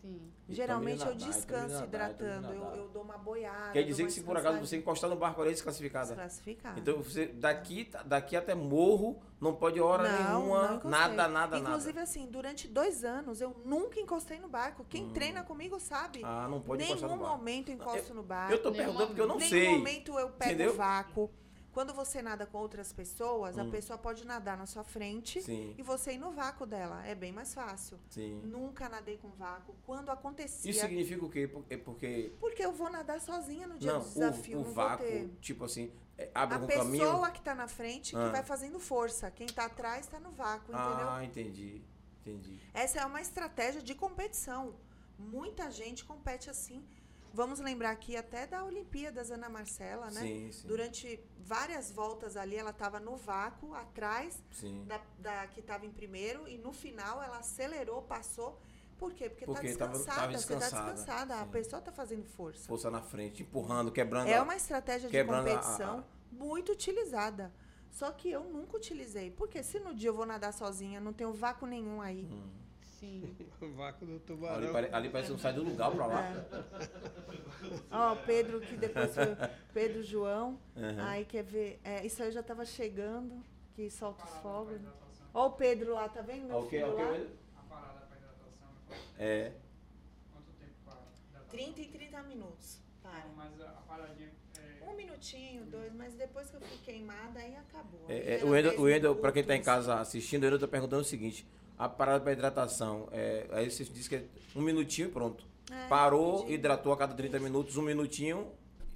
Sim. 0.04 0.20
Geralmente 0.50 1.00
eu 1.00 1.14
nadar, 1.14 1.28
descanso 1.30 1.68
nadar, 1.76 1.84
hidratando, 1.86 2.52
eu, 2.52 2.62
eu 2.76 2.88
dou 2.88 3.02
uma 3.02 3.16
boiada. 3.16 3.72
Quer 3.72 3.84
dizer 3.84 4.04
que 4.04 4.12
se 4.12 4.22
por 4.22 4.36
acaso 4.36 4.60
você 4.60 4.76
encostar 4.76 5.08
no 5.08 5.16
barco 5.16 5.40
ali, 5.40 5.48
é 5.48 5.52
desclassificada. 5.54 6.08
Desclassificado. 6.08 6.78
Então 6.78 7.02
você, 7.02 7.26
daqui, 7.28 7.90
daqui 8.04 8.36
até 8.36 8.54
morro, 8.54 9.18
não 9.40 9.54
pode 9.54 9.80
hora 9.80 10.02
Não, 10.02 10.40
nenhuma, 10.42 10.80
não 10.84 10.90
nada, 10.90 11.26
nada, 11.26 11.58
Inclusive, 11.58 11.94
nada. 11.94 12.02
assim, 12.02 12.26
durante 12.26 12.68
dois 12.68 13.02
anos 13.02 13.40
eu 13.40 13.56
nunca 13.64 13.98
encostei 13.98 14.38
no 14.38 14.48
barco. 14.48 14.84
Quem 14.90 15.04
Hum. 15.06 15.12
treina 15.14 15.42
comigo 15.42 15.80
sabe. 15.80 16.20
Ah, 16.22 16.46
não 16.50 16.60
pode 16.60 16.82
encostar 16.84 17.08
Nenhum 17.08 17.16
no 17.18 17.24
barco. 17.24 17.38
momento 17.38 17.68
eu 17.70 17.74
encosto 17.76 18.12
no 18.12 18.22
barco. 18.22 18.52
Eu 18.52 18.62
tô 18.62 18.70
Nenhum 18.70 18.84
perguntando 18.84 19.06
porque 19.06 19.20
eu 19.22 19.26
não 19.26 19.36
Nenhum 19.38 19.48
sei. 19.50 19.78
momento 19.78 20.18
eu 20.18 20.28
pego 20.28 20.52
Entendeu? 20.52 20.72
o 20.72 20.76
vácuo. 20.76 21.30
Quando 21.74 21.92
você 21.92 22.22
nada 22.22 22.46
com 22.46 22.56
outras 22.58 22.92
pessoas, 22.92 23.58
a 23.58 23.64
Hum. 23.64 23.70
pessoa 23.70 23.98
pode 23.98 24.24
nadar 24.24 24.56
na 24.56 24.64
sua 24.64 24.84
frente 24.84 25.42
Sim, 25.42 25.74
e 25.76 25.82
você 25.82 26.12
ir 26.12 26.18
no 26.18 26.30
vácuo 26.30 26.64
dela. 26.64 27.04
É 27.04 27.14
bem 27.14 27.32
mais 27.32 27.52
fácil. 27.52 27.98
sim. 28.08 28.40
Nunca 28.44 28.88
nadei 28.88 29.18
com 29.18 29.28
vácuo. 29.30 29.74
Quando 29.84 30.10
acontecia. 30.10 30.70
Isso 30.70 30.80
significa 30.80 31.24
o 31.24 31.28
quê? 31.28 31.50
É 31.68 31.76
porque 31.76 32.32
Porque 32.40 32.64
eu 32.64 32.72
vou 32.72 32.88
nadar 32.90 33.20
sozinha 33.20 33.66
no 33.66 33.76
dia 33.78 33.92
não, 33.92 34.00
do 34.00 34.08
desafio. 34.08 34.58
o, 34.58 34.62
o 34.62 34.64
não 34.64 34.72
vácuo, 34.72 35.04
ter. 35.04 35.28
tipo 35.40 35.64
assim, 35.64 35.92
é, 36.16 36.30
abre 36.32 36.56
A 36.56 36.60
pessoa 36.60 36.84
caminho. 36.84 37.32
que 37.32 37.42
tá 37.42 37.54
na 37.54 37.66
frente 37.66 38.16
Ah. 38.16 38.24
que 38.26 38.30
vai 38.30 38.42
fazendo 38.44 38.78
força. 38.78 39.30
Quem 39.32 39.48
tá 39.48 39.64
atrás 39.64 40.06
tá 40.06 40.20
no 40.20 40.30
vácuo, 40.30 40.72
entendeu? 40.72 41.08
Ah, 41.10 41.24
entendi. 41.24 41.82
Entendi. 42.20 42.58
Essa 42.72 43.00
é 43.00 43.04
uma 43.04 43.20
estratégia 43.20 43.82
de 43.82 43.94
competição. 43.94 44.74
Muita 45.18 45.70
gente 45.70 46.04
compete 46.04 46.48
assim. 46.48 46.82
Vamos 47.34 47.58
lembrar 47.58 47.90
aqui 47.90 48.16
até 48.16 48.46
da 48.46 48.62
Olimpíadas, 48.64 49.32
Ana 49.32 49.48
Marcela, 49.48 50.08
né? 50.12 50.20
Sim, 50.20 50.52
sim. 50.52 50.68
Durante 50.68 51.20
várias 51.40 51.90
voltas 51.90 52.36
ali, 52.36 52.54
ela 52.54 52.70
estava 52.70 53.00
no 53.00 53.16
vácuo, 53.16 53.74
atrás 53.74 54.40
Sim. 54.52 54.84
da, 54.86 55.00
da 55.18 55.46
que 55.48 55.58
estava 55.58 55.84
em 55.84 55.90
primeiro, 55.90 56.46
e 56.46 56.56
no 56.56 56.72
final 56.72 57.20
ela 57.20 57.38
acelerou, 57.38 58.02
passou. 58.02 58.60
Por 58.96 59.12
quê? 59.12 59.28
Porque, 59.28 59.46
Porque 59.46 59.66
está 59.66 59.86
tava- 59.86 59.98
descansada, 59.98 60.20
tava 60.20 60.32
você 60.32 60.38
está 60.38 60.54
descansada, 60.58 60.92
descansada. 60.94 61.34
A 61.40 61.44
sim. 61.44 61.50
pessoa 61.50 61.78
está 61.80 61.90
fazendo 61.90 62.24
força. 62.24 62.68
Força 62.68 62.88
na 62.88 63.02
frente, 63.02 63.42
empurrando, 63.42 63.90
quebrando. 63.90 64.28
É 64.28 64.36
a- 64.36 64.42
uma 64.44 64.54
estratégia 64.54 65.08
de 65.08 65.12
quebrando 65.12 65.48
a- 65.48 65.56
competição 65.56 65.98
a- 65.98 66.04
muito 66.32 66.70
utilizada. 66.70 67.52
Só 67.90 68.12
que 68.12 68.30
eu 68.30 68.44
nunca 68.44 68.76
utilizei. 68.76 69.32
Porque 69.32 69.60
se 69.64 69.80
no 69.80 69.92
dia 69.92 70.10
eu 70.10 70.14
vou 70.14 70.24
nadar 70.24 70.52
sozinha, 70.52 71.00
não 71.00 71.12
tenho 71.12 71.32
vácuo 71.32 71.66
nenhum 71.66 72.00
aí. 72.00 72.28
Hum. 72.30 72.48
Sim. 73.04 73.36
O 73.60 73.68
vácuo 73.76 74.06
do 74.06 74.12
Ali, 74.12 74.20
tubarão. 74.20 74.72
pare- 74.72 74.88
ali 74.92 75.08
parece 75.10 75.26
que 75.28 75.32
não 75.32 75.38
sai 75.38 75.52
do 75.52 75.62
lugar 75.62 75.90
pra 75.90 76.06
lá. 76.06 76.20
É. 76.22 76.44
Ó, 77.90 78.12
o 78.14 78.16
Pedro, 78.24 78.60
que 78.60 78.76
depois 78.76 79.14
foi 79.14 79.26
Pedro 79.72 80.02
João. 80.02 80.58
Aham. 80.76 81.04
Aí 81.08 81.24
quer 81.24 81.42
ver. 81.44 81.80
é, 81.84 82.04
isso 82.04 82.22
aí 82.22 82.30
já 82.30 82.42
tava 82.42 82.64
chegando, 82.64 83.42
que 83.74 83.90
solta 83.90 84.24
os 84.24 84.30
fogos. 84.38 84.80
Ó 85.32 85.48
o 85.48 85.52
Pedro 85.52 85.94
lá, 85.94 86.08
tá 86.08 86.22
vendo? 86.22 86.46
Meu 86.48 86.58
Ok, 86.58 86.78
filho 86.80 86.92
ok. 86.92 87.04
lá? 87.04 87.10
A 87.56 87.62
parada 87.68 88.06
para 88.06 88.16
hidratação 88.16 88.68
É. 89.18 89.52
quanto 90.32 90.52
tempo 90.52 90.72
para 90.84 90.94
hidratação? 91.28 91.48
30 91.50 91.80
e 91.80 91.88
30 91.88 92.22
minutos. 92.22 92.80
Para. 93.02 93.26
Mas 93.36 93.60
a 93.60 93.66
paradinha 93.86 94.30
é, 95.32 95.36
Um 95.36 95.40
minutinho, 95.40 95.64
dois, 95.66 95.92
mas 95.94 96.14
depois 96.14 96.50
que 96.50 96.56
eu 96.56 96.60
fui 96.60 96.78
queimada, 96.84 97.38
aí 97.40 97.56
acabou. 97.56 98.00
É, 98.08 98.40
é, 98.40 98.44
o 98.44 98.54
Endo, 98.54 98.68
10 98.70 98.80
o 98.80 98.88
Endo 98.88 99.16
pra 99.16 99.32
quem 99.32 99.44
tá 99.44 99.56
em 99.56 99.62
casa 99.62 99.94
assistindo, 100.00 100.44
o 100.44 100.46
Endo 100.46 100.58
tá 100.58 100.68
perguntando 100.68 101.02
o 101.02 101.04
seguinte: 101.04 101.46
a 101.78 101.88
parada 101.88 102.20
pra 102.20 102.32
hidratação, 102.32 103.08
é, 103.12 103.46
aí 103.52 103.70
você 103.70 103.84
disse 103.84 104.08
que 104.08 104.16
é 104.16 104.24
um 104.54 104.60
minutinho 104.62 105.08
e 105.08 105.10
pronto. 105.10 105.44
É, 105.70 105.88
Parou, 105.88 106.32
rapidinho. 106.32 106.54
hidratou 106.54 106.92
a 106.92 106.96
cada 106.96 107.14
30 107.14 107.38
minutos, 107.40 107.76
um 107.76 107.82
minutinho 107.82 108.52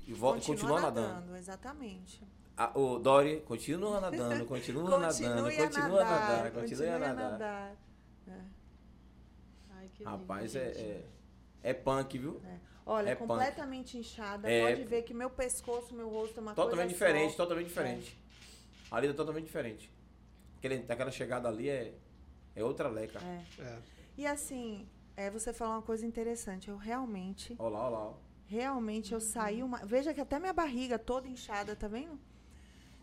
e 0.06 0.12
volta, 0.12 0.44
continua, 0.44 0.80
nadando. 0.80 1.36
Exatamente. 1.36 2.22
Ah, 2.56 2.72
o 2.74 2.98
Dori, 2.98 3.40
continua 3.46 4.00
nadando, 4.00 4.44
continua 4.44 4.90
nadando, 4.98 5.44
Continue 5.44 5.60
a 5.60 5.64
continua 5.64 6.00
a 6.00 6.98
nadar, 6.98 7.30
nadar, 7.30 7.76
a. 8.28 8.32
Ai, 9.76 9.90
lindo, 9.98 10.10
Rapaz, 10.10 10.56
é, 10.56 10.60
é, 10.60 11.04
é 11.62 11.72
punk, 11.72 12.18
viu? 12.18 12.40
Olha, 12.90 13.10
É 13.10 13.14
punk. 13.14 13.28
completamente 13.28 13.98
inchada. 13.98 14.50
É. 14.50 14.68
Pode 14.70 14.84
ver 14.84 15.02
que 15.02 15.12
meu 15.12 15.28
pescoço, 15.28 15.94
meu 15.94 16.08
rosto 16.08 16.38
é 16.38 16.40
uma 16.40 16.54
Totalmente 16.54 16.88
coisa 16.88 16.92
diferente, 16.94 17.30
só. 17.32 17.42
totalmente 17.42 17.66
diferente. 17.68 18.16
Ali 18.90 19.08
é 19.08 19.12
totalmente 19.12 19.44
diferente. 19.44 19.90
Aquele, 20.56 20.84
aquela 20.88 21.10
chegada 21.10 21.48
ali 21.48 21.68
é, 21.68 21.92
é 22.56 22.64
outra 22.64 22.88
leca. 22.88 23.20
É. 23.22 23.62
É. 23.62 23.78
E 24.16 24.26
assim, 24.26 24.88
é, 25.16 25.30
você 25.30 25.52
falou 25.52 25.74
uma 25.74 25.82
coisa 25.82 26.06
interessante. 26.06 26.68
Eu 26.68 26.76
realmente, 26.78 27.54
Olha 27.58 27.68
lá, 27.76 27.80
olha 27.84 27.90
lá. 27.90 28.04
ó. 28.06 28.14
realmente 28.46 29.12
eu 29.12 29.20
saí 29.20 29.62
uma. 29.62 29.84
Veja 29.84 30.14
que 30.14 30.20
até 30.22 30.38
minha 30.38 30.54
barriga 30.54 30.98
toda 30.98 31.28
inchada, 31.28 31.76
tá 31.76 31.86
vendo? 31.88 32.18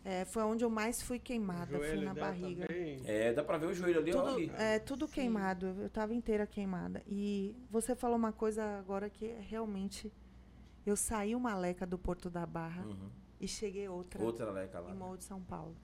É, 0.08 0.24
foi 0.24 0.44
onde 0.44 0.62
eu 0.64 0.70
mais 0.70 1.02
fui 1.02 1.18
queimada, 1.18 1.76
fui 1.80 1.96
na 2.04 2.14
barriga. 2.14 2.64
também. 2.68 3.00
É, 3.04 3.32
dá 3.32 3.42
pra 3.42 3.58
ver 3.58 3.66
o 3.66 3.74
joelho 3.74 3.98
ali. 3.98 4.12
Tudo, 4.12 4.28
ali. 4.28 4.52
é, 4.56 4.78
tudo 4.78 5.08
queimado, 5.08 5.66
eu 5.80 5.90
tava 5.90 6.14
inteira 6.14 6.46
queimada. 6.46 7.02
E 7.08 7.56
você 7.68 7.92
falou 7.96 8.16
uma 8.16 8.32
coisa 8.32 8.62
agora 8.78 9.10
que 9.10 9.26
é 9.26 9.40
realmente. 9.40 10.12
Eu 10.86 10.94
saí 10.96 11.34
uma 11.34 11.56
leca 11.56 11.84
do 11.84 11.98
Porto 11.98 12.30
da 12.30 12.46
Barra 12.46 12.84
Uhum. 12.86 13.10
e 13.40 13.48
cheguei 13.48 13.88
outra, 13.88 14.22
Outra 14.22 14.48
leca 14.52 14.78
lá. 14.78 14.92
em 14.92 14.94
Morro 14.94 15.16
de 15.16 15.24
São 15.24 15.40
Paulo. 15.42 15.74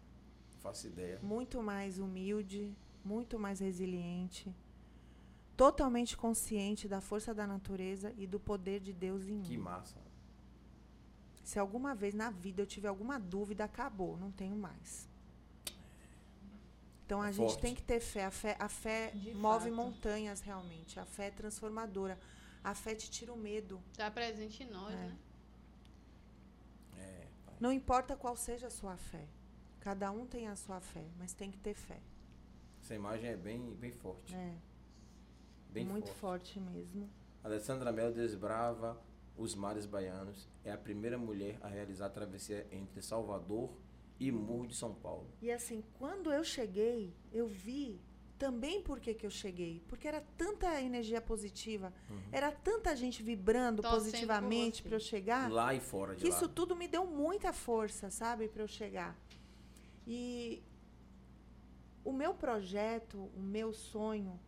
Não 0.53 0.61
faço 0.61 0.87
ideia. 0.87 1.19
Muito 1.21 1.61
mais 1.61 1.99
humilde, 1.99 2.73
muito 3.05 3.37
mais 3.41 3.59
resiliente, 3.59 4.55
totalmente 5.57 6.17
consciente 6.17 6.87
da 6.87 7.01
força 7.01 7.35
da 7.35 7.47
natureza 7.47 8.13
e 8.17 8.27
do 8.27 8.39
poder 8.39 8.79
de 8.79 8.93
Deus 8.93 9.27
em 9.27 9.41
Que 9.43 9.57
mim. 9.57 9.65
massa. 9.65 9.99
Se 11.45 11.59
alguma 11.59 11.95
vez 11.95 12.15
na 12.15 12.31
vida 12.31 12.63
eu 12.63 12.67
tiver 12.67 12.89
alguma 12.89 13.19
dúvida, 13.19 13.65
acabou, 13.65 14.17
não 14.17 14.31
tenho 14.31 14.57
mais. 14.57 15.09
Então 17.05 17.21
a 17.21 17.29
É 17.29 17.33
gente 17.33 17.49
forte. 17.51 17.61
tem 17.61 17.75
que 17.75 17.83
ter 17.83 18.01
fé. 18.01 18.25
A 18.25 18.31
fé, 18.31 18.57
a 18.59 18.69
fé 18.69 19.11
De 19.11 19.35
move 19.35 19.65
fato. 19.71 19.75
montanhas 19.75 20.41
realmente. 20.41 20.99
A 20.99 21.05
fé 21.05 21.27
é 21.27 21.31
transformadora. 21.31 22.19
A 22.65 22.75
fé 22.75 22.95
te 22.95 23.11
tira 23.11 23.33
o 23.33 23.37
medo. 23.37 23.83
Está 23.91 24.11
presente 24.11 24.63
em 24.63 24.71
nós, 24.71 24.95
É. 24.95 24.97
né? 24.97 25.17
É, 26.99 27.27
pai. 27.45 27.55
Não 27.61 27.73
importa 27.73 28.17
qual 28.17 28.37
seja 28.37 28.69
a 28.69 28.71
sua 28.71 28.97
fé. 28.97 29.27
Cada 29.81 30.11
um 30.13 30.25
tem 30.27 30.47
a 30.47 30.55
sua 30.57 30.81
fé, 30.81 31.05
mas 31.19 31.33
tem 31.33 31.51
que 31.51 31.59
ter 31.59 31.75
fé. 31.75 31.99
Essa 32.81 32.95
imagem 32.95 33.31
é 33.31 33.37
bem, 33.37 33.75
bem 33.75 33.91
forte. 33.91 34.35
É, 34.35 34.55
Bem 35.71 35.85
muito 35.85 36.07
forte. 36.15 36.55
forte 36.55 36.61
mesmo. 36.61 37.09
Alessandra 37.43 37.91
Melo 37.93 38.15
desbrava 38.15 39.01
os 39.37 39.55
mares 39.55 39.87
baianos. 39.87 40.49
É 40.65 40.73
a 40.73 40.79
primeira 40.79 41.19
mulher 41.19 41.59
a 41.63 41.69
realizar 41.69 42.07
a 42.07 42.11
travessia 42.11 42.67
entre 42.71 43.03
Salvador 43.03 43.71
e 44.19 44.31
Morro 44.31 44.67
de 44.67 44.75
São 44.75 44.95
Paulo. 44.95 45.27
E 45.41 45.51
assim, 45.51 45.83
quando 45.99 46.33
eu 46.33 46.45
cheguei, 46.45 47.13
eu 47.33 47.47
vi 47.49 48.01
também 48.39 48.83
por 48.83 48.99
que, 48.99 49.15
que 49.15 49.25
eu 49.25 49.31
cheguei. 49.31 49.83
Porque 49.89 50.07
era 50.09 50.21
tanta 50.37 50.81
energia 50.81 51.21
positiva, 51.21 51.93
era 52.33 52.51
tanta 52.51 52.95
gente 52.97 53.23
vibrando 53.23 53.83
por 53.83 53.91
positivamente 53.91 54.83
para 54.83 54.97
eu 54.97 55.01
chegar, 55.01 55.51
Lá 55.51 55.73
e 55.75 55.81
fora 55.81 56.15
de 56.17 56.23
que 56.23 56.29
lá. 56.29 56.37
isso 56.37 56.49
tudo 56.49 56.75
me 56.75 56.89
deu 56.89 57.07
muita 57.07 57.53
força, 57.53 58.11
sabe, 58.11 58.49
para 58.49 58.63
eu 58.63 58.69
chegar. 58.69 59.17
E 60.07 60.63
o 62.05 62.13
meu 62.13 62.35
projeto, 62.35 63.31
o 63.37 63.41
meu 63.41 63.73
sonho, 63.73 64.39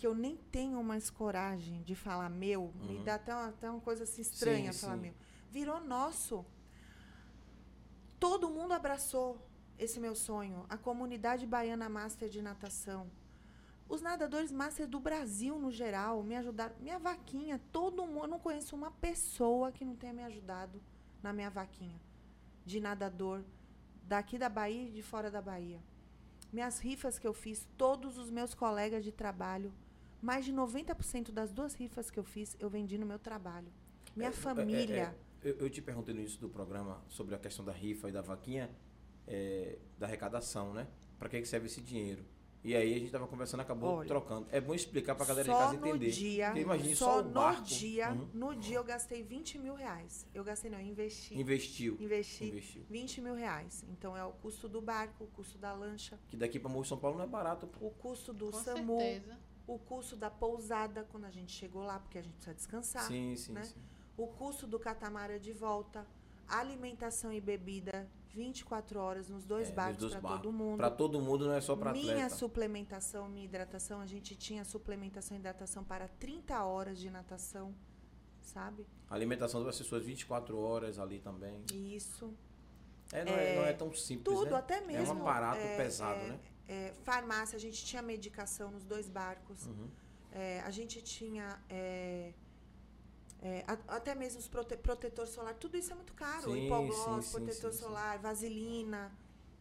que 0.00 0.06
eu 0.06 0.14
nem 0.14 0.34
tenho 0.56 0.82
mais 0.82 1.10
coragem 1.10 1.82
de 1.82 1.94
falar 1.94 2.30
meu, 2.30 2.72
me 2.88 2.96
Uhum. 2.96 3.04
dá 3.04 3.14
até 3.16 3.34
uma, 3.34 3.48
até 3.48 3.70
uma 3.70 3.80
coisa 3.88 4.04
assim 4.04 4.22
estranha 4.22 4.72
Sim, 4.72 4.80
falar 4.80 4.94
sim. 4.96 5.00
meu, 5.02 5.14
virou 5.50 5.78
nosso. 5.96 6.44
Todo 8.18 8.48
mundo 8.50 8.72
abraçou 8.72 9.38
esse 9.78 9.98
meu 10.00 10.14
sonho. 10.14 10.64
A 10.70 10.76
comunidade 10.76 11.46
baiana 11.46 11.88
master 11.88 12.28
de 12.30 12.40
natação. 12.40 13.10
Os 13.88 14.00
nadadores 14.00 14.50
master 14.52 14.86
do 14.86 15.00
Brasil, 15.00 15.58
no 15.58 15.70
geral, 15.70 16.22
me 16.22 16.34
ajudaram. 16.36 16.74
Minha 16.80 16.98
vaquinha, 16.98 17.60
todo 17.72 18.06
mundo. 18.06 18.24
Eu 18.24 18.28
não 18.28 18.38
conheço 18.38 18.74
uma 18.76 18.90
pessoa 18.92 19.70
que 19.72 19.84
não 19.84 19.96
tenha 19.96 20.12
me 20.12 20.22
ajudado 20.24 20.80
na 21.22 21.32
minha 21.32 21.50
vaquinha 21.50 22.00
de 22.64 22.78
nadador 22.80 23.42
daqui 24.04 24.38
da 24.38 24.48
Bahia 24.48 24.88
e 24.88 24.92
de 24.92 25.02
fora 25.02 25.30
da 25.30 25.42
Bahia. 25.42 25.80
Minhas 26.52 26.78
rifas 26.78 27.18
que 27.18 27.26
eu 27.26 27.32
fiz, 27.34 27.68
todos 27.76 28.16
os 28.18 28.30
meus 28.30 28.54
colegas 28.54 29.04
de 29.04 29.12
trabalho, 29.12 29.72
mais 30.20 30.44
de 30.44 30.52
90% 30.52 31.30
das 31.30 31.52
duas 31.52 31.74
rifas 31.74 32.10
que 32.10 32.18
eu 32.18 32.24
fiz, 32.24 32.56
eu 32.58 32.68
vendi 32.68 32.98
no 32.98 33.06
meu 33.06 33.18
trabalho. 33.18 33.68
Minha 34.14 34.28
É, 34.28 34.32
é, 34.32 34.34
família. 34.34 35.14
é, 35.42 35.48
eu, 35.50 35.56
eu 35.60 35.70
te 35.70 35.80
perguntei 35.80 36.14
no 36.14 36.20
início 36.20 36.40
do 36.40 36.48
programa 36.48 37.02
sobre 37.08 37.34
a 37.34 37.38
questão 37.38 37.64
da 37.64 37.72
rifa 37.72 38.08
e 38.08 38.12
da 38.12 38.20
vaquinha, 38.22 38.70
é, 39.26 39.78
da 39.98 40.06
arrecadação, 40.06 40.72
né? 40.72 40.86
Para 41.18 41.28
que, 41.28 41.40
que 41.40 41.48
serve 41.48 41.66
esse 41.66 41.80
dinheiro? 41.80 42.24
E 42.62 42.76
aí 42.76 42.94
a 42.94 42.98
gente 42.98 43.10
tava 43.10 43.26
conversando, 43.26 43.60
acabou 43.60 43.94
Olha, 43.96 44.06
trocando. 44.08 44.46
É 44.50 44.60
bom 44.60 44.74
explicar 44.74 45.14
pra 45.14 45.24
galera 45.24 45.44
de 45.44 45.50
só 45.50 45.58
casa 45.58 45.78
no 45.80 45.86
entender. 45.86 46.10
dia, 46.10 46.46
Porque 46.48 46.60
imagine 46.60 46.94
só, 46.94 47.04
só 47.14 47.20
o 47.20 47.22
no 47.24 47.30
barco. 47.30 47.62
dia, 47.62 48.10
Uhum. 48.12 48.28
no 48.34 48.54
dia 48.54 48.76
eu 48.76 48.84
gastei 48.84 49.22
20 49.22 49.56
mil 49.58 49.74
reais. 49.74 50.26
Eu 50.34 50.44
gastei 50.44 50.70
não, 50.70 50.78
eu 50.78 50.84
investi. 50.84 51.38
Investiu. 51.38 51.96
Investi 51.98 52.44
Investiu. 52.44 52.82
20 52.90 53.20
mil 53.22 53.34
reais. 53.34 53.82
Então 53.88 54.14
é 54.14 54.22
o 54.26 54.32
custo 54.32 54.68
do 54.68 54.82
barco, 54.82 55.24
o 55.24 55.26
custo 55.28 55.56
da 55.56 55.72
lancha, 55.72 56.18
Que 56.28 56.36
daqui 56.36 56.58
pra 56.58 56.68
Morro 56.68 56.82
de 56.82 56.88
São 56.88 56.98
Paulo 56.98 57.16
não 57.16 57.24
é 57.24 57.28
barato, 57.28 57.66
pô. 57.66 57.86
o 57.86 57.90
custo 57.92 58.30
do 58.34 58.50
Com 58.50 58.58
SAMU, 58.58 58.98
certeza. 59.00 59.38
O 59.74 59.78
custo 59.78 60.16
da 60.16 60.30
pousada 60.30 61.06
quando 61.10 61.26
a 61.26 61.30
gente 61.30 61.52
chegou 61.52 61.82
lá, 61.82 61.98
porque 61.98 62.18
a 62.18 62.22
gente 62.22 62.34
precisa 62.34 62.54
descansar. 62.54 63.02
sim, 63.04 63.36
sim, 63.36 63.52
né? 63.52 63.62
sim. 63.62 63.78
o 64.16 64.26
custo 64.26 64.66
do 64.66 64.78
catamarã 64.78 65.38
de 65.38 65.52
volta, 65.52 66.06
alimentação 66.48 67.32
e 67.32 67.40
bebida 67.40 68.08
24 68.34 68.98
horas 68.98 69.28
nos 69.28 69.44
dois 69.44 69.68
É, 69.68 69.72
barcos 69.72 70.14
para 70.14 70.20
todo 70.20 70.52
mundo. 70.52 70.76
Pra 70.76 70.90
todo 70.90 71.20
mundo, 71.20 71.46
não 71.46 71.54
é 71.54 71.60
só 71.60 71.74
minha 71.76 71.90
atleta. 71.90 72.30
suplementação, 72.30 73.28
minha 73.28 73.44
hidratação, 73.44 74.00
a 74.00 74.06
gente 74.06 74.36
tinha 74.36 74.64
suplementação 74.64 75.36
e 75.36 75.40
hidratação 75.40 75.84
para 75.84 76.08
30 76.08 76.64
horas 76.64 76.98
de 76.98 77.10
natação, 77.10 77.74
sabe? 78.42 78.86
A 79.08 79.14
alimentação 79.14 79.64
das 79.64 79.78
pessoas 79.78 80.04
24 80.04 80.58
horas 80.58 80.98
ali 80.98 81.18
também. 81.18 81.64
Isso. 81.72 82.32
É, 83.12 83.24
não, 83.24 83.32
é, 83.32 83.56
não 83.56 83.64
é 83.64 83.72
tão 83.72 83.92
simples, 83.92 84.36
Tudo, 84.36 84.52
né? 84.52 84.58
até 84.58 84.80
mesmo. 84.80 85.12
É 85.12 85.16
um 85.16 85.20
aparato 85.22 85.58
é, 85.58 85.76
pesado, 85.76 86.20
é, 86.20 86.28
né? 86.28 86.40
É, 86.70 86.92
farmácia, 87.02 87.56
a 87.56 87.60
gente 87.60 87.84
tinha 87.84 88.00
medicação 88.00 88.70
nos 88.70 88.84
dois 88.84 89.08
barcos. 89.08 89.66
Uhum. 89.66 89.88
É, 90.32 90.60
a 90.60 90.70
gente 90.70 91.02
tinha 91.02 91.60
é, 91.68 92.32
é, 93.42 93.64
a- 93.66 93.96
até 93.96 94.14
mesmo 94.14 94.38
os 94.38 94.46
prote 94.46 94.76
protetor 94.76 95.26
solar, 95.26 95.54
tudo 95.54 95.76
isso 95.76 95.90
é 95.92 95.96
muito 95.96 96.14
caro. 96.14 96.52
Sim, 96.52 96.66
Hipoglós, 96.66 97.24
sim, 97.24 97.32
protetor 97.32 97.72
sim, 97.72 97.78
solar, 97.80 98.18
vaselina, 98.20 99.10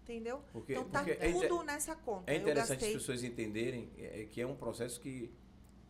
entendeu? 0.04 0.44
Porque, 0.54 0.74
então 0.74 0.88
tá 0.88 1.04
é 1.10 1.32
tudo 1.32 1.64
nessa 1.64 1.96
conta. 1.96 2.32
É 2.32 2.36
interessante 2.36 2.70
gastei 2.70 2.90
as 2.90 3.02
pessoas 3.02 3.24
entenderem 3.24 3.90
é, 3.98 4.28
que 4.30 4.40
é 4.40 4.46
um 4.46 4.56
processo 4.56 5.00
que 5.00 5.32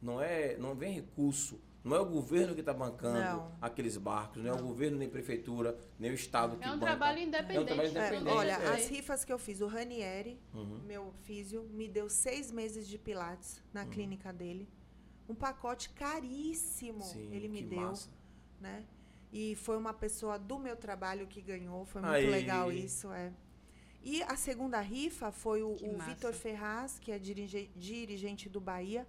não 0.01 0.21
é, 0.21 0.55
não 0.55 0.73
vem 0.73 0.93
recurso, 0.93 1.59
não 1.83 1.95
é 1.95 1.99
o 1.99 2.05
governo 2.05 2.53
que 2.53 2.59
está 2.59 2.73
bancando 2.73 3.19
Não. 3.19 3.51
aqueles 3.61 3.95
barcos, 3.97 4.43
não, 4.43 4.49
é 4.49 4.53
o 4.53 4.57
Não. 4.57 4.67
governo 4.67 4.97
nem 4.97 5.09
prefeitura, 5.09 5.77
nem 5.97 6.11
o 6.11 6.13
estado 6.13 6.57
que 6.57 6.63
É 6.63 6.67
um 6.67 6.73
banca. 6.73 6.85
trabalho 6.87 7.19
independente. 7.19 7.57
É 7.57 7.61
um 7.61 7.65
trabalho 7.65 7.91
né? 7.93 7.99
É, 7.99 8.07
independente. 8.07 8.35
olha, 8.35 8.51
é. 8.51 8.73
as 8.75 8.87
rifas 8.89 9.23
que 9.23 9.31
eu 9.31 9.39
fiz, 9.39 9.61
o 9.61 9.67
Ranieri, 9.67 10.39
Uhum. 10.53 10.79
meu 10.85 11.13
físio, 11.23 11.63
me 11.71 11.87
deu 11.87 12.09
seis 12.09 12.51
meses 12.51 12.87
de 12.87 12.97
pilates 12.97 13.61
na 13.73 13.85
clínica 13.85 14.33
dele. 14.33 14.67
Um 15.27 15.35
pacote 15.35 15.89
caríssimo 15.91 17.01
Sim, 17.03 17.29
ele 17.33 17.47
me 17.47 17.59
que 17.59 17.69
deu, 17.69 17.81
massa. 17.81 18.09
né? 18.59 18.83
E 19.31 19.55
foi 19.55 19.77
uma 19.77 19.93
pessoa 19.93 20.39
do 20.39 20.57
meu 20.57 20.75
trabalho 20.75 21.27
que 21.27 21.39
ganhou, 21.41 21.85
foi 21.85 22.01
muito 22.01 22.13
Aí. 22.15 22.25
legal 22.29 22.71
isso, 22.71 23.11
é. 23.11 23.31
E 24.01 24.23
a 24.23 24.35
segunda 24.35 24.79
rifa 24.81 25.31
foi 25.31 25.61
o, 25.61 25.71
o. 25.73 25.97
Vitor 25.99 26.33
Ferraz, 26.33 26.97
que 26.99 27.11
é 27.11 27.19
dirige- 27.19 27.69
dirigente 27.75 28.49
do 28.49 28.59
Bahia 28.59 29.05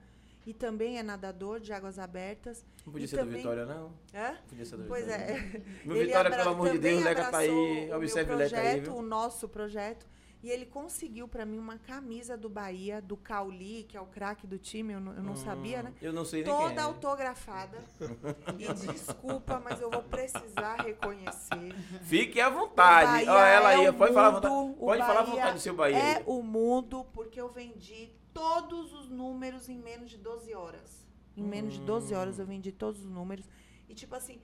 e 0.47 0.55
também 0.55 0.99
é 0.99 1.03
nadador 1.03 1.61
de 1.61 1.73
águas 1.73 1.99
abertas. 1.99 2.65
Não 2.85 2.93
podia 2.93 3.05
E 3.05 3.09
ser 3.09 3.17
também- 3.19 3.33
do 3.35 3.37
Vitória, 3.39 3.67
não. 3.67 3.93
Hã? 4.15 4.37
Podia 4.49 4.65
ser 4.65 4.77
do 4.77 4.85
Pois 4.85 5.05
Vitória. 5.07 5.25
é. 5.25 5.63
Meu 5.85 5.97
Vitória, 5.97 6.21
abra- 6.29 6.37
pelo 6.39 6.51
amor 6.51 6.71
de 6.71 6.79
Deus, 6.79 7.05
Leca 7.05 7.31
tá 7.31 7.39
aí. 7.39 7.93
Observe 7.93 8.31
o 8.33 8.35
o 8.35 8.39
meu 8.39 8.47
Leca 8.47 8.57
aí, 8.61 8.63
projeto, 8.69 8.85
viu? 8.85 8.97
o 8.97 9.03
nosso 9.03 9.49
projeto. 9.49 10.07
E 10.43 10.49
ele 10.49 10.65
conseguiu 10.65 11.29
pra 11.29 11.45
mim 11.45 11.59
uma 11.59 11.77
camisa 11.77 12.35
do 12.35 12.49
Bahia, 12.49 13.03
do 13.03 13.15
Cauli, 13.15 13.85
que 13.85 13.95
é 13.95 14.01
o 14.01 14.07
craque 14.07 14.47
do 14.47 14.57
time, 14.59 14.95
eu 14.95 14.99
não, 15.01 15.13
eu 15.13 15.23
não 15.23 15.37
sabia, 15.37 15.83
né? 15.83 15.91
Hum, 15.91 15.97
Eu 16.01 16.15
não 16.15 16.25
sei 16.25 16.43
nem 16.43 16.51
Toda 16.51 16.81
é. 16.81 16.85
autografada. 16.85 17.77
e 18.59 18.73
desculpa, 18.73 19.61
mas 19.63 19.79
eu 19.83 19.91
vou 19.91 20.03
precisar 20.03 20.77
reconhecer. 20.77 21.75
Fique 22.05 22.41
à 22.41 22.49
vontade. 22.49 23.29
Olha 23.29 23.47
ela 23.49 23.69
aí, 23.69 23.85
é 23.85 23.91
o 23.91 23.93
pode 23.93 24.15
falar 24.15 24.29
à 24.29 24.33
mundo, 24.33 24.49
vontade. 24.49 24.75
o 24.81 24.87
Pode 24.87 25.03
falar 25.03 25.21
à 25.21 25.25
vontade 25.25 25.53
do 25.53 25.61
seu 25.61 25.75
Bahia. 25.75 25.99
É 25.99 26.17
aí. 26.17 26.23
o 26.27 26.43
mundo, 26.43 27.05
porque 27.13 27.39
eu 27.39 27.51
vendi 27.51 28.11
todos 28.33 28.93
os 28.93 29.09
números 29.09 29.69
em 29.69 29.79
menos 29.79 30.11
de 30.11 30.19
12 30.19 30.55
horas. 30.55 31.07
Em 31.37 31.43
menos 31.43 31.75
de 31.75 31.81
12 31.81 32.15
horas 32.15 32.39
Hum. 32.39 32.43
eu 32.43 32.47
vendi 32.47 32.73
todos 32.73 33.01
os 33.01 33.11
números. 33.11 33.47
E 33.89 33.95
tipo 33.95 34.15
assim, 34.15 34.41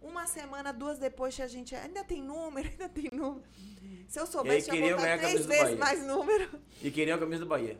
uma 0.00 0.26
semana, 0.26 0.72
duas 0.72 0.98
depois, 0.98 1.38
a 1.40 1.46
gente 1.46 1.74
ainda 1.74 2.02
tem 2.04 2.22
número, 2.22 2.68
ainda 2.68 2.88
tem 2.88 3.10
número. 3.12 3.44
Se 4.08 4.18
eu 4.18 4.26
soubesse, 4.26 4.70
eu 4.70 4.74
ia 4.74 4.96
botar 4.96 5.18
três 5.18 5.20
camisa 5.20 5.42
do 5.42 5.48
vezes 5.48 5.64
Bahia. 5.64 5.76
mais 5.78 6.06
número. 6.06 6.60
E 6.82 6.90
queria 6.90 7.14
a 7.14 7.18
camisa 7.18 7.44
do 7.44 7.48
Bahia. 7.48 7.78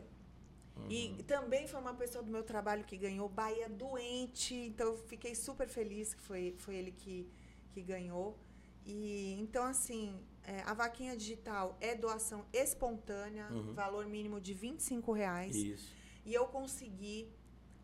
E 0.89 1.23
também 1.27 1.67
foi 1.67 1.79
uma 1.79 1.93
pessoa 1.93 2.23
do 2.23 2.31
meu 2.31 2.43
trabalho 2.43 2.83
que 2.83 2.97
ganhou 2.97 3.27
Bahia 3.29 3.69
doente. 3.69 4.53
Então 4.55 4.87
eu 4.87 4.97
fiquei 4.97 5.35
super 5.35 5.67
feliz 5.67 6.13
que 6.13 6.21
foi, 6.21 6.55
foi 6.57 6.75
ele 6.75 6.91
que, 6.91 7.29
que 7.71 7.81
ganhou. 7.81 8.37
E 8.85 9.37
então, 9.39 9.63
assim, 9.63 10.19
é, 10.43 10.61
a 10.63 10.73
vaquinha 10.73 11.15
digital 11.15 11.77
é 11.79 11.95
doação 11.95 12.45
espontânea, 12.51 13.47
Uhum. 13.51 13.73
valor 13.73 14.05
mínimo 14.05 14.39
de 14.41 14.53
25 14.53 15.11
reais. 15.11 15.55
Isso. 15.55 15.91
E 16.25 16.33
eu 16.33 16.45
consegui, 16.47 17.29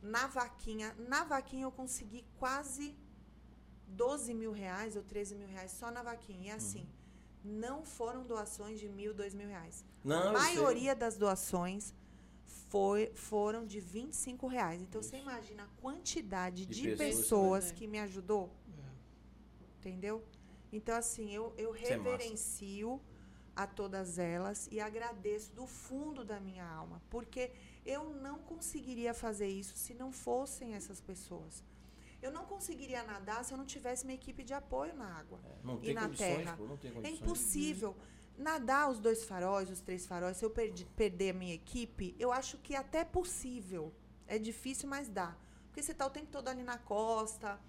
na 0.02 0.28
vaquinha, 0.28 0.96
na 0.98 1.24
vaquinha 1.24 1.64
eu 1.64 1.72
consegui 1.72 2.26
quase 2.38 2.96
12 3.88 4.34
mil 4.34 4.52
reais 4.52 4.96
ou 4.96 5.04
13 5.04 5.36
mil 5.36 5.48
reais 5.48 5.72
só 5.72 5.90
na 5.92 6.04
vaquinha. 6.04 6.48
E 6.48 6.52
assim, 6.52 6.88
não 7.44 7.86
foram 7.86 8.24
doações 8.26 8.80
de 8.80 8.88
mil, 8.90 9.14
dois 9.14 9.34
mil 9.34 9.48
reais. 9.48 9.86
Não, 10.04 10.36
a 10.36 10.40
sei. 10.42 10.56
maioria 10.56 10.96
das 10.96 11.18
doações 11.18 11.94
foi, 12.70 13.12
foram 13.16 13.66
de 13.66 13.80
25 13.80 14.46
reais. 14.48 14.82
Então 14.82 15.02
você 15.02 15.16
Isso. 15.18 15.26
imagina 15.26 15.64
a 15.64 15.82
quantidade 15.82 16.66
De 16.66 16.82
de, 16.82 16.96
pessoas. 16.96 17.16
pessoas, 17.18 17.72
é. 17.72 17.74
que 17.76 17.88
me 17.88 18.00
ajudou. 18.00 18.52
Entendeu? 19.80 20.24
Então, 20.72 20.96
assim, 20.96 21.34
eu, 21.34 21.54
eu 21.58 21.74
é 21.76 21.80
reverencio 21.80 23.02
a 23.56 23.66
todas 23.66 24.20
elas 24.20 24.68
e 24.72 24.80
agradeço 24.80 25.52
do 25.54 25.66
fundo 25.66 26.24
da 26.24 26.40
minha 26.40 26.66
alma, 26.66 27.02
porque 27.10 27.52
eu 27.86 28.04
não 28.16 28.38
conseguiria 28.40 29.14
fazer 29.14 29.48
isso 29.48 29.76
se 29.78 29.94
não 29.94 30.12
fossem 30.12 30.74
essas 30.76 31.02
pessoas. 31.02 31.64
Eu 32.22 32.32
não 32.32 32.46
conseguiria 32.46 33.04
nadar 33.04 33.44
se 33.46 33.54
eu 33.54 33.58
não 33.58 33.66
tivesse 33.66 34.04
uma 34.04 34.14
equipe 34.14 34.44
de 34.44 34.54
apoio 34.54 34.96
na 34.96 35.06
água. 35.18 35.40
É, 35.46 35.56
E 35.92 35.94
na 35.94 36.02
terra? 36.18 36.58
pô, 36.58 36.64
É 37.08 37.10
impossível. 37.30 37.96
Nadar 38.38 38.90
os 38.92 39.00
dois 39.00 39.24
faróis, 39.24 39.70
os 39.70 39.82
três 39.82 40.06
faróis, 40.06 40.38
se 40.38 40.46
eu 40.46 40.50
perdi- 40.52 40.86
perder 40.96 41.32
a 41.32 41.34
minha 41.34 41.54
equipe, 41.56 42.16
eu 42.20 42.32
acho 42.32 42.58
que 42.60 42.76
até 42.76 43.00
é 43.00 43.06
possível. 43.06 43.92
É 44.28 44.38
difícil, 44.38 44.88
mas 44.88 45.08
dá. 45.10 45.36
Porque 45.68 45.82
você 45.82 45.92
está 45.92 46.06
o 46.06 46.10
tempo 46.10 46.28
todo 46.32 46.48
ali 46.48 46.62
na 46.64 46.78
costa. 46.78 47.60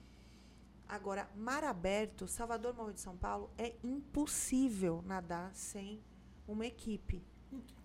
Agora, 0.89 1.29
mar 1.37 1.63
aberto, 1.65 2.27
Salvador, 2.27 2.75
Morro 2.75 2.93
de 2.93 3.01
São 3.01 3.17
Paulo, 3.17 3.51
é 3.59 3.75
impossível 3.85 5.03
nadar 5.05 5.55
sem 5.55 6.01
uma 6.47 6.67
equipe. 6.67 7.23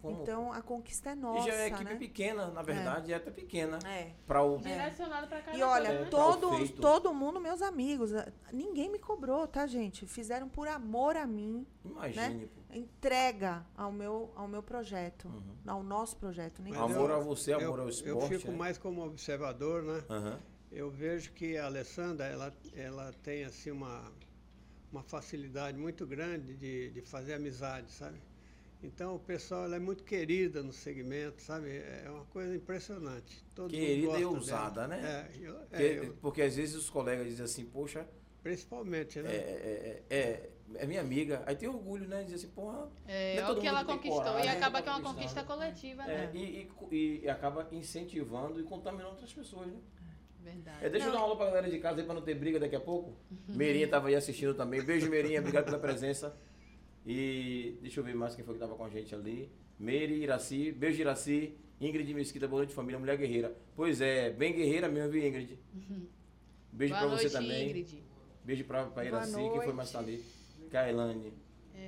Como? 0.02 0.22
Então, 0.22 0.52
a 0.52 0.62
conquista 0.62 1.12
é 1.12 1.14
e 1.14 1.16
nossa, 1.16 1.48
já 1.50 1.54
é 1.56 1.68
equipe 1.68 1.84
né? 1.86 1.96
pequena, 1.96 2.48
na 2.48 2.62
verdade, 2.62 3.14
é, 3.14 3.16
até 3.16 3.32
pequena. 3.32 3.80
É. 3.86 4.12
Para 4.26 4.44
o. 4.44 4.58
Direcionado 4.58 5.28
para 5.28 5.42
cada 5.42 5.58
E 5.58 5.64
olha, 5.64 5.94
né? 5.94 6.02
É, 6.02 6.06
todo, 6.06 6.70
todo 6.82 7.14
mundo, 7.14 7.40
meus 7.40 7.62
amigos, 7.62 8.14
ah, 8.14 8.30
ninguém 8.52 8.90
me 8.92 9.00
cobrou, 9.00 9.48
tá, 9.48 9.66
gente? 9.66 10.06
Fizeram 10.06 10.50
por 10.50 10.68
amor 10.68 11.16
a 11.16 11.26
mim, 11.26 11.66
Imagine, 11.86 12.48
pô. 12.48 12.62
entrega 12.74 13.66
ao 13.78 13.94
meu, 13.94 14.34
ao 14.36 14.48
meu 14.50 14.62
projeto, 14.62 15.30
Uhum. 15.30 15.56
ao 15.66 15.82
nosso 15.82 16.18
projeto. 16.18 16.62
Amor 16.76 17.10
eu- 17.10 17.16
a 17.16 17.20
você, 17.20 17.54
amor 17.54 17.78
eu, 17.80 17.84
ao 17.84 17.90
esporte. 17.90 18.34
Eu 18.34 18.40
fico 18.40 18.52
né? 18.52 18.58
mais 18.58 18.78
como 18.78 19.02
observador, 19.06 19.82
né? 19.84 20.04
Aham. 20.10 20.40
Eu 20.74 20.90
vejo 20.90 21.32
que 21.34 21.56
a 21.56 21.66
Alessandra, 21.66 22.26
ela, 22.26 22.52
ela 22.76 23.14
tem 23.22 23.44
assim 23.44 23.70
uma, 23.70 24.12
uma 24.92 25.04
facilidade 25.04 25.78
muito 25.78 26.06
grande 26.06 26.56
de, 26.56 26.90
de 26.90 27.02
fazer 27.02 27.36
amizade, 27.36 27.92
sabe? 27.92 28.18
Então 28.82 29.16
o 29.16 29.20
pessoal 29.20 29.66
ela 29.66 29.76
é 29.76 29.80
muito 29.80 30.04
querida 30.04 30.64
no 30.64 30.74
segmento, 30.74 31.42
sabe? 31.44 31.70
É 31.70 32.10
uma 32.10 32.26
coisa 32.26 32.56
impressionante. 32.56 33.44
Todo 33.56 33.70
Querida 33.70 33.94
e 33.94 34.06
gosta 34.06 34.20
dela. 34.20 34.32
ousada, 34.34 34.88
né? 34.88 35.30
É, 35.32 35.38
eu- 35.40 35.56
é, 35.56 35.60
Porque, 35.62 35.84
eu- 35.84 36.18
porque 36.20 36.42
às 36.42 36.56
vezes 36.56 36.76
os 36.76 36.90
colegas 36.90 37.28
dizem 37.28 37.46
assim, 37.46 37.66
poxa, 37.66 38.06
principalmente, 38.42 39.20
é, 39.20 39.22
né? 39.22 39.30
é, 39.32 40.04
é, 40.10 40.18
é- 40.18 40.50
é 40.76 40.86
minha 40.88 41.00
amiga. 41.02 41.44
Aí 41.46 41.56
tem 41.56 41.70
orgulho, 41.70 42.08
né? 42.08 42.24
Dizer 42.24 42.36
assim, 42.36 42.50
porra. 42.50 42.90
É, 43.08 43.36
é 43.36 43.40
é 43.40 43.50
o 43.50 43.56
que 43.62 43.68
ela 43.68 43.86
conquistou. 43.86 44.22
coragem, 44.24 44.46
e 44.46 44.50
acaba 44.50 44.80
né, 44.80 44.84
que 44.84 44.90
é 44.90 44.92
uma 44.92 45.02
conquista 45.02 45.44
conquistar, 45.44 45.44
coletiva, 45.46 46.04
é, 46.04 46.18
né? 46.18 46.32
e, 46.34 46.70
e- 46.92 47.22
e 47.24 47.30
acaba 47.30 47.68
incentivando 47.72 48.60
e 48.60 48.64
contaminando 48.64 49.12
outras 49.12 49.32
pessoas, 49.32 49.68
né? 49.68 49.80
Verdade. 50.44 50.86
É, 50.86 50.90
deixa 50.90 51.08
eu 51.08 51.12
Não. 51.12 51.20
dar 51.20 51.26
uma 51.26 51.28
aula 51.30 51.38
pra 51.38 51.46
galera 51.48 51.70
de 51.70 51.80
casa 51.80 52.02
aí 52.02 52.06
pra 52.06 52.14
não 52.14 52.22
ter 52.22 52.36
briga 52.36 52.60
daqui 52.60 52.76
a 52.76 52.80
pouco. 52.80 53.16
Meirinha 53.48 53.88
tava 53.88 54.10
aí 54.10 54.16
assistindo 54.16 54.54
também. 54.54 54.82
Beijo, 54.84 55.10
Meirinha. 55.10 55.40
Obrigado 55.40 55.66
pela 55.66 55.80
presença. 55.80 56.36
E 57.06 57.78
deixa 57.82 58.00
eu 58.00 58.04
ver 58.04 58.16
mais 58.16 58.36
quem 58.36 58.44
foi 58.46 58.54
que 58.54 58.60
tava 58.60 58.76
com 58.76 58.84
a 58.86 58.90
gente 58.90 59.14
ali. 59.16 59.52
Meire, 59.80 60.14
Iraci. 60.16 60.72
Beijo, 60.72 61.02
Iraci. 61.02 61.58
Ingrid 61.82 62.14
Mesquita, 62.14 62.48
boa 62.48 62.60
noite, 62.62 62.74
família, 62.74 62.98
mulher 62.98 63.18
guerreira. 63.18 63.54
Pois 63.76 64.00
é, 64.00 64.30
bem 64.30 64.54
guerreira 64.54 64.88
mesmo, 64.88 65.12
viu, 65.12 65.26
Ingrid? 65.28 65.60
Beijo 66.72 66.94
Boa 66.94 67.08
pra 67.08 67.18
você 67.18 67.24
noite, 67.24 67.34
também. 67.34 67.66
Ingrid. 67.70 68.04
Beijo 68.44 68.64
pra, 68.64 68.86
pra 68.86 69.06
Iraci. 69.06 69.34
Quem 69.36 69.62
foi 69.62 69.74
mais 69.74 69.90
que 69.90 69.94
tá 69.94 70.00
ali? 70.00 70.24
Kailane. 70.72 71.34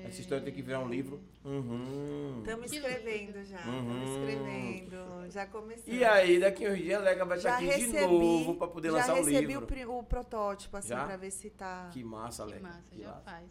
Essa 0.04 0.22
história 0.22 0.44
tem 0.44 0.54
que 0.54 0.62
virar 0.62 0.80
um 0.80 0.90
livro. 0.90 1.22
Uhum. 1.44 2.40
Estamos 2.40 2.70
Que 2.70 2.78
escrevendo 2.78 3.44
já. 3.46 3.58
Estamos 3.60 3.84
Uhum. 3.96 4.22
escrevendo. 4.22 5.32
Já 5.32 5.46
comecei. 5.48 5.94
E 5.96 6.04
aí, 6.04 6.40
daqui 6.40 6.68
uns 6.68 6.78
dias, 6.78 7.00
a 7.00 7.04
Lega 7.04 7.26
vai 7.26 7.38
estar 7.38 7.50
já 7.50 7.56
aqui 7.58 7.66
recebi, 7.66 7.92
de 7.92 8.08
novo 8.08 8.56
pra 8.56 8.68
poder 8.68 8.90
já 8.92 8.98
lançar 8.98 9.14
o 9.14 9.16
recebi 9.18 9.48
livro. 9.48 9.64
o, 9.64 9.68
pri- 9.68 9.86
o 9.86 10.04
protótipo, 10.04 10.78
assim, 10.78 10.90
Já? 10.90 11.06
pra 11.06 11.18
ver 11.18 11.32
se 11.32 11.50
tá. 11.50 11.90
Que 11.94 12.04
massa, 12.04 12.46
Que 12.46 12.52
Lega. 12.54 12.68
massa, 12.68 12.92
que 12.96 13.02
já 13.02 13.08
massa. 13.10 13.22
faz. 13.22 13.50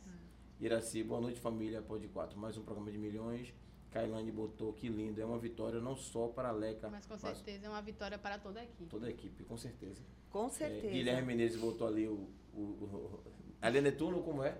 Iraci, 0.60 1.02
boa 1.02 1.20
noite 1.20 1.40
família, 1.40 1.82
Pode 1.82 2.08
4, 2.08 2.38
mais 2.38 2.56
um 2.56 2.62
programa 2.62 2.90
de 2.90 2.98
milhões. 2.98 3.52
Kailane 3.90 4.32
botou, 4.32 4.72
que 4.72 4.88
lindo, 4.88 5.20
é 5.20 5.24
uma 5.24 5.38
vitória 5.38 5.80
não 5.80 5.94
só 5.94 6.26
para 6.28 6.48
a 6.48 6.52
Leca, 6.52 6.88
Mas 6.88 7.06
com 7.06 7.16
certeza 7.16 7.66
é 7.66 7.68
uma 7.68 7.80
vitória 7.82 8.18
para 8.18 8.38
toda 8.38 8.58
a 8.60 8.64
equipe. 8.64 8.86
toda 8.90 9.06
a 9.06 9.10
equipe, 9.10 9.44
com 9.44 9.56
certeza. 9.56 10.02
Com 10.30 10.46
É, 10.46 10.50
certeza. 10.50 10.88
Guilherme 10.92 11.26
Menezes 11.28 11.60
botou 11.60 11.86
ali 11.86 12.08
o. 12.08 12.28
o, 12.52 12.58
o 12.60 13.20
ali 13.62 13.78
é 13.78 13.80
Netuno, 13.80 14.20
como 14.22 14.42
é? 14.42 14.58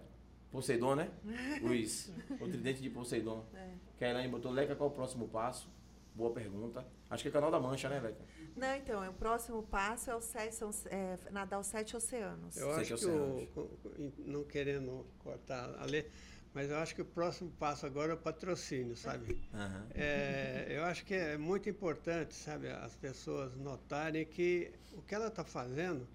Poseidon, 0.58 0.94
né? 0.94 1.10
Luiz, 1.60 2.12
o 2.40 2.46
tridente 2.48 2.80
de 2.80 2.88
Poseidon. 2.88 3.44
É. 3.54 3.70
Kailane 3.98 4.28
botou, 4.28 4.52
Leca, 4.52 4.76
qual 4.76 4.88
o 4.88 4.92
próximo 4.92 5.26
passo? 5.26 5.68
Boa 6.14 6.32
pergunta. 6.32 6.86
Acho 7.10 7.24
que 7.24 7.28
é 7.28 7.32
canal 7.32 7.50
da 7.50 7.58
Mancha, 7.58 7.88
né, 7.88 7.98
Leca? 7.98 8.20
Não, 8.56 8.72
então, 8.76 9.10
o 9.10 9.12
próximo 9.14 9.64
passo 9.64 10.12
é, 10.12 10.14
o 10.14 10.20
sete, 10.20 10.54
são, 10.54 10.70
é 10.86 11.18
nadar 11.32 11.58
os 11.58 11.66
sete 11.66 11.96
oceanos. 11.96 12.56
Eu 12.56 12.72
Sete 12.76 12.92
acho 12.94 13.02
que 13.04 13.10
o, 13.10 13.14
oceanos. 13.32 13.48
co- 13.52 13.68
co- 13.82 13.90
não 14.18 14.44
querendo 14.44 15.04
cortar 15.18 15.74
a 15.76 15.84
lei, 15.86 16.08
mas 16.54 16.70
eu 16.70 16.76
acho 16.76 16.94
que 16.94 17.02
o 17.02 17.04
próximo 17.04 17.50
passo 17.58 17.84
agora 17.84 18.12
é 18.12 18.14
o 18.14 18.18
patrocínio, 18.18 18.96
sabe? 18.96 19.42
Aham. 19.52 19.86
É, 19.92 20.66
eu 20.70 20.84
acho 20.84 21.04
que 21.04 21.14
é 21.14 21.36
muito 21.36 21.68
importante, 21.68 22.32
sabe, 22.32 22.68
as 22.68 22.94
pessoas 22.94 23.56
notarem 23.56 24.24
que 24.24 24.70
o 24.92 25.02
que 25.02 25.16
ela 25.16 25.26
está 25.26 25.42
fazendo 25.42 26.06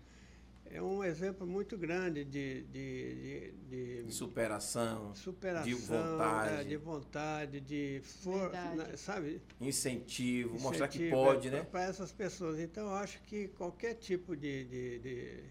é 0.72 0.82
um 0.82 1.04
exemplo 1.04 1.46
muito 1.48 1.78
grande 1.78 2.24
de, 2.24 2.64
de, 2.64 3.52
de, 3.70 4.04
de 4.04 4.14
Superação, 4.14 5.14
superação, 5.16 5.68
de 5.68 5.74
vontade. 5.74 6.54
é, 6.54 6.64
de 6.64 6.78
vontade, 6.78 7.60
de 7.62 8.02
for, 8.04 8.52
Verdade. 8.52 8.76
na- 8.78 8.98
sabe? 8.98 9.42
incentivo, 9.60 10.60
mostrar 10.60 10.88
que 10.88 10.98
incentivo, 10.98 11.16
pode, 11.16 11.48
é, 11.48 11.52
né? 11.52 11.64
Para 11.64 11.84
essas 11.84 12.12
pessoas. 12.12 12.60
Então, 12.60 12.86
eu 12.88 12.94
acho 12.96 13.22
que 13.24 13.48
qualquer 13.50 13.96
tipo 13.96 14.36
de, 14.36 14.64
de, 14.66 15.00
de, 15.00 15.44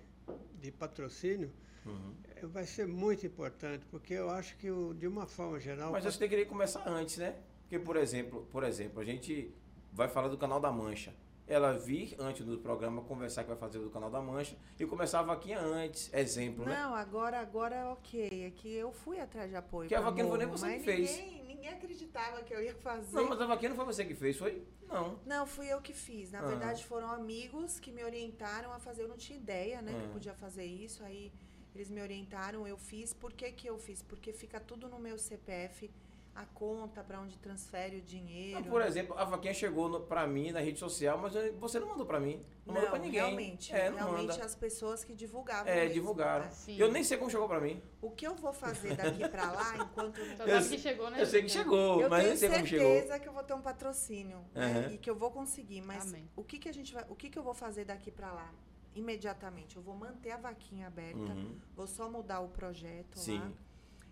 de 0.61 0.70
patrocínio 0.73 1.51
Uhum. 1.86 2.12
eh, 2.36 2.47
vai 2.47 2.65
ser 2.66 2.86
muito 2.86 3.24
importante, 3.27 3.86
porque 3.90 4.12
eu 4.15 4.28
acho 4.31 4.57
que, 4.59 4.70
o- 4.70 4.93
de 4.93 5.07
uma 5.07 5.27
forma 5.27 5.59
geral, 5.59 5.90
Mas 5.93 6.05
você 6.05 6.19
tem 6.19 6.28
que 6.28 6.45
começar 6.45 6.86
antes, 6.86 7.16
né? 7.16 7.35
Porque, 7.62 7.78
por 7.78 7.97
exemplo, 7.97 8.47
por 8.51 8.62
exemplo, 8.65 9.01
a 9.01 9.05
gente 9.05 9.51
vai 9.93 10.09
falar 10.09 10.28
do 10.28 10.36
canal 10.39 10.61
da 10.61 10.70
Mancha. 10.70 11.15
Ela 11.48 11.72
vir 11.72 12.14
antes 12.18 12.44
do 12.44 12.58
programa 12.58 13.00
conversar 13.02 13.42
que 13.42 13.48
vai 13.48 13.56
fazer 13.58 13.78
do 13.78 13.88
canal 13.88 14.10
da 14.10 14.20
Mancha 14.20 14.54
e 14.78 14.84
começar 14.84 15.20
a 15.20 15.22
vaquinha 15.22 15.58
antes, 15.58 16.12
exemplo, 16.12 16.66
né? 16.66 16.78
Não, 16.78 16.94
agora, 16.94 17.40
agora 17.40 17.86
ok. 17.90 18.44
É 18.44 18.50
que 18.50 18.70
eu 18.74 18.92
fui 18.92 19.18
atrás 19.18 19.48
de 19.48 19.56
apoio. 19.56 19.88
Que 19.88 19.94
a 19.94 20.00
vaquinha 20.02 20.24
não 20.24 20.30
foi 20.30 20.38
nem 20.40 20.48
você 20.48 20.76
que 20.76 20.84
fez. 20.84 21.10
Ninguém, 21.16 21.44
ninguém 21.44 21.68
acreditava 21.70 22.42
que 22.42 22.52
eu 22.52 22.62
ia 22.62 22.74
fazer. 22.74 23.16
Não, 23.16 23.28
mas 23.30 23.40
a 23.40 23.46
vaquinha 23.46 23.70
não 23.70 23.76
foi 23.76 23.86
você 23.86 24.04
que 24.04 24.14
fez, 24.14 24.36
foi? 24.36 24.62
Não. 24.86 25.18
Não, 25.24 25.46
fui 25.46 25.72
eu 25.72 25.80
que 25.80 25.94
fiz. 25.94 26.30
Na 26.32 26.40
Ah. 26.40 26.46
verdade, 26.46 26.84
foram 26.84 27.08
amigos 27.10 27.80
que 27.80 27.90
me 27.90 28.04
orientaram 28.04 28.70
a 28.70 28.78
fazer. 28.78 29.04
Eu 29.04 29.08
não 29.08 29.16
tinha 29.16 29.38
ideia, 29.38 29.80
né, 29.80 29.92
que 29.92 30.00
eu 30.02 30.10
Ah. 30.10 30.12
podia 30.12 30.34
fazer 30.34 30.66
isso. 30.66 31.02
Aí 31.02 31.32
eles 31.74 31.88
me 31.88 32.02
orientaram, 32.02 32.66
eu 32.68 32.76
fiz. 32.76 33.14
Por 33.14 33.32
que, 33.32 33.50
que 33.52 33.66
eu 33.66 33.78
fiz? 33.78 34.02
Porque 34.02 34.34
fica 34.34 34.60
tudo 34.60 34.86
no 34.86 34.98
meu 34.98 35.16
CPF, 35.18 35.90
a 36.39 36.47
conta 36.55 37.02
para 37.02 37.20
onde 37.20 37.36
transfere 37.36 37.97
o 37.97 38.01
dinheiro. 38.01 38.60
Não, 38.60 38.69
por 38.70 38.81
exemplo, 38.81 39.19
a 39.19 39.24
vaquinha 39.24 39.52
chegou 39.52 39.89
no, 39.89 40.01
pra 40.02 40.24
mim 40.24 40.52
na 40.52 40.60
rede 40.60 40.78
social, 40.78 41.19
mas 41.19 41.35
eu- 41.35 41.52
você 41.59 41.81
não 41.81 41.89
mandou 41.89 42.06
pra 42.06 42.20
mim. 42.20 42.40
Não, 42.65 42.74
mandou 42.74 42.90
pra 42.90 42.98
ninguém. 43.01 43.20
realmente. 43.20 43.74
É, 43.74 43.90
não 43.90 43.97
realmente 43.98 44.28
manda. 44.28 44.44
as 44.44 44.55
pessoas 44.55 45.02
que 45.02 45.16
divulgavam. 45.16 45.66
É, 45.73 45.81
mesmo, 45.81 45.94
divulgaram. 45.94 46.44
né? 46.44 46.51
Sim. 46.52 46.77
Eu 46.78 46.93
nem 46.93 47.02
sei 47.02 47.19
como 47.19 47.28
chegou 47.28 47.48
pra 47.48 47.60
mim. 47.60 47.82
O 48.01 48.12
que 48.12 48.24
eu 48.24 48.36
vou 48.36 48.52
fazer 48.52 48.94
daqui 48.94 49.28
para 49.28 49.51
lá, 49.51 49.74
enquanto 49.82 50.19
eu 50.19 50.27
não 50.28 50.36
Só 50.36 50.44
Eu 50.47 50.69
que 50.69 50.78
chegou, 50.78 51.10
né? 51.10 51.20
Eu 51.23 51.27
sei 51.27 51.43
que 51.43 51.48
chegou, 51.48 52.02
Eu 52.02 52.09
mas 52.09 52.19
tenho 52.20 52.28
nem 52.31 52.36
sei 52.39 52.48
como 52.51 52.66
chegou. 52.66 52.86
certeza 52.94 53.19
que 53.19 53.28
eu 53.28 53.32
vou 53.32 53.43
ter 53.43 53.55
um 53.55 53.60
patrocínio 53.60 54.39
né, 54.55 54.65
Aham. 54.85 54.93
e 54.93 54.98
que 54.98 55.10
eu 55.10 55.16
vou 55.16 55.32
conseguir. 55.32 55.81
Mas 55.82 56.06
Amém. 56.06 56.31
o 56.36 56.44
que 56.44 56.59
que 56.60 56.69
a 56.69 56.73
gente 56.73 56.94
vai, 56.94 57.05
o 57.09 57.16
que 57.16 57.28
que 57.31 57.39
eu 57.39 57.43
vou 57.43 57.55
fazer 57.55 57.85
daqui 57.85 58.12
para 58.12 58.31
lá? 58.32 58.55
Imediatamente, 58.94 59.77
eu 59.77 59.82
vou 59.82 59.94
manter 59.97 60.31
a 60.32 60.36
vaquinha 60.36 60.86
aberta, 60.86 61.19
Uhum. 61.19 61.56
vou 61.74 61.86
só 61.86 62.09
mudar 62.10 62.40
o 62.40 62.48
projeto 62.48 63.19
Sim. 63.19 63.39
lá 63.39 63.51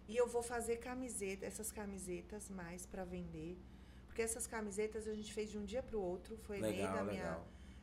e 0.08 0.16
eu 0.16 0.26
vou 0.28 0.42
fazer 0.42 0.76
camiseta, 0.76 1.44
essas 1.46 1.70
camisetas 1.72 2.48
mais 2.48 2.86
para 2.86 3.04
vender, 3.04 3.58
porque 4.06 4.22
essas 4.22 4.46
camisetas 4.46 5.06
a 5.08 5.14
gente 5.14 5.32
fez 5.32 5.50
de 5.50 5.58
um 5.58 5.64
dia 5.64 5.82
para 5.82 5.96
o 5.96 6.00
outro, 6.02 6.36
foi 6.38 6.60
Legal, 6.60 6.94
da 6.96 7.04
minha 7.04 7.40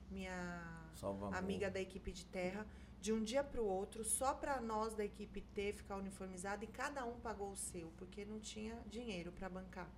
minha 0.10 0.92
amiga 1.38 1.70
da 1.72 1.82
equipe 1.82 2.12
de 2.12 2.26
terra, 2.26 2.66
de 3.02 3.12
um 3.12 3.22
dia 3.24 3.44
para 3.44 3.60
o 3.62 3.66
outro, 3.66 4.04
só 4.04 4.34
para 4.34 4.62
nós 4.62 4.94
da 4.94 5.04
equipe 5.04 5.42
ter, 5.42 5.74
ficar 5.74 5.98
uniformizado, 5.98 6.64
e 6.64 6.68
cada 6.68 7.04
um 7.04 7.20
pagou 7.20 7.52
o 7.52 7.56
seu, 7.56 7.92
porque 7.98 8.24
não 8.24 8.40
tinha 8.40 8.76
dinheiro 8.88 9.32
para 9.32 9.50
bancar. 9.50 9.90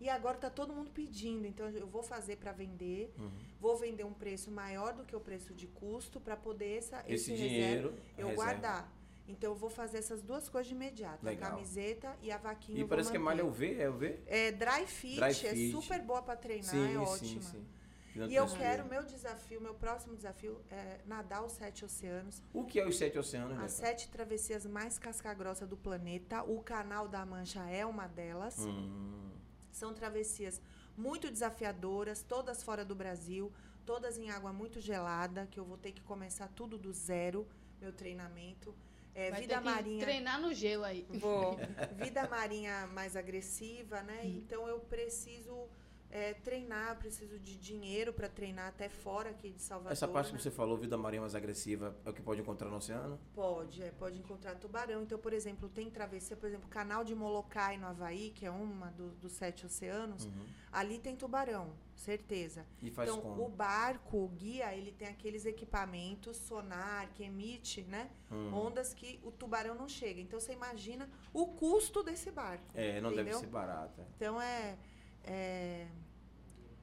E 0.00 0.08
agora 0.08 0.36
tá 0.36 0.50
todo 0.50 0.72
mundo 0.74 0.90
pedindo, 0.90 1.46
então 1.46 1.68
eu 1.70 1.86
vou 1.86 2.02
fazer 2.02 2.36
para 2.36 2.50
vender, 2.50 3.14
Uhum. 3.16 3.30
vou 3.60 3.76
vender 3.76 4.04
um 4.04 4.12
preço 4.12 4.50
maior 4.50 4.92
do 4.94 5.04
que 5.04 5.14
o 5.14 5.20
preço 5.20 5.54
de 5.54 5.68
custo 5.68 6.20
para 6.20 6.36
poder 6.36 6.78
essa, 6.78 6.98
Esse, 7.06 7.32
esse, 7.32 7.36
dinheiro. 7.36 7.90
reserva 7.90 8.02
eu 8.18 8.26
reserva. 8.28 8.34
guardar. 8.34 8.92
Então 9.32 9.50
eu 9.52 9.56
vou 9.56 9.70
fazer 9.70 9.98
essas 9.98 10.22
duas 10.22 10.48
coisas 10.48 10.68
de 10.68 10.74
imediato, 10.74 11.24
Legal. 11.24 11.48
a 11.48 11.54
camiseta 11.54 12.16
e 12.22 12.30
a 12.30 12.36
vaquinha. 12.36 12.80
E 12.80 12.84
parece 12.86 13.10
que 13.10 13.16
é 13.16 13.20
malha 13.20 13.44
UV, 13.44 13.80
é 13.80 13.88
UV? 13.88 14.20
É 14.26 14.52
dry 14.52 14.86
fit, 14.86 15.16
Dry 15.16 15.30
é 15.30 15.34
fit. 15.34 15.72
super 15.72 16.00
boa 16.02 16.22
para 16.22 16.36
treinar, 16.36 16.70
sim, 16.70 16.84
é 16.84 16.90
sim, 16.90 16.96
ótima. 16.98 17.42
sim. 17.42 17.66
não 18.14 18.28
E 18.28 18.34
eu 18.36 18.46
quero, 18.46 18.84
meu 18.86 19.02
desafio, 19.04 19.60
meu 19.60 19.74
próximo 19.74 20.14
desafio 20.14 20.60
é 20.70 21.00
nadar 21.06 21.42
os 21.44 21.52
sete 21.52 21.84
oceanos. 21.84 22.42
O 22.52 22.64
que 22.64 22.78
é 22.78 22.86
os 22.86 22.96
sete 22.98 23.18
oceanos, 23.18 23.58
As 23.58 23.72
sete 23.72 24.08
travessias 24.10 24.66
mais 24.66 24.98
casca-grossa 24.98 25.66
do 25.66 25.76
planeta. 25.76 26.42
O 26.44 26.62
Canal 26.62 27.08
da 27.08 27.24
Mancha 27.24 27.60
é 27.70 27.86
uma 27.86 28.06
delas. 28.06 28.58
Hum, 28.58 29.30
São 29.70 29.94
travessias 29.94 30.60
muito 30.94 31.30
desafiadoras, 31.30 32.22
todas 32.22 32.62
fora 32.62 32.84
do 32.84 32.94
Brasil, 32.94 33.50
todas 33.86 34.18
em 34.18 34.30
água 34.30 34.52
muito 34.52 34.78
gelada, 34.78 35.46
que 35.50 35.58
eu 35.58 35.64
vou 35.64 35.78
ter 35.78 35.92
que 35.92 36.02
começar 36.02 36.48
tudo 36.48 36.76
do 36.76 36.92
zero, 36.92 37.48
meu 37.80 37.92
treinamento. 37.94 38.74
É, 39.14 39.30
Vai 39.30 39.40
vida 39.42 39.60
marinha. 39.60 40.04
treinar 40.04 40.40
no 40.40 40.54
gelo 40.54 40.84
aí. 40.84 41.06
Vou. 41.10 41.58
Vida 42.02 42.26
marinha 42.28 42.86
mais 42.88 43.14
agressiva, 43.14 44.02
né? 44.02 44.20
Hum. 44.24 44.38
Então 44.38 44.66
eu 44.66 44.80
preciso 44.80 45.68
é, 46.12 46.34
treinar, 46.34 46.98
preciso 46.98 47.38
de 47.38 47.56
dinheiro 47.56 48.12
para 48.12 48.28
treinar 48.28 48.68
até 48.68 48.86
fora 48.86 49.30
aqui 49.30 49.50
de 49.50 49.62
Salvador. 49.62 49.92
Essa 49.92 50.06
parte 50.06 50.30
né? 50.30 50.36
que 50.36 50.42
você 50.42 50.50
falou, 50.50 50.76
vida 50.76 50.96
marinha 50.98 51.22
mais 51.22 51.34
agressiva, 51.34 51.96
é 52.04 52.10
o 52.10 52.12
que 52.12 52.20
pode 52.20 52.42
encontrar 52.42 52.68
no 52.68 52.76
oceano? 52.76 53.18
Pode, 53.34 53.82
é, 53.82 53.90
pode 53.92 54.18
encontrar 54.18 54.54
tubarão. 54.56 55.02
Então, 55.02 55.18
por 55.18 55.32
exemplo, 55.32 55.70
tem 55.70 55.88
travessia, 55.90 56.36
por 56.36 56.46
exemplo, 56.46 56.68
canal 56.68 57.02
de 57.02 57.14
Molokai 57.14 57.78
no 57.78 57.86
Havaí, 57.86 58.30
que 58.30 58.44
é 58.44 58.50
uma 58.50 58.88
do- 58.90 59.12
dos 59.12 59.32
sete 59.32 59.64
oceanos. 59.64 60.26
Uhum. 60.26 60.46
Ali 60.70 60.98
tem 60.98 61.16
tubarão, 61.16 61.72
certeza. 61.96 62.66
E 62.82 62.90
faz 62.90 63.08
então, 63.08 63.22
como? 63.22 63.46
o 63.46 63.48
barco, 63.48 64.18
o 64.18 64.28
guia, 64.28 64.74
ele 64.74 64.92
tem 64.92 65.08
aqueles 65.08 65.46
equipamentos, 65.46 66.36
sonar, 66.36 67.08
que 67.14 67.22
emite, 67.24 67.82
né? 67.84 68.10
Hum. 68.30 68.52
Ondas 68.52 68.92
que 68.92 69.18
o 69.22 69.30
tubarão 69.30 69.74
não 69.74 69.88
chega. 69.88 70.20
Então, 70.20 70.38
você 70.38 70.52
imagina 70.52 71.08
o 71.32 71.46
custo 71.46 72.02
desse 72.02 72.30
barco. 72.30 72.64
É, 72.74 73.00
não 73.00 73.08
deve 73.10 73.22
entendeu? 73.22 73.40
ser 73.40 73.46
barato. 73.46 73.98
é. 74.00 74.04
Então, 74.16 74.40
é, 74.40 74.76
é, 75.24 75.86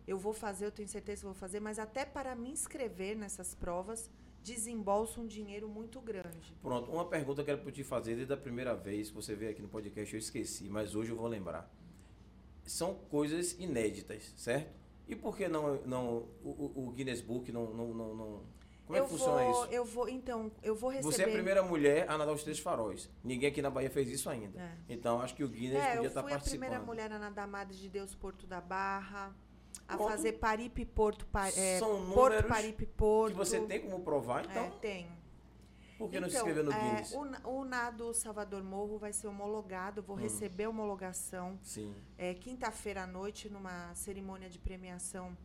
Eu 0.08 0.18
vou 0.18 0.34
fazer, 0.34 0.66
eu 0.66 0.72
tenho 0.72 0.88
certeza 0.90 1.22
que 1.22 1.26
vou 1.26 1.36
fazer, 1.36 1.60
mas 1.60 1.78
até 1.78 2.04
para 2.04 2.36
me 2.36 2.50
inscrever 2.50 3.16
nessas 3.16 3.54
provas, 3.54 4.10
desembolso 4.42 5.22
um 5.22 5.28
dinheiro 5.28 5.70
muito 5.70 6.02
grande. 6.02 6.56
Pronto, 6.64 6.90
uma 6.92 7.06
pergunta 7.06 7.44
que 7.44 7.52
eu 7.52 7.58
quero 7.58 7.72
te 7.72 7.84
fazer 7.84 8.16
desde 8.16 8.34
a 8.34 8.38
primeira 8.38 8.76
vez 8.76 9.10
que 9.10 9.16
você 9.16 9.36
veio 9.36 9.52
aqui 9.52 9.62
no 9.62 9.68
podcast, 9.68 10.12
eu 10.14 10.20
esqueci, 10.20 10.68
mas 10.70 10.96
hoje 10.96 11.12
eu 11.12 11.16
vou 11.16 11.28
lembrar. 11.28 11.70
São 12.66 12.96
coisas 12.96 13.54
inéditas, 13.60 14.34
certo? 14.38 14.74
E 15.08 15.16
por 15.16 15.36
que 15.36 15.48
não, 15.48 15.76
não 15.86 16.28
o- 16.44 16.88
o 16.88 16.92
Guinness 16.92 17.22
Book 17.22 17.52
não, 17.52 17.74
não, 17.74 17.94
não, 17.94 18.16
não- 18.16 18.44
Como 18.90 18.98
é 18.98 19.02
eu 19.02 19.06
que 19.06 19.12
funciona 19.12 19.44
vou, 19.44 19.52
isso? 19.66 19.72
Eu 19.74 19.86
vou, 19.86 20.10
então, 20.10 20.52
eu 20.64 20.74
vou 20.76 20.90
receber. 20.90 21.14
Você 21.16 21.22
é 21.22 21.26
a 21.26 21.30
primeira 21.32 21.62
mulher 21.62 22.10
a 22.10 22.18
nadar 22.18 22.34
os 22.34 22.42
três 22.44 22.58
faróis. 22.58 23.08
Ninguém 23.24 23.48
aqui 23.50 23.62
na 23.62 23.70
Bahia 23.70 23.88
fez 23.92 24.10
isso 24.10 24.28
ainda. 24.28 24.60
É. 24.60 24.72
Então 24.90 25.22
acho 25.22 25.36
que 25.36 25.44
o 25.44 25.48
Guinness 25.48 25.76
É, 25.80 25.86
podia 25.92 26.02
eu 26.02 26.08
estar 26.08 26.24
fui 26.24 26.34
a 26.34 26.40
primeira 26.40 26.76
participando. 26.78 26.86
mulher 26.88 27.12
a 27.12 27.20
nadar 27.20 27.48
Madre 27.48 27.78
de 27.78 27.88
Deus 27.88 28.16
Porto 28.16 28.48
da 28.48 28.60
Barra, 28.60 29.32
a 29.88 29.96
Pronto. 29.96 30.10
fazer 30.10 30.34
Paripe 30.34 30.86
Porto, 30.86 31.24
Pa- 31.28 31.50
é, 31.50 31.78
São 31.78 32.04
Porto 32.08 32.34
números 32.34 32.48
Paripe 32.50 32.86
Porto. 32.88 33.32
Que 33.34 33.38
você 33.38 33.60
tem 33.62 33.80
como 33.80 34.00
provar, 34.04 34.44
então 34.46 34.64
É, 34.64 34.70
tenho. 34.82 35.12
por 36.00 36.10
que 36.10 36.20
não 36.20 36.28
se 36.28 36.36
Então, 36.38 36.48
inscrever 36.50 36.64
no 36.64 36.72
é, 36.72 36.80
Guinness? 36.80 37.14
o, 37.14 37.26
na- 37.26 37.42
o 37.48 37.64
nado 37.66 38.12
Salvador 38.16 38.64
Morro 38.64 38.98
vai 38.98 39.14
ser 39.14 39.28
homologado, 39.28 40.00
eu 40.00 40.04
vou 40.04 40.16
Hum. 40.16 40.20
receber 40.20 40.66
homologação 40.66 41.60
Sim. 41.62 41.94
é, 42.18 42.34
quinta-feira 42.34 43.04
à 43.04 43.08
noite 43.08 43.50
numa 43.50 43.94
cerimônia 43.94 44.50
de 44.50 44.58
premiação 44.58 45.38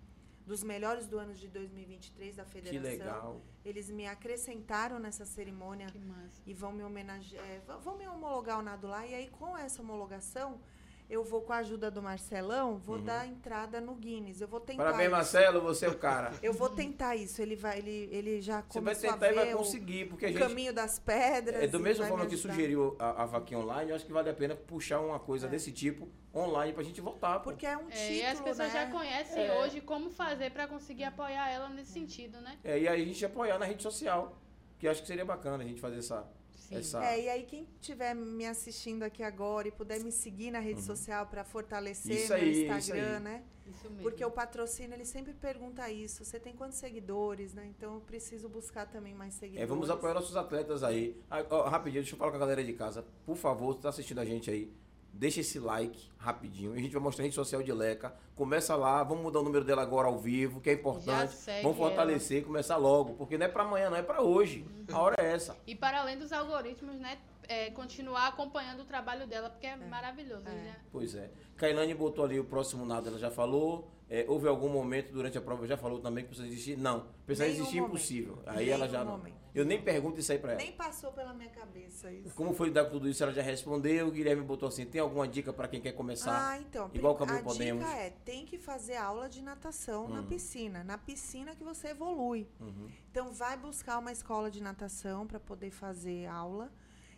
dos 0.47 0.63
melhores 0.63 1.07
do 1.07 1.19
ano 1.19 1.35
de 1.35 1.49
2023 1.49 2.37
da 2.37 2.45
Que 2.45 2.51
federação. 2.51 2.83
legal. 2.83 3.41
Eles 3.65 3.89
me 3.91 4.07
acrescentaram 4.07 4.99
nessa 4.99 5.25
cerimônia 5.25 5.87
Que 5.87 5.99
massa. 5.99 6.43
e 6.47 6.53
vão 6.53 6.71
me 6.73 6.83
homenagear, 6.83 7.45
é, 7.47 7.61
vão 7.83 7.97
me 7.97 8.07
homologar 8.07 8.59
o 8.59 8.63
nado 8.63 8.87
lá 8.87 9.07
e 9.07 9.15
aí 9.15 9.31
com 9.31 9.57
essa 9.57 9.81
homologação 9.81 10.61
eu 11.09 11.23
vou 11.23 11.43
com 11.43 11.53
a 11.53 11.57
ajuda 11.59 11.91
do 11.91 12.03
Marcelão, 12.03 12.77
vou 12.79 12.97
Uhum. 12.97 13.05
dar 13.05 13.27
entrada 13.27 13.81
no 13.81 13.95
Guinness. 13.95 14.41
Eu 14.41 14.49
vou 14.49 14.59
tentar 14.61 14.83
Parabéns, 14.83 15.05
isso. 15.09 15.17
Marcelo, 15.17 15.61
você 15.61 15.87
é 15.87 15.89
o 15.89 15.99
cara. 15.99 16.33
Eu 16.43 16.53
vou 16.53 16.69
tentar 16.71 17.15
isso. 17.17 17.41
Ele 17.43 17.55
vai, 17.57 17.79
ele, 17.79 18.09
ele 18.11 18.41
já 18.41 18.63
Você 18.63 18.81
vai 18.81 18.95
começou 18.95 19.13
tentar 19.13 19.27
a 19.27 19.33
e 19.33 19.35
vai 19.35 19.53
conseguir, 19.53 20.07
porque 20.09 20.25
a 20.25 20.29
o 20.29 20.33
gente. 20.33 20.41
caminho 20.41 20.73
das 20.73 20.99
pedras. 20.99 21.63
É 21.63 21.67
da 21.67 21.79
mesma 21.79 22.03
vai 22.05 22.09
forma 22.11 22.25
me 22.25 22.31
que 22.31 22.37
sugeriu 22.37 22.97
a, 22.99 23.23
a 23.23 23.27
vaquinha 23.27 23.61
online, 23.61 23.91
eu 23.91 23.97
acho 23.97 24.07
que 24.07 24.13
vale 24.13 24.31
a 24.31 24.35
pena 24.35 24.57
puxar 24.57 25.01
uma 25.01 25.19
coisa 25.21 25.47
É. 25.47 25.51
desse 25.51 25.71
tipo 25.73 26.09
online 26.35 26.73
pra 26.73 26.83
gente 26.83 27.01
voltar. 27.01 27.39
pô. 27.41 27.51
Porque 27.51 27.67
é 27.67 27.77
um 27.77 27.89
É, 27.89 27.93
título, 27.93 28.15
e 28.15 28.23
as 28.27 28.41
pessoas 28.41 28.73
né? 28.73 28.87
já 28.87 28.91
conhecem 28.91 29.45
É. 29.47 29.59
hoje 29.61 29.81
como 29.83 30.11
fazer 30.11 30.51
para 30.51 30.67
conseguir 30.67 31.05
apoiar 31.05 31.49
ela 31.51 31.69
nesse 31.69 31.93
sentido, 31.93 32.41
né? 32.41 32.59
É, 32.65 32.79
e 32.79 32.89
aí 32.89 33.03
a 33.03 33.05
gente 33.05 33.25
apoiar 33.25 33.59
na 33.59 33.67
rede 33.67 33.83
social, 33.83 34.37
que 34.79 34.87
eu 34.87 34.91
acho 34.91 35.01
que 35.03 35.07
seria 35.07 35.25
bacana 35.25 35.63
a 35.63 35.67
gente 35.67 35.81
fazer 35.81 35.99
essa. 35.99 36.27
Sim. 36.75 36.81
essa... 36.81 37.05
É, 37.05 37.21
e 37.23 37.29
aí 37.29 37.43
quem 37.45 37.67
estiver 37.81 38.15
me 38.15 38.47
assistindo 38.47 39.03
aqui 39.03 39.23
agora 39.23 39.69
e 39.69 39.71
puder 39.71 40.01
me 40.01 40.11
seguir 40.13 40.51
na 40.51 40.59
rede 40.61 40.83
social 40.83 41.27
para 41.27 41.45
fortalecer 41.45 42.13
Uhum. 42.13 42.19
Isso 42.23 42.33
meu 42.33 42.43
aí, 42.43 42.51
isso 42.51 42.73
Instagram, 42.73 43.17
aí. 43.17 43.23
né? 43.23 43.43
Isso 43.67 43.89
mesmo. 43.89 44.03
Porque 44.03 44.25
o 44.25 44.31
patrocínio, 44.31 44.95
ele 44.95 45.05
sempre 45.07 45.33
pergunta 45.33 45.91
isso. 45.91 46.25
Você 46.25 46.39
tem 46.39 46.53
quantos 46.55 46.77
seguidores, 46.79 47.55
né? 47.55 47.67
Então 47.77 47.95
eu 47.95 48.01
preciso 48.01 48.49
buscar 48.49 48.87
também 48.87 49.15
mais 49.15 49.35
seguidores. 49.35 49.63
É, 49.63 49.67
vamos 49.67 49.89
apoiar 49.89 50.13
nossos 50.15 50.37
atletas 50.37 50.83
aí. 50.83 51.19
Ah, 51.31 51.45
ó, 51.49 51.69
rapidinho, 51.69 52.03
deixa 52.03 52.15
eu 52.15 52.19
falar 52.19 52.31
com 52.31 52.37
a 52.37 52.41
galera 52.41 52.63
de 52.63 52.73
casa. 52.75 53.05
Por 53.25 53.37
favor, 53.37 53.75
você 53.75 53.81
tá 53.81 53.89
assistindo 53.89 54.21
a 54.21 54.25
gente 54.25 54.51
aí, 54.51 54.71
deixa 55.15 55.41
esse 55.41 55.59
like 55.59 56.11
rapidinho. 56.19 56.73
A 56.73 56.77
gente 56.77 56.93
vai 56.93 57.03
mostrar 57.03 57.23
a 57.23 57.25
rede 57.25 57.35
social 57.35 57.63
de 57.63 57.73
Leca. 57.73 58.15
Começa 58.35 58.75
lá, 58.77 59.03
vamos 59.03 59.23
mudar 59.23 59.41
o 59.41 59.43
número 59.43 59.65
dela 59.65 59.83
agora 59.83 60.09
ao 60.09 60.19
vivo, 60.19 60.61
que 60.61 60.71
é 60.71 60.73
importante. 60.75 61.35
Vamos 61.63 61.77
fortalecer, 61.77 62.45
começar 62.45 62.77
logo, 62.77 63.15
porque 63.15 63.39
não 63.39 63.47
é 63.47 63.49
pra 63.49 63.63
amanhã, 63.63 63.91
não 63.91 63.97
é 63.97 64.03
pra 64.03 64.23
hoje. 64.23 64.67
A 64.93 65.01
hora 65.01 65.17
é 65.19 65.33
essa. 65.33 65.57
E 65.67 65.75
para 65.75 66.01
além 66.01 66.19
dos 66.19 66.33
algoritmos, 66.33 66.99
né? 66.99 67.19
é, 67.49 67.71
continuar 67.71 68.29
acompanhando 68.29 68.81
o 68.81 68.85
trabalho 68.85 69.27
dela, 69.27 69.51
porque 69.51 69.67
é, 69.67 69.77
maravilhoso. 69.77 70.47
É. 70.47 70.53
né? 70.53 70.77
Pois 70.91 71.15
é. 71.15 71.31
Kailane 71.57 71.95
botou 71.95 72.25
ali 72.25 72.39
o 72.39 72.45
próximo 72.45 72.85
nada, 72.85 73.09
ela 73.09 73.19
já 73.19 73.31
falou. 73.31 73.91
É, 74.15 74.25
houve 74.29 74.47
algum 74.47 74.69
momento 74.69 75.11
durante 75.13 75.37
a 75.37 75.41
prova, 75.41 75.67
já 75.67 75.77
falou 75.77 75.99
também 75.99 76.23
que 76.23 76.29
precisa 76.29 76.47
existir? 76.47 76.77
Não. 76.79 77.09
Precisa 77.27 77.49
Nenhum 77.49 77.87
impossível. 77.87 78.39
Aí 78.47 78.69
ela 78.71 78.85
Nenhum 78.87 78.93
já 78.99 79.05
não. 79.05 79.19
momento. 79.19 79.35
Eu 79.53 79.65
nem 79.65 79.81
pergunto 79.83 80.21
isso 80.21 80.31
aí 80.31 80.39
pra 80.39 80.53
ela. 80.53 80.61
Nem 80.61 80.73
passou 80.73 81.11
pela 81.13 81.33
minha 81.35 81.49
cabeça 81.51 82.13
isso. 82.13 82.33
Como 82.35 82.53
foi 82.55 82.69
lidar 82.69 82.85
com 82.85 82.91
tudo 82.91 83.09
isso? 83.09 83.23
Ela 83.25 83.33
já 83.33 83.43
respondeu. 83.43 84.07
O 84.07 84.11
Guilherme 84.13 84.43
botou 84.43 84.69
assim: 84.69 84.85
tem 84.85 85.01
alguma 85.01 85.27
dica 85.27 85.53
pra 85.53 85.67
quem 85.67 85.81
quer 85.81 85.93
começar? 85.93 86.51
Ah, 86.53 86.59
então. 86.59 86.91
Igual 86.95 87.17
Caminho 87.17 87.39
a 87.41 87.43
Podemos. 87.43 87.85
dica 87.85 87.97
é, 87.97 88.11
tem 88.25 88.45
que 88.47 88.57
fazer 88.59 88.97
aula 88.97 89.29
de 89.29 89.43
natação 89.43 90.09
na 90.09 90.21
Hum. 90.21 90.27
piscina. 90.27 90.85
Na 90.85 90.97
piscina 90.99 91.55
que 91.57 91.65
você 91.65 91.89
evolui. 91.89 92.47
Uhum. 92.61 92.89
Então, 93.11 93.33
vai 93.33 93.57
buscar 93.57 93.99
uma 93.99 94.13
escola 94.13 94.49
de 94.51 94.61
natação 94.63 95.27
para 95.27 95.41
poder 95.41 95.71
fazer 95.71 96.27
aula. 96.27 96.73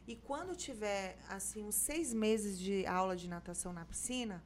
E 0.07 0.15
quando 0.15 0.55
tiver, 0.57 1.19
assim, 1.29 1.63
uns 1.65 1.75
seis 1.75 2.15
meses 2.15 2.59
de 2.59 2.87
aula 2.87 3.17
de 3.17 3.29
natação 3.29 3.73
na 3.73 3.85
piscina, 3.85 4.43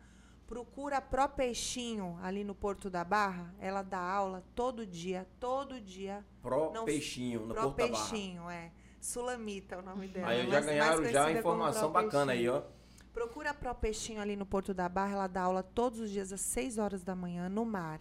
procura 0.51 0.97
a 0.97 1.01
Pro 1.01 1.29
Peixinho, 1.29 2.19
ali 2.21 2.43
no 2.43 2.57
Porto 2.57 2.91
da 2.91 3.05
Barra. 3.05 3.55
Ela 3.61 3.83
dá 3.83 4.01
aula 4.01 4.43
todo 4.53 4.85
dia, 4.85 5.25
todo 5.39 5.81
dia. 5.81 6.27
Pro 6.43 6.73
Não, 6.73 6.85
Peixinho, 6.85 7.47
no 7.47 7.55
Pro 7.55 7.63
Porto 7.63 7.77
da 7.77 7.87
Barra. 7.87 8.11
Peixinho, 8.11 8.51
é. 8.51 8.73
Sulamita 9.01 9.77
é 9.77 9.79
o 9.79 9.83
nome 9.83 10.09
dela. 10.09 10.29
Aí 10.29 10.45
já 10.47 10.51
mais 10.51 10.67
ganharam 10.67 11.05
já 11.05 11.31
informação 11.31 11.93
bacana 11.93 12.33
aí, 12.33 12.39
Peixinho. 12.39 12.65
ó. 12.67 12.81
Procura 13.13 13.51
a 13.51 13.55
Pro 13.55 13.73
Peixinho 13.77 14.21
ali 14.21 14.35
no 14.35 14.45
Porto 14.45 14.75
da 14.75 14.89
Barra. 14.89 15.13
Ela 15.13 15.27
dá 15.29 15.43
aula 15.43 15.63
todos 15.63 16.01
os 16.01 16.11
dias 16.11 16.33
às 16.33 16.41
6 16.41 16.79
horas 16.79 17.05
da 17.05 17.15
manhã 17.15 17.49
no 17.49 17.65
mar. 17.65 18.01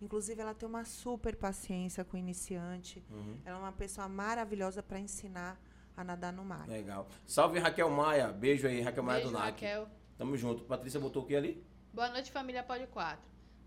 Inclusive, 0.00 0.40
ela 0.40 0.54
tem 0.54 0.68
uma 0.68 0.84
super 0.84 1.34
paciência 1.34 2.04
com 2.04 2.16
o 2.16 2.18
iniciante. 2.18 3.04
Uhum. 3.10 3.38
Ela 3.44 3.56
é 3.56 3.60
uma 3.60 3.72
pessoa 3.72 4.08
maravilhosa 4.08 4.84
para 4.84 5.00
ensinar 5.00 5.60
a 5.96 6.04
nadar 6.04 6.32
no 6.32 6.44
mar. 6.44 6.68
Legal. 6.68 7.08
Salve 7.26 7.58
Raquel 7.58 7.90
Maia. 7.90 8.28
Beijo 8.28 8.68
aí, 8.68 8.80
Raquel 8.80 9.02
Maia 9.02 9.18
Beijo, 9.18 9.32
do 9.32 9.38
NAC. 9.38 9.50
Raquel. 9.64 9.88
Tamo 10.16 10.36
junto. 10.36 10.62
Patrícia 10.64 11.00
botou 11.00 11.24
o 11.24 11.26
que 11.26 11.34
ali? 11.34 11.71
Boa 11.92 12.08
noite, 12.08 12.32
família 12.32 12.62
Pode 12.62 12.86
4. 12.86 13.18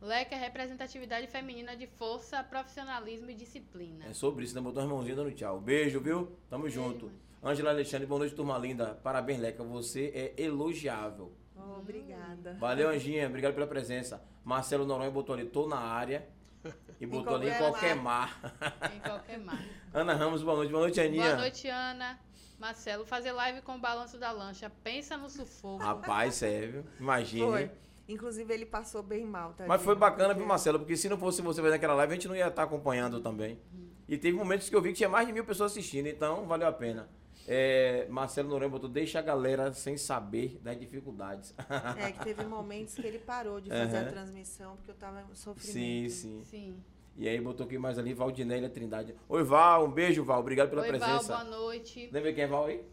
Leca 0.01 0.35
é 0.35 0.39
representatividade 0.39 1.27
feminina 1.27 1.75
de 1.75 1.85
força, 1.85 2.43
profissionalismo 2.43 3.29
e 3.29 3.35
disciplina. 3.35 4.05
É 4.05 4.13
sobre 4.13 4.45
isso, 4.45 4.55
né? 4.55 4.61
Botou 4.61 4.81
as 4.81 4.89
mãozinhas 4.89 5.15
dando 5.15 5.31
tchau. 5.31 5.61
Beijo, 5.61 5.99
viu? 5.99 6.35
Tamo 6.49 6.67
junto. 6.67 7.11
Ângela 7.43 7.69
Alexandre, 7.69 8.07
boa 8.07 8.17
noite, 8.17 8.33
turma 8.33 8.57
linda. 8.57 8.95
Parabéns, 9.03 9.39
Leca. 9.39 9.63
Você 9.63 10.11
é 10.15 10.41
elogiável. 10.41 11.33
Oh, 11.55 11.77
obrigada. 11.77 12.55
Valeu, 12.59 12.89
Anjinha. 12.89 13.27
Obrigado 13.27 13.53
pela 13.53 13.67
presença. 13.67 14.19
Marcelo 14.43 14.85
Noronha 14.87 15.11
botou 15.11 15.35
ali, 15.35 15.45
tô 15.45 15.67
na 15.67 15.77
área. 15.79 16.27
E 16.99 17.05
botou 17.05 17.35
ali 17.35 17.49
em 17.49 17.57
qualquer 17.57 17.93
qualquer 17.93 17.95
mar. 17.95 18.39
Em 18.95 18.99
qualquer 19.01 19.37
mar. 19.37 19.61
Ana 19.93 20.13
Ramos, 20.13 20.41
boa 20.41 20.55
noite. 20.55 20.71
Boa 20.71 20.83
noite, 20.83 20.99
Aninha. 21.01 21.25
Boa 21.25 21.35
noite, 21.35 21.67
Ana. 21.67 22.17
Marcelo, 22.57 23.05
fazer 23.05 23.33
live 23.33 23.61
com 23.61 23.75
o 23.75 23.79
balanço 23.79 24.17
da 24.17 24.31
lancha. 24.31 24.71
Pensa 24.81 25.17
no 25.17 25.29
sufoco. 25.29 25.83
Rapaz, 25.83 26.35
sério. 26.35 26.85
Imagine. 26.97 27.69
Inclusive, 28.07 28.53
ele 28.53 28.65
passou 28.65 29.01
bem 29.01 29.25
mal, 29.25 29.53
tá? 29.53 29.65
Mas 29.67 29.81
foi 29.81 29.95
bacana, 29.95 30.33
viu, 30.33 30.45
Marcelo? 30.45 30.79
Porque 30.79 30.95
se 30.95 31.09
não 31.09 31.17
fosse 31.17 31.41
você 31.41 31.61
fazer 31.61 31.75
aquela 31.75 31.95
live, 31.95 32.11
a 32.13 32.15
gente 32.15 32.27
não 32.27 32.35
ia 32.35 32.47
estar 32.47 32.63
acompanhando 32.63 33.19
também. 33.19 33.59
E 34.07 34.17
teve 34.17 34.37
momentos 34.37 34.69
que 34.69 34.75
eu 34.75 34.81
vi 34.81 34.89
que 34.89 34.95
tinha 34.97 35.09
mais 35.09 35.25
de 35.25 35.33
mil 35.33 35.43
pessoas 35.43 35.71
assistindo, 35.71 36.07
então 36.07 36.45
valeu 36.45 36.67
a 36.67 36.71
pena. 36.71 37.09
É, 37.47 38.07
Marcelo 38.09 38.49
Noronha 38.49 38.69
botou, 38.69 38.89
deixa 38.89 39.19
a 39.19 39.21
galera 39.21 39.71
sem 39.73 39.97
saber 39.97 40.59
das 40.63 40.79
dificuldades. 40.79 41.53
É 41.97 42.11
que 42.11 42.23
teve 42.23 42.43
momentos 42.45 42.95
que 42.95 43.05
ele 43.05 43.19
parou 43.19 43.59
de 43.59 43.69
fazer 43.69 43.97
Aham. 43.97 44.07
a 44.07 44.11
transmissão, 44.11 44.75
porque 44.75 44.91
eu 44.91 44.95
tava 44.95 45.21
em 45.21 45.35
sofrimento. 45.35 45.73
sim, 45.73 46.09
sim. 46.09 46.41
Sim. 46.43 46.83
E 47.17 47.27
aí 47.29 47.39
botou 47.39 47.65
aqui 47.65 47.77
mais 47.77 47.97
ali, 47.97 48.13
Valdinélia 48.13 48.69
Trindade. 48.69 49.15
Oi, 49.29 49.43
Val, 49.43 49.85
um 49.85 49.91
beijo, 49.91 50.23
Val. 50.23 50.39
Obrigado 50.41 50.69
pela 50.69 50.81
Oi, 50.81 50.91
Val, 50.91 50.99
presença. 50.99 51.33
boa 51.33 51.43
noite. 51.45 52.09
Lembra 52.11 52.33
quem 52.33 52.43
é 52.43 52.47
Val 52.47 52.65
aí? 52.65 52.83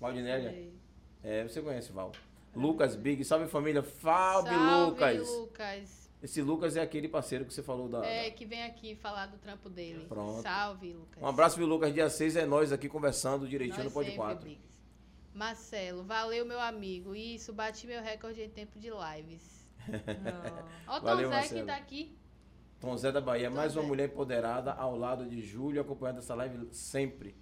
Valdinélia? 0.00 0.72
É, 1.22 1.42
você 1.42 1.60
conhece 1.60 1.90
Val. 1.90 2.12
Lucas 2.54 2.94
Big, 2.96 3.24
salve 3.24 3.46
família. 3.48 3.82
Salve, 3.82 4.48
Salve, 4.50 4.84
Lucas. 4.90 5.28
Lucas. 5.28 6.10
Esse 6.22 6.40
Lucas 6.40 6.76
é 6.76 6.80
aquele 6.80 7.06
parceiro 7.08 7.44
que 7.44 7.52
você 7.52 7.62
falou 7.62 7.88
da. 7.88 8.04
É, 8.04 8.30
que 8.30 8.46
vem 8.46 8.62
aqui 8.64 8.94
falar 8.96 9.26
do 9.26 9.36
trampo 9.38 9.68
dele. 9.68 10.06
Pronto. 10.08 10.40
Salve, 10.42 10.92
Lucas. 10.94 11.22
Um 11.22 11.26
abraço, 11.26 11.56
viu, 11.56 11.66
Lucas? 11.66 11.92
Dia 11.92 12.08
6 12.08 12.36
é 12.36 12.46
nós 12.46 12.72
aqui 12.72 12.88
conversando 12.88 13.46
direitinho 13.46 13.84
Nós 13.84 13.86
no 13.86 13.92
Pod 13.92 14.06
sempre, 14.06 14.16
4. 14.18 14.40
Briggs. 14.44 14.74
Marcelo, 15.34 16.02
valeu, 16.04 16.46
meu 16.46 16.60
amigo. 16.60 17.14
Isso, 17.14 17.52
bati 17.52 17.86
meu 17.86 18.00
recorde 18.00 18.40
em 18.40 18.48
tempo 18.48 18.78
de 18.78 18.88
lives. 18.90 19.66
Ó, 20.88 20.96
o 20.96 21.00
Tom 21.00 21.06
Valeu, 21.06 21.28
Zé 21.28 21.34
que 21.34 21.40
Marcelo. 21.40 21.66
tá 21.66 21.76
aqui. 21.76 22.16
Tom 22.80 22.96
Zé 22.96 23.10
da 23.12 23.20
Bahia, 23.20 23.50
Tom 23.50 23.56
mais 23.56 23.74
uma 23.76 23.82
Zé. 23.82 23.88
mulher 23.88 24.08
empoderada 24.08 24.72
ao 24.72 24.96
lado 24.96 25.26
de 25.26 25.42
Júlio, 25.42 25.80
acompanhando 25.80 26.18
essa 26.18 26.34
live 26.34 26.68
sempre. 26.72 27.34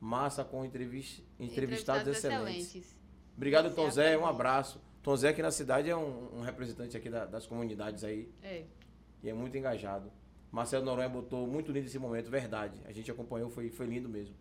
Massa 0.00 0.42
com 0.44 0.64
entrevis- 0.64 1.22
entrevistados, 1.38 2.08
excelentes. 2.16 2.96
Obrigado, 3.36 3.74
Tom 3.74 3.90
Zé. 3.90 4.16
Um 4.16 4.26
abraço. 4.26 4.80
Tom 5.02 5.16
Zé 5.16 5.28
aqui 5.30 5.42
na 5.42 5.50
cidade 5.50 5.90
é 5.90 5.96
um, 5.96 6.38
um 6.38 6.40
representante 6.42 6.96
aqui 6.96 7.10
da- 7.10 7.24
das 7.26 7.46
comunidades 7.46 8.04
aí 8.04 8.30
É. 8.42 8.64
e 9.22 9.28
é 9.28 9.32
muito 9.34 9.56
engajado. 9.56 10.10
Marcelo 10.50 10.84
Noronha 10.84 11.08
botou 11.08 11.46
muito 11.46 11.72
lindo 11.72 11.86
esse 11.86 11.98
momento, 11.98 12.30
verdade. 12.30 12.80
A 12.84 12.92
gente 12.92 13.10
acompanhou, 13.10 13.48
foi, 13.50 13.70
foi 13.70 13.86
lindo 13.86 14.08
mesmo. 14.08 14.34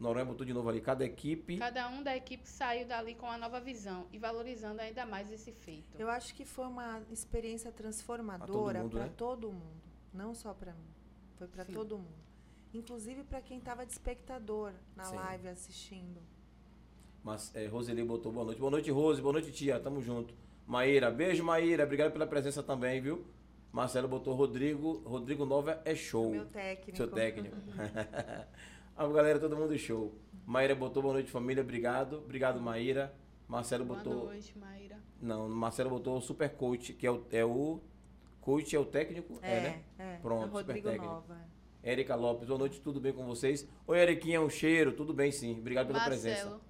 Noronha 0.00 0.24
botou 0.24 0.44
de 0.46 0.52
novo 0.52 0.68
ali, 0.68 0.80
cada 0.80 1.04
equipe. 1.04 1.56
Cada 1.58 1.88
um 1.88 2.02
da 2.02 2.16
equipe 2.16 2.46
saiu 2.48 2.86
dali 2.86 3.14
com 3.14 3.26
uma 3.26 3.38
nova 3.38 3.60
visão 3.60 4.06
e 4.12 4.18
valorizando 4.18 4.80
ainda 4.80 5.06
mais 5.06 5.30
esse 5.30 5.52
feito. 5.52 5.96
Eu 5.98 6.10
acho 6.10 6.34
que 6.34 6.44
foi 6.44 6.66
uma 6.66 7.00
experiência 7.10 7.70
transformadora 7.72 8.84
para 8.88 9.04
né? 9.04 9.12
todo 9.16 9.50
mundo, 9.52 9.82
não 10.12 10.34
só 10.34 10.52
para 10.52 10.72
mim. 10.72 10.88
Foi 11.36 11.46
para 11.46 11.64
todo 11.64 11.96
mundo. 11.96 12.26
Inclusive 12.74 13.22
para 13.24 13.40
quem 13.40 13.58
estava 13.58 13.86
de 13.86 13.92
espectador 13.92 14.72
na 14.94 15.04
Sim. 15.04 15.16
live 15.16 15.48
assistindo. 15.48 16.20
Mas 17.26 17.52
é, 17.56 17.66
Roseli 17.66 18.04
botou 18.04 18.30
boa 18.30 18.44
noite. 18.44 18.60
Boa 18.60 18.70
noite, 18.70 18.88
Rose. 18.88 19.20
Boa 19.20 19.32
noite, 19.32 19.50
tia. 19.50 19.80
Tamo 19.80 20.00
junto. 20.00 20.32
Maíra, 20.64 21.10
beijo, 21.10 21.42
Maíra. 21.42 21.82
Obrigado 21.82 22.12
pela 22.12 22.24
presença 22.24 22.62
também, 22.62 23.00
viu? 23.00 23.26
Marcelo 23.72 24.06
botou 24.06 24.32
Rodrigo. 24.32 25.02
Rodrigo 25.04 25.44
Nova 25.44 25.82
é 25.84 25.92
show. 25.92 26.30
Meu 26.30 26.46
técnico. 26.46 26.96
Seu 26.96 27.08
técnico. 27.08 27.56
a 28.96 29.08
galera, 29.08 29.40
todo 29.40 29.56
mundo 29.56 29.76
show. 29.76 30.14
Maíra 30.46 30.76
botou 30.76 31.02
boa 31.02 31.14
noite, 31.14 31.28
família. 31.28 31.64
Obrigado. 31.64 32.18
Obrigado, 32.18 32.60
Maíra. 32.60 33.12
Marcelo 33.48 33.84
Boa 33.84 33.98
botou. 33.98 34.26
noite, 34.26 34.56
Maíra. 34.56 34.96
Não, 35.20 35.48
Marcelo 35.48 35.90
botou 35.90 36.16
o 36.16 36.20
super 36.20 36.50
coach, 36.50 36.92
que 36.92 37.08
é 37.08 37.10
o, 37.10 37.26
é 37.32 37.44
o. 37.44 37.80
Coach 38.40 38.76
é 38.76 38.78
o 38.78 38.84
técnico? 38.84 39.36
É, 39.42 39.60
né? 39.60 39.84
é. 39.98 40.16
Pronto, 40.18 40.44
é 40.44 40.46
o 40.46 40.50
Rodrigo 40.50 40.78
super 40.78 40.92
técnico. 40.92 41.12
Nova. 41.12 41.40
Érica 41.82 42.14
Lopes, 42.14 42.46
boa 42.46 42.58
noite, 42.60 42.80
tudo 42.80 43.00
bem 43.00 43.12
com 43.12 43.26
vocês? 43.26 43.68
Oi, 43.84 43.98
Eriquinha, 43.98 44.40
um 44.40 44.48
cheiro, 44.48 44.92
tudo 44.92 45.12
bem 45.12 45.32
sim. 45.32 45.58
Obrigado 45.58 45.88
pela 45.88 46.04
presença. 46.04 46.60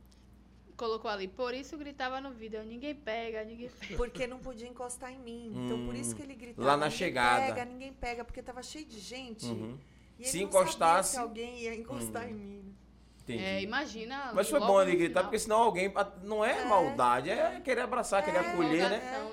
Colocou 0.76 1.10
ali, 1.10 1.26
por 1.26 1.54
isso 1.54 1.76
gritava 1.78 2.20
no 2.20 2.30
vídeo, 2.32 2.62
ninguém 2.62 2.94
pega, 2.94 3.42
ninguém 3.44 3.68
pega. 3.80 3.96
Porque 3.96 4.26
não 4.26 4.38
podia 4.38 4.68
encostar 4.68 5.10
em 5.10 5.18
mim. 5.18 5.52
Então 5.64 5.86
por 5.86 5.94
isso 5.94 6.14
que 6.14 6.22
ele 6.22 6.34
gritava. 6.34 6.62
Hum. 6.62 6.66
Lá 6.66 6.76
na 6.76 6.86
"Ninguém 6.86 6.98
chegada." 6.98 7.46
Pega, 7.46 7.64
ninguém 7.64 7.92
pega, 7.94 8.24
porque 8.24 8.42
tava 8.42 8.62
cheio 8.62 8.84
de 8.84 9.00
gente. 9.00 9.46
Uhum. 9.46 9.78
E 10.18 10.22
ele 10.22 10.30
Se 10.30 10.38
não 10.40 10.44
encostasse- 10.48 11.14
sabia 11.16 11.32
que 11.34 11.40
alguém 11.44 11.62
ia 11.62 11.74
encostar 11.74 12.26
Hum. 12.26 12.30
em 12.30 12.34
mim. 12.34 12.62
né? 12.62 12.72
Entendi. 13.22 13.42
É, 13.44 13.60
imagina. 13.62 14.30
Mas 14.34 14.48
foi 14.48 14.60
bom 14.60 14.80
ele 14.80 14.94
gritar, 14.94 15.08
final. 15.20 15.24
porque 15.24 15.38
senão 15.38 15.56
alguém. 15.62 15.92
Não 16.22 16.44
é, 16.44 16.60
É. 16.60 16.64
maldade, 16.64 17.28
é 17.30 17.60
querer 17.60 17.80
abraçar, 17.80 18.24
querer 18.24 18.36
É, 18.36 18.40
acolher, 18.52 18.88
né? 18.88 18.96
Empolgação, 18.98 19.32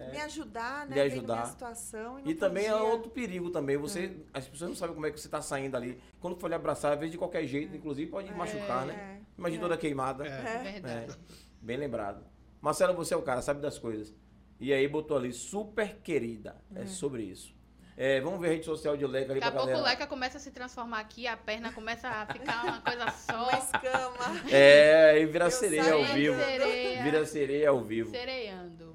né? 0.00 0.10
Me 0.12 0.20
ajudar, 0.22 0.86
né? 0.86 0.94
Vendo 0.94 1.12
ajudar. 1.12 1.34
minha 1.34 1.46
situação. 1.46 2.18
E, 2.18 2.22
não 2.22 2.30
E 2.30 2.34
também 2.34 2.66
é 2.66 2.74
outro 2.74 3.10
perigo 3.10 3.50
também. 3.50 3.76
Você, 3.76 4.16
As 4.32 4.48
pessoas 4.48 4.70
não 4.70 4.76
sabem 4.76 4.94
como 4.94 5.06
é 5.06 5.10
que 5.10 5.20
você 5.20 5.28
tá 5.28 5.40
saindo 5.42 5.76
ali. 5.76 6.00
Quando 6.20 6.36
for 6.36 6.48
lhe 6.48 6.54
abraçar, 6.54 6.92
às 6.92 6.98
vezes 6.98 7.12
de 7.12 7.18
qualquer 7.18 7.46
jeito, 7.46 7.76
inclusive 7.76 8.10
pode 8.10 8.32
machucar, 8.34 8.86
né? 8.86 8.94
É. 8.94 9.20
Imagina 9.38 9.60
É. 9.60 9.62
toda 9.62 9.76
queimada. 9.76 10.26
É. 10.26 10.58
Verdade. 10.72 11.16
Bem 11.60 11.76
lembrado. 11.76 12.24
Marcelo, 12.60 12.94
você 12.94 13.14
é 13.14 13.16
o 13.16 13.22
cara, 13.22 13.40
sabe 13.42 13.60
das 13.60 13.78
coisas. 13.78 14.14
E 14.58 14.72
aí 14.72 14.86
botou 14.86 15.16
ali, 15.16 15.32
super 15.32 15.96
querida. 16.02 16.56
É 16.74 16.84
sobre 16.86 17.22
isso. 17.22 17.58
É, 17.96 18.18
vamos 18.20 18.40
ver 18.40 18.46
a 18.46 18.50
rede 18.52 18.64
social 18.64 18.96
de 18.96 19.06
Leca 19.06 19.32
ali 19.32 19.40
Daqui 19.40 19.56
a 19.56 19.60
pouco 19.60 19.76
o. 19.76 19.82
Leca 19.82 20.06
começa 20.06 20.38
a 20.38 20.40
se 20.40 20.50
transformar 20.50 21.00
aqui, 21.00 21.26
a 21.26 21.36
perna 21.36 21.70
começa 21.70 22.08
a 22.08 22.24
ficar 22.26 22.64
uma 22.64 22.80
coisa 22.80 23.10
só. 23.10 23.42
Uma 23.50 23.58
escama. 23.58 24.50
É, 24.50 25.20
e 25.20 25.26
vira 25.26 25.46
Eu 25.46 25.50
sereia 25.50 25.92
ao 25.92 26.04
vivo. 26.04 26.36
Sereia. 26.38 27.02
Vira 27.02 27.26
sereia 27.26 27.68
ao 27.68 27.80
vivo. 27.84 28.10
Sereando. 28.10 28.89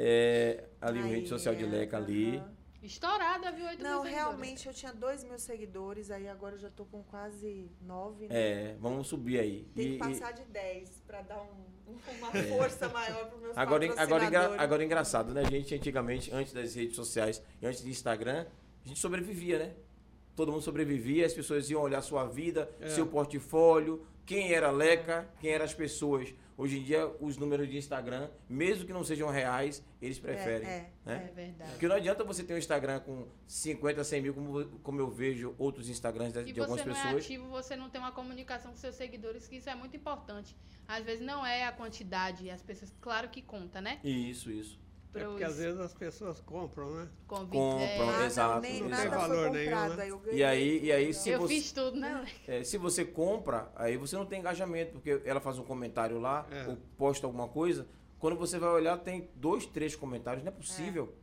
É, 0.00 0.64
ali 0.80 1.00
a 1.00 1.04
Aí, 1.04 1.10
rede 1.10 1.28
social 1.28 1.56
de 1.56 1.66
Leca 1.66 1.96
ali. 1.96 2.36
aham. 2.36 2.54
Estourada, 2.80 3.50
viu? 3.50 3.66
8 3.66 3.82
Não, 3.82 4.04
mil 4.04 4.12
realmente 4.12 4.68
eu 4.68 4.72
tinha 4.72 4.92
dois 4.92 5.24
mil 5.24 5.36
seguidores, 5.40 6.12
aí 6.12 6.28
agora 6.28 6.54
eu 6.54 6.58
já 6.60 6.70
tô 6.70 6.84
com 6.84 7.02
quase 7.02 7.68
nove. 7.82 8.28
né? 8.28 8.34
É, 8.70 8.76
vamos 8.78 9.08
subir 9.08 9.40
aí. 9.40 9.66
Tem 9.74 9.84
E- 9.84 9.88
que 9.90 9.94
e- 9.96 9.98
passar 9.98 10.30
de 10.32 10.44
10 10.44 11.02
pra 11.04 11.20
dar 11.22 11.42
um- 11.42 11.96
uma 12.18 12.30
força 12.56 12.88
maior 12.88 13.26
para 13.28 13.38
meus 13.38 13.58
Agora, 13.58 13.84
agora, 14.00 14.24
engra- 14.24 14.62
agora 14.62 14.82
é 14.84 14.86
engraçado, 14.86 15.34
né? 15.34 15.40
A 15.44 15.50
gente 15.50 15.74
antigamente, 15.74 16.32
antes 16.32 16.52
das 16.52 16.72
redes 16.76 16.94
sociais 16.94 17.42
e 17.60 17.66
antes 17.66 17.80
do 17.82 17.88
Instagram, 17.88 18.46
a 18.84 18.88
gente 18.88 19.00
sobrevivia, 19.00 19.58
né? 19.58 19.72
Todo 20.36 20.52
mundo 20.52 20.62
sobrevivia, 20.62 21.26
as 21.26 21.32
pessoas 21.34 21.68
iam 21.68 21.82
olhar 21.82 22.00
sua 22.00 22.24
vida, 22.26 22.70
É. 22.80 22.88
seu 22.90 23.08
portfólio, 23.08 24.06
quem 24.28 24.52
era 24.52 24.70
Leca, 24.70 25.26
quem 25.40 25.50
eram 25.50 25.64
as 25.64 25.72
pessoas. 25.72 26.34
Hoje 26.54 26.78
em 26.78 26.82
dia, 26.82 27.06
os 27.18 27.38
números 27.38 27.66
de 27.66 27.78
Instagram, 27.78 28.28
mesmo 28.46 28.84
que 28.84 28.92
não 28.92 29.02
sejam 29.02 29.30
reais, 29.30 29.82
eles 30.02 30.18
preferem. 30.18 30.68
É, 30.68 30.72
é, 30.76 30.90
né? 31.06 31.28
É 31.30 31.32
verdade. 31.32 31.70
Porque 31.70 31.88
não 31.88 31.96
adianta 31.96 32.24
você 32.24 32.44
ter 32.44 32.52
um 32.52 32.58
Instagram 32.58 33.00
com 33.00 33.26
50, 33.46 34.04
100 34.04 34.20
mil, 34.20 34.34
como, 34.34 34.66
como 34.80 35.00
eu 35.00 35.08
vejo 35.08 35.54
outros 35.56 35.88
Instagrams 35.88 36.34
de, 36.34 36.40
E 36.40 36.52
de 36.52 36.60
algumas 36.60 36.82
você 36.82 36.88
não 36.88 36.94
é 36.94 37.02
pessoas. 37.04 37.24
ativo, 37.24 37.48
você 37.48 37.76
não 37.76 37.88
tem 37.88 38.00
uma 38.00 38.12
comunicação 38.12 38.72
com 38.72 38.76
seus 38.76 38.96
seguidores, 38.96 39.48
que 39.48 39.56
isso 39.56 39.70
é 39.70 39.74
muito 39.74 39.96
importante. 39.96 40.54
Às 40.86 41.04
vezes 41.04 41.24
não 41.24 41.46
é 41.46 41.64
a 41.64 41.72
quantidade, 41.72 42.50
as 42.50 42.60
pessoas, 42.60 42.92
claro 43.00 43.30
que 43.30 43.40
conta, 43.40 43.80
né? 43.80 43.98
Isso, 44.04 44.50
isso. 44.50 44.78
É 45.14 45.24
porque 45.24 45.42
às 45.44 45.56
vezes 45.56 45.80
as 45.80 45.94
pessoas 45.94 46.40
compram, 46.40 46.90
né? 46.94 47.08
compram, 47.26 47.80
é, 47.80 47.98
Ah, 47.98 48.06
não, 48.18 48.24
Exato, 48.26 48.60
nem 48.60 48.80
não 48.82 48.88
nada 48.90 49.02
tem 49.02 49.10
foi 49.10 49.18
valor 49.18 49.50
nenhum, 49.50 49.70
né? 49.96 50.02
aí 50.02 50.08
eu 50.10 50.18
ganhei. 50.18 50.38
E 50.38 50.44
aí, 50.44 50.84
e 50.84 50.92
aí 50.92 51.14
se 51.14 51.30
eu 51.30 51.40
você... 51.40 51.54
fiz 51.54 51.72
tudo, 51.72 51.96
né? 51.98 52.26
É, 52.46 52.62
se 52.62 52.76
você 52.76 53.04
compra, 53.04 53.72
aí 53.74 53.96
você 53.96 54.16
não 54.16 54.26
tem 54.26 54.40
engajamento, 54.40 54.92
porque 54.92 55.20
ela 55.24 55.40
faz 55.40 55.58
um 55.58 55.64
comentário 55.64 56.20
lá, 56.20 56.46
É. 56.50 56.68
ou 56.68 56.76
posta 56.96 57.26
alguma 57.26 57.48
coisa, 57.48 57.86
quando 58.18 58.36
você 58.36 58.58
vai 58.58 58.70
olhar, 58.70 58.98
tem 58.98 59.30
dois, 59.34 59.64
três 59.66 59.96
comentários, 59.96 60.44
não 60.44 60.52
é 60.52 60.54
possível. 60.54 61.14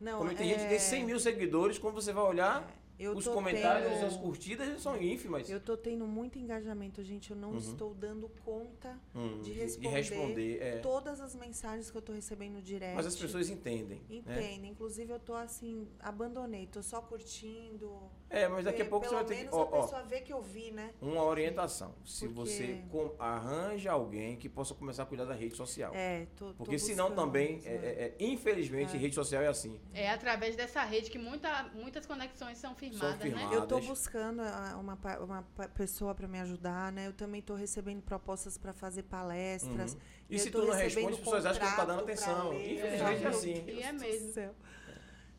Não, 0.00 0.18
Como 0.18 0.34
tem 0.34 0.46
é, 0.46 0.54
gente 0.54 0.62
que 0.64 0.68
tem 0.68 0.78
100 0.78 1.04
mil 1.04 1.20
seguidores, 1.20 1.78
quando 1.78 1.94
você 1.94 2.12
vai 2.12 2.24
olhar, 2.24 2.68
eu 2.98 3.16
os 3.16 3.26
comentários, 3.28 3.92
tendo- 3.94 4.06
as 4.06 4.16
curtidas 4.16 4.80
são 4.80 5.00
ínfimas. 5.00 5.48
Eu 5.50 5.60
tô 5.60 5.76
tendo 5.76 6.06
muito 6.06 6.38
engajamento, 6.38 7.02
gente. 7.02 7.30
Eu 7.30 7.36
não 7.36 7.50
Uhum. 7.52 7.58
estou 7.58 7.94
dando 7.94 8.28
conta 8.44 8.98
Hum, 9.14 9.40
de 9.42 9.52
de 9.52 9.58
responder, 9.58 9.88
responder, 9.96 10.62
é. 10.62 10.78
todas 10.78 11.20
as 11.20 11.34
mensagens 11.34 11.90
que 11.90 11.96
eu 11.96 12.02
tô 12.02 12.12
recebendo 12.12 12.54
no 12.54 12.62
direct. 12.62 12.94
Mas 12.96 13.06
as 13.06 13.16
pessoas 13.16 13.48
entendem. 13.50 14.00
Né? 14.08 14.16
Entendem. 14.16 14.70
Inclusive, 14.70 15.12
eu 15.12 15.18
tô 15.20 15.34
assim, 15.34 15.86
abandonei. 16.00 16.66
Tô 16.66 16.82
só 16.82 17.00
curtindo. 17.00 17.90
É, 18.30 18.48
mas 18.48 18.64
daqui 18.64 18.82
a 18.82 18.84
pouco 18.86 19.04
você 19.06 19.14
Pelo 19.14 19.26
vai 19.26 19.28
ter 19.28 19.34
que. 19.34 19.50
menos 19.50 19.54
Ó, 19.54 19.62
a 19.62 19.78
ó, 19.78 19.82
pessoa 19.82 20.02
vê 20.02 20.20
que 20.20 20.32
eu 20.32 20.40
vi, 20.42 20.70
né? 20.70 20.92
uma 21.00 21.22
orientação. 21.24 21.94
Se 22.04 22.28
Porque- 22.28 22.34
você 22.50 22.82
com- 22.90 23.14
arranja 23.18 23.92
alguém 23.92 24.36
que 24.36 24.48
possa 24.48 24.74
começar 24.74 25.02
a 25.02 25.06
cuidar 25.06 25.24
da 25.24 25.34
rede 25.34 25.54
social. 25.56 25.92
É, 25.94 26.26
tô, 26.36 26.46
tô 26.48 26.54
Porque 26.54 26.78
senão 26.78 27.10
também, 27.14 27.60
é- 27.64 27.70
né? 27.78 27.86
é- 27.86 28.04
é- 28.04 28.24
infelizmente, 28.24 28.96
É. 28.96 28.98
rede 28.98 29.14
social 29.14 29.42
é 29.42 29.48
assim. 29.48 29.78
É 29.92 30.08
através 30.10 30.56
dessa 30.56 30.82
rede 30.84 31.10
que 31.10 31.18
muita, 31.18 31.64
muitas 31.74 32.06
conexões 32.06 32.58
são 32.58 32.74
firmadas, 32.74 32.81
né? 32.90 33.48
Eu 33.52 33.66
tô 33.66 33.76
deixa- 33.76 33.88
buscando 33.90 34.42
uma, 34.80 34.96
uma 35.20 35.42
pessoa 35.74 36.14
para 36.14 36.26
me 36.28 36.40
ajudar, 36.40 36.90
né? 36.92 37.06
Eu 37.06 37.12
também 37.12 37.40
tô 37.42 37.54
recebendo 37.54 38.02
propostas 38.02 38.56
para 38.58 38.72
fazer 38.72 39.04
palestras. 39.04 39.94
Uhum. 39.94 40.00
E 40.30 40.38
se 40.38 40.50
tu 40.50 40.58
não 40.58 40.72
recebendo 40.74 41.10
responde, 41.10 41.12
as 41.14 41.18
pessoas 41.20 41.46
acham 41.46 41.60
que 41.62 41.68
não 41.70 41.76
tá 41.76 41.84
dando 41.84 42.00
atenção. 42.02 42.54
Infelizmente 42.54 43.22
é 43.22 43.24
É. 43.24 43.28
assim. 43.28 43.64
E 43.68 43.82
é 43.82 43.92
mesmo. 43.92 44.54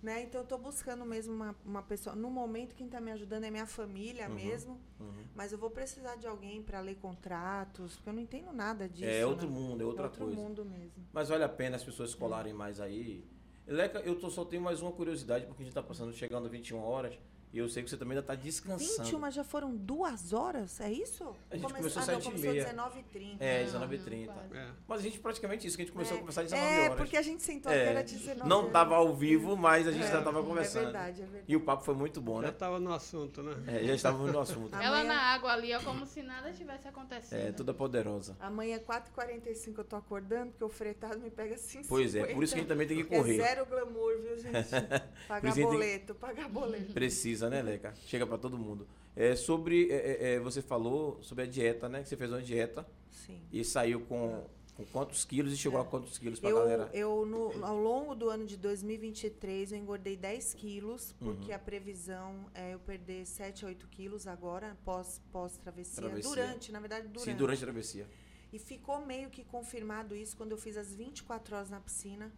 Né? 0.01 0.23
Então 0.23 0.41
eu 0.41 0.45
tô 0.47 0.57
buscando 0.57 1.05
mesmo 1.05 1.33
uma, 1.33 1.55
uma 1.65 1.81
pessoa. 1.81 2.13
No 2.13 2.29
momento, 2.29 2.75
quem 2.75 2.89
tá 2.89 2.99
me 2.99 3.09
ajudando 3.13 3.45
é 3.45 3.49
minha 3.49 3.65
família 3.65 4.27
Uhum. 4.27 4.35
mesmo. 4.35 4.81
Uhum. 4.99 5.23
Mas 5.33 5.53
eu 5.53 5.57
vou 5.57 5.69
precisar 5.69 6.17
de 6.17 6.27
alguém 6.27 6.61
para 6.61 6.81
ler 6.81 6.95
contratos, 6.95 7.95
porque 7.95 8.09
eu 8.09 8.13
não 8.13 8.21
entendo 8.21 8.51
nada 8.51 8.87
disso. 8.89 9.09
É 9.09 9.25
outro 9.25 9.47
né? 9.49 9.53
mundo, 9.57 9.81
é 9.81 9.85
outra 9.85 10.03
outro 10.03 10.25
coisa. 10.25 10.35
mundo 10.41 10.65
mesmo. 10.65 11.05
Mas 11.13 11.29
vale 11.29 11.43
a 11.45 11.49
pena 11.49 11.77
as 11.77 11.83
pessoas 11.85 12.13
colarem 12.13 12.53
mais 12.53 12.81
aí. 12.81 13.23
Leca, 13.65 13.99
eu 13.99 14.19
tô, 14.19 14.29
só 14.29 14.43
tenho 14.43 14.61
mais 14.61 14.81
uma 14.81 14.91
curiosidade, 14.91 15.45
porque 15.45 15.61
a 15.63 15.65
gente 15.65 15.73
tá 15.73 15.81
passando, 15.81 16.11
chegando 16.11 16.47
a 16.47 16.49
21 16.49 16.79
horas, 16.79 17.17
e 17.53 17.59
eu 17.59 17.69
sei 17.69 17.83
que 17.83 17.89
você 17.89 17.95
também 17.97 18.17
ainda 18.17 18.25
tá 18.25 18.33
descansando. 18.35 19.03
21, 19.03 19.19
mas 19.19 19.33
já 19.35 19.43
foram 19.43 19.75
duas 19.75 20.33
horas? 20.33 20.81
É 20.81 20.91
isso? 20.91 21.23
A 21.51 21.55
gente 21.55 21.63
Come- 21.63 21.77
começou 21.77 21.99
ah, 22.01 22.03
às 22.17 22.23
começou 22.23 22.31
7h30. 22.33 22.65
19h30. 22.73 23.37
É, 23.39 23.59
Não, 23.63 23.65
19h30. 23.87 24.25
não, 24.27 24.33
quase. 24.33 24.57
É. 24.57 24.67
Mas 24.87 24.99
a 24.99 25.03
gente 25.03 25.19
praticamente 25.19 25.67
isso, 25.67 25.77
que 25.77 25.83
a 25.83 25.85
gente 25.85 25.93
começou 25.93 26.15
É, 26.15 26.17
a 26.17 26.19
conversar 26.21 26.41
às 26.41 26.49
19 26.51 26.73
É, 26.75 26.83
horas. 26.85 26.97
porque 26.97 27.15
a 27.17 27.21
gente 27.21 27.43
sentou 27.43 27.71
É, 27.71 27.85
era 27.85 28.03
19 28.03 28.49
Não 28.49 28.59
horas. 28.61 28.71
tava 28.73 28.95
ao 28.95 29.15
vivo, 29.15 29.55
mas 29.55 29.87
a 29.87 29.91
gente 29.91 30.05
É, 30.05 30.11
já 30.11 30.21
tava 30.21 30.39
É 30.39 30.43
conversando. 30.43 30.83
verdade, 30.85 31.21
é 31.21 31.25
verdade. 31.25 31.45
E 31.47 31.55
o 31.55 31.61
papo 31.61 31.83
foi 31.83 31.93
muito 31.95 32.19
bom, 32.19 32.37
Já 32.41 32.47
né? 32.47 32.49
estava 32.49 32.79
no 32.79 32.91
assunto, 32.91 33.43
né? 33.43 33.53
É, 33.67 33.83
já 33.85 33.93
estávamos 33.93 34.31
no 34.31 34.39
assunto. 34.39 34.69
Ah, 34.73 34.83
Ela 34.83 34.99
Amanhã- 35.01 35.13
na 35.13 35.21
água 35.21 35.51
ali, 35.53 35.73
ó, 35.75 35.79
como 35.81 36.05
se 36.07 36.23
nada 36.23 36.51
tivesse 36.51 36.87
acontecendo. 36.87 37.39
É, 37.39 37.51
toda 37.51 37.73
poderosa. 37.73 38.35
Amanhã, 38.39 38.79
4h45, 38.79 39.77
eu 39.79 39.83
tô 39.83 39.95
acordando, 39.95 40.51
porque 40.51 40.63
o 40.63 40.69
fretado 40.69 41.19
me 41.19 41.29
pega 41.29 41.55
assim. 41.55 41.81
Pois 41.87 42.15
é, 42.15 42.25
por 42.33 42.43
isso 42.43 42.53
que 42.53 42.59
a 42.59 42.61
gente 42.63 42.69
também 42.69 42.87
tem 42.87 42.97
que 43.05 43.13
É 43.13 43.17
correr. 43.17 43.37
zero 43.37 43.65
glamour, 43.65 44.17
viu, 44.21 44.37
gente? 44.37 44.51
Pagar 45.27 45.49
gente 45.49 45.55
tem- 45.55 45.65
boleto, 45.65 46.15
pagar 46.15 46.49
boleto. 46.49 46.93
Precisa, 46.93 47.42
né, 47.49 47.61
Leca? 47.61 47.93
Chega 48.05 48.25
pra 48.25 48.37
todo 48.37 48.57
mundo. 48.57 48.87
É, 49.15 49.35
sobre, 49.35 49.89
é, 49.91 49.95
é, 49.95 50.33
é, 50.33 50.39
você 50.39 50.61
falou 50.61 51.21
sobre 51.21 51.43
a 51.43 51.47
dieta, 51.47 51.87
né? 51.87 52.01
Que 52.03 52.09
você 52.09 52.17
fez 52.17 52.31
uma 52.31 52.41
dieta 52.41 52.85
Sim. 53.11 53.39
e 53.51 53.63
saiu 53.63 54.01
com 54.01 54.45
Com 54.75 54.83
quantos 54.85 55.23
quilos 55.23 55.53
e 55.53 55.57
chegou 55.57 55.79
a 55.79 55.85
quantos 55.85 56.17
quilos 56.17 56.39
pra 56.39 56.49
Eu, 56.49 56.57
galera? 56.57 56.89
eu 56.95 57.25
no- 57.27 57.63
ao 57.63 57.77
longo 57.77 58.15
do 58.15 58.27
ano 58.27 58.43
de 58.43 58.57
2023, 58.57 59.71
eu 59.71 59.77
engordei 59.77 60.17
10 60.17 60.55
quilos, 60.55 61.13
porque 61.19 61.49
Uhum. 61.51 61.55
a 61.55 61.59
previsão 61.59 62.49
é 62.55 62.73
eu 62.73 62.79
perder 62.79 63.23
7 63.27 63.65
a 63.65 63.67
8 63.67 63.87
quilos 63.87 64.25
agora, 64.25 64.75
pós, 64.83 65.21
pós 65.31 65.57
travessia. 65.57 66.01
Travessia. 66.01 66.27
Durante, 66.27 66.71
na 66.71 66.79
verdade, 66.79 67.07
durante. 67.07 67.23
Sim, 67.31 67.35
durante 67.37 67.59
a 67.63 67.67
travessia. 67.67 68.07
E 68.51 68.57
ficou 68.57 69.05
meio 69.05 69.29
que 69.29 69.43
confirmado 69.43 70.15
isso 70.15 70.35
quando 70.35 70.53
eu 70.53 70.57
fiz 70.57 70.75
as 70.75 70.91
24 70.95 71.55
horas 71.55 71.69
na 71.69 71.79
piscina. 71.79 72.31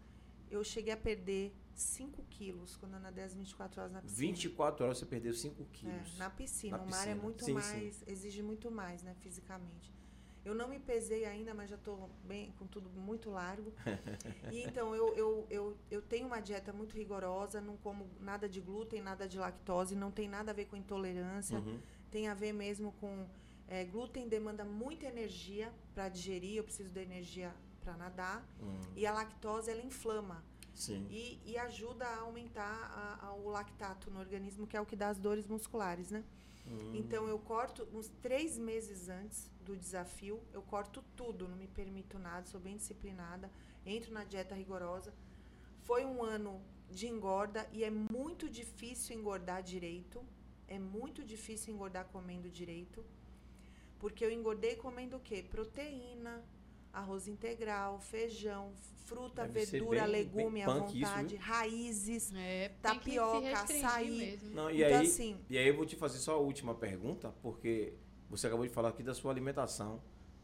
Eu 0.52 0.62
cheguei 0.62 0.92
a 0.94 0.98
perder 0.98 1.54
5 1.76 2.24
quilos 2.30 2.76
quando 2.78 2.94
eu 2.94 3.00
nadei 3.00 3.24
as 3.24 3.34
24 3.34 3.82
horas 3.82 3.94
na 3.94 4.02
piscina. 4.02 4.18
24 4.28 4.86
horas 4.86 4.98
você 4.98 5.06
perdeu 5.06 5.34
5 5.34 5.66
quilos. 5.66 6.16
É, 6.16 6.20
na 6.20 6.30
piscina. 6.30 6.78
Na 6.78 6.84
o 6.84 6.90
mar 6.90 6.96
é 7.02 7.02
piscina. 7.12 7.22
muito 7.22 7.46
Sim, 7.46 7.54
mais, 7.54 8.04
exige 8.08 8.42
muito 8.42 8.72
mais, 8.72 9.04
né, 9.04 9.14
fisicamente. 9.20 9.94
Eu 10.46 10.54
não 10.54 10.68
me 10.70 10.80
pesei 10.80 11.26
ainda, 11.26 11.54
mas 11.56 11.72
já 11.72 11.76
estou 11.76 12.08
bem 12.24 12.52
com 12.60 12.68
tudo 12.68 12.88
muito 12.92 13.30
largo. 13.32 13.74
e 14.54 14.62
então 14.64 14.96
eu, 14.96 15.14
eu, 15.16 15.48
eu, 15.50 15.78
eu 15.90 16.02
tenho 16.04 16.28
uma 16.28 16.40
dieta 16.40 16.72
muito 16.72 16.94
rigorosa, 16.96 17.60
não 17.60 17.76
como 17.78 18.08
nada 18.20 18.48
de 18.48 18.62
glúten, 18.62 19.02
nada 19.02 19.28
de 19.28 19.38
lactose, 19.40 19.96
não 19.96 20.12
tem 20.12 20.30
nada 20.30 20.52
a 20.52 20.54
ver 20.54 20.66
com 20.66 20.76
intolerância, 20.76 21.58
Uhum. 21.60 21.80
tem 22.12 22.28
a 22.28 22.34
ver 22.36 22.54
mesmo 22.54 22.92
com 22.94 23.28
é, 23.68 23.84
glúten 23.84 24.28
demanda 24.28 24.64
muita 24.64 25.08
energia 25.08 25.74
para 25.96 26.08
digerir, 26.10 26.58
eu 26.58 26.64
preciso 26.64 26.92
de 26.92 27.02
energia 27.02 27.52
para 27.84 27.98
nadar. 27.98 28.48
Hum, 28.62 28.80
E 28.96 29.06
a 29.08 29.12
lactose 29.12 29.72
ela 29.72 29.82
inflama 29.82 30.44
sim. 30.76 31.08
e, 31.10 31.40
e 31.46 31.58
ajuda 31.58 32.06
a 32.06 32.20
aumentar 32.20 32.62
a- 33.22 33.28
a- 33.28 33.34
o 33.34 33.50
lactato 33.50 34.12
no 34.12 34.20
organismo, 34.20 34.68
que 34.68 34.78
é 34.78 34.82
o 34.82 34.86
que 34.86 34.96
dá 34.96 35.10
as 35.10 35.18
dores 35.18 35.48
musculares, 35.48 36.12
né? 36.12 36.24
Hum. 36.68 36.92
Então 36.96 37.28
eu 37.28 37.40
corto 37.40 37.88
uns 37.94 38.08
três 38.22 38.58
meses 38.58 39.10
antes 39.10 39.50
do 39.64 39.76
desafio, 39.76 40.40
eu 40.54 40.62
corto 40.62 41.04
tudo, 41.16 41.48
não 41.48 41.56
me 41.58 41.68
permito 41.68 42.20
nada, 42.20 42.46
sou 42.48 42.60
bem 42.60 42.76
disciplinada, 42.78 43.50
entro 43.86 44.12
na 44.14 44.24
dieta 44.24 44.54
rigorosa. 44.54 45.12
Foi 45.84 46.04
um 46.06 46.24
ano 46.24 46.62
de 46.92 47.08
engorda 47.08 47.68
e 47.72 47.84
é 47.84 47.90
muito 47.90 48.50
difícil 48.50 49.16
engordar 49.18 49.62
direito. 49.64 50.24
É 50.68 50.80
muito 50.80 51.24
difícil 51.24 51.74
engordar 51.74 52.06
comendo 52.06 52.50
direito. 52.50 53.04
Porque 54.00 54.26
eu 54.26 54.32
engordei 54.32 54.76
comendo 54.76 55.18
o 55.18 55.20
quê? 55.20 55.44
Proteína, 55.44 56.44
arroz 56.96 57.28
integral, 57.28 58.00
feijão, 58.00 58.72
fruta, 59.06 59.44
Deve 59.48 59.66
verdura, 59.66 60.02
bem- 60.04 60.12
legume 60.12 60.52
bem 60.52 60.64
à 60.64 60.68
isso, 60.68 60.80
vontade, 60.80 61.36
viu? 61.36 61.46
raízes. 61.46 62.34
É, 62.36 62.70
Tapioca, 62.82 63.52
açaí. 63.62 64.18
mesmo. 64.18 64.50
Não, 64.56 64.70
e 64.72 64.84
então, 64.84 65.00
aí, 65.00 65.06
assim, 65.06 65.38
E 65.50 65.58
aí 65.58 65.68
eu 65.68 65.76
vou 65.76 65.86
te 65.86 65.96
fazer 65.96 66.18
só 66.20 66.34
a 66.34 66.38
última 66.40 66.74
pergunta, 66.74 67.34
porque 67.42 67.94
você 68.30 68.48
acabou 68.48 68.66
de 68.66 68.72
falar 68.74 68.90
aqui 68.90 69.04
da 69.04 69.14
sua 69.14 69.32
alimentação. 69.32 70.02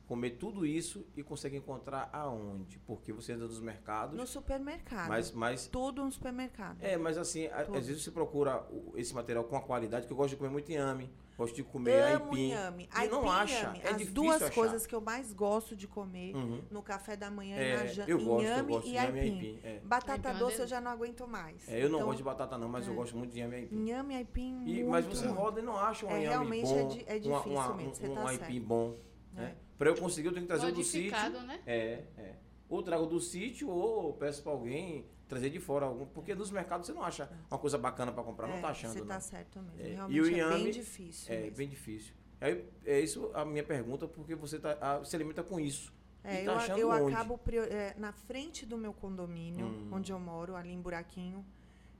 Comer 0.07 0.31
tudo 0.31 0.65
isso 0.65 1.07
e 1.15 1.23
consegue 1.23 1.55
encontrar 1.55 2.09
aonde? 2.11 2.77
Porque 2.79 3.13
você 3.13 3.31
anda 3.31 3.45
nos 3.45 3.61
mercados, 3.61 4.17
no 4.17 4.27
supermercado. 4.27 5.07
mas, 5.07 5.31
mas 5.31 5.67
Tudo 5.67 6.03
no 6.03 6.11
supermercado. 6.11 6.77
é, 6.83 6.97
mas 6.97 7.17
assim, 7.17 7.47
a- 7.47 7.61
às 7.61 7.87
vezes 7.87 8.03
você 8.03 8.11
procura 8.11 8.67
esse 8.95 9.13
material 9.13 9.45
com 9.45 9.55
a 9.55 9.61
qualidade, 9.61 10.05
que 10.07 10.11
eu 10.11 10.17
gosto 10.17 10.31
de 10.31 10.35
comer 10.35 10.49
muito 10.49 10.69
inhame, 10.69 11.09
gosto 11.41 11.55
de 11.55 11.63
comer 11.63 12.01
Amo 12.13 12.25
aipim. 12.25 12.47
inhame. 12.49 12.89
E 13.03 13.07
não 13.07 13.19
Aipim, 13.29 13.29
acha, 13.29 13.59
inhame. 13.63 13.79
é 13.79 13.87
As 13.87 13.91
difícil 13.97 14.13
duas 14.13 14.41
achar. 14.41 14.53
coisas 14.53 14.85
que 14.85 14.93
eu 14.95 15.01
mais 15.01 15.33
gosto 15.33 15.75
de 15.75 15.87
comer 15.87 16.35
Uhum. 16.35 16.61
no 16.69 16.81
café 16.83 17.15
da 17.15 17.31
manhã 17.31 17.57
e 17.57 17.59
É, 17.63 17.77
na 17.77 17.85
janta. 17.87 18.11
eu 18.11 18.17
gosto, 18.17 18.29
eu 18.29 18.41
inhame 18.41 18.69
gosto 18.71 18.85
de 18.85 18.89
e 18.89 18.93
inhame 18.93 19.17
e 19.17 19.21
aipim. 19.21 19.35
aipim. 19.47 19.59
É. 19.63 19.79
Batata 19.83 20.11
Aipim 20.13 20.27
é 20.27 20.31
uma 20.31 20.39
doce 20.39 20.59
eu 20.61 20.67
já 20.67 20.79
não 20.81 20.91
aguento 20.91 21.27
mais. 21.27 21.67
É, 21.67 21.77
eu 21.83 21.89
não 21.89 21.95
Então, 21.97 22.05
gosto 22.07 22.17
de 22.17 22.23
batata 22.23 22.57
não, 22.57 22.69
mas 22.69 22.85
eu 22.87 22.93
é. 22.93 22.95
gosto 22.95 23.17
muito 23.17 23.31
de 23.31 23.39
inhame 23.39 23.55
aipim. 23.55 23.75
Inhame 23.75 24.15
aipim 24.15 24.63
E, 24.65 24.73
muito, 24.75 24.89
mas 24.89 25.05
você 25.05 25.27
roda 25.27 25.59
e 25.59 25.63
não 25.63 25.77
acha 25.77 26.05
um 26.05 26.09
É, 26.09 26.13
inhame 26.19 26.27
realmente 26.29 26.67
bom, 26.69 26.79
é 26.79 26.83
di- 26.85 27.05
é 27.07 27.11
uma- 27.13 27.19
difícil 27.39 27.51
uma- 27.51 27.73
mesmo, 27.75 27.95
você 27.95 28.07
um, 28.07 28.13
tá 28.13 28.21
um 28.23 28.27
aipim 28.27 28.45
certo. 28.53 28.65
bom. 28.67 28.95
É. 29.35 29.39
Né? 29.41 29.55
Para 29.77 29.89
eu 29.89 29.95
conseguir, 29.95 30.27
eu 30.27 30.33
tenho 30.33 30.45
que 30.45 30.51
trazer 30.53 30.67
o 30.67 30.71
do 30.75 30.83
sítio. 30.83 31.29
Né? 31.47 31.59
É, 31.65 32.03
é. 32.17 32.35
Ou 32.69 32.83
trago 32.83 33.05
do 33.07 33.19
sítio 33.19 33.69
ou 33.69 34.13
peço 34.13 34.43
para 34.43 34.51
alguém 34.51 35.05
trazer 35.31 35.49
de 35.49 35.59
fora 35.61 35.85
algum, 35.85 36.05
porque 36.05 36.35
nos 36.35 36.51
mercados 36.51 36.85
você 36.87 36.93
não 36.93 37.01
acha 37.03 37.31
uma 37.49 37.57
coisa 37.57 37.77
bacana 37.77 38.11
para 38.11 38.21
comprar, 38.21 38.47
não 38.47 38.55
É, 38.57 38.61
tá 38.61 38.67
achando 38.67 38.91
Você 38.93 38.99
não. 38.99 39.07
tá 39.07 39.19
certo 39.21 39.61
mesmo. 39.61 39.79
É, 39.81 39.87
e 39.89 39.93
Realmente 39.93 40.19
o 40.21 40.25
é 40.25 40.29
inhame 40.31 40.63
bem 40.65 40.71
difícil. 40.73 41.33
É 41.33 41.41
mesmo. 41.43 41.55
bem 41.57 41.69
difícil. 41.69 42.13
Aí, 42.41 42.65
é 42.85 42.99
isso 42.99 43.31
a 43.33 43.45
minha 43.45 43.63
pergunta, 43.63 44.07
porque 44.07 44.35
você 44.35 44.59
tá, 44.59 44.77
ah, 44.81 45.03
se 45.05 45.15
alimenta 45.15 45.41
com 45.41 45.57
isso. 45.59 45.93
É, 46.23 46.43
e 46.43 46.45
tá 46.45 46.77
eu, 46.77 46.91
a- 46.91 46.99
eu 46.99 47.07
acabo 47.07 47.37
prior- 47.37 47.67
é, 47.71 47.95
na 47.97 48.11
frente 48.11 48.65
do 48.65 48.77
meu 48.77 48.93
condomínio, 48.93 49.65
Hum. 49.67 49.89
onde 49.93 50.11
eu 50.11 50.19
moro, 50.19 50.55
ali 50.55 50.69
em 50.71 50.81
Buraquinho. 50.81 51.45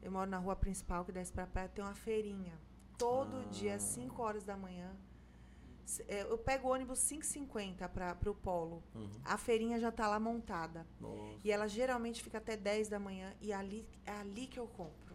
Eu 0.01 0.11
moro 0.11 0.29
na 0.29 0.37
rua 0.39 0.55
principal, 0.55 1.05
que 1.05 1.11
desce 1.11 1.31
pra 1.31 1.47
praia, 1.47 1.69
tem 1.69 1.83
uma 1.85 1.93
feirinha. 1.95 2.53
Todo 2.97 3.37
Ah. 3.37 3.49
dia, 3.49 3.75
às 3.75 3.81
5 3.83 4.21
horas 4.21 4.43
da 4.43 4.57
manhã. 4.57 4.91
É, 6.07 6.21
eu 6.23 6.37
pego 6.37 6.67
o 6.67 6.71
ônibus 6.71 6.99
5h50 6.99 7.87
para 7.89 8.17
o 8.29 8.35
polo. 8.35 8.83
Uhum. 8.95 9.09
A 9.25 9.37
feirinha 9.37 9.79
já 9.79 9.91
tá 9.91 10.07
lá 10.07 10.19
montada. 10.19 10.85
Nossa. 10.99 11.39
E 11.43 11.51
ela 11.51 11.67
geralmente 11.67 12.23
fica 12.23 12.37
até 12.37 12.55
10 12.55 12.87
da 12.89 12.99
manhã. 12.99 13.33
E 13.41 13.51
ali, 13.51 13.87
é 14.05 14.11
ali 14.11 14.47
que 14.47 14.59
eu 14.59 14.67
compro. 14.67 15.11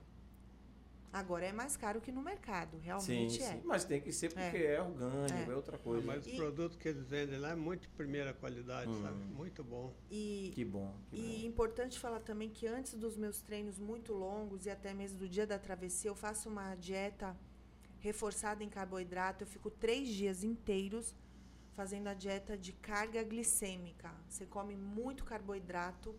Agora 1.12 1.46
é 1.46 1.52
mais 1.52 1.78
caro 1.78 1.98
que 1.98 2.12
no 2.12 2.20
mercado, 2.20 2.76
Sim, 2.76 2.82
realmente 2.82 3.42
é. 3.42 3.52
sim. 3.52 3.62
Mas 3.64 3.84
tem 3.86 4.02
que 4.02 4.12
ser 4.12 4.28
porque 4.34 4.58
é, 4.58 4.82
orgânico, 4.82 5.32
é, 5.50 5.50
É. 5.50 5.56
outra 5.56 5.78
coisa. 5.78 6.06
Mas 6.06 6.26
E- 6.26 6.32
o 6.32 6.36
produto 6.36 6.76
que 6.76 6.88
eles 6.88 7.06
vendem 7.08 7.38
lá 7.38 7.50
é 7.52 7.54
muito 7.54 7.82
de 7.82 7.88
primeira 7.88 8.34
qualidade, 8.34 8.90
Hum. 8.90 9.00
sabe? 9.02 9.16
Muito 9.16 9.64
bom. 9.64 9.94
E, 10.10 10.52
Que 10.54 10.62
bom. 10.62 10.94
Que 11.08 11.16
E 11.16 11.40
bom. 11.42 11.48
importante 11.48 11.98
falar 11.98 12.20
também 12.20 12.50
que 12.50 12.66
antes 12.66 12.92
dos 12.94 13.16
meus 13.16 13.40
treinos 13.40 13.78
muito 13.78 14.12
longos 14.12 14.66
e 14.66 14.70
até 14.70 14.92
mesmo 14.92 15.16
do 15.18 15.26
dia 15.26 15.46
da 15.46 15.58
travessia, 15.58 16.10
eu 16.10 16.14
faço 16.14 16.50
uma 16.50 16.74
dieta 16.74 17.34
reforçada 18.00 18.62
em 18.62 18.68
carboidrato. 18.68 19.44
Eu 19.44 19.48
fico 19.48 19.70
três 19.70 20.08
dias 20.08 20.42
inteiros 20.44 21.14
fazendo 21.74 22.08
a 22.08 22.14
dieta 22.14 22.56
de 22.56 22.72
carga 22.72 23.22
glicêmica. 23.22 24.10
Você 24.28 24.46
come 24.46 24.74
muito 24.76 25.24
carboidrato, 25.24 26.14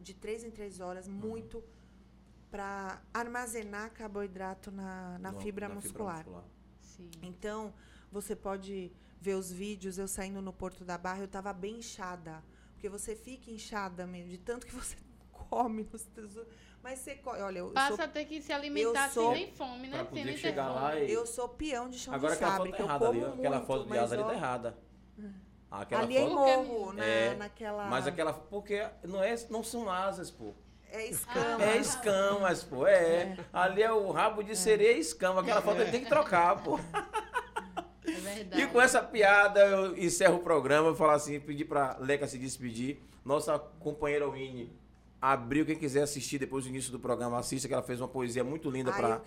de 0.00 0.14
três 0.14 0.44
em 0.44 0.50
três 0.50 0.80
horas, 0.80 1.06
Uhum. 1.08 1.14
muito, 1.14 1.64
para 2.50 3.02
armazenar 3.12 3.90
carboidrato 3.92 4.70
na, 4.70 5.18
na 5.18 5.32
No- 5.32 5.40
fibra 5.40 5.68
na 5.68 5.74
muscular. 5.76 6.24
Sim. 6.80 7.10
Então, 7.22 7.72
você 8.10 8.36
pode 8.36 8.92
ver 9.20 9.34
os 9.34 9.50
vídeos, 9.50 9.96
eu 9.98 10.06
saindo 10.06 10.42
no 10.42 10.52
Porto 10.52 10.84
da 10.84 10.98
Barra, 10.98 11.20
eu 11.20 11.28
tava 11.28 11.52
bem 11.52 11.78
inchada. 11.78 12.42
Porque 12.74 12.88
você 12.88 13.16
fica 13.16 13.50
inchada 13.50 14.06
mesmo, 14.06 14.30
de 14.30 14.38
tanto 14.38 14.66
que 14.66 14.74
você 14.74 14.96
come. 15.32 15.88
nos 15.90 16.04
teus- 16.06 16.36
Mas 16.82 16.98
você. 16.98 17.18
Olha, 17.24 17.58
eu, 17.60 17.70
Passa 17.70 17.96
sou, 17.96 18.04
a 18.04 18.08
ter 18.08 18.24
que 18.24 18.42
se 18.42 18.52
alimentar 18.52 19.08
sou- 19.10 19.32
sem 19.34 19.44
nem 19.44 19.52
fome, 19.54 19.86
né? 19.88 20.06
Sem 20.12 20.24
nem 20.24 20.34
ter 20.34 20.40
chegar 20.40 20.66
fome. 20.68 20.80
lá 20.80 20.96
e- 20.98 21.12
eu 21.12 21.24
sou 21.26 21.48
peão 21.48 21.88
de 21.88 21.98
chão 21.98 22.12
Agora 22.12 22.32
de 22.32 22.36
aquela 22.38 22.50
foto 22.56 22.58
fábrica. 22.58 22.76
tá 22.78 22.82
errada 22.84 23.08
ali. 23.08 23.24
ó. 23.24 23.28
Aquela 23.34 23.60
foto 23.60 23.86
de 23.88 23.98
asa 23.98 24.14
ali 24.16 24.24
tá 24.24 24.34
errada. 24.34 24.78
Aquela 25.70 26.02
Ali 26.02 26.16
é 26.16 26.20
em 26.22 26.28
foto. 26.30 26.34
morro, 26.38 26.92
na, 26.92 27.04
É, 27.04 27.34
naquela. 27.34 27.86
Mas 27.86 28.06
aquela. 28.06 28.32
Porque 28.34 28.84
não, 29.04 29.22
é, 29.22 29.34
não 29.48 29.62
são 29.62 29.88
asas, 29.90 30.30
pô. 30.30 30.52
É 30.90 31.06
escama. 31.06 31.64
É 31.64 31.76
escamas, 31.78 32.62
pô. 32.64 32.86
É. 32.86 33.36
Ali 33.52 33.82
é 33.82 33.90
o 33.90 34.10
rabo 34.10 34.42
de 34.42 34.54
sereia 34.54 34.92
e 34.96 35.00
escama. 35.00 35.40
Aquela 35.40 35.62
foto 35.62 35.80
ele 35.80 35.90
tem 35.90 36.02
que 36.02 36.08
trocar, 36.10 36.62
pô. 36.62 36.78
É 38.04 38.10
verdade. 38.10 38.60
E 38.62 38.66
com 38.66 38.80
essa 38.80 39.00
piada 39.02 39.60
eu 39.64 39.96
encerro 39.96 40.36
o 40.36 40.40
programa. 40.40 40.88
Vou 40.88 40.96
falar 40.96 41.14
assim, 41.14 41.40
pedir 41.40 41.64
pra 41.64 41.96
Leca 41.98 42.26
se 42.26 42.36
despedir. 42.36 43.00
Nossa 43.24 43.58
companheira 43.58 44.28
Winnie 44.28 44.70
abriu. 45.22 45.64
Quem 45.64 45.76
quiser 45.76 46.02
assistir 46.02 46.38
depois 46.38 46.64
do 46.64 46.70
início 46.70 46.90
do 46.90 46.98
programa, 46.98 47.38
assista, 47.38 47.68
que 47.68 47.74
ela 47.74 47.82
fez 47.82 48.00
uma 48.00 48.08
poesia 48.08 48.42
muito 48.42 48.68
linda 48.68 48.92
pra, 48.92 49.18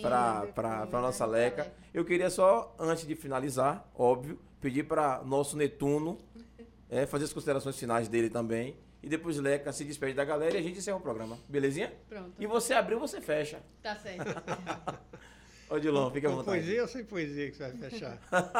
depois, 0.00 0.52
pra, 0.54 0.86
pra 0.86 1.00
né? 1.00 1.06
nossa 1.06 1.26
Leca. 1.26 1.72
Eu 1.92 2.04
queria 2.04 2.30
só, 2.30 2.74
antes 2.78 3.04
de 3.04 3.16
finalizar, 3.16 3.90
óbvio, 3.94 4.38
pedir 4.60 4.84
para 4.84 5.22
nosso 5.24 5.56
Netuno 5.56 6.16
é, 6.88 7.04
fazer 7.04 7.24
as 7.24 7.32
considerações 7.32 7.76
finais 7.76 8.06
dele 8.06 8.30
também. 8.30 8.76
E 9.02 9.08
depois 9.08 9.36
Leca 9.36 9.72
se 9.72 9.84
despede 9.84 10.14
da 10.14 10.24
galera 10.24 10.56
e 10.56 10.58
a 10.58 10.62
gente 10.62 10.78
encerra 10.78 10.96
o 10.96 11.00
programa. 11.00 11.38
Belezinha? 11.48 11.92
Pronto. 12.08 12.32
E 12.38 12.46
você 12.46 12.74
abriu, 12.74 12.98
você 12.98 13.20
fecha. 13.20 13.60
Tá 13.82 13.96
certo. 13.96 14.24
Ô, 15.70 15.78
Dilon, 15.78 16.10
fica 16.10 16.28
à 16.28 16.30
Com 16.30 16.36
vontade. 16.38 16.58
poesia 16.60 16.82
ou 16.82 16.88
sem 16.88 17.04
poesia 17.04 17.50
que 17.50 17.56
você 17.56 17.70
vai 17.70 17.90
fechar? 17.90 18.18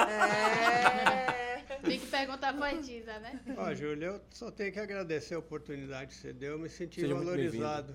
É. 0.09 1.79
Tem 1.83 1.99
que 2.01 2.07
perguntar 2.07 2.53
pra 2.53 2.71
poetisa, 2.71 3.19
né? 3.21 3.41
Ó, 3.57 3.73
Júlio, 3.75 4.05
eu 4.15 4.21
só 4.31 4.51
tenho 4.51 4.73
que 4.73 4.81
agradecer 4.81 5.35
a 5.35 5.39
oportunidade 5.39 6.09
que 6.09 6.15
você 6.17 6.33
deu. 6.33 6.53
Eu 6.53 6.59
me 6.59 6.69
senti 6.69 7.01
Seja 7.01 7.15
valorizado 7.15 7.95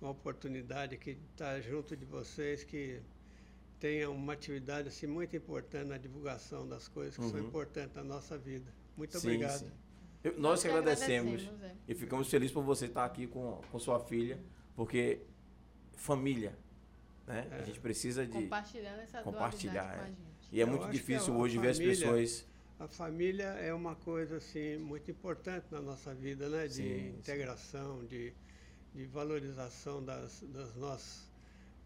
com 0.00 0.06
a 0.06 0.10
oportunidade 0.10 0.96
que 0.96 1.16
estar 1.32 1.60
junto 1.60 1.96
de 1.96 2.04
vocês, 2.04 2.64
que 2.64 3.00
tenham 3.78 4.12
uma 4.14 4.32
atividade 4.32 4.88
assim, 4.88 5.06
muito 5.06 5.36
importante 5.36 5.86
na 5.88 5.96
divulgação 5.98 6.66
das 6.66 6.88
coisas 6.88 7.16
que 7.16 7.22
são 7.24 7.38
Uhum. 7.40 7.46
importantes 7.46 7.94
na 7.94 8.02
nossa 8.04 8.36
vida. 8.36 8.70
Muito 8.96 9.18
Sim, 9.18 9.28
obrigado. 9.28 9.58
sim. 9.60 9.70
Eu- 10.22 10.38
nós 10.38 10.62
que 10.62 10.68
agradecemos. 10.68 11.42
é. 11.62 11.72
E 11.88 11.94
ficamos 11.94 12.28
felizes 12.28 12.52
por 12.52 12.64
você 12.64 12.86
estar 12.86 13.04
aqui 13.04 13.26
com, 13.26 13.60
com 13.70 13.78
sua 13.78 14.00
filha, 14.00 14.38
porque 14.74 15.20
família, 15.96 16.56
né? 17.26 17.48
A 17.50 17.56
É. 17.56 17.64
gente 17.64 17.80
precisa 17.80 18.26
de. 18.26 18.32
Compartilhando 18.32 19.00
essa 19.00 19.22
Compartilhar, 19.22 19.94
com 19.96 20.00
a 20.00 20.04
é. 20.04 20.06
gente. 20.08 20.18
E 20.52 20.60
é 20.60 20.62
Eu 20.62 20.68
muito 20.68 20.88
difícil 20.90 21.32
a- 21.32 21.36
a 21.36 21.40
hoje 21.40 21.58
ver 21.58 21.68
as 21.68 21.76
família- 21.78 21.96
pessoas. 21.98 22.46
A 22.78 22.88
família 22.88 23.44
é 23.44 23.72
uma 23.72 23.94
coisa 23.94 24.36
assim 24.36 24.76
muito 24.78 25.10
importante 25.10 25.66
na 25.70 25.80
nossa 25.80 26.12
vida, 26.14 26.48
né? 26.48 26.66
De 26.66 26.74
Sim, 26.74 26.82
sim. 26.82 27.08
integração, 27.18 28.04
de, 28.04 28.32
de 28.94 29.04
valorização 29.06 30.04
das, 30.04 30.42
das, 30.48 30.74
nossas, 30.74 31.28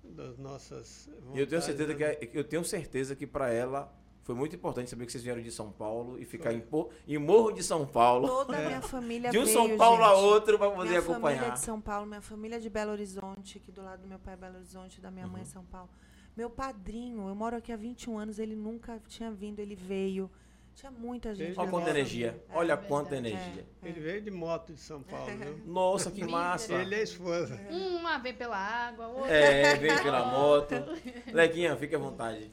das 0.02 0.38
nossas 0.38 1.06
E 1.34 1.38
eu 1.38 1.46
tenho 1.46 1.60
vontades, 1.60 1.64
certeza 1.66 1.88
né? 1.88 1.94
que 1.94 2.04
é- 2.04 2.30
eu 2.34 2.44
tenho 2.44 2.64
certeza 2.64 3.14
que 3.14 3.26
para 3.26 3.50
ela 3.52 3.92
Foi 4.28 4.34
muito 4.34 4.54
importante 4.54 4.90
saber 4.90 5.06
que 5.06 5.12
vocês 5.12 5.24
vieram 5.24 5.40
de 5.40 5.50
São 5.50 5.72
Paulo 5.72 6.18
e 6.20 6.24
ficar 6.26 6.52
em, 6.52 6.62
em 7.06 7.16
Morro 7.16 7.50
de 7.50 7.62
São 7.62 7.86
Paulo. 7.86 8.28
Toda 8.28 8.58
a 8.58 8.60
minha 8.60 8.82
família 8.82 9.30
De 9.30 9.38
um 9.38 9.44
veio, 9.44 9.54
São 9.54 9.74
Paulo 9.78 10.04
a 10.04 10.14
gente. 10.16 10.24
outro 10.26 10.58
para 10.58 10.70
poder 10.70 10.88
minha 10.90 11.00
família 11.00 11.16
é 11.30 11.34
acompanhar. 11.38 11.54
de 11.54 11.60
São 11.60 11.80
Paulo, 11.80 12.06
minha 12.06 12.20
família 12.20 12.56
é 12.56 12.58
de 12.58 12.68
Belo 12.68 12.90
Horizonte, 12.92 13.58
que 13.58 13.72
do 13.72 13.80
lado 13.80 14.02
do 14.02 14.06
meu 14.06 14.18
pai 14.18 14.34
é 14.34 14.36
Belo 14.36 14.56
Horizonte, 14.56 15.00
da 15.00 15.10
minha 15.10 15.26
mãe 15.26 15.40
é 15.40 15.44
Uhum. 15.44 15.50
São 15.50 15.64
Paulo. 15.64 15.88
Meu 16.36 16.50
padrinho, 16.50 17.26
eu 17.26 17.34
moro 17.34 17.56
aqui 17.56 17.72
há 17.72 17.76
21 17.78 18.18
anos, 18.18 18.38
ele 18.38 18.54
nunca 18.54 19.00
tinha 19.08 19.30
vindo, 19.30 19.60
ele 19.60 19.74
veio. 19.74 20.30
Tinha 20.74 20.92
muita 20.92 21.34
gente. 21.34 21.52
Olha 21.52 21.56
minha 21.60 21.70
quanta 21.70 21.86
Nossa, 21.86 21.98
energia. 21.98 22.28
família. 22.32 22.58
Olha 22.58 22.72
É 22.74 22.76
quanta 22.76 23.10
verdade. 23.10 23.34
energia. 23.34 23.66
É. 23.82 23.88
Ele 23.88 24.00
veio 24.00 24.20
de 24.20 24.30
moto 24.30 24.74
de 24.74 24.80
São 24.80 25.02
Paulo, 25.02 25.26
viu? 25.38 25.58
Nossa, 25.64 26.10
que 26.10 26.22
massa. 26.26 26.74
Ele 26.74 26.94
é 26.94 26.98
a 26.98 27.02
esposa. 27.02 27.58
Uma 27.70 28.18
vem 28.18 28.34
pela 28.34 28.58
água, 28.58 29.06
outra. 29.08 29.32
É, 29.34 29.74
vem 29.76 30.02
pela 30.02 30.26
moto. 30.26 30.74
Lequinha, 31.32 31.74
fique 31.78 31.94
à 31.94 31.98
vontade. 31.98 32.50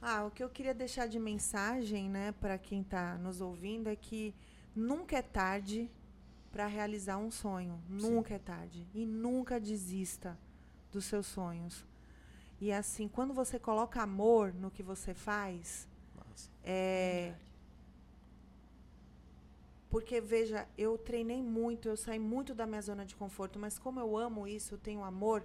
Ah, 0.00 0.24
o 0.24 0.30
que 0.30 0.42
eu 0.42 0.48
queria 0.48 0.74
deixar 0.74 1.06
de 1.06 1.18
mensagem, 1.18 2.08
né, 2.08 2.32
para 2.32 2.56
quem 2.56 2.82
está 2.82 3.18
nos 3.18 3.40
ouvindo 3.40 3.88
é 3.88 3.96
que 3.96 4.34
nunca 4.74 5.16
é 5.16 5.22
tarde 5.22 5.90
para 6.52 6.66
realizar 6.66 7.18
um 7.18 7.30
sonho. 7.30 7.82
Nunca 7.88 8.34
é 8.34 8.38
tarde 8.38 8.86
e 8.94 9.04
nunca 9.04 9.58
desista 9.60 10.38
dos 10.92 11.04
seus 11.04 11.26
sonhos. 11.26 11.84
E 12.60 12.72
assim, 12.72 13.08
quando 13.08 13.34
você 13.34 13.58
coloca 13.58 14.02
amor 14.02 14.52
no 14.54 14.70
que 14.70 14.82
você 14.82 15.14
faz, 15.14 15.86
Massa. 16.16 16.50
é 16.64 17.34
porque 19.90 20.20
veja, 20.20 20.68
eu 20.76 20.98
treinei 20.98 21.42
muito, 21.42 21.88
eu 21.88 21.96
saí 21.96 22.18
muito 22.18 22.54
da 22.54 22.66
minha 22.66 22.82
zona 22.82 23.06
de 23.06 23.16
conforto, 23.16 23.58
mas 23.58 23.78
como 23.78 23.98
eu 23.98 24.16
amo 24.16 24.46
isso, 24.46 24.74
eu 24.74 24.78
tenho 24.78 25.02
amor, 25.02 25.42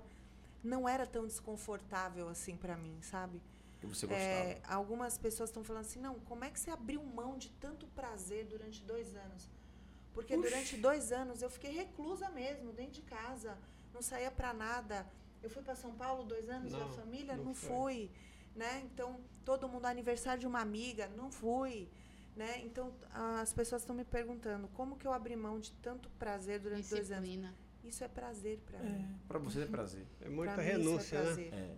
não 0.63 0.87
era 0.87 1.05
tão 1.05 1.25
desconfortável 1.25 2.27
assim 2.27 2.57
para 2.57 2.75
mim, 2.75 2.97
sabe? 3.01 3.41
Que 3.83 3.87
você 3.87 4.07
gostava. 4.07 4.29
É, 4.31 4.61
algumas 4.65 5.17
pessoas 5.17 5.49
estão 5.49 5.61
falando 5.61 5.81
assim, 5.81 5.99
não, 5.99 6.15
como 6.21 6.45
é 6.45 6.49
que 6.49 6.57
você 6.57 6.69
abriu 6.71 7.03
mão 7.03 7.37
de 7.37 7.49
tanto 7.59 7.85
prazer 7.87 8.45
durante 8.45 8.81
dois 8.81 9.13
anos? 9.13 9.49
Porque 10.13 10.37
durante 10.37 10.77
dois 10.77 11.11
anos 11.11 11.41
eu 11.41 11.49
fiquei 11.49 11.71
reclusa 11.71 12.29
mesmo, 12.29 12.71
dentro 12.71 12.93
de 12.93 13.01
casa, 13.01 13.57
não 13.93 14.01
saía 14.01 14.31
para 14.31 14.53
nada. 14.53 15.05
Eu 15.41 15.49
fui 15.49 15.61
para 15.61 15.75
São 15.75 15.93
Paulo 15.95 16.23
dois 16.23 16.47
anos, 16.49 16.71
Não, 16.71 16.85
a 16.85 16.89
família, 16.91 17.35
não 17.35 17.45
não, 17.45 17.53
foi. 17.53 17.69
fui, 17.69 18.11
né? 18.55 18.81
Então 18.85 19.19
todo 19.43 19.67
mundo 19.67 19.85
aniversário 19.85 20.39
de 20.39 20.47
uma 20.47 20.61
amiga, 20.61 21.09
não 21.17 21.29
fui, 21.29 21.89
né? 22.37 22.61
Então 22.63 22.93
as 23.41 23.51
pessoas 23.51 23.81
estão 23.81 23.93
me 23.93 24.05
perguntando 24.05 24.69
como 24.69 24.95
que 24.95 25.05
eu 25.05 25.11
abri 25.11 25.35
mão 25.35 25.59
de 25.59 25.71
tanto 25.81 26.09
prazer 26.11 26.59
durante 26.61 26.89
dois 26.89 27.11
anos? 27.11 27.27
Disciplina. 27.27 27.53
Isso 27.83 28.01
é 28.01 28.07
prazer 28.07 28.59
para 28.59 28.79
mim. 28.79 29.19
Pra 29.27 29.39
você 29.39 29.63
é 29.63 29.65
prazer. 29.65 30.05
É 30.21 30.29
muita 30.29 30.53
Pra 30.53 30.63
isso 30.63 30.71
renúncia, 30.77 31.17
é 31.17 31.19
né? 31.19 31.25
prazer, 31.25 31.53
É. 31.53 31.75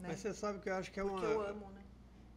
né? 0.00 0.08
Mas 0.08 0.20
você 0.20 0.34
sabe 0.34 0.58
que 0.60 0.68
eu 0.68 0.74
acho 0.74 0.90
que 0.90 0.98
é 1.00 1.02
Porque 1.04 1.24
eu 1.24 1.38
uma, 1.38 1.48
amo, 1.48 1.70
né? 1.72 1.82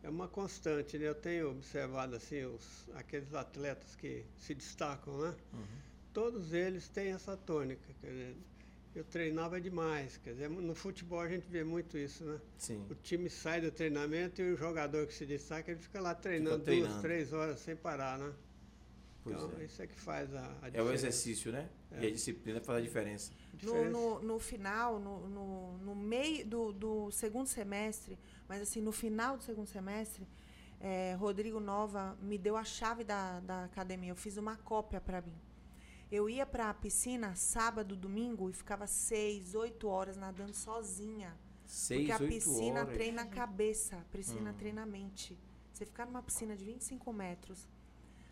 é 0.04 0.10
uma 0.10 0.28
constante, 0.28 0.98
né? 0.98 1.08
Eu 1.08 1.16
tenho 1.16 1.52
observado 1.52 2.16
assim 2.16 2.44
os, 2.46 2.90
aqueles 2.96 3.34
atletas 3.34 3.96
que 3.96 4.24
se 4.38 4.54
destacam, 4.54 5.18
né? 5.18 5.36
Uhum. 5.54 5.66
Todos 6.14 6.54
eles 6.54 6.88
têm 6.90 7.12
essa 7.14 7.36
tônica. 7.36 7.82
Quer 8.02 8.08
dizer, 8.12 8.36
eu 8.96 9.04
treinava 9.04 9.60
demais. 9.60 10.18
Quer 10.24 10.34
dizer, 10.34 10.50
no 10.50 10.76
futebol 10.76 11.20
a 11.22 11.28
gente 11.28 11.48
vê 11.50 11.64
muito 11.64 11.98
isso, 11.98 12.24
né? 12.24 12.40
Sim. 12.58 12.86
O 12.90 12.96
time 12.96 13.30
sai 13.30 13.60
do 13.62 13.72
treinamento 13.72 14.42
e 14.42 14.54
o 14.54 14.56
jogador 14.58 15.08
que 15.08 15.14
se 15.14 15.26
destaca, 15.26 15.72
ele 15.72 15.80
fica 15.80 16.00
lá 16.00 16.14
treinando, 16.14 16.60
treinando. 16.64 16.90
duas, 16.92 17.02
três 17.02 17.34
horas 17.34 17.60
sem 17.60 17.76
parar, 17.76 18.20
né? 18.20 18.32
Pois 19.24 19.36
então, 19.38 19.52
é. 19.58 19.64
isso 19.64 19.82
é 19.82 19.88
que 19.88 19.96
faz 20.00 20.36
a, 20.36 20.42
a 20.62 20.68
É 20.68 20.68
o 20.68 20.72
diferença. 20.72 20.94
exercício, 20.94 21.52
né? 21.52 21.70
E 22.00 22.08
a 22.08 22.12
disciplina 22.12 22.60
faz 22.60 22.80
a 22.80 22.82
diferença. 22.82 23.32
No, 23.62 23.86
no, 23.90 24.20
no 24.22 24.40
final, 24.40 25.00
no, 25.00 25.28
no, 25.28 25.78
no 25.78 25.96
meio 25.96 26.46
do, 26.46 26.72
do 26.74 27.12
segundo 27.12 27.48
semestre, 27.48 28.18
mas 28.48 28.62
assim, 28.62 28.82
no 28.82 28.92
final 28.92 29.38
do 29.38 29.44
segundo 29.44 29.68
semestre, 29.68 30.28
eh, 30.80 31.16
Rodrigo 31.20 31.60
Nova 31.60 32.18
me 32.22 32.38
deu 32.38 32.58
a 32.58 32.64
chave 32.64 33.04
da, 33.04 33.40
da 33.42 33.66
academia. 33.66 34.12
Eu 34.12 34.16
fiz 34.16 34.38
uma 34.38 34.58
cópia 34.58 35.00
para 35.00 35.22
mim. 35.22 35.36
Eu 36.12 36.30
ia 36.30 36.46
para 36.46 36.70
a 36.70 36.74
piscina 36.74 37.36
sábado, 37.36 37.96
domingo 37.96 38.50
e 38.50 38.54
ficava 38.54 38.86
seis, 38.88 39.56
oito 39.56 39.88
horas 39.88 40.18
nadando 40.18 40.54
sozinha. 40.54 41.36
Seis, 41.66 42.02
porque 42.02 42.12
a 42.12 42.20
piscina 42.20 42.82
horas. 42.82 42.94
treina 42.94 43.22
a 43.24 43.26
cabeça, 43.26 43.98
a 43.98 44.02
piscina 44.16 44.52
Hum. 44.52 44.56
treina 44.56 44.84
a 44.84 44.86
mente. 44.86 45.38
Você 45.74 45.86
ficar 45.86 46.06
numa 46.06 46.22
piscina 46.22 46.56
de 46.56 46.64
25 46.66 47.12
metros, 47.12 47.68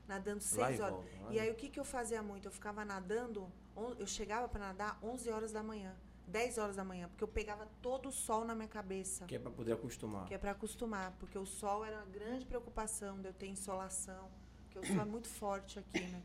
nadando 0.07 0.41
seis 0.41 0.79
horas. 0.79 0.93
volta, 0.95 1.33
E 1.33 1.39
aí 1.39 1.49
o 1.49 1.55
que, 1.55 1.69
que 1.69 1.79
eu 1.79 1.85
fazia 1.85 2.21
muito? 2.21 2.47
Eu 2.47 2.51
ficava 2.51 2.85
nadando, 2.85 3.51
eu 3.99 4.07
chegava 4.07 4.47
para 4.47 4.59
nadar 4.67 4.99
11 5.03 5.29
horas 5.29 5.51
da 5.51 5.63
manhã, 5.63 5.95
10 6.27 6.57
horas 6.57 6.75
da 6.75 6.83
manhã, 6.83 7.07
porque 7.09 7.23
eu 7.23 7.27
pegava 7.27 7.67
todo 7.81 8.09
o 8.09 8.11
sol 8.11 8.45
na 8.45 8.55
minha 8.55 8.67
cabeça. 8.67 9.25
Que 9.25 9.35
é 9.35 9.39
pra 9.39 9.51
poder 9.51 9.73
acostumar. 9.73 10.25
Que 10.25 10.33
é 10.33 10.37
para 10.37 10.51
acostumar, 10.51 11.11
porque 11.19 11.37
o 11.37 11.45
sol 11.45 11.83
era 11.85 11.97
uma 11.97 12.05
grande 12.05 12.45
preocupação 12.45 13.19
de 13.19 13.27
eu 13.27 13.33
ter 13.33 13.47
insolação, 13.47 14.29
porque 14.63 14.79
o 14.79 14.85
sol 14.85 15.01
é 15.01 15.05
muito 15.05 15.27
forte 15.27 15.79
aqui, 15.79 16.01
né? 16.01 16.21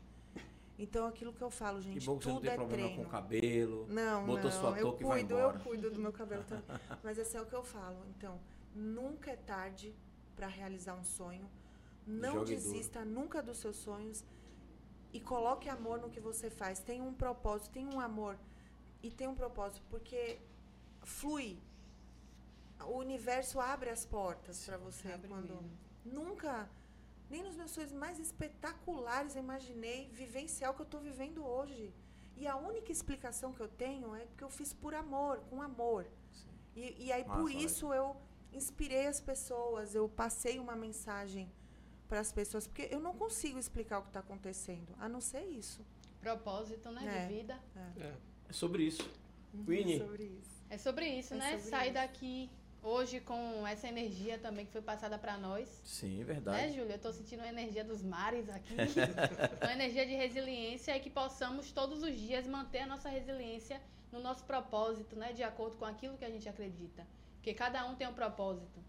Então 0.79 1.07
aquilo 1.07 1.33
que 1.33 1.41
eu 1.41 1.49
falo, 1.49 1.81
gente, 1.81 1.99
Que 1.99 2.05
bom 2.05 2.17
que 2.19 2.25
você 2.25 2.29
não 2.29 2.35
tudo 2.35 2.43
tem 2.45 2.53
é 2.53 2.55
problema 2.55 2.83
treino. 2.87 3.01
com 3.03 3.07
o 3.07 3.11
cabelo. 3.11 3.87
Não, 3.89 4.25
botou 4.27 4.51
não, 4.51 4.51
sua 4.51 4.79
eu 4.79 4.89
e 4.99 5.03
vai 5.03 5.19
cuido, 5.21 5.33
embora. 5.35 5.57
eu 5.57 5.63
cuido 5.63 5.89
do 5.91 5.99
meu 5.99 6.13
cabelo 6.13 6.43
também. 6.47 6.79
Mas 7.03 7.17
esse 7.17 7.35
é 7.35 7.41
o 7.41 7.45
que 7.47 7.55
eu 7.55 7.63
falo. 7.63 7.97
Então, 8.15 8.39
nunca 8.75 9.31
é 9.31 9.35
tarde 9.35 9.95
para 10.35 10.45
realizar 10.45 10.93
um 10.93 11.03
sonho. 11.03 11.49
Não 12.05 12.35
Jogue 12.35 12.53
desista 12.55 13.03
nunca 13.03 13.41
dos 13.41 13.57
seus 13.57 13.75
sonhos 13.77 14.23
e 15.17 15.19
coloque 15.19 15.67
amor 15.67 15.99
no 15.99 16.09
que 16.13 16.19
você 16.19 16.47
faz. 16.47 16.79
Tem 16.79 17.01
um 17.01 17.13
propósito, 17.23 17.71
tem 17.71 17.85
um 17.87 17.99
amor 17.99 18.37
e 19.01 19.09
tem 19.09 19.27
um 19.27 19.37
propósito, 19.43 19.83
porque 19.89 20.37
flui. 21.03 21.57
O 22.91 22.97
universo 23.05 23.59
abre 23.59 23.89
as 23.89 24.05
portas 24.05 24.63
para 24.65 24.77
você 24.77 25.11
abre 25.11 25.27
quando 25.27 25.55
mesmo. 25.55 25.71
nunca 26.05 26.69
nem 27.31 27.41
nos 27.43 27.55
meus 27.55 27.71
sonhos 27.71 27.91
mais 27.91 28.19
espetaculares 28.19 29.35
eu 29.35 29.41
imaginei 29.41 30.07
vivenciar 30.13 30.69
o 30.69 30.75
que 30.75 30.81
eu 30.83 30.89
estou 30.91 31.01
vivendo 31.01 31.43
hoje. 31.43 31.91
E 32.39 32.47
a 32.47 32.55
única 32.55 32.91
explicação 32.91 33.51
que 33.51 33.59
eu 33.59 33.67
tenho 33.67 34.15
é 34.15 34.23
porque 34.27 34.43
eu 34.43 34.51
fiz 34.51 34.71
por 34.71 34.93
amor, 34.93 35.39
com 35.49 35.59
amor. 35.63 36.05
Sim. 36.31 36.53
E, 36.75 37.05
e 37.05 37.11
aí, 37.11 37.25
Massa, 37.25 37.41
por 37.41 37.51
isso, 37.51 37.91
eu 37.91 38.15
inspirei 38.53 39.07
as 39.07 39.19
pessoas, 39.19 39.95
eu 39.95 40.07
passei 40.07 40.59
uma 40.59 40.75
mensagem 40.75 41.51
para 42.07 42.19
as 42.19 42.31
pessoas, 42.31 42.67
porque 42.67 42.87
eu 42.91 42.99
não 42.99 43.13
consigo 43.13 43.59
explicar 43.59 43.99
o 43.99 44.01
que 44.01 44.09
está 44.09 44.19
acontecendo, 44.19 44.87
a 44.99 45.07
não 45.09 45.21
ser 45.21 45.43
isso. 45.43 45.85
Propósito, 46.21 46.89
né? 46.91 47.03
É. 47.05 47.27
De 47.27 47.33
vida. 47.33 47.59
É. 47.99 48.13
É 48.49 48.53
sobre 48.53 48.83
isso. 48.83 49.09
Winnie. 49.53 49.99
Sobre 49.99 50.23
isso. 50.23 50.57
É 50.69 50.77
sobre 50.77 51.07
isso, 51.07 51.33
É 51.33 51.37
né? 51.37 51.51
sobre 51.57 51.69
Sair 51.69 51.85
isso. 51.85 51.93
daqui 51.93 52.49
hoje 52.81 53.19
com 53.19 53.65
essa 53.67 53.87
energia 53.87 54.37
também 54.37 54.65
que 54.65 54.71
foi 54.71 54.81
passada 54.81 55.17
para 55.17 55.37
nós. 55.37 55.67
Sim, 55.83 56.19
Né, 56.19 56.23
verdade. 56.23 56.73
Júlia? 56.75 56.93
Eu 56.93 56.99
tô 56.99 57.11
sentindo 57.11 57.41
a 57.43 57.47
energia 57.47 57.83
dos 57.83 58.01
mares 58.01 58.49
aqui. 58.49 58.73
uma 59.61 59.73
energia 59.73 60.05
de 60.05 60.13
resiliência 60.15 60.95
e 60.95 60.99
que 60.99 61.09
possamos 61.09 61.71
todos 61.71 62.01
os 62.03 62.15
dias 62.17 62.47
manter 62.47 62.79
a 62.79 62.85
nossa 62.87 63.09
resiliência 63.09 63.81
no 64.11 64.19
nosso 64.21 64.43
propósito, 64.45 65.15
né? 65.15 65.33
De 65.33 65.43
acordo 65.43 65.75
com 65.77 65.85
aquilo 65.85 66.17
que 66.17 66.25
a 66.25 66.29
gente 66.29 66.47
acredita. 66.47 67.05
Porque 67.35 67.53
cada 67.53 67.85
um 67.85 67.95
tem 67.95 68.07
um 68.07 68.13
propósito. 68.13 68.79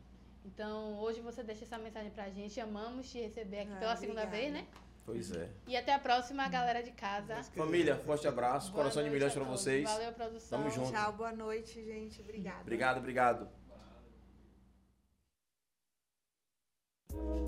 Então, 0.53 0.99
hoje 1.01 1.21
você 1.21 1.43
deixa 1.43 1.65
essa 1.65 1.79
mensagem 1.79 2.11
pra 2.11 2.29
gente. 2.31 2.59
Amamos 2.61 3.11
te 3.11 3.21
receber 3.21 3.61
aqui 3.61 3.73
Ah, 3.77 3.81
pela 3.81 3.97
segunda 3.97 4.23
obrigada. 4.25 4.43
vez, 4.51 4.53
né? 4.53 4.67
Pois 5.05 5.31
é. 5.35 5.49
E 5.67 5.77
até 5.77 5.93
a 5.95 5.99
próxima, 5.99 6.49
galera 6.49 6.83
de 6.83 6.91
casa. 6.93 7.43
Família, 7.55 7.97
forte 7.97 8.27
abraço. 8.29 8.71
Boa 8.73 8.83
Coração 8.85 9.03
de 9.03 9.11
milhões 9.11 9.33
pra 9.33 9.45
todos. 9.45 9.61
vocês. 9.61 9.85
Valeu, 9.89 10.13
produção. 10.13 10.59
Tamo 10.59 10.71
junto. 10.71 10.91
Tchau, 10.93 11.13
boa 11.13 11.33
noite, 11.33 11.83
gente. 11.85 12.21
Obrigada. 12.21 12.61
Obrigado, 12.63 12.99
obrigado. 12.99 13.49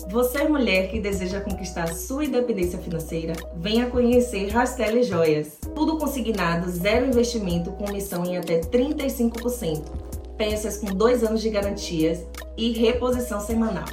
Você, 0.09 0.43
mulher 0.43 0.89
que 0.89 0.99
deseja 0.99 1.39
conquistar 1.41 1.87
sua 1.93 2.25
independência 2.25 2.79
financeira, 2.79 3.33
venha 3.55 3.89
conhecer 3.89 4.47
Rastelli 4.49 5.03
Joias. 5.03 5.59
Tudo 5.75 5.97
consignado, 5.99 6.67
zero 6.69 7.05
investimento, 7.05 7.71
com 7.73 7.89
missão 7.91 8.25
em 8.25 8.37
até 8.37 8.59
35%. 8.59 10.00
Peças 10.41 10.79
com 10.79 10.87
dois 10.87 11.23
anos 11.23 11.39
de 11.39 11.51
garantias 11.51 12.25
e 12.57 12.71
reposição 12.71 13.39
semanal. 13.39 13.85